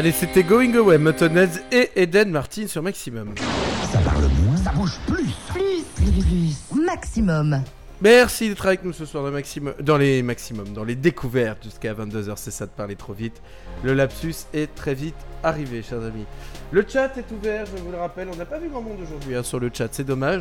Allez, 0.00 0.12
c'était 0.12 0.44
Going 0.44 0.74
Away, 0.76 0.96
Muttonheads 0.96 1.60
et 1.70 1.90
Eden 1.94 2.30
Martin 2.30 2.66
sur 2.66 2.82
Maximum. 2.82 3.34
Ça 3.92 3.98
parle 3.98 4.28
moins, 4.42 4.56
ça 4.56 4.72
bouge 4.72 4.98
plus. 5.06 5.28
Plus, 5.52 5.82
plus, 5.94 6.24
plus. 6.24 6.82
Maximum. 6.86 7.62
Merci 8.00 8.48
d'être 8.48 8.64
avec 8.64 8.82
nous 8.82 8.94
ce 8.94 9.04
soir 9.04 9.24
dans, 9.24 9.30
Maximum, 9.30 9.74
dans 9.78 9.98
les 9.98 10.22
maximums, 10.22 10.72
dans 10.72 10.84
les 10.84 10.94
découvertes 10.94 11.64
jusqu'à 11.64 11.92
22h, 11.92 12.32
c'est 12.36 12.50
ça 12.50 12.64
de 12.64 12.70
parler 12.70 12.96
trop 12.96 13.12
vite. 13.12 13.42
Le 13.84 13.92
lapsus 13.92 14.46
est 14.54 14.74
très 14.74 14.94
vite 14.94 15.16
arrivé, 15.42 15.82
chers 15.82 16.02
amis. 16.02 16.24
Le 16.70 16.82
chat 16.88 17.14
est 17.18 17.30
ouvert, 17.30 17.66
je 17.66 17.82
vous 17.82 17.92
le 17.92 17.98
rappelle, 17.98 18.28
on 18.32 18.36
n'a 18.36 18.46
pas 18.46 18.56
vu 18.56 18.70
grand 18.70 18.80
monde 18.80 19.00
aujourd'hui 19.02 19.34
hein, 19.34 19.42
sur 19.42 19.60
le 19.60 19.70
chat, 19.70 19.88
c'est 19.92 20.04
dommage. 20.04 20.40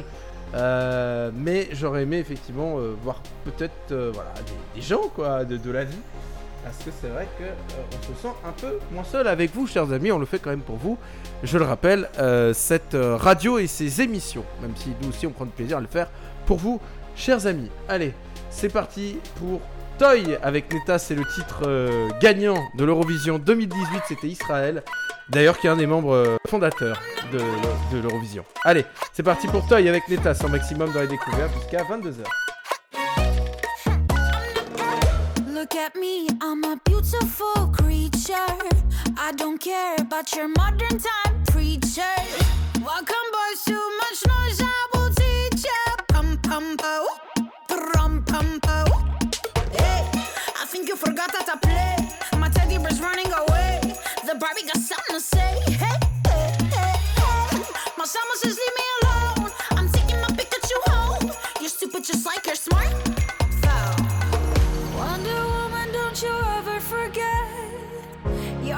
Euh, 0.55 1.31
mais 1.35 1.67
j'aurais 1.73 2.03
aimé 2.03 2.19
effectivement 2.19 2.79
euh, 2.79 2.95
voir 3.03 3.21
peut-être 3.43 3.91
euh, 3.91 4.11
voilà, 4.13 4.31
des, 4.35 4.79
des 4.79 4.87
gens 4.87 5.09
quoi, 5.13 5.43
de, 5.43 5.57
de 5.57 5.69
la 5.69 5.83
vie. 5.83 5.99
Parce 6.63 6.77
que 6.77 6.91
c'est 7.01 7.07
vrai 7.07 7.27
que 7.37 7.43
euh, 7.43 8.13
se 8.13 8.21
sent 8.21 8.33
un 8.45 8.51
peu 8.51 8.79
moins 8.91 9.03
seul 9.03 9.27
avec 9.27 9.53
vous, 9.53 9.67
chers 9.67 9.91
amis. 9.91 10.11
On 10.11 10.19
le 10.19 10.25
fait 10.25 10.39
quand 10.39 10.49
même 10.49 10.61
pour 10.61 10.77
vous. 10.77 10.97
Je 11.43 11.57
le 11.57 11.63
rappelle, 11.63 12.09
euh, 12.19 12.53
cette 12.53 12.95
euh, 12.95 13.15
radio 13.15 13.59
et 13.59 13.67
ses 13.67 14.01
émissions, 14.01 14.43
même 14.61 14.75
si 14.75 14.93
nous 15.01 15.09
aussi 15.09 15.25
on 15.25 15.31
prend 15.31 15.45
du 15.45 15.51
plaisir 15.51 15.77
à 15.77 15.81
le 15.81 15.87
faire 15.87 16.09
pour 16.45 16.57
vous, 16.57 16.81
chers 17.15 17.47
amis. 17.47 17.69
Allez, 17.87 18.13
c'est 18.49 18.69
parti 18.69 19.17
pour 19.35 19.61
Toy 19.97 20.37
avec 20.41 20.73
Neta. 20.73 20.99
C'est 20.99 21.15
le 21.15 21.23
titre 21.25 21.63
gagnant 22.19 22.57
de 22.77 22.83
l'Eurovision 22.83 23.39
2018. 23.39 24.01
C'était 24.07 24.27
Israël. 24.27 24.83
D'ailleurs, 25.29 25.59
qui 25.59 25.67
est 25.67 25.69
un 25.69 25.77
des 25.77 25.85
membres 25.85 26.39
fondateurs 26.47 26.99
de, 27.31 27.37
de 27.37 28.01
l'Eurovision. 28.01 28.43
Allez, 28.63 28.85
c'est 29.13 29.23
parti 29.23 29.47
pour 29.47 29.67
Toy 29.67 29.87
avec 29.87 30.07
Neta, 30.09 30.33
sans 30.33 30.49
maximum 30.49 30.91
dans 30.91 31.01
les 31.01 31.07
découvertes 31.07 31.53
jusqu'à 31.53 31.83
22h. 31.83 32.25
Look 35.71 35.81
at 35.81 35.95
me, 35.95 36.27
I'm 36.41 36.63
a 36.63 36.81
beautiful 36.83 37.67
creature. 37.67 38.57
I 39.17 39.31
don't 39.35 39.59
care 39.59 39.95
about 39.99 40.35
your 40.35 40.47
modern 40.47 40.97
time 40.97 41.43
preacher. 41.45 42.15
Welcome, 42.83 43.27
boys, 43.31 43.63
too 43.65 43.89
much 44.01 44.19
noise, 44.27 44.61
I 44.63 44.87
will 44.93 45.09
teach 45.11 45.63
ya. 45.63 45.95
Pum 46.07 46.39
pum 46.41 46.75
po, 46.75 47.07
pum 47.67 48.23
pum 48.23 48.59
po. 48.61 48.85
Hey, 49.77 50.09
I 50.59 50.65
think 50.65 50.87
you 50.87 50.95
forgot 50.95 51.31
that 51.33 51.47
I 51.47 51.57
play. 51.57 52.39
My 52.39 52.49
teddy 52.49 52.79
bear's 52.79 52.99
running 52.99 53.31
away. 53.31 53.79
The 54.25 54.35
Barbie 54.39 54.63
got 54.65 54.77
something 54.77 55.17
to 55.17 55.21
say. 55.21 55.53
Hey, 55.67 55.97
hey, 56.25 56.57
hey, 56.73 56.95
hey. 57.21 57.61
My 57.95 58.05
summer 58.05 58.35
says 58.41 58.57
leave 58.57 58.75
me 58.75 58.83
alone. 58.93 58.98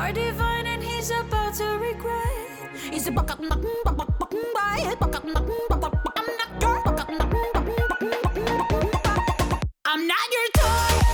You're 0.01 0.13
divine 0.13 0.65
and 0.65 0.83
he's 0.83 1.11
about 1.11 1.53
to 1.53 1.77
regret. 1.77 2.75
He's 2.91 3.05
a 3.05 3.11
buck 3.11 3.29
buck, 3.37 3.61
buck, 3.85 3.97
buck, 3.97 4.33
buck 4.99 5.15
up, 5.15 5.23
knock, 5.23 5.45
buck, 5.69 5.79
buck, 5.79 6.03
buck, 6.03 6.13
I'm 6.17 6.25
not 6.25 6.59
your 6.59 6.83
buck 6.83 6.97
buck, 6.97 7.07
buck, 7.07 7.29
buck, 7.29 7.99
buck, 7.99 8.23
buck, 8.23 9.43
buck. 9.43 9.63
I'm 9.85 10.07
not 10.07 10.27
your 10.33 10.47
toy. 10.57 11.10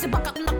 He's 0.00 0.06
a 0.06 0.08
buck 0.08 0.28
up, 0.28 0.38
knock, 0.38 0.59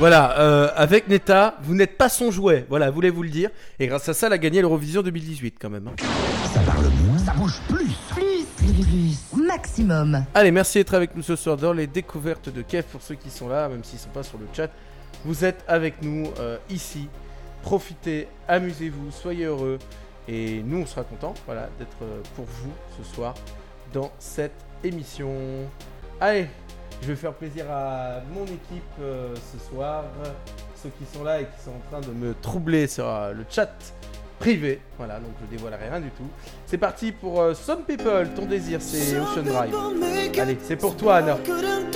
Voilà, 0.00 0.40
euh, 0.40 0.68
avec 0.76 1.08
Neta, 1.08 1.56
vous 1.62 1.74
n'êtes 1.74 1.98
pas 1.98 2.08
son 2.08 2.30
jouet, 2.30 2.64
voilà, 2.70 2.90
voulez-vous 2.90 3.22
le 3.22 3.28
dire. 3.28 3.50
Et 3.78 3.86
grâce 3.86 4.08
à 4.08 4.14
ça, 4.14 4.28
elle 4.28 4.32
a 4.32 4.38
gagné 4.38 4.62
l'Eurovision 4.62 5.02
2018 5.02 5.56
quand 5.60 5.68
même. 5.68 5.88
hein. 5.88 5.92
Ça 6.54 6.60
parle 6.60 6.86
moins, 7.04 7.18
ça 7.18 7.34
bouge 7.34 7.60
plus. 7.68 7.92
Plus, 8.14 8.46
plus, 8.56 8.86
plus. 8.86 9.44
Maximum. 9.46 10.24
Allez, 10.32 10.52
merci 10.52 10.78
d'être 10.78 10.94
avec 10.94 11.14
nous 11.14 11.22
ce 11.22 11.36
soir 11.36 11.58
dans 11.58 11.74
les 11.74 11.86
découvertes 11.86 12.48
de 12.48 12.62
Kev 12.62 12.84
pour 12.90 13.02
ceux 13.02 13.14
qui 13.14 13.28
sont 13.28 13.46
là, 13.46 13.68
même 13.68 13.84
s'ils 13.84 13.98
sont 13.98 14.08
pas 14.08 14.22
sur 14.22 14.38
le 14.38 14.46
chat. 14.54 14.70
Vous 15.26 15.44
êtes 15.44 15.62
avec 15.68 16.00
nous 16.00 16.28
euh, 16.40 16.56
ici. 16.70 17.06
Profitez, 17.62 18.26
amusez-vous, 18.48 19.10
soyez 19.10 19.44
heureux. 19.44 19.78
Et 20.28 20.62
nous, 20.64 20.78
on 20.78 20.86
sera 20.86 21.04
contents 21.04 21.34
voilà, 21.44 21.68
d'être 21.78 22.02
euh, 22.04 22.22
pour 22.36 22.46
vous 22.46 22.72
ce 22.96 23.14
soir 23.14 23.34
dans 23.92 24.10
cette 24.18 24.56
émission. 24.82 25.30
Allez, 26.22 26.46
je 27.02 27.06
vais 27.06 27.16
faire 27.16 27.32
plaisir 27.32 27.64
à 27.70 28.20
mon 28.34 28.44
équipe 28.44 28.82
euh, 29.00 29.34
ce 29.52 29.58
soir. 29.70 30.04
Ceux 30.82 30.90
qui 30.90 31.04
sont 31.16 31.24
là 31.24 31.40
et 31.40 31.44
qui 31.44 31.62
sont 31.62 31.70
en 31.70 31.90
train 31.90 32.00
de 32.00 32.12
me 32.14 32.34
troubler 32.34 32.86
sur 32.86 33.06
euh, 33.06 33.32
le 33.32 33.44
chat 33.48 33.70
privé. 34.38 34.80
Voilà, 34.96 35.18
donc 35.18 35.32
je 35.40 35.56
dévoilerai 35.56 35.90
rien 35.90 36.00
du 36.00 36.10
tout. 36.10 36.28
C'est 36.66 36.78
parti 36.78 37.12
pour 37.12 37.40
euh, 37.40 37.54
Some 37.54 37.82
People. 37.82 38.28
Ton 38.34 38.46
désir, 38.46 38.80
c'est 38.80 39.18
Ocean 39.18 39.42
Drive. 39.42 39.74
Allez, 40.38 40.58
c'est 40.62 40.76
pour 40.76 40.96
toi, 40.96 41.16
Anna. 41.16 41.36
couldn't 41.44 41.90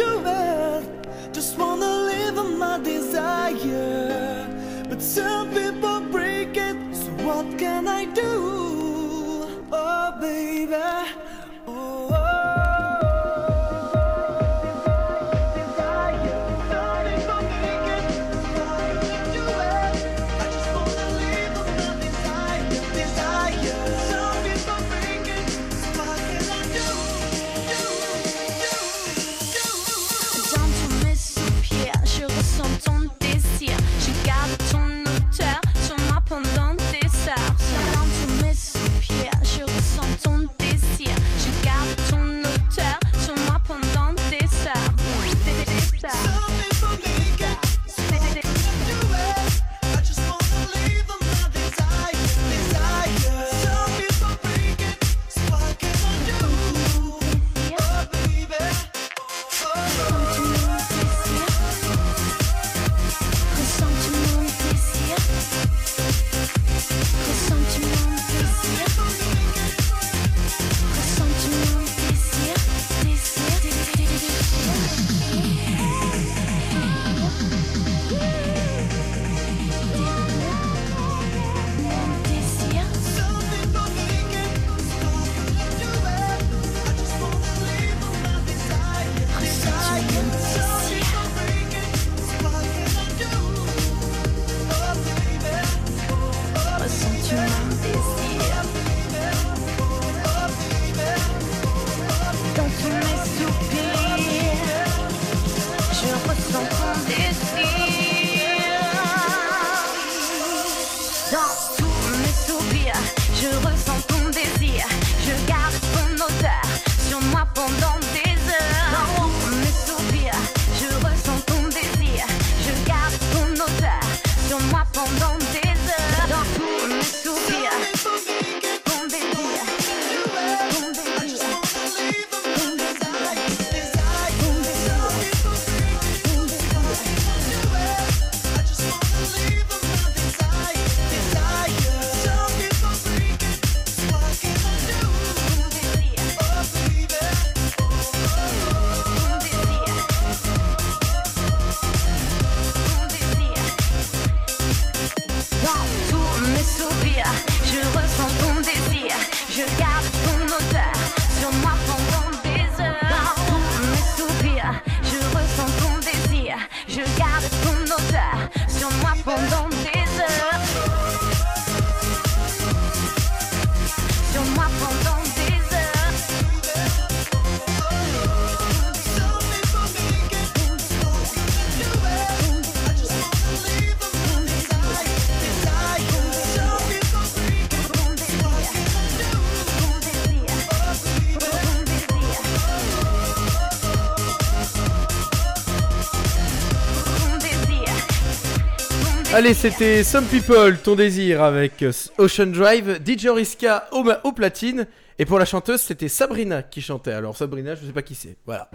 Allez, 199.34 199.52
c'était 199.52 200.04
Some 200.04 200.26
People, 200.26 200.78
ton 200.78 200.94
désir 200.94 201.42
avec 201.42 201.82
euh, 201.82 201.90
Ocean 202.18 202.46
Drive, 202.46 203.00
DJ 203.04 203.26
Oriska 203.26 203.88
au, 203.90 204.30
platine. 204.30 204.86
Et 205.18 205.24
pour 205.24 205.40
la 205.40 205.44
chanteuse, 205.44 205.80
c'était 205.80 206.06
Sabrina 206.06 206.62
qui 206.62 206.80
chantait. 206.80 207.10
Alors 207.10 207.36
Sabrina, 207.36 207.74
je 207.74 207.84
sais 207.84 207.92
pas 207.92 208.02
qui 208.02 208.14
c'est. 208.14 208.36
Voilà. 208.46 208.70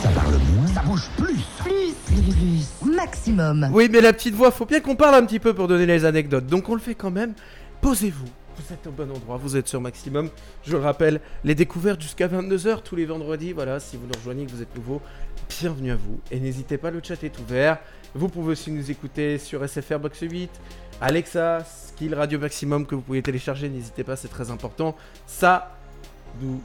Ça 0.00 0.08
parle 0.10 0.36
moins, 0.54 0.68
ça 0.68 0.82
bouge 0.82 1.10
plus. 1.16 1.40
Plus, 1.58 1.94
plus, 2.06 2.32
plus. 2.32 2.94
Maximum. 2.94 3.70
Oui, 3.72 3.88
mais 3.90 4.00
la 4.00 4.12
petite 4.12 4.36
voix, 4.36 4.52
faut 4.52 4.66
bien 4.66 4.78
qu'on 4.78 4.94
parle 4.94 5.16
un 5.16 5.26
petit 5.26 5.40
peu 5.40 5.52
pour 5.52 5.66
donner 5.66 5.84
les 5.84 6.04
anecdotes. 6.04 6.46
Donc 6.46 6.68
on 6.68 6.74
le 6.76 6.80
fait 6.80 6.94
quand 6.94 7.10
même. 7.10 7.34
Posez-vous. 7.80 8.28
Vous 8.56 8.74
êtes 8.74 8.86
au 8.86 8.92
bon 8.92 9.10
endroit, 9.10 9.36
vous 9.36 9.56
êtes 9.56 9.66
sur 9.66 9.80
Maximum. 9.80 10.30
Je 10.64 10.72
le 10.72 10.78
rappelle, 10.78 11.20
les 11.42 11.54
découvertes 11.56 12.00
jusqu'à 12.00 12.28
22h 12.28 12.82
tous 12.82 12.94
les 12.94 13.04
vendredis. 13.04 13.52
Voilà, 13.52 13.78
si 13.80 13.96
vous 13.96 14.06
nous 14.06 14.18
rejoignez, 14.18 14.46
que 14.46 14.50
vous 14.52 14.62
êtes 14.62 14.74
nouveau, 14.76 15.00
bienvenue 15.60 15.92
à 15.92 15.96
vous. 15.96 16.20
Et 16.30 16.38
n'hésitez 16.38 16.76
pas, 16.76 16.90
le 16.90 17.00
chat 17.02 17.22
est 17.22 17.38
ouvert. 17.38 17.78
Vous 18.18 18.28
pouvez 18.28 18.50
aussi 18.50 18.72
nous 18.72 18.90
écouter 18.90 19.38
sur 19.38 19.66
SFR 19.66 20.00
Box 20.00 20.18
8, 20.22 20.50
Alexa, 21.00 21.64
Skill 21.64 22.16
Radio 22.16 22.40
Maximum 22.40 22.84
que 22.84 22.96
vous 22.96 23.00
pouvez 23.00 23.22
télécharger. 23.22 23.68
N'hésitez 23.68 24.02
pas, 24.02 24.16
c'est 24.16 24.26
très 24.26 24.50
important. 24.50 24.96
Ça 25.24 25.76
nous 26.40 26.60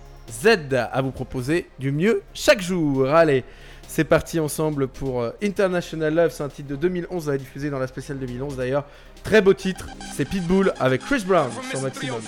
aide 0.47 0.73
à 0.91 0.99
vous 1.03 1.11
proposer 1.11 1.69
du 1.77 1.91
mieux 1.91 2.23
chaque 2.33 2.59
jour. 2.59 3.07
Allez, 3.07 3.43
c'est 3.87 4.03
parti 4.03 4.39
ensemble 4.39 4.87
pour 4.87 5.21
euh, 5.21 5.29
International 5.43 6.11
Love. 6.11 6.31
C'est 6.31 6.41
un 6.41 6.49
titre 6.49 6.69
de 6.69 6.75
2011, 6.75 7.29
à 7.29 7.37
diffusé 7.37 7.69
dans 7.69 7.77
la 7.77 7.85
spéciale 7.85 8.17
2011 8.17 8.57
d'ailleurs. 8.57 8.85
Très 9.23 9.43
beau 9.43 9.53
titre, 9.53 9.87
c'est 10.15 10.25
Pitbull 10.25 10.73
avec 10.79 11.01
Chris 11.01 11.23
Brown 11.23 11.51
sur 11.69 11.81
Maximum. 11.81 12.19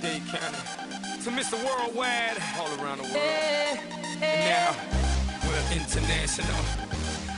Dade 0.00 0.22
County, 0.32 1.22
to 1.22 1.30
Mr. 1.30 1.62
Worldwide, 1.62 2.38
all 2.58 2.72
around 2.82 3.00
the 3.00 3.12
world. 3.12 3.78
And 4.22 4.48
now, 4.48 4.74
we're 5.44 5.76
international, 5.78 6.85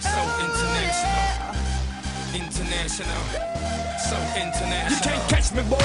so 0.00 0.22
international, 0.44 1.54
international, 2.34 3.22
so 3.98 4.16
international. 4.36 4.90
You 4.90 5.00
can't 5.02 5.28
catch 5.28 5.52
me, 5.52 5.62
boy. 5.68 5.78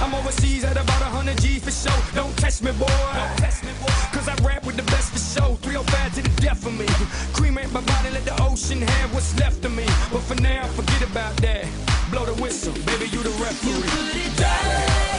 I'm 0.00 0.14
overseas 0.14 0.64
at 0.64 0.76
about 0.76 1.00
100 1.00 1.40
G 1.40 1.58
for 1.58 1.70
show. 1.70 1.94
Don't 2.14 2.36
test 2.36 2.62
me, 2.62 2.72
boy. 2.72 2.86
Don't 2.86 3.36
catch 3.38 3.62
me, 3.62 3.72
boy. 3.80 3.92
Cause 4.12 4.28
I 4.28 4.34
rap 4.46 4.64
with 4.66 4.76
the 4.76 4.82
best 4.84 5.12
for 5.12 5.18
show. 5.18 5.54
305 5.56 6.14
to 6.14 6.22
the 6.22 6.40
death 6.40 6.66
of 6.66 6.78
me. 6.78 6.86
Cremate 7.32 7.72
my 7.72 7.80
body, 7.80 8.10
let 8.10 8.24
the 8.24 8.36
ocean 8.42 8.82
have 8.82 9.14
what's 9.14 9.38
left 9.38 9.64
of 9.64 9.74
me. 9.74 9.86
But 10.12 10.22
for 10.22 10.40
now, 10.40 10.66
forget 10.78 11.02
about 11.02 11.36
that. 11.38 11.66
Blow 12.10 12.24
the 12.24 12.34
whistle, 12.42 12.74
baby, 12.84 13.06
you 13.08 13.22
the 13.22 13.30
referee. 13.42 14.16
I 14.38 15.15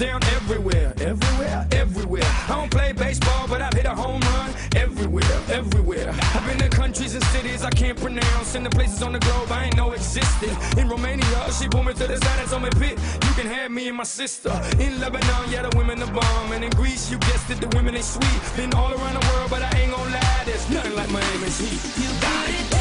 down 0.00 0.24
everywhere, 0.32 0.94
everywhere, 1.02 1.66
everywhere. 1.72 2.32
I 2.48 2.54
don't 2.56 2.70
play 2.70 2.92
baseball, 2.92 3.46
but 3.46 3.60
I've 3.60 3.74
hit 3.74 3.84
a 3.84 3.94
home 3.94 4.22
run 4.32 4.50
everywhere, 4.74 5.36
everywhere. 5.52 6.08
I've 6.34 6.46
been 6.46 6.56
to 6.58 6.70
countries 6.70 7.14
and 7.14 7.22
cities 7.24 7.62
I 7.62 7.70
can't 7.70 8.00
pronounce, 8.00 8.54
and 8.54 8.64
the 8.64 8.70
places 8.70 9.02
on 9.02 9.12
the 9.12 9.18
globe 9.18 9.52
I 9.52 9.64
ain't 9.66 9.76
know 9.76 9.92
existed. 9.92 10.56
In 10.78 10.88
Romania, 10.88 11.52
she 11.52 11.68
pulled 11.68 11.84
me 11.84 11.92
to 11.92 12.06
the 12.06 12.16
side 12.16 12.38
and 12.40 12.48
told 12.48 12.62
me, 12.62 12.70
"Pit, 12.80 12.98
you 13.26 13.32
can 13.38 13.46
have 13.46 13.70
me 13.70 13.88
and 13.88 13.96
my 13.98 14.08
sister." 14.20 14.52
In 14.78 14.98
Lebanon, 15.00 15.44
yeah, 15.52 15.68
the 15.68 15.76
women 15.76 16.02
are 16.02 16.12
bomb, 16.18 16.52
and 16.52 16.64
in 16.64 16.70
Greece, 16.70 17.10
you 17.10 17.18
guessed 17.18 17.50
it, 17.50 17.60
the 17.60 17.68
women 17.76 17.92
they 17.92 18.02
sweet. 18.16 18.40
Been 18.56 18.72
all 18.72 18.90
around 18.96 19.16
the 19.20 19.24
world, 19.28 19.50
but 19.50 19.62
I 19.62 19.70
ain't 19.80 19.92
gonna 19.94 20.16
lie, 20.16 20.42
there's 20.46 20.66
nothing 20.70 20.94
like 20.96 21.10
Miami's 21.10 21.58
heat. 21.60 21.80
You 22.02 22.08
got 22.22 22.48
it. 22.48 22.79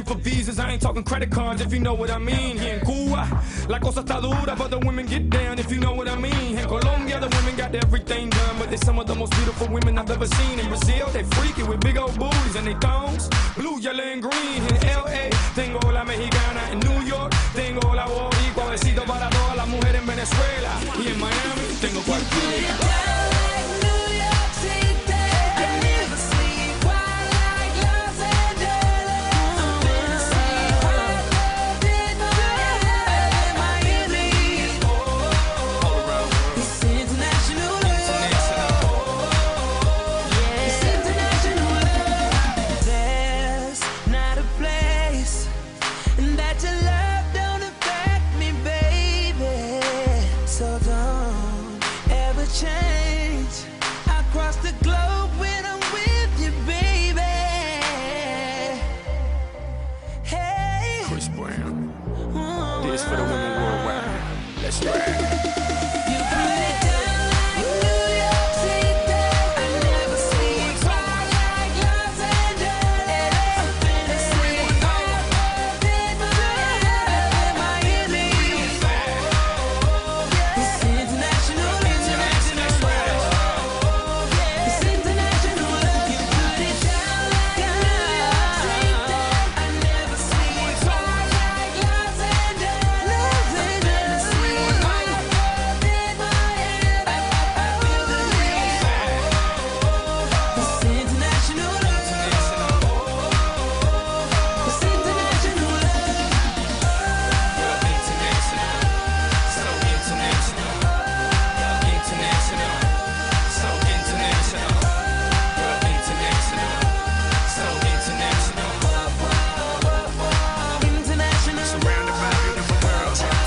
Looking 0.00 0.14
for 0.14 0.20
visas. 0.20 0.58
I 0.58 0.72
ain't 0.72 0.82
talking 0.82 1.02
credit 1.02 1.30
cards 1.30 1.60
if 1.60 1.72
you 1.72 1.80
know 1.80 1.94
what 1.94 2.10
I 2.10 2.18
mean. 2.18 2.58
Here 2.58 2.74
in 2.74 2.80
Cuba, 2.80 3.26
la 3.68 3.78
cosa 3.78 4.02
está 4.02 4.20
dura, 4.20 4.56
but 4.56 4.70
the 4.70 4.78
women 4.78 5.06
get 5.06 5.30
down 5.30 5.58
if 5.58 5.70
you 5.70 5.78
know 5.78 5.94
what 5.94 6.08
I 6.08 6.16
mean. 6.16 6.58
In 6.58 6.66
Colombia, 6.66 7.20
the 7.20 7.28
women 7.36 7.56
got 7.56 7.74
everything 7.74 8.30
done, 8.30 8.56
but 8.58 8.68
they're 8.68 8.78
some 8.78 8.98
of 8.98 9.06
the 9.06 9.14
most 9.14 9.32
beautiful 9.32 9.68
women 9.68 9.98
I've 9.98 10.10
ever 10.10 10.26
seen. 10.26 10.58
In 10.58 10.68
Brazil, 10.68 11.06
they 11.12 11.24
freaky 11.36 11.62
with 11.62 11.80
big 11.80 11.96
old 11.96 12.18
booties 12.18 12.56
and 12.56 12.66
they 12.66 12.74
thongs, 12.74 13.28
blue, 13.56 13.78
yellow, 13.80 14.04
and 14.04 14.22
green. 14.22 14.62
In 14.68 14.76
LA, 14.86 15.30
tengo 15.54 15.80
la 15.90 16.04
mexicana. 16.04 16.72
In 16.72 16.80
New 16.80 17.00
York, 17.06 17.32
tengo 17.54 17.94
la 17.94 18.06
boricua. 18.06 18.70
Besito 18.70 19.04
para 19.04 19.28
todas 19.30 19.56
las 19.56 19.68
mujeres 19.68 20.00
en 20.00 20.06
Venezuela. 20.06 20.72
Y 20.98 21.08
en 21.08 21.20
Miami, 21.20 21.64
tengo 21.80 22.00
cualquiera. 22.02 23.49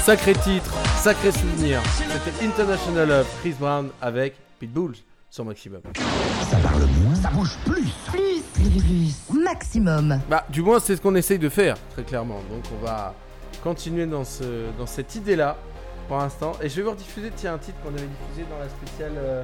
Sacré 0.03 0.33
titre, 0.33 0.73
sacré 0.97 1.31
souvenir. 1.31 1.81
C'était 1.85 2.45
International 2.45 3.07
Love, 3.07 3.27
Chris 3.39 3.55
Brown 3.57 3.89
avec 4.01 4.35
Pitbull 4.59 4.95
sur 5.29 5.45
Maximum. 5.45 5.79
Ça 6.51 6.57
parle 6.57 6.81
moins, 7.01 7.15
ça 7.15 7.29
bouge 7.29 7.57
plus. 7.65 7.87
Plus, 8.07 8.41
plus, 8.53 8.83
plus. 8.83 9.41
Maximum. 9.41 10.19
Bah, 10.29 10.45
du 10.49 10.61
moins, 10.61 10.81
c'est 10.81 10.97
ce 10.97 11.01
qu'on 11.01 11.15
essaye 11.15 11.39
de 11.39 11.47
faire, 11.47 11.77
très 11.93 12.03
clairement. 12.03 12.41
Donc, 12.51 12.65
on 12.77 12.85
va 12.85 13.13
continuer 13.63 14.05
dans, 14.05 14.25
ce, 14.25 14.43
dans 14.77 14.87
cette 14.87 15.15
idée-là 15.15 15.55
pour 16.09 16.17
l'instant. 16.17 16.51
Et 16.61 16.67
je 16.67 16.75
vais 16.75 16.81
vous 16.81 16.91
rediffuser, 16.91 17.31
tiens, 17.33 17.53
un 17.53 17.57
titre 17.57 17.77
qu'on 17.81 17.93
avait 17.93 17.99
diffusé 17.99 18.45
dans 18.51 18.59
la 18.59 18.67
spéciale 18.67 19.13
euh, 19.15 19.43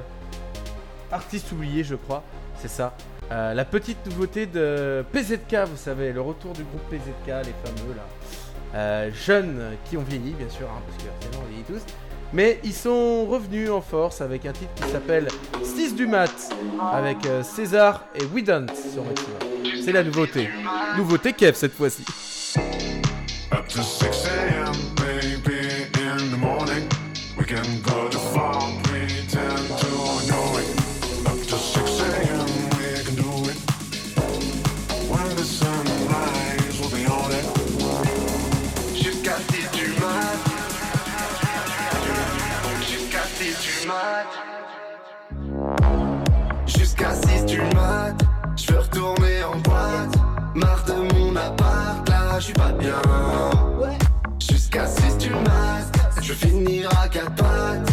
Artiste 1.10 1.50
oublié, 1.52 1.84
je 1.84 1.94
crois. 1.94 2.22
C'est 2.60 2.68
ça. 2.68 2.94
Euh, 3.32 3.54
la 3.54 3.64
petite 3.64 4.04
nouveauté 4.04 4.44
de 4.44 5.06
PZK, 5.10 5.56
vous 5.70 5.78
savez, 5.78 6.12
le 6.12 6.20
retour 6.20 6.52
du 6.52 6.64
groupe 6.64 6.82
PZK, 6.90 7.28
les 7.28 7.54
fameux 7.64 7.94
là. 7.96 8.04
Euh, 8.74 9.10
jeunes 9.26 9.76
qui 9.84 9.96
ont 9.96 10.02
vieilli, 10.02 10.32
bien 10.32 10.48
sûr, 10.48 10.66
hein, 10.68 10.80
parce 10.86 11.02
que 11.02 11.38
on 11.38 11.48
vieillit 11.48 11.64
tous. 11.64 11.82
Mais 12.32 12.60
ils 12.62 12.72
sont 12.72 13.26
revenus 13.26 13.70
en 13.70 13.80
force 13.80 14.20
avec 14.20 14.46
un 14.46 14.52
titre 14.52 14.72
qui 14.76 14.88
s'appelle 14.90 15.26
6 15.64 15.96
du 15.96 16.06
mat 16.06 16.30
avec 16.92 17.26
euh, 17.26 17.42
César 17.42 18.04
et 18.14 18.24
We 18.26 18.44
Don't 18.44 18.68
sur 18.68 19.04
Maximum. 19.04 19.82
C'est 19.84 19.92
la 19.92 20.04
nouveauté. 20.04 20.48
Nouveauté 20.96 21.32
Kev 21.32 21.54
cette 21.54 21.74
fois-ci. 21.74 22.04
Up 23.52 23.66
to 23.66 23.82
6 23.82 24.28
a.m., 24.28 24.72
in 26.20 26.30
the 26.30 26.36
morning. 26.36 26.88
We 27.36 27.44
can 27.46 27.80
go 27.82 28.08
to 28.08 28.18
far, 28.18 28.89
je 52.40 52.46
suis 52.46 52.54
pas 52.54 52.72
bien. 52.72 52.94
Jusqu'à 54.40 54.86
6 54.86 55.18
du 55.18 55.30
mat, 55.30 55.92
je 56.22 56.32
vais 56.32 56.48
finir 56.48 56.88
à 57.02 57.06
quatre 57.06 57.34
pattes. 57.34 57.89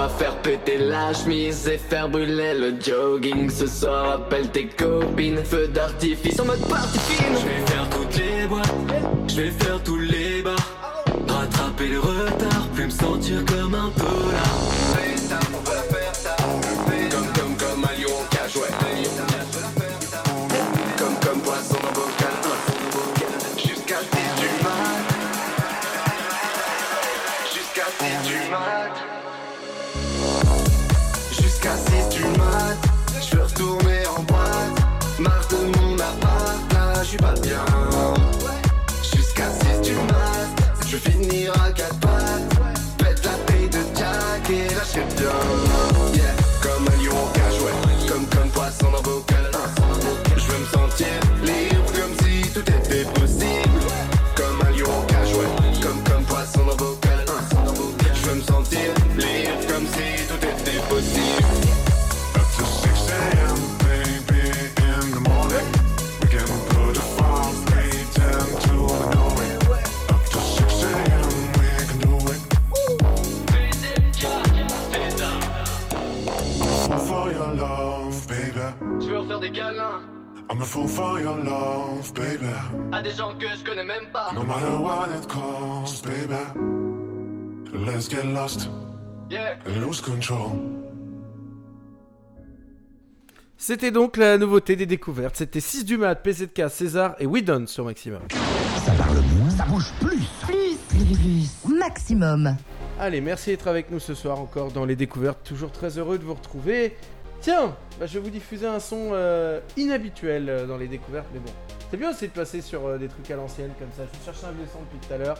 Va 0.00 0.08
faire 0.08 0.36
péter 0.36 0.78
la 0.78 1.12
chemise 1.12 1.68
et 1.68 1.76
faire 1.76 2.08
brûler 2.08 2.54
le 2.54 2.70
jogging. 2.80 3.50
Ce 3.50 3.66
soir, 3.66 4.12
appelle 4.12 4.48
tes 4.48 4.66
copines. 4.66 5.44
Feu 5.44 5.68
d'artifice 5.68 6.40
en 6.40 6.46
mode 6.46 6.66
party 6.68 6.98
fine. 6.98 7.36
Je 7.40 7.46
vais 7.46 7.66
faire 7.66 7.88
toutes 7.90 8.16
les 8.16 8.46
boîtes, 8.46 8.74
je 9.28 9.40
vais 9.42 9.50
faire 9.50 9.82
tous 9.82 9.98
les 9.98 10.42
bars. 10.42 10.56
Rattraper 11.28 11.88
le 11.88 12.00
retard, 12.00 12.66
plus 12.74 12.86
me 12.86 12.90
sentir 12.90 13.44
comme 13.44 13.74
un 13.74 13.90
dollar. 13.98 14.89
Je 37.10 37.16
suis 37.16 37.24
pas 37.24 37.39
des 79.50 79.58
câlins 79.58 80.00
I'm 80.52 80.60
a 80.60 80.64
fool 80.64 80.88
for 80.88 81.20
your 81.20 81.36
love, 81.36 82.12
baby. 82.14 82.44
à 82.92 83.00
des 83.02 83.12
gens 83.12 83.34
que 83.38 83.46
je 83.46 83.64
connais 83.64 83.84
même 83.84 84.10
pas. 84.12 84.32
No 84.34 84.42
matter 84.42 84.76
what 84.80 85.06
it 85.16 85.28
costs, 85.28 86.04
baby. 86.04 86.34
Let's 87.86 88.08
get 88.10 88.24
lost 88.24 88.68
Yeah. 89.30 89.54
and 89.64 89.80
lose 89.80 90.00
control. 90.00 90.58
C'était 93.56 93.92
donc 93.92 94.16
la 94.16 94.38
nouveauté 94.38 94.74
des 94.74 94.86
découvertes. 94.86 95.36
C'était 95.36 95.60
6 95.60 95.84
du 95.84 95.98
mat, 95.98 96.16
PZK, 96.16 96.68
César 96.68 97.14
et 97.20 97.26
We 97.26 97.44
Don't 97.44 97.68
sur 97.68 97.84
Maximum. 97.84 98.22
Ça 98.84 98.92
parle 98.92 99.18
moins, 99.38 99.50
ça 99.50 99.64
bouge 99.66 99.92
plus. 100.00 100.26
Plus, 100.42 100.76
plus, 100.88 101.16
plus. 101.64 101.74
Maximum. 101.78 102.56
Allez, 102.98 103.20
merci 103.20 103.50
d'être 103.50 103.68
avec 103.68 103.90
nous 103.92 104.00
ce 104.00 104.14
soir 104.14 104.40
encore 104.40 104.72
dans 104.72 104.84
les 104.84 104.96
découvertes. 104.96 105.44
Toujours 105.44 105.70
très 105.70 105.96
heureux 105.96 106.18
de 106.18 106.24
vous 106.24 106.34
retrouver. 106.34 106.96
Tiens, 107.40 107.74
bah, 107.98 108.04
je 108.04 108.14
vais 108.14 108.20
vous 108.20 108.30
diffuser 108.30 108.66
un 108.66 108.80
son 108.80 109.10
euh, 109.12 109.60
inhabituel 109.78 110.50
euh, 110.50 110.66
dans 110.66 110.76
les 110.76 110.88
découvertes, 110.88 111.28
mais 111.32 111.38
bon. 111.38 111.52
C'est 111.90 111.96
bien 111.96 112.10
aussi 112.10 112.28
de 112.28 112.32
passer 112.32 112.60
sur 112.60 112.86
euh, 112.86 112.98
des 112.98 113.08
trucs 113.08 113.30
à 113.30 113.36
l'ancienne 113.36 113.70
comme 113.78 113.88
ça. 113.96 114.02
Je 114.12 114.24
cherchais 114.24 114.46
un 114.46 114.52
vieux 114.52 114.66
son 114.70 114.80
depuis 114.80 114.98
tout 115.06 115.14
à 115.14 115.16
l'heure. 115.16 115.38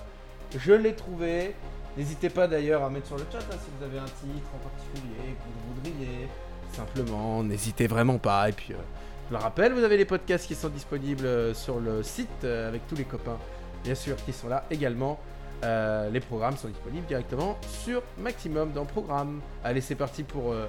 Je 0.56 0.72
l'ai 0.72 0.94
trouvé. 0.94 1.55
N'hésitez 1.98 2.31
pas 2.31 2.48
d'ailleurs 2.48 2.85
à 2.85 2.90
mettre 2.90 3.09
sur 3.09 3.18
le 3.18 3.24
chat 3.31 3.39
hein, 3.39 3.56
si 3.62 3.68
vous 3.78 3.85
avez 3.85 3.98
un 3.98 4.05
titre 4.05 4.48
en 4.55 4.66
particulier 4.66 5.35
que 5.35 5.44
vous 5.44 5.74
voudriez. 5.74 6.28
Simplement, 6.72 7.43
n'hésitez 7.43 7.86
vraiment 7.86 8.16
pas. 8.16 8.48
Et 8.48 8.52
puis, 8.52 8.68
je 8.70 9.35
le 9.35 9.36
rappelle, 9.36 9.74
vous 9.74 9.85
avez 9.85 9.98
les 9.98 10.06
podcasts 10.06 10.47
qui 10.47 10.55
sont 10.55 10.68
disponibles 10.70 11.55
sur 11.55 11.81
le 11.81 12.02
site 12.02 12.44
avec 12.44 12.86
tous 12.86 12.94
les 12.94 13.05
copains, 13.05 13.39
bien 13.85 13.94
sûr, 13.94 14.16
qui 14.24 14.32
sont 14.32 14.48
là 14.48 14.64
également. 14.70 15.20
Euh, 15.62 16.08
les 16.10 16.20
programmes 16.20 16.56
sont 16.56 16.68
disponibles 16.68 17.06
directement 17.06 17.58
sur 17.84 18.02
Maximum 18.18 18.72
dans 18.72 18.84
Programme. 18.84 19.40
Allez, 19.62 19.80
c'est 19.80 19.94
parti 19.94 20.22
pour 20.22 20.52
euh, 20.52 20.66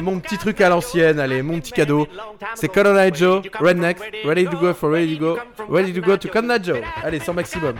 mon 0.00 0.20
petit 0.20 0.38
truc 0.38 0.60
à 0.60 0.68
l'ancienne. 0.68 1.18
Allez, 1.18 1.42
mon 1.42 1.58
petit 1.58 1.72
cadeau. 1.72 2.06
C'est 2.54 2.68
Colonel 2.68 3.14
Joe, 3.14 3.42
Redneck, 3.58 3.98
ready 4.24 4.44
to 4.44 4.56
go 4.58 4.72
for 4.74 4.90
ready 4.90 5.16
to 5.16 5.20
go, 5.20 5.38
ready 5.68 5.92
to 5.92 6.00
go 6.00 6.16
to 6.16 6.28
Colonel 6.28 6.62
Joe. 6.62 6.80
Allez, 7.02 7.20
sur 7.20 7.34
Maximum. 7.34 7.74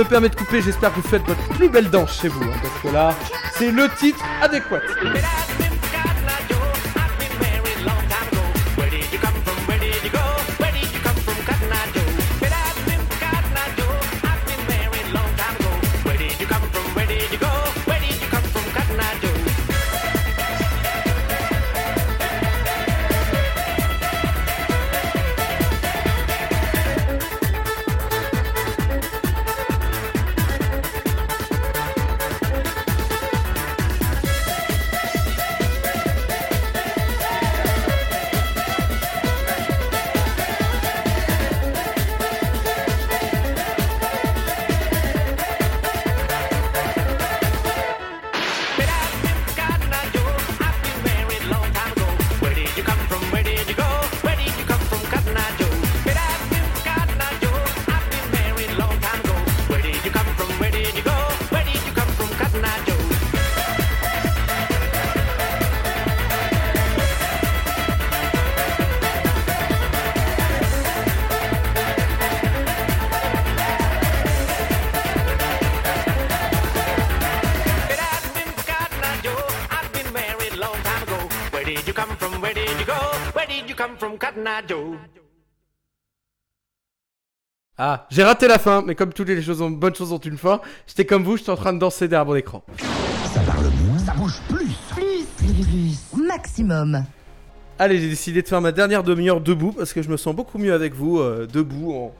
Me 0.00 0.04
permets 0.08 0.30
de 0.30 0.34
couper, 0.34 0.62
j'espère 0.62 0.90
que 0.90 1.00
vous 1.00 1.08
faites 1.08 1.26
votre 1.26 1.46
plus 1.48 1.68
belle 1.68 1.90
danse 1.90 2.20
chez 2.20 2.28
vous, 2.28 2.42
hein, 2.42 2.56
parce 2.62 2.82
que 2.82 2.88
là, 2.88 3.14
c'est 3.52 3.70
le 3.70 3.86
titre 3.98 4.24
adéquat. 4.40 4.80
Ah, 87.82 88.06
j'ai 88.10 88.22
raté 88.22 88.46
la 88.46 88.58
fin, 88.58 88.82
mais 88.82 88.94
comme 88.94 89.12
toutes 89.12 89.28
les 89.28 89.40
choses 89.40 89.62
ont, 89.62 89.70
bonnes 89.70 89.94
choses 89.94 90.12
ont 90.12 90.18
une 90.18 90.36
fin, 90.36 90.60
j'étais 90.86 91.06
comme 91.06 91.24
vous, 91.24 91.38
j'étais 91.38 91.50
en 91.50 91.56
train 91.56 91.72
de 91.72 91.78
danser 91.78 92.08
derrière 92.08 92.26
mon 92.26 92.34
écran. 92.34 92.62
Ça 93.32 93.40
parle 93.40 93.70
moins, 93.86 93.98
ça 93.98 94.12
bouge 94.12 94.38
plus. 94.48 94.74
Plus, 94.94 95.24
plus, 95.38 95.66
plus. 96.12 96.22
Maximum. 96.22 97.04
Allez, 97.78 97.98
j'ai 97.98 98.10
décidé 98.10 98.42
de 98.42 98.48
faire 98.48 98.60
ma 98.60 98.72
dernière 98.72 99.02
demi-heure 99.02 99.40
debout 99.40 99.72
parce 99.72 99.94
que 99.94 100.02
je 100.02 100.10
me 100.10 100.18
sens 100.18 100.36
beaucoup 100.36 100.58
mieux 100.58 100.74
avec 100.74 100.92
vous, 100.92 101.20
euh, 101.20 101.46
debout, 101.50 101.94
en, 101.94 102.14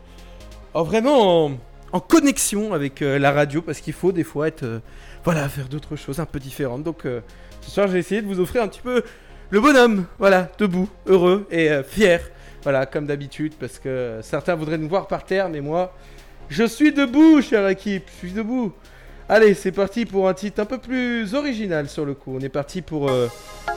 en 0.73 0.83
vraiment 0.83 1.47
en, 1.47 1.59
en 1.93 2.01
connexion 2.01 2.73
avec 2.73 3.03
euh, 3.03 3.19
la 3.19 3.31
radio 3.31 3.61
parce 3.61 3.81
qu'il 3.81 3.93
faut 3.93 4.13
des 4.13 4.25
fois 4.25 4.49
être, 4.49 4.63
euh, 4.63 4.81
voilà, 5.25 5.47
faire 5.51 5.69
d'autres 5.69 5.97
choses 5.97 6.21
un 6.21 6.25
peu 6.25 6.39
différentes. 6.39 6.85
Donc 6.85 7.05
euh, 7.05 7.21
ce 7.61 7.71
soir, 7.71 7.89
j'ai 7.89 7.99
essayé 7.99 8.23
de 8.23 8.27
vous 8.27 8.41
offrir 8.41 8.63
un 8.63 8.69
petit 8.69 8.81
peu 8.81 9.03
le 9.51 9.61
bonhomme, 9.61 10.07
voilà, 10.19 10.49
debout, 10.59 10.89
heureux 11.07 11.47
et 11.51 11.71
euh, 11.71 11.83
fier, 11.83 12.21
voilà, 12.63 12.87
comme 12.87 13.07
d'habitude 13.07 13.55
parce 13.59 13.79
que 13.79 14.21
certains 14.23 14.55
voudraient 14.55 14.79
nous 14.79 14.89
voir 14.89 15.09
par 15.09 15.25
terre, 15.25 15.49
mais 15.49 15.61
moi, 15.61 15.93
je 16.49 16.65
suis 16.65 16.93
debout, 16.93 17.43
chère 17.43 17.67
équipe, 17.69 18.09
je 18.13 18.19
suis 18.19 18.33
debout. 18.33 18.73
Allez, 19.29 19.55
c'est 19.55 19.73
parti 19.73 20.07
pour 20.07 20.29
un 20.29 20.35
titre 20.35 20.61
un 20.61 20.65
peu 20.65 20.79
plus 20.79 21.35
original 21.35 21.89
sur 21.89 22.05
le 22.05 22.15
coup. 22.15 22.37
On 22.37 22.41
est 22.41 22.49
parti 22.49 22.83
pour 22.83 23.09
euh, 23.09 23.29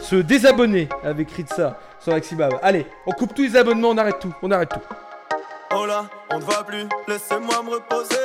se 0.02 0.16
désabonner 0.16 0.90
avec 1.04 1.30
Ritza 1.32 1.80
sur 2.00 2.14
Maximum. 2.14 2.52
Allez, 2.64 2.88
on 3.06 3.12
coupe 3.12 3.36
tous 3.36 3.44
les 3.44 3.56
abonnements, 3.56 3.90
on 3.90 3.98
arrête 3.98 4.20
tout, 4.20 4.34
on 4.42 4.52
arrête 4.52 4.70
tout. 4.70 4.82
Oh 5.76 5.86
là, 5.86 6.06
on 6.32 6.40
ne 6.40 6.44
va 6.44 6.64
plus, 6.64 6.86
laissez-moi 7.08 7.64
me 7.64 7.72
reposer. 7.72 8.16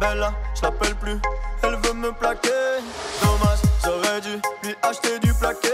Bella, 0.00 0.32
je 0.54 0.62
l'appelle 0.62 0.94
plus, 0.96 1.18
elle 1.62 1.76
veut 1.82 1.94
me 1.94 2.12
plaquer. 2.12 2.50
Dommage, 3.22 3.58
j'aurais 3.84 4.20
dû 4.20 4.40
lui 4.62 4.74
acheter 4.82 5.18
du 5.18 5.32
plaqué. 5.34 5.68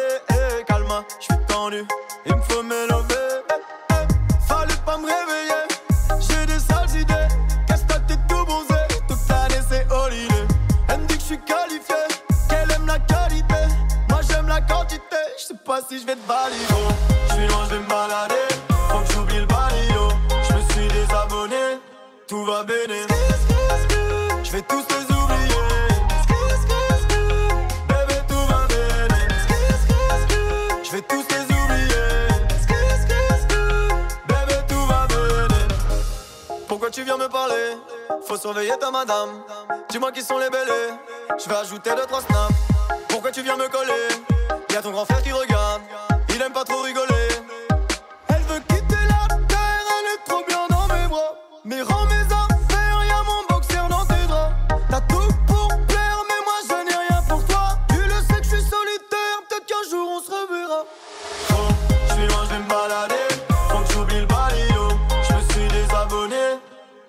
Il 1.70 2.34
me 2.34 2.43
faut 2.43 2.62
m'élever. 2.62 3.14
Eh, 3.48 3.55
eh, 3.93 4.48
fallait 4.48 4.74
pas 4.84 4.98
me 4.98 5.06
réveiller, 5.06 5.62
j'ai 6.18 6.47
des 6.47 6.59
sales 6.59 7.01
idées. 7.01 7.28
Casse 7.68 7.86
ta 7.86 8.01
tête 8.01 8.18
tout 8.28 8.44
bronzé, 8.44 8.74
toute 9.06 9.18
l'année 9.28 9.62
c'est 9.68 9.86
holiday. 9.93 10.47
Elle 10.89 11.01
me 11.01 11.06
dit 11.06 11.14
que 11.14 11.20
je 11.20 11.26
suis 11.26 11.40
qualifié, 11.43 11.94
qu'elle 12.48 12.70
aime 12.72 12.86
la 12.86 12.98
qualité. 12.98 13.55
Moi 14.09 14.20
j'aime 14.28 14.48
la 14.48 14.60
quantité, 14.60 15.16
je 15.39 15.44
sais 15.44 15.60
pas 15.64 15.80
si 15.89 16.01
je 16.01 16.06
vais 16.06 16.16
te 16.16 16.26
valider. 16.26 16.64
Je 17.28 17.34
suis 17.34 17.47
loin, 17.47 17.68
je 17.70 17.76
me 17.76 17.89
balader, 17.89 18.34
faut 18.90 18.98
que 18.98 19.12
j'oublie 19.12 19.39
le 19.39 19.47
balio. 19.47 20.09
Je 20.30 20.55
me 20.55 20.62
suis 20.72 20.89
désabonné, 20.89 21.78
tout 22.26 22.44
va 22.44 22.64
béné. 22.64 23.06
Je 24.43 24.51
vais 24.51 24.62
tous 24.62 24.84
les 24.90 25.01
viens 37.02 37.16
me 37.16 37.28
parler 37.28 37.76
Faut 38.26 38.36
surveiller 38.36 38.72
ta 38.78 38.90
madame. 38.90 39.30
Dis-moi 39.88 40.12
qui 40.12 40.22
sont 40.22 40.38
les 40.38 40.50
belles. 40.50 40.68
Je 41.42 41.48
vais 41.48 41.56
ajouter 41.56 41.90
deux 41.90 42.06
trois 42.06 42.20
snaps. 42.20 42.52
Pourquoi 43.08 43.30
tu 43.30 43.42
viens 43.42 43.56
me 43.56 43.68
coller? 43.68 43.92
Y'a 44.70 44.82
ton 44.82 44.90
grand 44.90 45.04
frère 45.04 45.22
qui 45.22 45.32
regarde. 45.32 45.71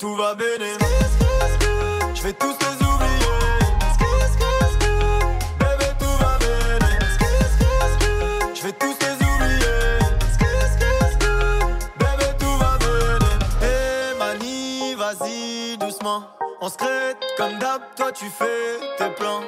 Tout 0.04 0.16
va 0.18 0.36
béné. 0.36 0.74
Je 2.14 2.24
vais 2.24 2.34
tous 2.34 2.58
les 2.60 2.76
oublier. 2.86 3.40
Bébé, 5.60 5.90
tout 5.98 6.16
va. 6.20 6.38
Je 8.54 8.64
vais 8.64 8.74
tous 8.74 8.98
les 9.00 9.16
oublier. 9.30 10.00
Bébé, 12.00 12.28
tout 12.38 12.58
va 12.58 12.78
béné. 12.80 13.32
Eh, 13.62 14.20
Mani, 14.20 14.96
vas-y, 14.96 15.78
doucement. 15.78 16.24
On 16.60 16.68
se 16.68 16.76
crête 16.76 17.24
comme 17.38 17.58
d'hab, 17.60 17.82
toi 17.96 18.12
tu 18.12 18.26
fais 18.26 18.80
tes 18.98 19.10
plans. 19.12 19.42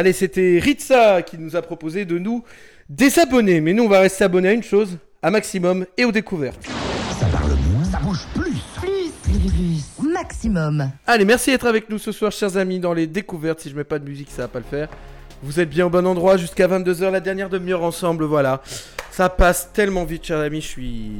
Allez, 0.00 0.14
c'était 0.14 0.58
Ritza 0.58 1.20
qui 1.20 1.36
nous 1.36 1.56
a 1.56 1.60
proposé 1.60 2.06
de 2.06 2.18
nous 2.18 2.42
désabonner. 2.88 3.60
Mais 3.60 3.74
nous, 3.74 3.82
on 3.82 3.88
va 3.88 4.00
rester 4.00 4.24
abonnés 4.24 4.48
à 4.48 4.52
une 4.54 4.62
chose, 4.62 4.96
à 5.20 5.30
maximum 5.30 5.84
et 5.98 6.06
aux 6.06 6.10
découvertes. 6.10 6.58
Ça 7.20 7.26
parle 7.26 7.52
moins, 7.70 7.84
ça 7.84 7.98
bouge 7.98 8.26
plus. 8.34 8.56
Plus, 8.80 9.10
plus, 9.22 10.08
maximum. 10.10 10.90
Allez, 11.06 11.26
merci 11.26 11.50
d'être 11.50 11.66
avec 11.66 11.90
nous 11.90 11.98
ce 11.98 12.12
soir, 12.12 12.32
chers 12.32 12.56
amis, 12.56 12.80
dans 12.80 12.94
les 12.94 13.06
découvertes. 13.06 13.60
Si 13.60 13.68
je 13.68 13.76
mets 13.76 13.84
pas 13.84 13.98
de 13.98 14.08
musique, 14.08 14.30
ça 14.30 14.40
va 14.40 14.48
pas 14.48 14.60
le 14.60 14.64
faire. 14.64 14.88
Vous 15.42 15.60
êtes 15.60 15.68
bien 15.68 15.84
au 15.84 15.90
bon 15.90 16.06
endroit 16.06 16.38
jusqu'à 16.38 16.66
22h, 16.66 17.10
la 17.10 17.20
dernière 17.20 17.50
demi-heure 17.50 17.82
ensemble, 17.82 18.24
voilà. 18.24 18.62
Ça 19.10 19.28
passe 19.28 19.70
tellement 19.74 20.06
vite, 20.06 20.24
chers 20.24 20.40
amis, 20.40 20.62
je 20.62 20.66
suis 20.66 21.12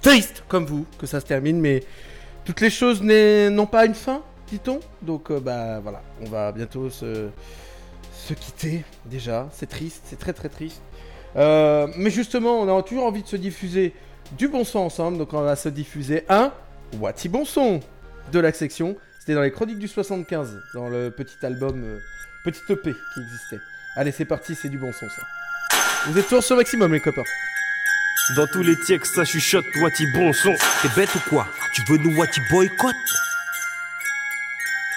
triste, 0.00 0.42
comme 0.48 0.66
vous, 0.66 0.84
que 0.98 1.06
ça 1.06 1.20
se 1.20 1.26
termine, 1.26 1.60
mais 1.60 1.84
toutes 2.44 2.60
les 2.60 2.70
choses 2.70 3.02
n'ont 3.02 3.66
pas 3.66 3.86
une 3.86 3.94
fin, 3.94 4.24
Donc, 5.02 5.30
euh, 5.30 5.40
bah 5.40 5.80
voilà, 5.80 6.02
on 6.20 6.28
va 6.28 6.52
bientôt 6.52 6.90
se, 6.90 7.28
quitter, 8.34 8.84
déjà. 9.06 9.48
C'est 9.52 9.68
triste, 9.68 10.02
c'est 10.06 10.18
très 10.18 10.32
très 10.32 10.48
triste. 10.48 10.82
Euh, 11.36 11.86
mais 11.96 12.10
justement, 12.10 12.60
on 12.60 12.78
a 12.78 12.82
toujours 12.82 13.06
envie 13.06 13.22
de 13.22 13.28
se 13.28 13.36
diffuser 13.36 13.94
du 14.36 14.48
bon 14.48 14.64
son 14.64 14.80
ensemble, 14.80 15.18
donc 15.18 15.32
on 15.32 15.40
va 15.40 15.56
se 15.56 15.68
diffuser 15.68 16.24
un 16.28 16.52
Wati 17.00 17.28
Bon 17.28 17.44
Son 17.44 17.80
de 18.30 18.38
la 18.38 18.52
section. 18.52 18.96
C'était 19.18 19.34
dans 19.34 19.42
les 19.42 19.52
chroniques 19.52 19.78
du 19.78 19.88
75, 19.88 20.58
dans 20.74 20.88
le 20.88 21.10
petit 21.10 21.36
album, 21.42 21.82
euh, 21.84 21.98
petit 22.44 22.60
EP 22.68 22.92
qui 22.92 23.20
existait. 23.20 23.60
Allez, 23.96 24.12
c'est 24.12 24.24
parti, 24.24 24.54
c'est 24.54 24.68
du 24.68 24.78
bon 24.78 24.92
son 24.92 25.08
ça. 25.08 25.22
Vous 26.06 26.18
êtes 26.18 26.24
toujours 26.24 26.42
sur 26.42 26.56
maximum, 26.56 26.92
les 26.92 27.00
copains. 27.00 27.22
Dans 28.36 28.46
tous 28.46 28.62
les 28.62 28.78
tieks, 28.78 29.04
ça 29.04 29.24
chuchote, 29.24 29.64
Wati 29.80 30.06
bon 30.12 30.32
son. 30.32 30.54
T'es 30.82 30.88
bête 30.96 31.14
ou 31.14 31.20
quoi? 31.28 31.46
Tu 31.74 31.82
veux 31.88 31.98
nous 31.98 32.16
Wati 32.16 32.40
boycott? 32.50 32.94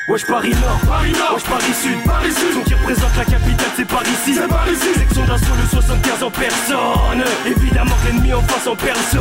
Wesh 0.08 0.24
Paris 0.28 0.54
Nord, 0.62 0.80
Paris 0.86 1.14
Nord, 1.14 1.34
wesh 1.34 1.44
Paris 1.46 1.74
Sud, 1.74 2.04
Paris 2.06 2.32
Sud, 2.32 2.54
son 2.54 2.62
qui 2.62 2.76
représente 2.76 3.18
la 3.18 3.26
capitale 3.26 3.72
c'est 3.76 3.88
par 3.88 4.04
ici, 4.04 4.36
c'est 4.36 4.48
par 4.48 4.70
ici, 4.70 4.94
section 5.00 5.26
d'assaut 5.26 5.56
le 5.60 5.68
75 5.68 6.24
en 6.24 6.30
personne, 6.30 7.24
évidemment 7.48 7.96
que 8.04 8.08
l'ennemi 8.12 8.34
en 8.34 8.42
face 8.44 8.68
en 8.68 8.76
perso, 8.76 9.18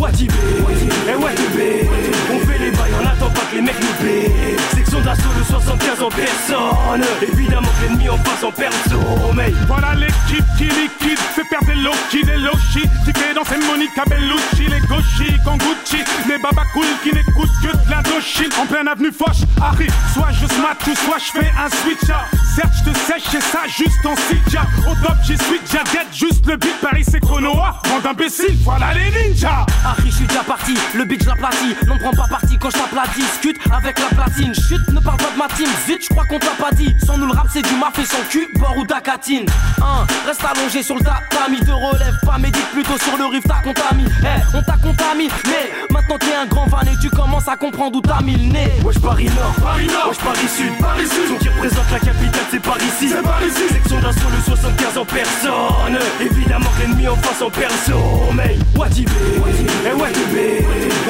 Wati 0.00 0.26
B, 0.26 0.32
et 1.08 1.14
on 2.32 2.38
fait 2.46 2.51
les 3.54 3.60
mecs 3.60 3.80
nous 3.80 4.04
paient, 4.04 4.56
section 4.74 5.00
d'assaut 5.00 5.28
le 5.36 5.44
75 5.44 6.02
en 6.02 6.08
personne, 6.08 7.04
évidemment 7.22 7.68
que 7.68 7.86
l'ennemi 7.86 8.08
en 8.08 8.18
face 8.18 8.44
en 8.44 8.50
perso, 8.50 8.98
mais 9.34 9.52
Voilà 9.66 9.94
l'équipe 9.94 10.44
qui 10.56 10.64
liquide, 10.64 11.18
fait 11.18 11.42
perdre 11.50 11.66
des 11.66 11.74
Loki, 11.74 12.24
des 12.24 12.38
Loshi, 12.38 12.88
qui 13.04 13.12
fait 13.18 13.34
danser 13.34 13.58
Monica 13.66 14.04
Bellucci, 14.06 14.66
les 14.68 14.80
Goshi, 14.86 15.32
Kanguchi, 15.44 16.04
les 16.28 16.38
Babacool 16.38 16.86
qui 17.02 17.12
n'écoutent 17.12 17.50
que 17.62 17.76
de 17.76 17.90
l'Indochine, 17.90 18.52
en 18.60 18.66
pleine 18.66 18.88
avenue 18.88 19.12
Foch, 19.12 19.46
Harry, 19.60 19.88
soit 20.14 20.30
je 20.32 20.46
smack 20.46 20.78
ou 20.86 20.94
soit 20.94 21.18
je 21.18 21.40
fais 21.40 21.50
un 21.58 21.68
switch 21.68 22.10
up. 22.10 22.42
Certes, 22.54 22.72
je 22.84 22.90
te 22.90 22.98
sèche 22.98 23.34
et 23.34 23.40
ça 23.40 23.60
juste 23.66 24.04
en 24.04 24.14
sitja. 24.16 24.62
Au 24.86 24.94
top, 25.06 25.16
j'y 25.24 25.38
suis 25.38 25.60
j'adette 25.70 26.12
juste 26.12 26.46
le 26.46 26.56
beat, 26.56 26.76
Paris 26.80 27.04
c'est 27.08 27.20
chronoa, 27.20 27.80
bande 27.88 28.02
d'imbéciles, 28.02 28.56
voilà 28.62 28.92
les 28.94 29.10
ninjas. 29.10 29.66
Harry, 29.84 30.10
je 30.10 30.16
suis 30.16 30.26
déjà 30.26 30.42
parti, 30.42 30.74
le 30.94 31.04
beat 31.04 31.22
je 31.22 31.28
l'aplatis. 31.28 31.74
Non, 31.86 31.96
prends 31.98 32.10
pas 32.12 32.28
parti 32.28 32.58
quand 32.58 32.70
je 32.70 32.76
tape 32.76 32.92
la 32.94 33.04
discute 33.42 33.60
avec 33.72 33.98
la 33.98 34.06
platine. 34.06 34.54
Chut, 34.54 34.88
ne 34.88 35.00
parle 35.00 35.16
pas 35.16 35.30
de 35.32 35.38
ma 35.38 35.48
team, 35.48 35.68
vite, 35.86 36.02
je 36.02 36.08
crois 36.08 36.24
qu'on 36.24 36.38
t'a 36.38 36.54
pas 36.58 36.70
dit. 36.72 36.94
Sans 37.04 37.18
nous 37.18 37.26
le 37.26 37.32
rap, 37.32 37.46
c'est 37.52 37.62
du 37.62 37.74
mafé 37.76 38.04
sans 38.04 38.22
cul, 38.28 38.48
bord 38.56 38.76
ou 38.76 38.86
d'acatine. 38.86 39.46
Hein, 39.80 40.06
reste 40.26 40.42
allongé 40.44 40.82
sur 40.82 40.96
le 40.96 41.02
tatami, 41.02 41.60
te 41.60 41.70
relève 41.70 42.18
pas, 42.24 42.38
médite 42.38 42.66
plutôt 42.72 42.98
sur 42.98 43.16
le 43.16 43.26
riff, 43.26 43.44
t'as 43.46 43.62
contamine. 43.62 44.08
Eh, 44.22 44.56
on 44.56 44.62
t'a 44.62 44.76
contaminé, 44.76 45.30
maintenant 45.90 46.18
t'es 46.18 46.34
un 46.34 46.46
grand 46.46 46.68
fan 46.68 46.86
et 46.88 46.98
tu 47.00 47.10
commences 47.10 47.48
à 47.48 47.56
comprendre 47.56 47.98
où 47.98 48.00
t'as 48.00 48.20
mis 48.20 48.36
le 48.36 48.52
nez. 48.52 48.72
Wesh 48.84 49.00
Paris 49.00 49.30
Nord, 49.36 49.54
Paris 49.62 49.86
Nord, 49.86 50.08
wesh 50.08 50.18
Paris 50.18 50.48
Sud, 50.48 50.72
Paris 50.80 51.06
Sud, 51.06 51.38
qui 51.38 51.48
représente 51.48 51.90
la 51.90 51.98
capitale 51.98 52.46
c'est 52.50 52.62
par 52.62 52.76
ici, 52.78 53.08
c'est 53.08 53.22
par 53.22 53.42
ici, 53.42 53.68
section 53.72 54.00
d'assaut 54.00 54.30
le 54.30 54.42
75 54.44 54.98
en 54.98 55.04
personne, 55.04 55.98
évidemment 56.20 56.70
que 56.76 56.82
l'ennemi 56.82 57.08
en 57.08 57.16
face 57.16 57.42
en 57.42 57.50
perso, 57.50 57.98
mais 58.34 58.56
et 58.72 58.78
Wati 58.78 59.04
B, 59.04 60.36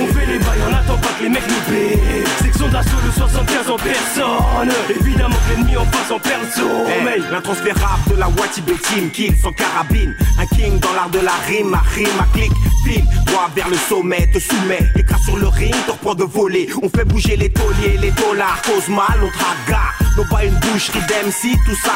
on 0.00 0.06
fait 0.06 0.26
les 0.26 0.38
bails, 0.38 0.60
on 0.68 0.74
attend 0.74 0.98
pas 0.98 1.11
les 1.22 1.28
mecs 1.28 1.42
nous 1.48 2.44
section 2.44 2.68
d'assaut 2.68 2.96
le 3.04 3.12
75 3.12 3.70
en 3.70 3.76
personne, 3.76 4.72
évidemment 5.00 5.36
que 5.36 5.54
l'ennemi 5.54 5.76
en 5.76 5.84
face 5.84 6.10
en 6.10 6.18
perso, 6.18 6.68
mais 7.04 7.18
L'intransférable 7.30 8.10
de 8.10 8.16
la 8.16 8.28
Wati 8.28 8.60
B 8.60 8.72
Team 8.82 9.10
Kill 9.10 9.34
sans 9.36 9.52
carabine. 9.52 10.14
Un 10.38 10.46
king 10.46 10.78
dans 10.80 10.92
l'art 10.92 11.10
de 11.10 11.20
la 11.20 11.32
rime, 11.46 11.74
à 11.74 11.82
rime, 11.94 12.18
à 12.20 12.26
clic, 12.36 12.52
file. 12.84 13.04
Droit 13.26 13.48
vers 13.54 13.68
le 13.68 13.76
sommet, 13.76 14.28
te 14.32 14.38
soumets 14.38 14.90
Écrase 14.96 15.22
sur 15.22 15.36
le 15.36 15.48
ring, 15.48 15.74
te 15.86 15.92
reprend 15.92 16.14
de 16.14 16.24
voler 16.24 16.68
On 16.82 16.88
fait 16.88 17.04
bouger 17.04 17.36
les 17.36 17.50
tauliers, 17.50 17.96
les 18.00 18.10
dollars 18.10 18.60
Cause 18.62 18.88
mal, 18.88 19.18
on 19.22 19.30
traga 19.30 19.80
Non 20.16 20.24
pas 20.30 20.44
une 20.44 20.54
boucherie 20.54 21.00
d'MC, 21.08 21.56
tout 21.64 21.76
ça 21.76 21.92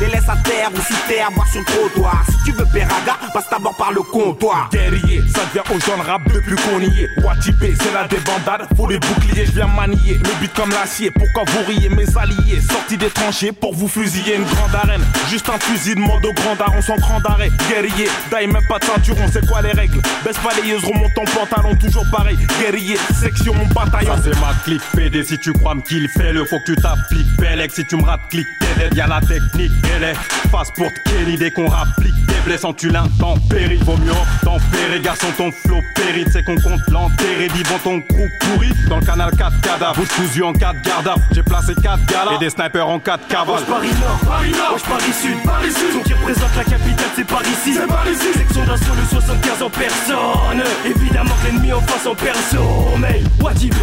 Les 0.00 0.06
laisse 0.06 0.28
à 0.28 0.36
terre 0.36 0.70
ou 0.72 0.80
sous 0.80 1.08
terre, 1.08 1.30
boire 1.34 1.48
sur 1.48 1.60
le 1.60 1.66
trottoir. 1.66 2.24
Si 2.28 2.44
tu 2.44 2.52
veux 2.52 2.66
Péraga, 2.72 3.16
passe 3.32 3.48
d'abord 3.50 3.76
par 3.76 3.92
le 3.92 4.02
comptoir. 4.02 4.68
Guerrier, 4.72 5.22
ça 5.34 5.40
devient 5.46 5.66
aux 5.74 5.80
gens 5.80 5.96
le 5.96 6.02
rap 6.02 6.22
depuis 6.32 6.56
qu'on 6.56 6.80
y 6.80 7.02
est. 7.02 7.24
Watipé, 7.24 7.74
c'est 7.80 7.92
la 7.92 8.06
débandade, 8.06 8.49
faut 8.76 8.88
les 8.88 8.98
boucliers, 8.98 9.46
je 9.46 9.52
viens 9.52 9.66
manier. 9.66 10.14
Le 10.14 10.40
beat 10.40 10.52
comme 10.54 10.70
l'acier, 10.70 11.10
pourquoi 11.10 11.44
vous 11.46 11.64
riez 11.66 11.88
mes 11.88 12.06
alliés? 12.16 12.60
Sortis 12.60 12.96
des 12.96 13.10
tranchées 13.10 13.52
pour 13.52 13.74
vous 13.74 13.88
fusiller 13.88 14.36
une 14.36 14.44
grande 14.44 14.74
arène. 14.74 15.02
Juste 15.28 15.48
un 15.48 15.58
fusil 15.58 15.94
de 15.94 16.00
mode 16.00 16.24
au 16.24 16.32
grand 16.32 16.56
daron 16.56 16.82
sans 16.82 16.96
grand 16.96 17.20
d'arrêt. 17.20 17.50
Guerrier, 17.68 18.08
d'aille 18.30 18.46
même 18.46 18.66
pas 18.68 18.78
de 18.78 18.84
ceinturon, 18.84 19.26
c'est 19.32 19.46
quoi 19.46 19.62
les 19.62 19.72
règles? 19.72 20.00
Baisse 20.24 20.36
yeux, 20.64 20.78
remonte 20.78 21.14
ton 21.14 21.24
pantalon, 21.24 21.74
toujours 21.76 22.04
pareil. 22.10 22.38
Guerrier, 22.60 22.96
section 23.20 23.54
bataillon. 23.74 24.16
Ça 24.16 24.22
c'est 24.24 24.40
ma 24.40 24.54
clique 24.64 24.82
PD 24.94 25.24
si 25.24 25.38
tu 25.38 25.52
crois 25.52 25.74
me 25.74 25.80
kill 25.82 26.08
fais-le 26.08 26.44
faut 26.44 26.58
que 26.60 26.72
tu 26.72 26.76
t'appliques 26.76 27.36
Bellec 27.38 27.70
si 27.72 27.84
tu 27.86 27.96
me 27.96 28.02
rates 28.02 28.28
clique 28.30 28.46
TD 28.60 28.96
y'a 28.96 29.06
la 29.06 29.20
technique 29.20 29.72
elle 29.96 30.04
est 30.04 30.14
face 30.50 30.70
pour 30.72 30.88
Kenny 31.04 31.36
dès 31.36 31.50
qu'on 31.50 31.68
rapplique 31.68 32.14
T'es 32.26 32.40
blessant 32.44 32.72
tu 32.72 32.88
l'intempéries 32.88 33.80
Vaut 33.84 33.96
mieux 33.96 34.12
tempérer 34.42 35.00
garçon 35.02 35.28
ton 35.36 35.50
flow 35.50 35.80
périte 35.94 36.28
C'est 36.32 36.44
qu'on 36.44 36.56
compte 36.56 36.80
l'enterrer 36.88 37.48
Vivant 37.48 37.78
ton 37.82 37.98
groupe 37.98 38.30
pourri 38.40 38.72
Dans 38.88 38.98
le 38.98 39.04
canal 39.04 39.30
4 39.36 39.60
cadavres. 39.60 39.96
Bouche 39.96 40.08
cousue 40.08 40.42
en 40.42 40.52
4 40.52 40.82
garde 40.82 41.08
à 41.08 41.14
J'ai 41.32 41.42
placé 41.42 41.74
4 41.74 42.04
galas 42.06 42.34
Et 42.34 42.38
des 42.38 42.50
snipers 42.50 42.88
en 42.88 42.98
4 42.98 43.26
cavales. 43.28 43.56
Wesh 43.56 43.64
Paris 43.66 43.90
Nord, 44.00 44.18
Paris 44.26 44.50
Nord, 44.50 44.72
wesh 44.74 44.82
Paris 44.82 45.12
Sud, 45.12 45.42
Paris 45.44 45.72
Sud, 45.72 45.92
son 45.92 46.00
qui 46.00 46.14
représente 46.14 46.56
la 46.56 46.64
capitale 46.64 47.10
c'est 47.16 47.24
par 47.24 47.42
ici, 47.42 47.74
c'est 47.74 47.86
par 47.86 48.08
ici, 48.08 48.32
section 48.32 48.64
d'assaut 48.64 48.94
le 48.94 49.06
75 49.08 49.62
en 49.62 49.70
personne, 49.70 50.62
évidemment 50.84 51.34
que 51.42 51.46
l'ennemi 51.46 51.72
en 51.72 51.80
face 51.82 52.06
en 52.06 52.14
perso, 52.14 52.96
mais 52.98 53.20
et 53.20 53.42
Wati 53.42 53.68
B, 53.68 53.74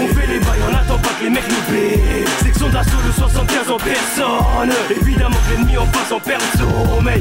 on 0.00 0.06
fait 0.14 0.26
les 0.26 0.40
bails, 0.40 0.60
on 0.68 0.74
attend 0.74 0.98
pas 0.98 1.10
que 1.18 1.24
les 1.24 1.30
mecs 1.30 1.48
nous 1.48 1.72
paient, 1.72 2.24
section 2.42 2.68
d'assaut 2.68 2.98
le 3.06 3.12
75 3.12 3.70
en 3.70 3.76
personne, 3.76 4.72
évidemment 4.90 5.36
que 5.46 5.54
l'ennemi 5.54 5.78
en 5.78 5.86
face 5.86 6.12
en 6.12 6.20
perso, 6.20 6.66
mais 7.02 7.20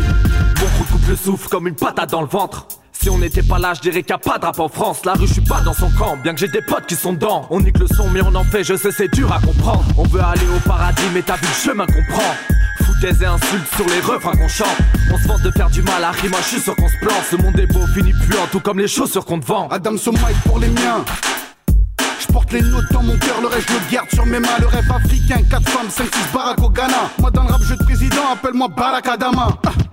Beaucoup 0.59 0.83
de 0.85 0.91
couple 0.91 1.09
le 1.09 1.15
souffle 1.15 1.49
comme 1.49 1.67
une 1.67 1.75
patate 1.75 2.09
dans 2.09 2.21
le 2.21 2.27
ventre. 2.27 2.67
Si 3.01 3.09
on 3.09 3.17
n'était 3.17 3.43
pas 3.43 3.59
là, 3.59 3.73
je 3.73 3.81
dirais 3.81 4.01
qu'il 4.03 4.15
n'y 4.15 4.21
a 4.21 4.31
pas 4.31 4.37
de 4.37 4.45
rap 4.45 4.59
en 4.59 4.67
France. 4.67 5.05
La 5.05 5.13
rue, 5.13 5.27
je 5.27 5.33
suis 5.33 5.41
pas 5.41 5.61
dans 5.61 5.73
son 5.73 5.89
camp, 5.91 6.17
bien 6.17 6.33
que 6.33 6.39
j'ai 6.39 6.47
des 6.47 6.61
potes 6.61 6.85
qui 6.85 6.95
sont 6.95 7.13
dedans. 7.13 7.45
On 7.49 7.59
nique 7.59 7.77
le 7.77 7.87
son, 7.87 8.09
mais 8.09 8.21
on 8.21 8.33
en 8.33 8.43
fait, 8.43 8.63
je 8.63 8.75
sais, 8.75 8.91
c'est 8.91 9.13
dur 9.13 9.31
à 9.31 9.39
comprendre. 9.39 9.83
On 9.97 10.03
veut 10.03 10.21
aller 10.21 10.47
au 10.55 10.59
paradis, 10.67 11.03
mais 11.13 11.21
t'as 11.21 11.35
vu 11.35 11.45
le 11.47 11.53
chemin 11.53 11.85
qu'on 11.85 12.03
prend. 12.11 12.35
Foutaise 12.83 13.21
et 13.21 13.25
insultes 13.25 13.75
sur 13.75 13.85
les 13.87 13.99
refrains 13.99 14.35
qu'on 14.35 14.47
chante. 14.47 14.77
On 15.13 15.17
se 15.17 15.27
vante 15.27 15.41
de 15.41 15.51
faire 15.51 15.69
du 15.69 15.81
mal 15.83 16.03
à 16.03 16.11
rime, 16.11 16.33
je 16.39 16.47
suis 16.55 16.59
sûr 16.59 16.75
qu'on 16.75 16.87
se 16.87 16.97
plante. 16.97 17.23
Ce 17.29 17.35
monde 17.35 17.59
est 17.59 17.67
beau, 17.67 17.85
finit 17.93 18.13
puant, 18.27 18.47
tout 18.51 18.59
comme 18.59 18.79
les 18.79 18.87
chaussures 18.87 19.25
qu'on 19.25 19.39
te 19.39 19.45
vend. 19.45 19.67
Adam 19.69 19.97
so 19.97 20.11
Mike 20.11 20.41
pour 20.45 20.59
les 20.59 20.69
miens. 20.69 21.03
Je 22.19 22.27
porte 22.33 22.51
les 22.53 22.61
notes 22.61 22.91
dans 22.91 23.03
mon 23.03 23.17
cœur, 23.17 23.39
le 23.41 23.47
reste 23.47 23.69
je 23.69 23.73
le 23.73 23.79
garde 23.91 24.09
sur 24.11 24.25
mes 24.25 24.39
mains. 24.39 24.57
Le 24.59 24.67
rêve 24.67 24.91
africain, 24.91 25.41
4 25.49 25.69
femmes, 25.69 25.89
5, 25.89 26.05
6 26.05 26.33
barack 26.33 26.61
au 26.61 26.69
Ghana. 26.69 27.09
Moi 27.19 27.29
dans 27.31 27.43
le 27.43 27.49
rap, 27.51 27.61
jeu 27.61 27.75
de 27.75 27.83
président, 27.83 28.31
appelle-moi 28.33 28.69
Barack 28.69 29.07
Adama. 29.07 29.49
Ah. 29.65 29.84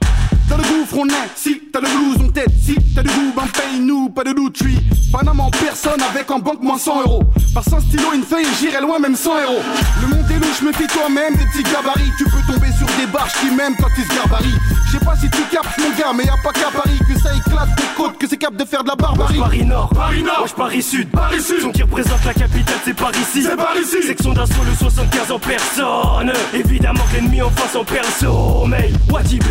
T'as 0.52 0.58
le 0.58 0.64
gouffre, 0.64 0.98
on 0.98 1.08
est. 1.08 1.30
Si 1.34 1.62
t'as 1.72 1.80
le 1.80 1.86
blues, 1.86 2.18
on 2.22 2.28
t'aide. 2.28 2.52
Si 2.62 2.76
t'as 2.94 3.02
du 3.02 3.08
goût, 3.08 3.32
ben 3.34 3.46
paye-nous, 3.56 4.10
pas 4.10 4.22
de 4.22 4.32
doute, 4.32 4.58
suis 4.58 4.76
Paname 5.10 5.40
en 5.40 5.50
personne 5.50 6.02
avec 6.02 6.30
en 6.30 6.40
banque 6.40 6.62
moins 6.62 6.76
100 6.76 7.00
euros. 7.02 7.22
Par 7.54 7.64
100 7.64 7.80
stylo, 7.80 8.12
une 8.14 8.22
feuille, 8.22 8.46
j'irai 8.60 8.82
loin, 8.82 8.98
même 8.98 9.16
100 9.16 9.30
euros. 9.30 9.62
Le 10.02 10.08
monde 10.08 10.30
est 10.30 10.38
louche, 10.38 10.60
méfie 10.60 10.86
toi-même 10.88 11.34
des 11.36 11.46
petits 11.46 11.62
gabarits. 11.62 12.12
Tu 12.18 12.24
peux 12.24 12.52
tomber 12.52 12.68
sur 12.76 12.86
des 12.98 13.06
barges 13.06 13.32
qui 13.40 13.50
m'aiment 13.54 13.76
quand 13.80 13.88
ils 13.96 14.04
se 14.04 14.22
gabarient. 14.22 14.58
Je 14.92 14.98
sais 14.98 15.04
pas 15.06 15.16
si 15.16 15.30
tu 15.30 15.42
captes, 15.50 15.78
mon 15.78 15.88
gars, 15.98 16.12
mais 16.14 16.24
y 16.24 16.28
a 16.28 16.36
pas 16.44 16.52
qu'à 16.52 16.70
Paris 16.70 16.98
que 17.08 17.18
ça 17.18 17.30
éclate 17.34 17.74
tes 17.76 17.82
côtes, 17.96 18.18
que 18.18 18.28
c'est 18.28 18.36
cap 18.36 18.54
de 18.54 18.64
faire 18.64 18.84
de 18.84 18.90
la 18.90 18.94
barbarie. 18.94 19.38
Paris 19.38 19.64
Nord, 19.64 19.88
Paris 19.88 20.22
Nord, 20.22 20.42
wesh 20.42 20.52
Paris 20.52 20.82
Sud, 20.82 21.08
Paris 21.10 21.40
Sud, 21.40 21.62
son 21.62 21.70
qui 21.70 21.82
représente 21.82 22.22
la 22.26 22.34
capitale 22.34 22.76
c'est 22.84 22.94
par 22.94 23.10
ici, 23.12 23.42
c'est 23.42 23.56
par 23.56 23.74
ici, 23.76 24.02
section 24.06 24.34
d'assaut 24.34 24.62
le 24.66 24.74
75 24.74 25.30
en 25.30 25.38
personne, 25.38 26.32
évidemment 26.52 27.04
que 27.10 27.16
l'ennemi 27.16 27.40
en 27.40 27.48
face 27.50 27.74
en 27.74 27.84
perso, 27.84 28.66
mais 28.66 28.90
Wati 29.10 29.38
B, 29.38 29.44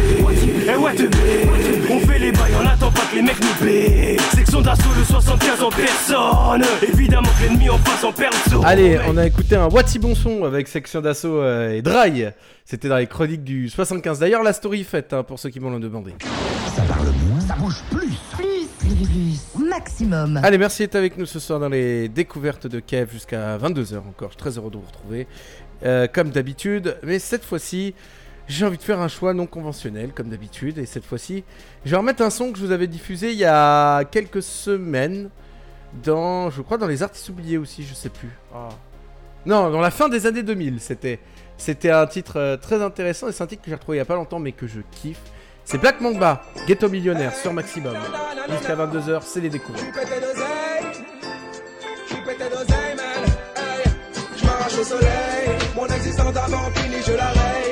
on 1.89 1.99
fait 1.99 2.19
les 2.19 2.31
bails, 2.31 2.51
on 2.61 2.65
attend 2.65 2.91
pas 2.91 3.01
que 3.09 3.15
les 3.15 3.21
mecs 3.21 3.39
nous 3.39 3.65
paient, 3.65 4.17
section 4.35 4.61
d'assaut 4.61 4.89
le 4.97 5.05
75 5.05 5.63
en 5.63 5.69
personne, 5.69 6.63
évidemment 6.81 7.29
que 7.39 7.43
l'ennemi 7.43 7.69
en 7.69 7.77
face 7.77 8.03
en 8.03 8.11
perso. 8.11 8.61
Allez, 8.65 8.99
on 9.07 9.15
a 9.15 9.25
écouté 9.25 9.55
un 9.55 9.67
Wati 9.67 9.99
bon 9.99 10.15
son 10.15 10.43
avec 10.43 10.67
section 10.67 10.99
d'assaut 10.99 11.41
euh, 11.41 11.71
et 11.71 11.81
Dry. 11.81 12.25
C'était 12.65 12.89
dans 12.89 12.97
les 12.97 13.07
chroniques 13.07 13.43
du 13.43 13.69
75. 13.69 14.19
D'ailleurs, 14.19 14.43
la 14.43 14.53
story 14.53 14.81
est 14.81 14.83
faite 14.83 15.13
hein, 15.13 15.23
pour 15.23 15.39
ceux 15.39 15.49
qui 15.49 15.59
m'en 15.61 15.69
ont 15.69 15.79
demandé. 15.79 16.13
Ça 16.75 16.81
parle 16.83 17.07
moins, 17.27 17.39
ça 17.39 17.55
bouge 17.55 17.81
plus. 17.89 18.17
Plus, 18.35 18.67
plus, 18.79 19.39
plus, 19.55 19.65
maximum. 19.65 20.41
Allez, 20.43 20.57
merci 20.57 20.83
d'être 20.83 20.95
avec 20.95 21.17
nous 21.17 21.25
ce 21.25 21.39
soir 21.39 21.59
dans 21.59 21.69
les 21.69 22.09
découvertes 22.09 22.67
de 22.67 22.79
Kev 22.81 23.13
jusqu'à 23.13 23.57
22h 23.57 23.99
encore. 23.99 24.29
Je 24.29 24.33
suis 24.33 24.37
très 24.37 24.57
heureux 24.57 24.71
de 24.71 24.77
vous 24.77 24.85
retrouver. 24.85 25.27
Euh, 25.83 26.07
comme 26.11 26.29
d'habitude, 26.29 26.97
mais 27.03 27.17
cette 27.17 27.43
fois-ci, 27.43 27.95
j'ai 28.51 28.65
envie 28.65 28.77
de 28.77 28.83
faire 28.83 28.99
un 28.99 29.07
choix 29.07 29.33
non 29.33 29.45
conventionnel, 29.47 30.11
comme 30.13 30.29
d'habitude. 30.29 30.77
Et 30.77 30.85
cette 30.85 31.05
fois-ci, 31.05 31.43
je 31.85 31.91
vais 31.91 31.97
remettre 31.97 32.21
un 32.21 32.29
son 32.29 32.51
que 32.51 32.59
je 32.59 32.65
vous 32.65 32.71
avais 32.71 32.87
diffusé 32.87 33.31
il 33.31 33.37
y 33.37 33.45
a 33.45 34.03
quelques 34.05 34.43
semaines. 34.43 35.29
dans, 36.03 36.49
je 36.49 36.61
crois, 36.61 36.77
dans 36.77 36.87
les 36.87 37.03
artistes 37.03 37.29
oubliés 37.29 37.57
aussi, 37.57 37.83
je 37.83 37.93
sais 37.93 38.09
plus. 38.09 38.29
Ah. 38.53 38.69
Non, 39.45 39.71
dans 39.71 39.81
la 39.81 39.91
fin 39.91 40.09
des 40.09 40.25
années 40.25 40.43
2000, 40.43 40.79
c'était. 40.79 41.19
C'était 41.57 41.91
un 41.91 42.07
titre 42.07 42.39
euh, 42.39 42.57
très 42.57 42.81
intéressant 42.81 43.27
et 43.27 43.31
c'est 43.31 43.43
un 43.43 43.47
titre 43.47 43.61
que 43.61 43.69
j'ai 43.69 43.75
retrouvé 43.75 43.97
il 43.97 43.99
y 43.99 44.01
a 44.01 44.05
pas 44.05 44.15
longtemps 44.15 44.39
mais 44.39 44.51
que 44.51 44.65
je 44.65 44.79
kiffe. 44.89 45.21
C'est 45.63 45.77
Black 45.77 46.01
Mamba, 46.01 46.41
Ghetto 46.67 46.89
Millionnaire 46.89 47.35
sur 47.35 47.53
Maximum. 47.53 47.95
Jusqu'à 48.49 48.75
22h, 48.75 49.21
c'est 49.23 49.41
les 49.41 49.49
découvertes. 49.49 49.85
Je 54.35 54.45
m'arrache 54.45 54.79
au 54.79 54.83
soleil, 54.83 55.49
mon 55.75 55.85
existence 55.85 56.33
finie, 56.73 57.03
je 57.05 57.13
la 57.13 57.27
raye. 57.27 57.70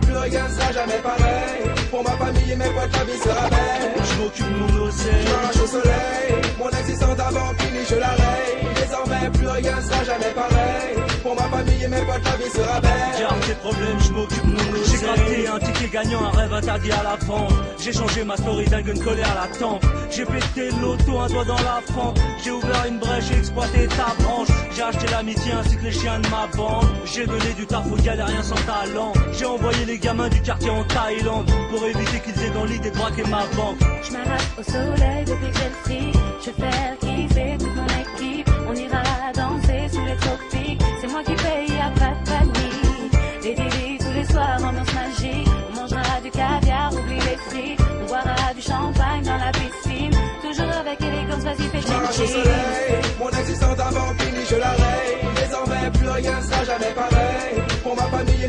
Plus 0.00 0.16
rien 0.16 0.48
sera 0.48 0.72
jamais 0.72 0.98
pareil. 1.02 1.81
Pour 1.92 2.02
ma 2.02 2.12
famille 2.12 2.50
et 2.50 2.56
mes 2.56 2.64
potes, 2.64 2.90
la 2.90 3.04
vie 3.04 3.18
sera 3.18 3.50
belle. 3.50 3.92
Je 4.02 4.22
m'occupe 4.22 4.46
de 4.46 4.58
mon 4.60 4.86
oseille. 4.86 5.26
Je 5.52 5.60
au 5.60 5.66
soleil, 5.66 6.42
mon 6.58 6.70
existence 6.70 7.16
d'avant 7.16 7.52
finie, 7.58 7.84
je 7.86 7.96
la 7.96 8.08
raye. 8.08 8.62
Désormais, 8.74 9.30
plus 9.30 9.48
rien 9.48 9.76
sera 9.82 10.02
jamais 10.02 10.32
pareil. 10.34 10.96
Pour 11.22 11.34
ma 11.34 11.42
famille 11.42 11.84
et 11.84 11.88
mes 11.88 12.00
potes, 12.00 12.24
la 12.24 12.36
vie 12.36 12.50
sera 12.50 12.80
belle. 12.80 12.90
J'ai 13.18 13.46
tes 13.46 13.54
problèmes, 13.60 14.00
je 14.00 14.12
m'occupe 14.12 14.46
de 14.46 14.52
mon 14.52 14.80
oseille. 14.80 14.98
J'ai 15.00 15.06
gratté 15.06 15.48
un 15.48 15.58
ticket 15.58 15.88
gagnant, 15.92 16.24
un 16.24 16.30
rêve 16.30 16.54
interdit 16.54 16.92
à 16.92 17.02
la 17.02 17.16
vente. 17.26 17.52
J'ai 17.78 17.92
changé 17.92 18.24
ma 18.24 18.36
story 18.38 18.64
d'un 18.64 18.80
gun 18.80 19.04
collé 19.04 19.22
à 19.22 19.34
la 19.34 19.58
tempe. 19.58 19.84
J'ai 20.10 20.24
pété 20.24 20.70
l'auto, 20.80 21.18
un 21.18 21.26
doigt 21.26 21.44
dans 21.44 21.56
la 21.56 21.80
fente. 21.94 22.18
J'ai 22.42 22.50
ouvert 22.52 22.84
une 22.88 22.98
brèche, 22.98 23.24
j'ai 23.30 23.38
exploité 23.38 23.86
ta 23.88 24.22
branche. 24.22 24.48
J'ai 24.74 24.82
acheté 24.82 25.06
l'amitié 25.10 25.52
ainsi 25.52 25.76
que 25.76 25.84
les 25.84 25.92
chiens 25.92 26.18
de 26.20 26.28
ma 26.28 26.46
bande. 26.56 26.86
J'ai 27.04 27.26
donné 27.26 27.52
du 27.56 27.66
taf 27.66 27.84
aux 27.86 27.96
galériens 27.96 28.42
sans 28.42 28.54
talent. 28.66 29.12
J'ai 29.32 29.46
envoyé 29.46 29.84
les 29.84 29.98
gamins 29.98 30.28
du 30.28 30.40
quartier 30.40 30.70
en 30.70 30.84
Thaïlande 30.84 31.50
pour 31.70 31.81
éviter 31.86 32.20
qu'ils 32.20 32.42
aient 32.44 32.50
dans 32.50 32.64
l'idée 32.64 32.90
de 32.90 32.96
braquer 32.96 33.22
ma 33.24 33.44
banque. 33.56 33.78
Je 34.02 34.12
m'arrache 34.12 34.48
au 34.58 34.62
soleil 34.62 35.24
depuis 35.24 35.50
que 35.50 35.58
j'ai 35.58 35.68
le. 35.68 36.12
Je 36.44 36.50
vais 36.50 36.70
faire 36.70 36.98
kiffer 36.98 37.56
toute 37.58 37.76
mon 37.76 37.86
équipe. 37.86 38.50
On 38.68 38.74
ira 38.74 39.02
danser 39.34 39.88
sous 39.92 40.04
les 40.04 40.16
tropiques. 40.16 40.82
C'est 41.00 41.08
moi 41.08 41.22
qui 41.22 41.34
paye, 41.34 41.68
y'a 41.68 41.90
pas 41.90 42.14
de 42.14 42.30
panique. 42.30 43.12
Les 43.42 43.54
délits 43.54 43.98
tous 43.98 44.12
les 44.12 44.24
soirs, 44.24 44.58
ambiance 44.64 44.92
magique. 44.94 45.48
On 45.70 45.80
mangera 45.80 46.20
du 46.22 46.30
caviar, 46.30 46.92
oublie 46.92 47.20
les 47.20 47.36
frites. 47.48 47.80
On 48.02 48.06
boira 48.06 48.54
du 48.54 48.62
champagne 48.62 49.22
dans 49.24 49.36
la 49.36 49.52
piscine. 49.52 50.12
Toujours 50.42 50.72
avec 50.72 51.00
élégance, 51.00 51.44
vas-y, 51.44 51.68
fais 51.68 51.80
Je 51.80 51.88
m'arrache 51.88 52.18
au 52.18 52.26
ching 52.26 52.42
soleil, 52.44 53.02
mon 53.18 53.30
existence 53.30 53.76
d'avant 53.76 54.14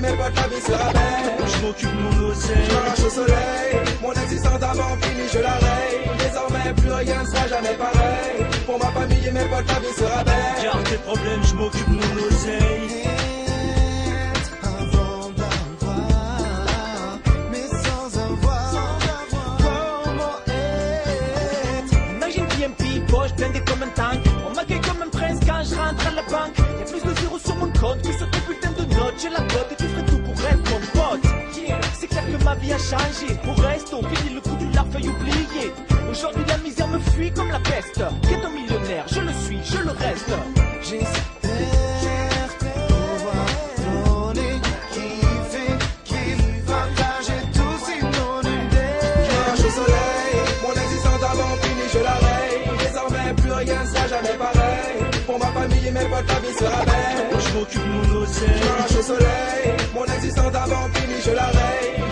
ma 0.03 0.11
famille 0.11 0.11
et 0.11 0.11
mes 0.11 0.17
potes, 0.17 0.35
la 0.35 0.47
vie 0.47 0.61
sera 0.61 0.93
belle. 0.93 1.47
Je 1.47 1.65
m'occupe 1.65 1.95
de 1.95 2.01
mon 2.01 2.30
oseille. 2.30 2.65
Je 2.69 2.73
m'arrache 2.75 2.99
au 2.99 3.09
soleil, 3.09 3.75
mon 4.01 4.13
existence 4.13 4.59
d'avant 4.59 4.97
finie, 5.01 5.27
je 5.34 5.39
la 5.39 5.53
raye. 5.53 5.99
Désormais, 6.19 6.73
plus 6.75 6.91
rien 6.91 7.25
sera 7.25 7.47
jamais 7.47 7.75
pareil. 7.75 8.45
Pour 8.65 8.80
ma 8.80 8.91
famille 8.91 9.27
et 9.27 9.31
mes 9.31 9.45
potes, 9.45 9.67
la 9.67 9.80
vie 9.80 9.93
sera 9.97 10.23
belle. 10.23 10.34
J'ai 10.61 10.89
tes 10.89 10.97
problèmes, 10.97 11.43
je 11.43 11.55
m'occupe 11.55 11.89
de 11.89 11.95
mon 11.95 12.27
oseille. 12.27 13.03
mais 17.51 17.67
sans 17.67 18.19
avoir, 18.19 18.71
comment 19.57 20.38
être? 20.47 21.93
Imagine 22.15 22.47
PMP, 22.47 23.05
poche 23.07 23.34
blindée 23.35 23.61
comme 23.61 23.84
un 23.84 23.89
tank. 23.89 24.23
On 24.49 24.53
m'accueille 24.55 24.81
comme 24.81 25.01
un 25.01 25.09
prince 25.09 25.39
quand 25.45 25.63
je 25.63 25.75
rentre 25.75 26.07
à 26.07 26.11
la 26.11 26.21
banque. 26.23 26.57
Y'a 26.80 26.85
plus 26.85 27.03
de 27.03 27.15
zéro 27.19 27.39
sur 27.39 27.55
mon 27.55 27.71
compte 27.73 28.01
que 28.01 28.11
sur 28.17 28.30
tes 28.31 28.39
putains 28.39 28.71
de 28.71 28.85
notes. 28.95 29.15
J'ai 29.21 29.30
la 29.30 29.41
cote 29.41 29.82
ma 32.44 32.56
vie 32.56 32.74
a 32.74 32.78
changé. 32.78 33.38
Au 33.48 33.53
reste, 33.61 33.94
on 33.94 34.03
finit 34.03 34.34
le 34.36 34.41
coup 34.41 34.56
du 34.56 34.70
larfeuille 34.72 35.10
oublié. 35.10 35.74
Aujourd'hui, 36.10 36.44
la 36.48 36.57
misère 36.57 36.88
me 36.88 36.99
fuit 36.99 37.32
comme 37.32 37.49
la 37.49 37.60
peste. 37.60 38.02
Ghetto 38.24 38.49
millionnaire, 38.49 39.06
je 39.07 39.20
le 39.22 39.34
suis, 39.45 39.60
je 39.64 39.78
le 39.78 39.91
reste. 39.91 40.32
J'espère 40.82 42.57
pouvoir 42.57 43.45
donner, 44.34 44.60
kiffer, 44.91 45.74
kiffer, 46.03 46.64
partager 46.68 47.40
tous 47.53 47.84
inondés. 47.99 48.60
Je 49.26 49.36
marche 49.48 49.60
au 49.60 49.72
soleil, 49.80 50.36
mon 50.61 50.74
existence 50.84 51.20
d'avant 51.22 51.56
finie, 51.61 51.90
je 51.94 51.99
la 51.99 52.15
raye. 52.26 52.60
Désormais, 52.80 53.34
plus 53.41 53.52
rien 53.52 53.86
sera 53.86 54.07
jamais 54.07 54.38
pareil. 54.38 54.98
Pour 55.26 55.40
ma 55.40 55.48
famille 55.48 55.88
et 55.88 55.91
mes 55.91 56.06
potes, 56.06 56.28
la 56.28 56.40
vie 56.40 56.56
sera 56.57 56.86
belle. 56.86 57.40
Je 57.40 57.57
m'occupe 57.57 57.82
de 57.84 57.88
mon 57.88 58.22
oseille. 58.22 58.61
Je 58.61 58.68
marche 58.80 58.95
au 58.99 59.02
soleil, 59.02 59.78
mon 59.94 60.06
existence 60.06 60.52
d'avant 60.52 60.90
finie, 60.94 61.22
je 61.26 61.32
la 61.32 61.45
raye. 61.45 62.02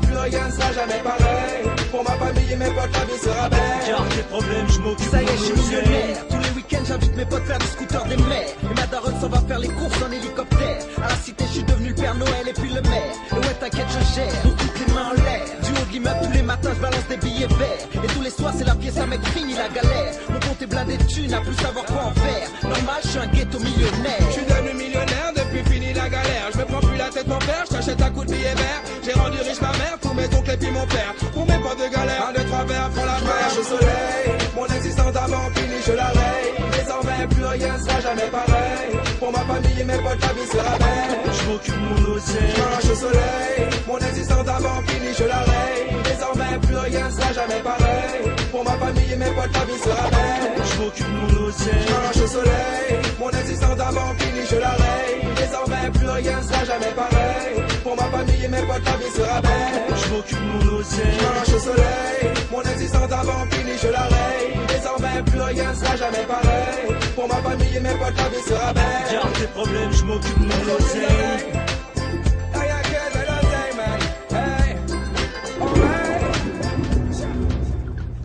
Plus 0.00 0.16
rien 0.16 0.50
sera 0.50 0.72
jamais 0.72 1.00
pareil. 1.02 1.64
Pour 1.90 2.04
ma 2.04 2.10
famille 2.12 2.52
et 2.52 2.56
mes 2.56 2.66
potes, 2.66 2.92
la 2.92 3.04
vie 3.04 3.20
sera 3.22 3.48
belle. 3.48 3.60
J'ai 3.86 4.16
tes 4.16 4.22
problèmes, 4.24 4.68
je 4.68 4.80
m'occupe 4.80 5.10
Ça 5.10 5.18
de 5.18 5.22
y 5.22 5.26
est, 5.26 5.36
je 5.36 5.44
suis 5.44 5.52
millionnaire. 5.54 6.16
Tous 6.28 6.38
les 6.38 6.50
week-ends, 6.56 6.84
j'invite 6.86 7.16
mes 7.16 7.24
potes 7.24 7.44
faire 7.44 7.58
du 7.58 7.66
scooter 7.66 8.04
des 8.04 8.16
mers. 8.16 8.48
Et 8.70 8.74
ma 8.74 8.86
daronne 8.86 9.20
s'en 9.20 9.28
va 9.28 9.40
faire 9.48 9.58
les 9.58 9.68
courses 9.68 10.02
en 10.02 10.12
hélicoptère. 10.12 10.78
À 11.02 11.08
la 11.08 11.16
cité, 11.16 11.44
je 11.48 11.52
suis 11.52 11.64
devenu 11.64 11.88
le 11.88 11.94
Père 11.94 12.14
Noël 12.14 12.48
et 12.48 12.52
puis 12.52 12.68
le 12.68 12.82
maire. 12.82 13.14
Et 13.30 13.34
ouais, 13.34 13.54
t'inquiète, 13.60 13.86
je 13.88 14.14
gère. 14.14 14.42
Donc 14.44 14.56
toutes 14.58 14.86
les 14.86 14.92
mains 14.92 15.08
en 15.10 15.14
l'air. 15.14 15.44
Du 15.64 15.70
haut 15.72 15.86
de 15.86 15.92
l'immeuble, 15.92 16.20
tous 16.24 16.32
les 16.32 16.42
matins, 16.42 16.70
je 16.74 16.80
balance 16.80 17.08
des 17.08 17.16
billets 17.16 17.46
verts. 17.46 18.04
Et 18.04 18.06
tous 18.08 18.22
les 18.22 18.30
soirs, 18.30 18.52
c'est 18.56 18.66
la 18.66 18.74
pièce 18.74 18.98
à 18.98 19.06
mec 19.06 19.20
fini 19.34 19.54
la 19.54 19.68
galère. 19.68 20.12
Mon 20.28 20.40
compte 20.40 20.60
est 20.60 20.66
blindé 20.66 20.96
de 20.98 21.04
thunes, 21.04 21.32
à 21.32 21.40
plus 21.40 21.54
savoir 21.54 21.84
quoi 21.86 22.02
en 22.04 22.14
faire. 22.20 22.48
Normal, 22.62 23.00
je 23.02 23.08
suis 23.08 23.18
un 23.18 23.26
ghetto 23.28 23.58
millionnaire. 23.58 24.20
Je 24.28 24.32
suis 24.32 24.44
devenu 24.44 24.74
millionnaire 24.74 25.32
depuis 25.56 25.72
fini 25.74 25.92
la 25.92 26.08
galère. 26.08 26.50
Je 26.52 26.58
me 26.58 26.64
prends 26.64 26.80
plus 26.80 26.96
la 26.96 27.08
tête 27.08 27.26
mon 27.26 27.38
père, 27.38 27.64
je 27.68 27.76
t'achète 27.76 28.02
un 28.02 28.10
coup 28.10 28.24
de 28.24 28.30
billet 28.32 28.54
vert. 28.54 28.82
J'ai 29.04 29.12
rendu 29.12 29.38
riche 29.38 29.60
ma 29.60 29.72
mère, 29.72 29.98
tous 30.00 30.14
mes 30.14 30.24
oncles 30.24 30.50
et 30.50 30.56
puis 30.56 30.70
mon 30.70 30.86
père. 30.86 31.14
Pour 31.32 31.46
mes 31.46 31.58
potes 31.58 31.78
de 31.78 31.94
galère, 31.94 32.28
un, 32.28 32.32
deux, 32.32 32.44
trois 32.44 32.64
verres, 32.64 32.90
prends 32.94 33.04
la 33.04 33.20
mer. 33.20 33.48
au 33.58 33.62
soleil, 33.62 34.26
mon 34.54 34.66
existence 34.66 35.12
d'avant 35.12 35.48
finie, 35.54 35.82
je 35.86 35.92
la 35.92 36.06
raye. 36.06 36.52
Désormais, 36.78 37.26
plus 37.30 37.44
rien 37.44 37.78
sera 37.78 38.00
jamais 38.00 38.28
pareil. 38.30 38.88
Pour 39.18 39.32
ma 39.32 39.38
famille 39.40 39.80
et 39.80 39.84
mes 39.84 39.98
potes, 39.98 40.20
la 40.20 40.32
vie 40.36 40.48
sera 40.50 40.78
belle. 40.78 41.32
Je 41.32 41.50
m'occupe 41.50 41.74
de 41.74 41.88
mon 41.88 42.14
oseille. 42.16 42.54
Je 42.82 42.92
au 42.92 42.94
soleil, 42.94 43.58
mon 43.86 43.98
existence 43.98 44.44
d'avant 44.44 44.82
finie, 44.86 45.14
je 45.18 45.24
la 45.24 45.40
raye. 45.48 45.86
Désormais, 46.04 46.58
plus 46.66 46.76
rien 46.76 47.10
sera 47.10 47.32
jamais 47.32 47.60
pareil. 47.62 48.34
Pour 48.50 48.64
ma 48.64 48.72
famille 48.72 49.12
et 49.12 49.16
mes 49.16 49.32
potes, 49.36 49.54
la 49.54 49.64
vie 49.64 49.80
sera 49.82 50.10
belle. 50.10 50.64
Je 50.70 50.82
m'occupe 50.82 51.06
de 51.06 51.16
mon 51.16 51.46
oseille. 51.48 51.86
Je 52.14 52.22
au 52.22 52.26
soleil, 52.26 52.88
mon 53.18 53.30
existence 53.30 53.76
d'avant 53.76 54.12
finie, 54.18 54.46
je 54.50 54.56
la 54.56 54.70
raye. 54.70 55.05
Désormais, 55.46 55.90
plus 55.92 56.08
rien 56.08 56.42
sera 56.42 56.64
jamais 56.64 56.92
pareil. 56.94 57.62
Pour 57.82 57.96
ma 57.96 58.04
famille 58.04 58.44
et 58.44 58.48
mes 58.48 58.62
potes, 58.62 58.84
la 58.84 58.96
vie 58.96 59.12
sera 59.14 59.40
belle. 59.40 59.96
Je 59.96 60.12
m'occupe 60.12 60.38
de 60.38 60.44
mon 60.44 60.78
oseille. 60.78 61.18
Je 61.18 61.24
marche 61.24 61.54
au 61.54 61.58
soleil, 61.58 62.34
mon 62.50 62.62
existence 62.62 63.08
d'avant 63.08 63.46
finie, 63.50 63.78
je 63.80 63.88
la 63.88 64.02
raye. 64.02 64.66
Désormais, 64.68 65.22
plus 65.24 65.40
rien 65.40 65.74
sera 65.74 65.96
jamais 65.96 66.26
pareil. 66.26 66.96
Pour 67.14 67.28
ma 67.28 67.36
famille 67.36 67.76
et 67.76 67.80
mes 67.80 67.94
potes, 67.94 68.16
la 68.16 68.28
vie 68.28 68.42
sera 68.44 68.72
belle. 68.72 68.82
J'ai 69.10 69.40
tes 69.40 69.46
problèmes, 69.52 69.92
je 69.92 70.04
m'occupe 70.04 70.38
de 70.40 70.46
mon 70.46 70.74
oseille. 70.74 71.66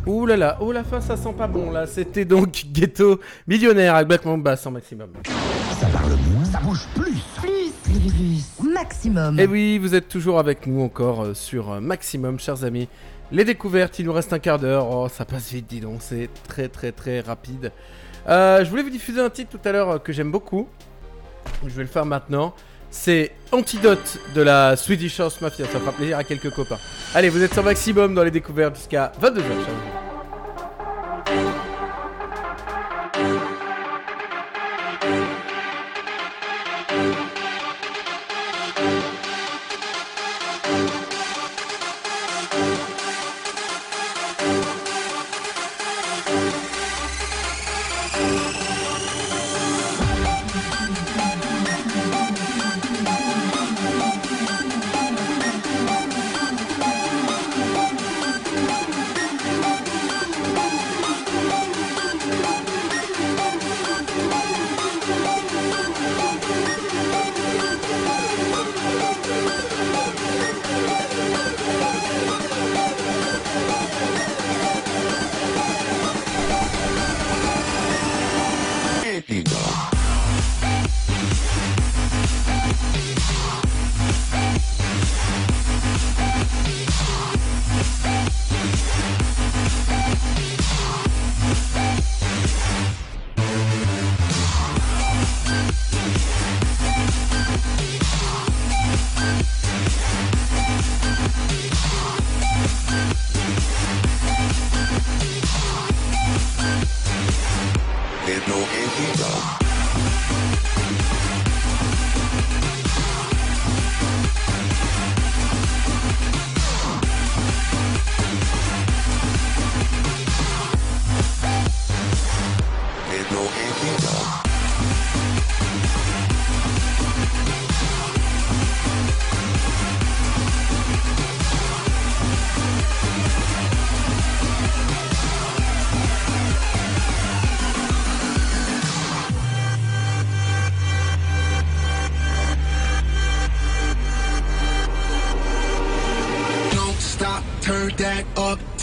Ouh 0.07 0.25
là 0.25 0.35
là, 0.35 0.57
oh 0.59 0.71
la 0.71 0.83
fin 0.83 0.99
ça 0.99 1.15
sent 1.15 1.33
pas 1.37 1.47
bon 1.47 1.71
là. 1.71 1.85
C'était 1.85 2.25
donc 2.25 2.65
Ghetto 2.73 3.19
Millionnaire 3.47 3.95
avec 3.95 4.07
Black 4.07 4.25
Mamba 4.25 4.55
sans 4.55 4.71
maximum. 4.71 5.11
Bouge 6.71 6.87
plus. 6.95 7.19
Plus, 7.35 7.71
plus, 7.83 8.13
plus. 8.13 8.71
Maximum. 8.73 9.39
Et 9.39 9.45
oui, 9.45 9.77
vous 9.77 9.93
êtes 9.93 10.07
toujours 10.07 10.39
avec 10.39 10.67
nous 10.67 10.81
encore 10.81 11.23
euh, 11.23 11.33
sur 11.33 11.69
euh, 11.69 11.79
Maximum, 11.81 12.39
chers 12.39 12.63
amis. 12.63 12.87
Les 13.29 13.43
découvertes, 13.43 13.99
il 13.99 14.05
nous 14.05 14.13
reste 14.13 14.31
un 14.31 14.39
quart 14.39 14.57
d'heure. 14.57 14.87
Oh, 14.89 15.09
ça 15.09 15.25
passe 15.25 15.51
vite, 15.51 15.67
dis 15.67 15.81
donc, 15.81 15.97
c'est 15.99 16.29
très 16.47 16.69
très 16.69 16.93
très 16.93 17.19
rapide. 17.19 17.73
Euh, 18.29 18.63
je 18.63 18.69
voulais 18.69 18.83
vous 18.83 18.89
diffuser 18.89 19.19
un 19.19 19.29
titre 19.29 19.57
tout 19.57 19.67
à 19.67 19.73
l'heure 19.73 20.01
que 20.01 20.13
j'aime 20.13 20.31
beaucoup. 20.31 20.69
Je 21.65 21.71
vais 21.71 21.83
le 21.83 21.89
faire 21.89 22.05
maintenant. 22.05 22.53
C'est 22.89 23.31
Antidote 23.51 24.19
de 24.33 24.41
la 24.41 24.77
Swedish 24.77 25.19
House 25.19 25.41
Mafia. 25.41 25.65
Ça 25.65 25.79
fera 25.79 25.91
plaisir 25.91 26.17
à 26.17 26.23
quelques 26.23 26.51
copains. 26.51 26.79
Allez, 27.13 27.29
vous 27.29 27.43
êtes 27.43 27.53
sur 27.53 27.63
Maximum 27.63 28.13
dans 28.13 28.23
les 28.23 28.31
découvertes 28.31 28.77
jusqu'à 28.77 29.11
22h, 29.21 29.35
chers 29.35 29.51
amis. 29.51 30.10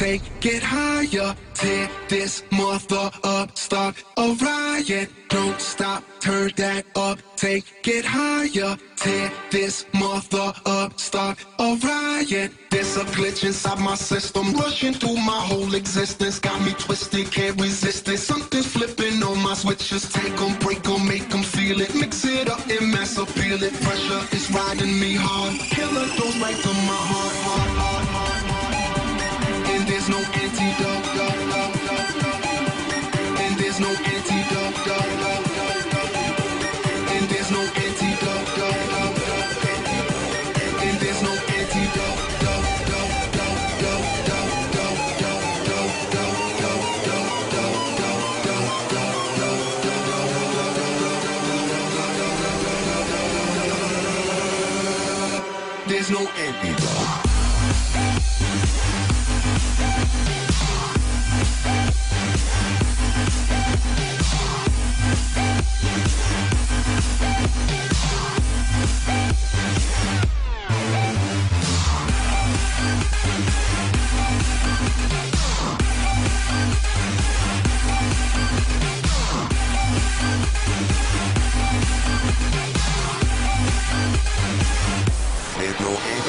make 0.08 0.46
it 0.46 0.62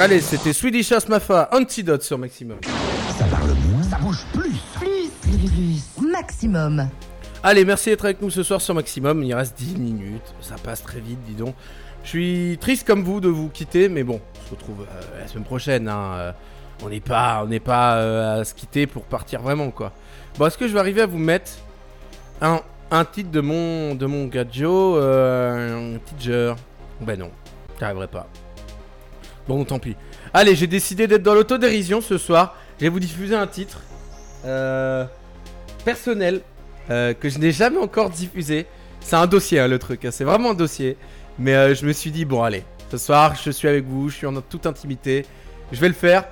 Allez, 0.09 0.21
c'était 0.21 0.53
Swedish 0.53 0.91
House 0.91 1.07
Mafia 1.07 1.47
Antidote 1.51 2.01
sur 2.01 2.17
Maximum. 2.17 2.57
Ça 3.15 3.25
parle 3.25 3.51
moins, 3.69 3.83
ça 3.83 3.97
bouge 3.99 4.25
plus. 4.33 4.55
Plus, 4.79 5.07
plus, 5.21 5.51
plus. 5.99 6.09
Maximum. 6.11 6.89
Allez, 7.43 7.63
merci 7.63 7.91
d'être 7.91 8.05
avec 8.05 8.19
nous 8.19 8.31
ce 8.31 8.41
soir 8.41 8.59
sur 8.59 8.73
Maximum. 8.73 9.21
Il 9.21 9.31
reste 9.35 9.55
10 9.59 9.77
minutes. 9.77 10.33
Ça 10.41 10.55
passe 10.63 10.81
très 10.81 10.99
vite, 10.99 11.19
dis 11.27 11.35
donc. 11.35 11.53
Je 12.03 12.09
suis 12.09 12.57
triste 12.59 12.87
comme 12.87 13.03
vous 13.03 13.19
de 13.21 13.27
vous 13.27 13.49
quitter, 13.49 13.87
mais 13.87 14.03
bon, 14.03 14.19
on 14.41 14.45
se 14.47 14.49
retrouve 14.55 14.81
euh, 14.81 15.19
la 15.21 15.27
semaine 15.27 15.43
prochaine. 15.45 15.87
hein. 15.87 16.13
Euh, 16.15 16.31
On 16.83 16.89
n'est 16.89 17.01
pas, 17.01 17.41
on 17.43 17.47
n'est 17.47 17.59
pas 17.59 17.97
euh, 17.97 18.41
à 18.41 18.45
se 18.45 18.55
quitter 18.55 18.87
pour 18.87 19.03
partir 19.03 19.43
vraiment, 19.43 19.69
quoi. 19.69 19.91
Bon, 20.39 20.47
est-ce 20.47 20.57
que 20.57 20.67
je 20.67 20.73
vais 20.73 20.79
arriver 20.79 21.01
à 21.03 21.05
vous 21.05 21.19
mettre 21.19 21.51
un, 22.41 22.61
un 22.89 23.05
titre 23.05 23.29
de 23.29 23.41
mon, 23.41 23.93
de 23.93 24.07
mon 24.07 24.27
euh, 24.33 25.95
un 25.95 25.99
teacher 25.99 26.55
Ben 26.99 27.19
non, 27.19 27.29
j'arriverai 27.79 28.07
pas. 28.07 28.27
Bon, 29.49 29.65
tant 29.65 29.79
pis. 29.79 29.95
Allez, 30.31 30.53
j'ai 30.53 30.67
décidé 30.67 31.07
d'être 31.07 31.23
dans 31.23 31.33
l'autodérision 31.33 32.01
ce 32.01 32.19
soir. 32.19 32.55
Je 32.77 32.85
vais 32.85 32.89
vous 32.89 32.99
diffuser 32.99 33.33
un 33.33 33.47
titre 33.47 33.81
euh, 34.45 35.05
personnel 35.83 36.41
euh, 36.91 37.15
que 37.15 37.29
je 37.29 37.39
n'ai 37.39 37.51
jamais 37.51 37.79
encore 37.79 38.11
diffusé. 38.11 38.67
C'est 38.99 39.15
un 39.15 39.25
dossier, 39.25 39.59
hein, 39.59 39.67
le 39.67 39.79
truc. 39.79 40.05
hein, 40.05 40.11
C'est 40.11 40.23
vraiment 40.23 40.51
un 40.51 40.53
dossier. 40.53 40.97
Mais 41.39 41.55
euh, 41.55 41.73
je 41.73 41.83
me 41.87 41.93
suis 41.93 42.11
dit, 42.11 42.25
bon, 42.25 42.43
allez, 42.43 42.63
ce 42.91 42.99
soir, 42.99 43.33
je 43.43 43.49
suis 43.49 43.67
avec 43.67 43.85
vous, 43.85 44.09
je 44.09 44.17
suis 44.17 44.27
en 44.27 44.39
toute 44.39 44.67
intimité. 44.67 45.25
Je 45.71 45.79
vais 45.81 45.87
le 45.87 45.95
faire. 45.95 46.25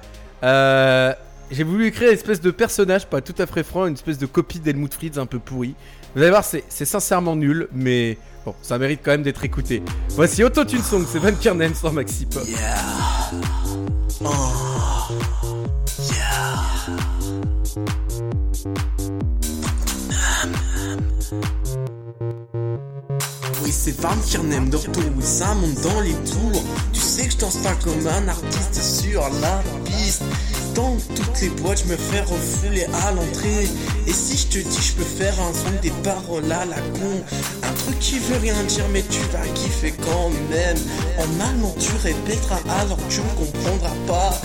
J'ai 1.49 1.63
voulu 1.63 1.89
créer 1.89 2.09
une 2.09 2.13
espèce 2.13 2.39
de 2.39 2.51
personnage, 2.51 3.07
pas 3.07 3.21
tout 3.21 3.33
à 3.39 3.47
fait 3.47 3.63
franc, 3.63 3.87
une 3.87 3.95
espèce 3.95 4.19
de 4.19 4.27
copie 4.27 4.59
d'Helmut 4.59 4.93
Fritz 4.93 5.17
un 5.17 5.25
peu 5.25 5.39
pourri. 5.39 5.73
Vous 6.13 6.21
allez 6.21 6.29
voir, 6.29 6.43
c'est 6.43 6.63
sincèrement 6.69 7.35
nul, 7.35 7.67
mais 7.73 8.19
bon, 8.47 8.55
ça 8.61 8.77
mérite 8.77 9.01
quand 9.03 9.11
même 9.11 9.23
d'être 9.23 9.43
écouté. 9.43 9.83
Voici 10.11 10.41
Autotune 10.43 10.81
Song, 10.81 11.05
c'est 11.11 11.19
Van 11.19 11.33
Kernen 11.33 11.75
sur 11.75 11.91
Maxi 11.91 12.25
Pop. 12.25 12.43
Oui, 23.63 23.71
c'est 23.71 23.99
Van 23.99 24.15
Kiernem 24.25 24.69
d'Orto, 24.69 24.91
oui, 24.95 25.23
ça 25.23 25.53
monte 25.55 25.81
dans 25.81 25.99
les 25.99 26.13
tours. 26.13 26.63
Tu 26.93 27.01
sais 27.01 27.25
que 27.25 27.33
je 27.33 27.37
danse 27.37 27.57
pas 27.57 27.75
comme 27.83 28.07
un 28.07 28.29
artiste 28.29 28.81
sur 28.81 29.23
la 29.41 29.61
piste. 29.83 30.23
Dans 30.77 30.95
toutes 31.15 31.41
les 31.41 31.49
boîtes, 31.49 31.81
je 31.83 31.91
me 31.91 31.97
fais 31.97 32.21
refouler 32.21 32.85
à 33.03 33.11
l'entrée. 33.11 33.67
Et 34.05 34.13
si 34.13 34.37
je 34.37 34.45
te 34.45 34.57
dis, 34.59 34.79
je 34.79 34.93
peux 34.93 35.03
faire 35.03 35.33
un 35.41 35.51
son 35.51 35.81
des 35.81 35.89
paroles 36.03 36.51
à 36.51 36.65
la 36.65 36.75
con. 36.75 37.23
Un 37.63 37.73
truc 37.73 37.97
qui 37.97 38.19
veut 38.19 38.37
rien 38.37 38.53
dire, 38.65 38.85
mais 38.93 39.03
tu 39.09 39.19
vas 39.33 39.47
kiffer 39.55 39.95
quand 40.05 40.29
même. 40.51 40.77
En 41.17 41.49
allemand, 41.49 41.73
tu 41.79 41.91
répéteras 42.03 42.59
alors 42.79 42.99
tu 43.09 43.21
ne 43.21 43.45
comprendras 43.45 43.95
pas. 44.05 44.39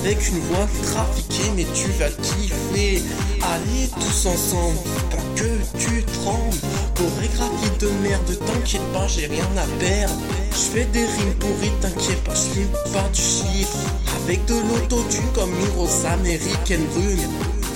Avec 0.00 0.28
une 0.28 0.40
voix 0.40 0.66
trafiquée, 0.82 1.52
mais 1.54 1.66
tu 1.72 1.88
vas 2.00 2.10
kiffer. 2.10 3.04
Allez, 3.42 3.88
tous 4.00 4.26
ensemble, 4.26 4.78
pas 5.08 5.22
que 5.36 5.78
tu 5.78 6.02
trembles. 6.02 6.58
Chorégraphie 6.96 7.78
de 7.78 7.88
merde, 8.02 8.38
t'inquiète 8.44 8.92
pas, 8.92 9.06
j'ai 9.06 9.26
rien 9.26 9.46
à 9.56 9.66
perdre. 9.78 10.16
Je 10.50 10.56
fais 10.56 10.84
des 10.86 11.04
rimes 11.04 11.34
pourries, 11.38 11.70
t'inquiète 11.80 12.24
pas, 12.24 12.34
je 12.34 12.90
pas 12.90 13.08
du 13.12 13.20
chiffre. 13.20 13.76
Avec 14.24 14.44
de 14.46 14.54
l'autotune 14.54 15.30
comme 15.34 15.50
une 15.50 15.75
grosse 15.76 16.04
américaine 16.06 16.84
brune. 16.86 17.28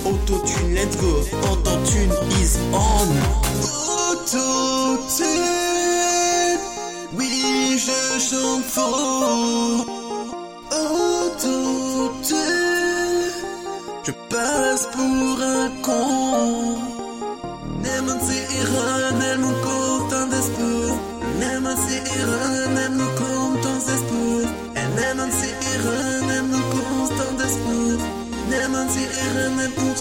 Autotune, 0.05 0.73
let's 0.73 0.95
go. 0.97 1.23
Autotune 1.49 2.11
is 2.41 2.57
on? 2.73 3.09
Autotune, 3.99 5.37
oui, 7.13 7.77
je 7.77 8.19
chante 8.19 8.65
fort. 8.65 9.85
Autotune, 10.71 12.37
je 14.03 14.11
passe 14.29 14.87
pour 14.93 15.37
un 15.41 15.69
con. 15.83 16.77
Nehmen 17.83 18.19
Sie 18.27 18.43
Ihre 18.59 19.11
Namen 19.19 19.53
kommt 19.63 20.13
an 20.13 20.29
das 20.31 20.47
Buch. 20.49 20.97
Nehmen 21.39 21.75
Sie 21.85 21.99
Ihre 22.17 22.69
Namen 22.73 23.09
kommt 23.15 23.65
an 23.65 23.79
das 23.85 24.01
Buch. 24.09 24.49
Nehmen 24.95 25.31
Sie 25.31 25.53
Nehmen 28.81 28.93
Sie 28.93 29.05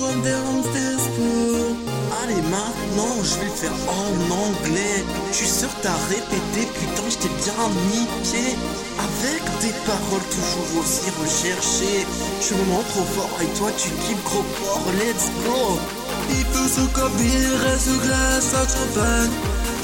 an 0.04 0.62
das 0.72 1.04
Buch. 1.16 1.76
Allez 2.22 2.42
maintenant 2.48 3.14
je 3.22 3.34
vais 3.38 3.44
le 3.44 3.50
faire 3.50 3.78
en 3.88 4.12
anglais. 4.48 5.04
Je 5.32 5.36
suis 5.36 5.46
sûr 5.46 5.68
que 5.68 5.82
t'as 5.82 6.00
répété 6.08 6.66
putain 6.78 7.08
je 7.10 7.18
bien 7.18 7.68
niqué 7.92 8.56
Avec 8.98 9.42
des 9.60 9.74
paroles 9.84 10.26
toujours 10.30 10.80
aussi 10.80 11.10
recherchées. 11.20 12.06
Je 12.40 12.54
me 12.54 12.64
montre 12.72 12.88
trop 12.88 13.04
fort. 13.04 13.30
Et 13.42 13.58
toi 13.58 13.70
tu 13.76 13.90
kiffes 13.90 14.24
gros 14.24 14.44
porc. 14.56 14.86
Let's 14.98 15.28
go. 15.44 15.78
Il 16.30 16.44
peut 16.46 16.68
se 16.68 16.84
copier 16.94 17.44
sous 17.78 18.00
glace 18.00 18.54
à 18.54 18.64
champagne. 18.64 19.30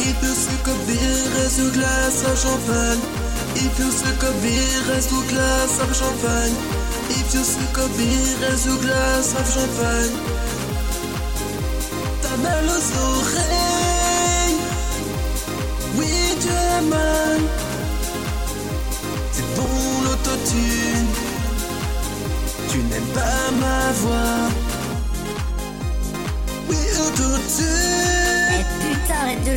Il 0.00 0.14
peut 0.14 0.38
se 0.44 0.56
copier 0.64 1.50
sous 1.50 1.70
glace 1.72 2.24
à 2.24 2.34
champagne. 2.34 3.00
Il 3.56 3.68
peut 3.70 3.90
se 3.90 4.10
copier 4.20 5.00
sous 5.02 5.22
glace 5.28 5.80
à 5.82 5.92
champagne 5.92 6.75
If 7.08 7.34
you 7.34 7.42
think 7.42 7.78
of 7.78 7.90
beer 7.96 8.48
of 9.40 9.46
champagne 9.54 10.16
Ta 12.22 12.36
belle 12.42 12.70
aux 12.76 12.86
oreilles 13.08 14.60
Oui, 15.96 16.12
tu 16.40 16.48
es 16.48 16.82
mal 16.88 17.40
C'est 19.32 19.48
bon 19.56 20.02
l'autotune 20.04 21.10
Tu 22.70 22.78
n'aimes 22.78 23.12
pas 23.14 23.50
ma 23.60 23.92
voix. 23.92 24.50
Oui, 26.68 26.76
autotune 27.06 28.35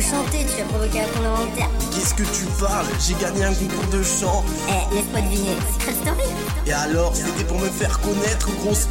chanter, 0.00 0.46
tu 0.46 0.62
as 0.62 0.64
provoqué 0.66 1.00
un 1.00 1.08
ton 1.08 1.24
inventaire. 1.24 1.68
Qu'est-ce 1.92 2.14
que 2.14 2.22
tu 2.22 2.44
parles? 2.58 2.86
J'ai 3.00 3.14
gagné 3.14 3.44
un 3.44 3.54
concours 3.54 3.86
de 3.92 4.02
chant. 4.02 4.44
Eh, 4.68 4.94
laisse-moi 4.94 5.20
deviner, 5.22 5.56
Secret 5.74 5.94
Story? 5.94 6.28
Et 6.66 6.72
alors, 6.72 7.14
c'était 7.14 7.44
pour 7.44 7.58
me 7.58 7.68
faire 7.68 7.98
connaître, 8.00 8.48
grosse. 8.62 8.86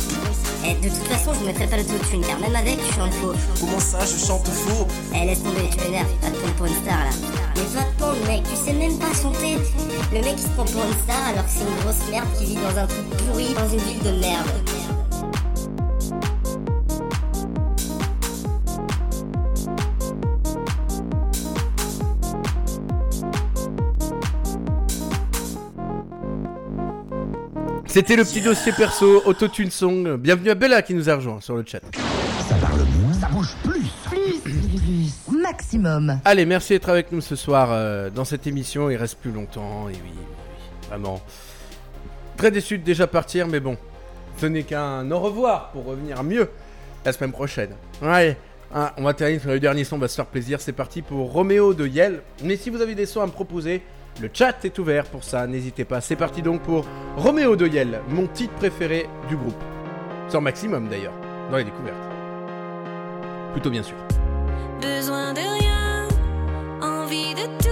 Eh, 0.66 0.74
de 0.76 0.90
toute 0.90 1.08
façon, 1.08 1.32
je 1.40 1.46
mettrai 1.46 1.68
pas 1.68 1.78
l'autotune, 1.78 2.22
car 2.22 2.40
même 2.40 2.56
avec, 2.56 2.80
je 2.86 2.96
chante 2.96 3.14
faux. 3.14 3.34
Comment 3.60 3.80
ça, 3.80 4.00
je 4.06 4.26
chante 4.26 4.48
faux? 4.48 4.88
Eh, 5.16 5.26
laisse 5.26 5.42
tomber, 5.42 5.70
tu 5.72 5.84
m'énerves, 5.86 6.10
pas 6.22 6.28
te 6.28 6.38
prendre 6.38 6.56
pour 6.56 6.66
une 6.66 6.76
star 6.76 7.00
là. 7.00 7.12
Mais 7.56 7.62
va 7.74 7.84
te 7.84 8.02
prendre, 8.02 8.28
mec, 8.28 8.44
tu 8.44 8.56
sais 8.66 8.74
même 8.74 8.98
pas 9.00 9.14
chanter. 9.14 9.58
Le 10.12 10.22
mec, 10.22 10.36
il 10.38 10.44
se 10.44 10.50
prend 10.50 10.66
pour 10.66 10.84
une 10.84 11.00
star 11.04 11.28
alors 11.30 11.46
que 11.46 11.52
c'est 11.52 11.66
une 11.66 11.80
grosse 11.84 12.10
merde 12.12 12.28
qui 12.38 12.46
vit 12.46 12.56
dans 12.56 12.78
un 12.78 12.88
truc 12.88 13.10
pourri, 13.26 13.54
dans 13.54 13.70
une 13.70 13.82
ville 13.82 14.04
de 14.04 14.20
merde. 14.20 14.48
C'était 27.90 28.16
le 28.16 28.24
petit 28.24 28.42
dossier 28.42 28.72
perso, 28.72 29.24
Autotune 29.26 29.72
Song. 29.72 30.16
Bienvenue 30.18 30.52
à 30.52 30.56
Bella 30.56 30.84
qui 30.84 30.94
nous 30.94 31.10
a 31.10 31.16
rejoint 31.16 31.42
sur 31.42 31.56
le 31.56 31.64
chat. 31.66 31.80
Ça 32.48 32.56
parle 32.62 32.82
moins, 33.02 33.14
ça 33.14 33.28
bouge 33.30 33.56
plus. 33.64 33.90
Plus, 34.06 34.40
plus, 34.42 35.12
plus. 35.26 35.40
Maximum. 35.42 36.20
Allez, 36.24 36.46
merci 36.46 36.74
d'être 36.74 36.90
avec 36.90 37.12
nous 37.12 37.20
ce 37.20 37.36
soir 37.36 37.70
euh, 37.72 38.12
dans 38.12 38.26
cette 38.26 38.46
émission. 38.46 38.92
Il 38.92 38.96
reste 38.96 39.18
plus 39.18 39.32
longtemps, 39.32 39.90
et 39.90 39.94
oui, 39.94 40.00
oui, 40.06 40.12
oui, 40.14 40.88
vraiment. 40.88 41.20
Très 42.38 42.52
déçu 42.52 42.78
de 42.78 42.84
déjà 42.84 43.08
partir, 43.08 43.48
mais 43.48 43.60
bon, 43.60 43.76
ce 44.38 44.46
n'est 44.46 44.64
qu'un 44.64 45.10
au 45.10 45.20
revoir 45.20 45.72
pour 45.72 45.86
revenir 45.86 46.22
mieux 46.24 46.48
la 47.04 47.12
semaine 47.12 47.32
prochaine. 47.32 47.72
Ouais, 48.04 48.38
hein, 48.72 48.92
on 48.98 49.04
va 49.04 49.16
terminer 49.16 49.40
sur 49.40 49.50
le 49.50 49.60
dernier 49.60 49.84
son, 49.84 49.96
on 49.96 50.00
va 50.00 50.08
se 50.08 50.16
faire 50.16 50.28
plaisir. 50.28 50.62
C'est 50.62 50.74
parti 50.74 51.02
pour 51.02 51.32
Roméo 51.32 51.74
de 51.74 51.88
Yel. 51.88 52.22
Mais 52.44 52.56
si 52.56 52.70
vous 52.70 52.82
avez 52.82 52.94
des 52.94 53.08
sons 53.08 53.22
à 53.22 53.26
me 53.26 53.32
proposer, 53.32 53.82
le 54.22 54.30
chat 54.34 54.66
est 54.66 54.78
ouvert 54.80 55.06
pour 55.06 55.24
ça, 55.24 55.48
n'hésitez 55.48 55.86
pas. 55.86 56.02
C'est 56.02 56.16
parti 56.16 56.42
donc 56.42 56.62
pour 56.62 56.86
Roméo 57.16 57.56
de 57.56 57.68
Yel, 57.68 58.02
mon 58.10 58.28
titre 58.28 58.54
préféré 58.56 59.10
du 59.28 59.36
groupe. 59.36 59.62
Sur 60.30 60.42
Maximum 60.42 60.88
d'ailleurs, 60.88 61.14
dans 61.52 61.58
les 61.58 61.64
découvertes. 61.64 61.96
Plutôt 63.54 63.70
bien 63.70 63.84
sûr. 63.84 63.98
Besoin 64.82 65.34
de 65.34 65.40
rien, 65.40 66.08
envie 66.82 67.34
de 67.34 67.46
tout. 67.64 67.70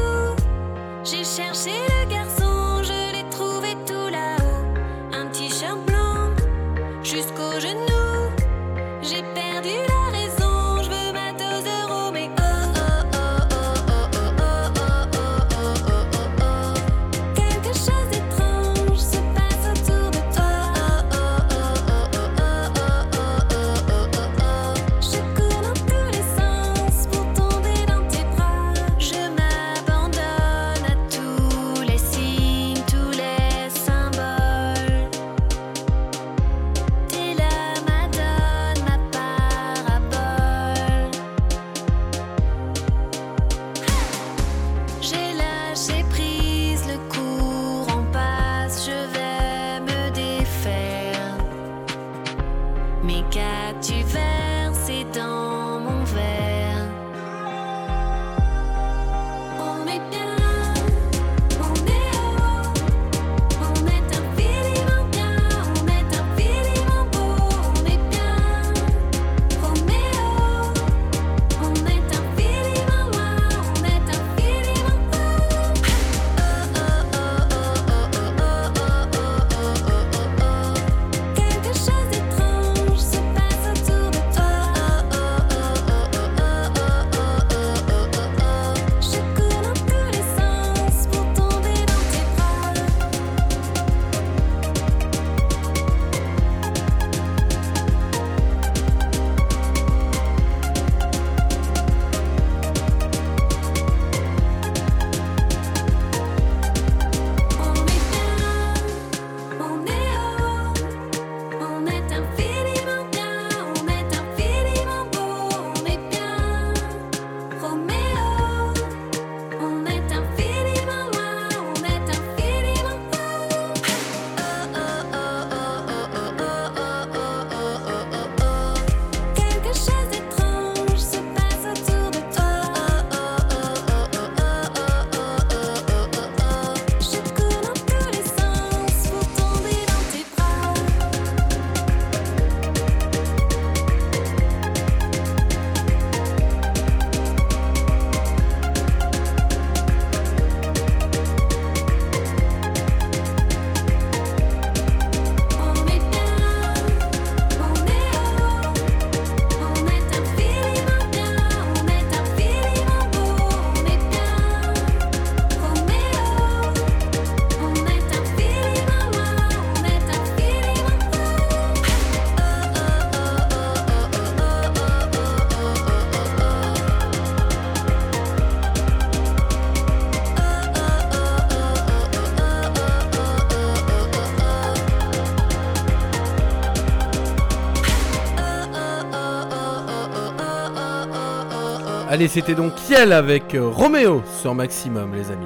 Allez, 192.18 192.30
c'était 192.30 192.56
donc 192.56 192.74
Kiel 192.74 193.14
avec 193.14 193.54
euh, 193.54 193.70
Roméo 193.70 194.24
sur 194.42 194.56
Maximum, 194.56 195.14
les 195.14 195.30
amis. 195.30 195.46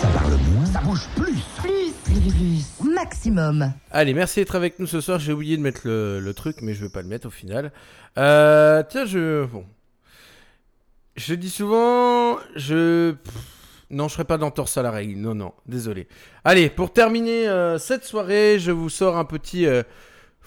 Ça 0.00 0.06
parle 0.06 0.36
moins, 0.52 0.64
ça 0.64 0.80
bouge 0.80 1.08
plus. 1.16 1.42
Plus, 1.60 1.92
plus, 2.04 2.32
plus. 2.32 2.88
Maximum. 2.88 3.72
Allez, 3.90 4.14
merci 4.14 4.38
d'être 4.38 4.54
avec 4.54 4.78
nous 4.78 4.86
ce 4.86 5.00
soir. 5.00 5.18
J'ai 5.18 5.32
oublié 5.32 5.56
de 5.56 5.62
mettre 5.62 5.80
le, 5.82 6.20
le 6.20 6.34
truc, 6.34 6.58
mais 6.62 6.72
je 6.72 6.84
vais 6.84 6.88
pas 6.88 7.02
le 7.02 7.08
mettre 7.08 7.26
au 7.26 7.30
final. 7.30 7.72
Euh, 8.16 8.84
tiens, 8.88 9.06
je. 9.06 9.46
Bon. 9.46 9.64
Je 11.16 11.34
dis 11.34 11.50
souvent. 11.50 12.36
Je. 12.54 13.16
Non, 13.90 14.06
je 14.06 14.12
serai 14.12 14.24
pas 14.24 14.38
d'entorse 14.38 14.76
à 14.76 14.82
la 14.82 14.92
règle. 14.92 15.18
Non, 15.18 15.34
non, 15.34 15.52
désolé. 15.66 16.06
Allez, 16.44 16.70
pour 16.70 16.92
terminer 16.92 17.48
euh, 17.48 17.76
cette 17.78 18.04
soirée, 18.04 18.58
je 18.60 18.70
vous 18.70 18.88
sors 18.88 19.16
un 19.16 19.24
petit 19.24 19.66
euh, 19.66 19.82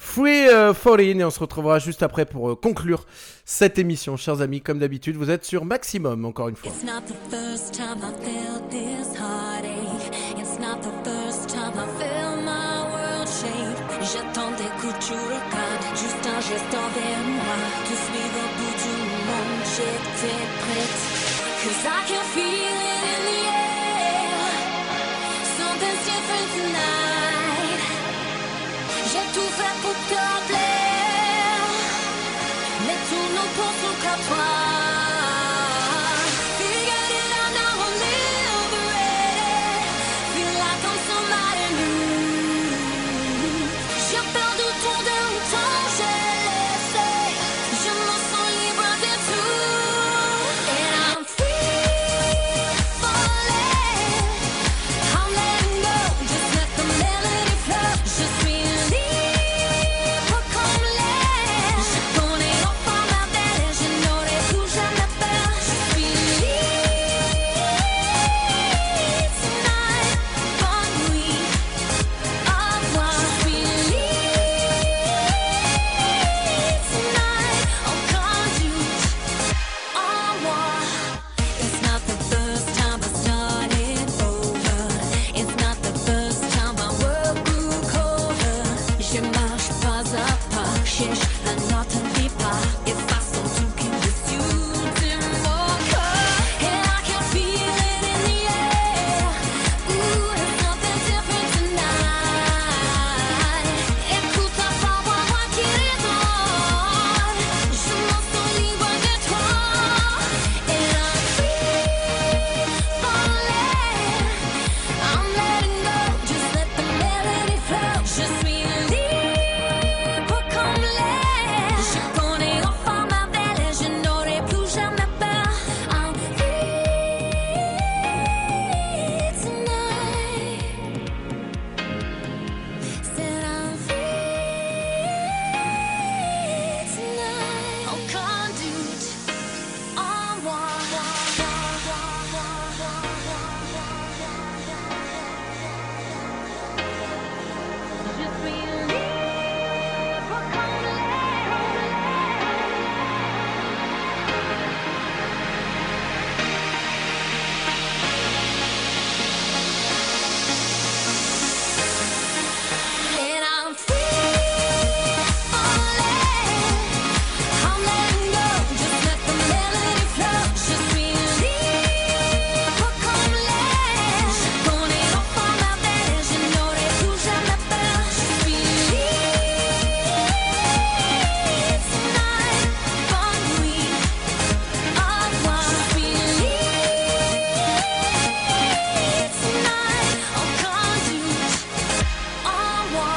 Free 0.04 0.48
euh, 0.50 0.74
et 0.98 1.24
on 1.24 1.30
se 1.30 1.40
retrouvera 1.40 1.78
juste 1.78 2.02
après 2.02 2.26
pour 2.26 2.50
euh, 2.50 2.56
conclure 2.56 3.06
cette 3.46 3.78
émission, 3.78 4.18
chers 4.18 4.42
amis. 4.42 4.60
Comme 4.60 4.80
d'habitude, 4.80 5.16
vous 5.16 5.30
êtes 5.30 5.46
sur 5.46 5.64
Maximum, 5.64 6.26
encore 6.26 6.50
une 6.50 6.56
fois. 6.56 6.72
J'attendais 14.02 14.72
que 14.82 14.90
tu 15.00 15.14
regardes, 15.14 15.96
juste 15.96 16.26
un 16.26 16.42
geste 16.42 16.74
envers 16.74 17.24
moi. 17.38 17.56
Te 17.84 17.94
suivre 17.94 18.40
au 18.42 18.50
bout 18.58 18.76
du 18.82 18.96
monde, 19.28 19.64
j'étais 19.64 20.42
prête. 20.60 21.32
Cause 21.64 21.86
I 21.86 22.02
can 22.08 22.24
feel 22.34 22.98
it 22.98 23.01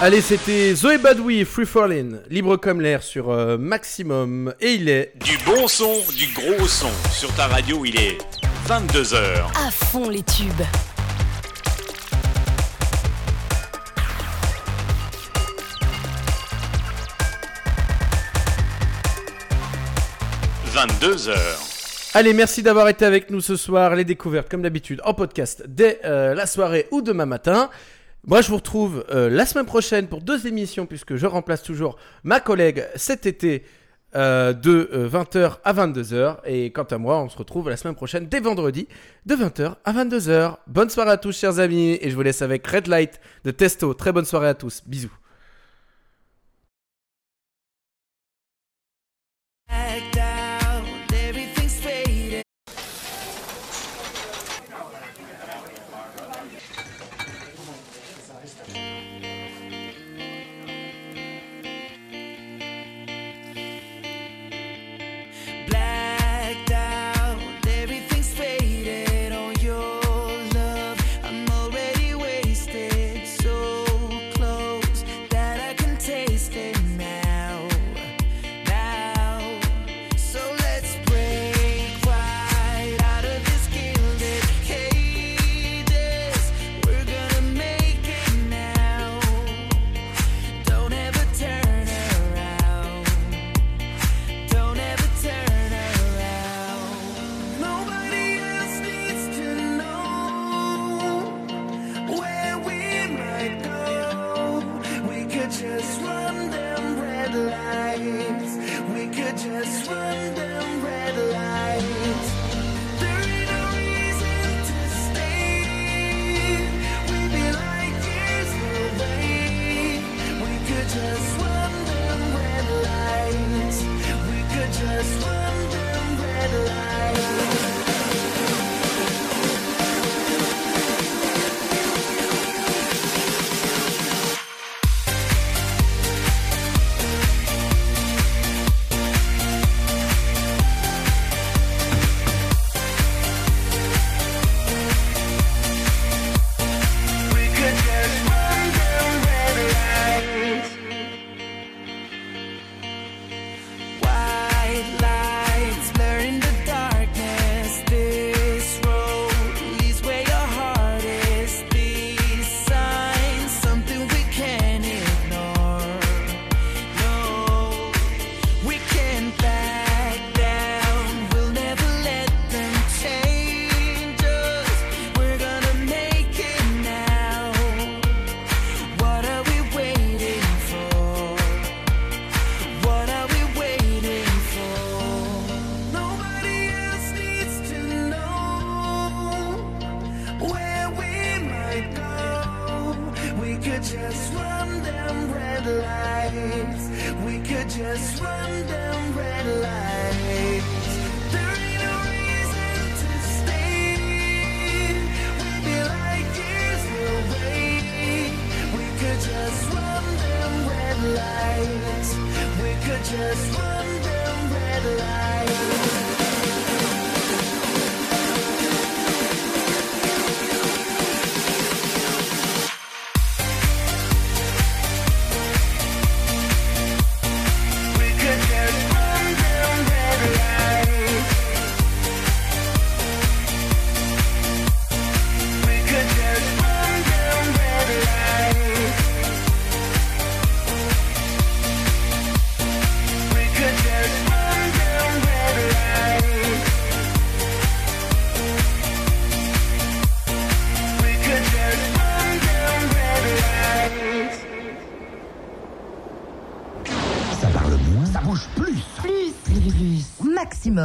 Allez, 0.05 0.20
c'était 0.20 0.74
Zoé 0.74 0.98
Badoui, 0.98 1.47
Free 1.47 1.64
Falling, 1.64 2.18
libre 2.28 2.59
comme 2.59 2.82
l'air 2.82 3.02
sur 3.02 3.31
euh, 3.31 3.56
Maximum. 3.56 4.52
Et 4.60 4.74
il 4.74 4.90
est. 4.90 5.14
Du 5.24 5.39
bon 5.47 5.66
son, 5.66 5.94
du 6.14 6.26
gros 6.35 6.68
son. 6.68 6.90
Sur 7.10 7.35
ta 7.35 7.47
radio, 7.47 7.86
il 7.86 7.98
est 7.98 8.18
22h. 8.68 9.16
À 9.56 9.70
fond 9.70 10.10
les 10.10 10.22
tubes.– 10.22 10.52
22h. 20.74 21.35
Allez, 22.12 22.35
merci 22.35 22.62
d'avoir 22.62 22.89
été 22.90 23.06
avec 23.06 23.31
nous 23.31 23.40
ce 23.40 23.56
soir. 23.56 23.97
Les 23.97 24.05
découvertes, 24.05 24.51
comme 24.51 24.62
d'habitude, 24.62 25.01
en 25.05 25.14
podcast 25.14 25.64
dès 25.66 25.98
euh, 26.05 26.35
la 26.35 26.47
soirée 26.47 26.89
ou 26.90 27.01
demain 27.01 27.26
matin. 27.26 27.70
Moi, 28.26 28.40
je 28.40 28.48
vous 28.48 28.56
retrouve 28.56 29.05
euh, 29.10 29.28
la 29.28 29.44
semaine 29.44 29.66
prochaine 29.66 30.06
pour 30.09 30.22
deux 30.22 30.46
émissions, 30.46 30.86
puisque 30.86 31.16
je 31.16 31.26
remplace 31.26 31.62
toujours 31.62 31.96
ma 32.22 32.40
collègue 32.40 32.86
cet 32.96 33.26
été 33.26 33.64
euh, 34.16 34.55
de 34.55 34.88
20h 35.12 35.59
à 35.62 35.72
22h. 35.74 36.38
Et 36.46 36.72
quant 36.72 36.84
à 36.84 36.96
moi, 36.96 37.20
on 37.20 37.28
se 37.28 37.36
retrouve 37.36 37.68
la 37.68 37.76
semaine 37.76 37.94
prochaine, 37.94 38.26
dès 38.26 38.40
vendredi, 38.40 38.88
de 39.26 39.34
20h 39.34 39.74
à 39.84 39.92
22h. 39.92 40.56
Bonne 40.66 40.88
soirée 40.88 41.10
à 41.10 41.16
tous, 41.18 41.36
chers 41.36 41.59
amis. 41.59 41.98
Et 42.01 42.09
je 42.09 42.14
vous 42.14 42.22
laisse 42.22 42.40
avec 42.40 42.66
Red 42.66 42.86
Light 42.86 43.20
de 43.44 43.51
Testo. 43.51 43.92
Très 43.92 44.12
bonne 44.12 44.24
soirée 44.24 44.48
à 44.48 44.55
tous. 44.55 44.82
Bisous. 44.86 45.12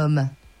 Ça 0.00 0.29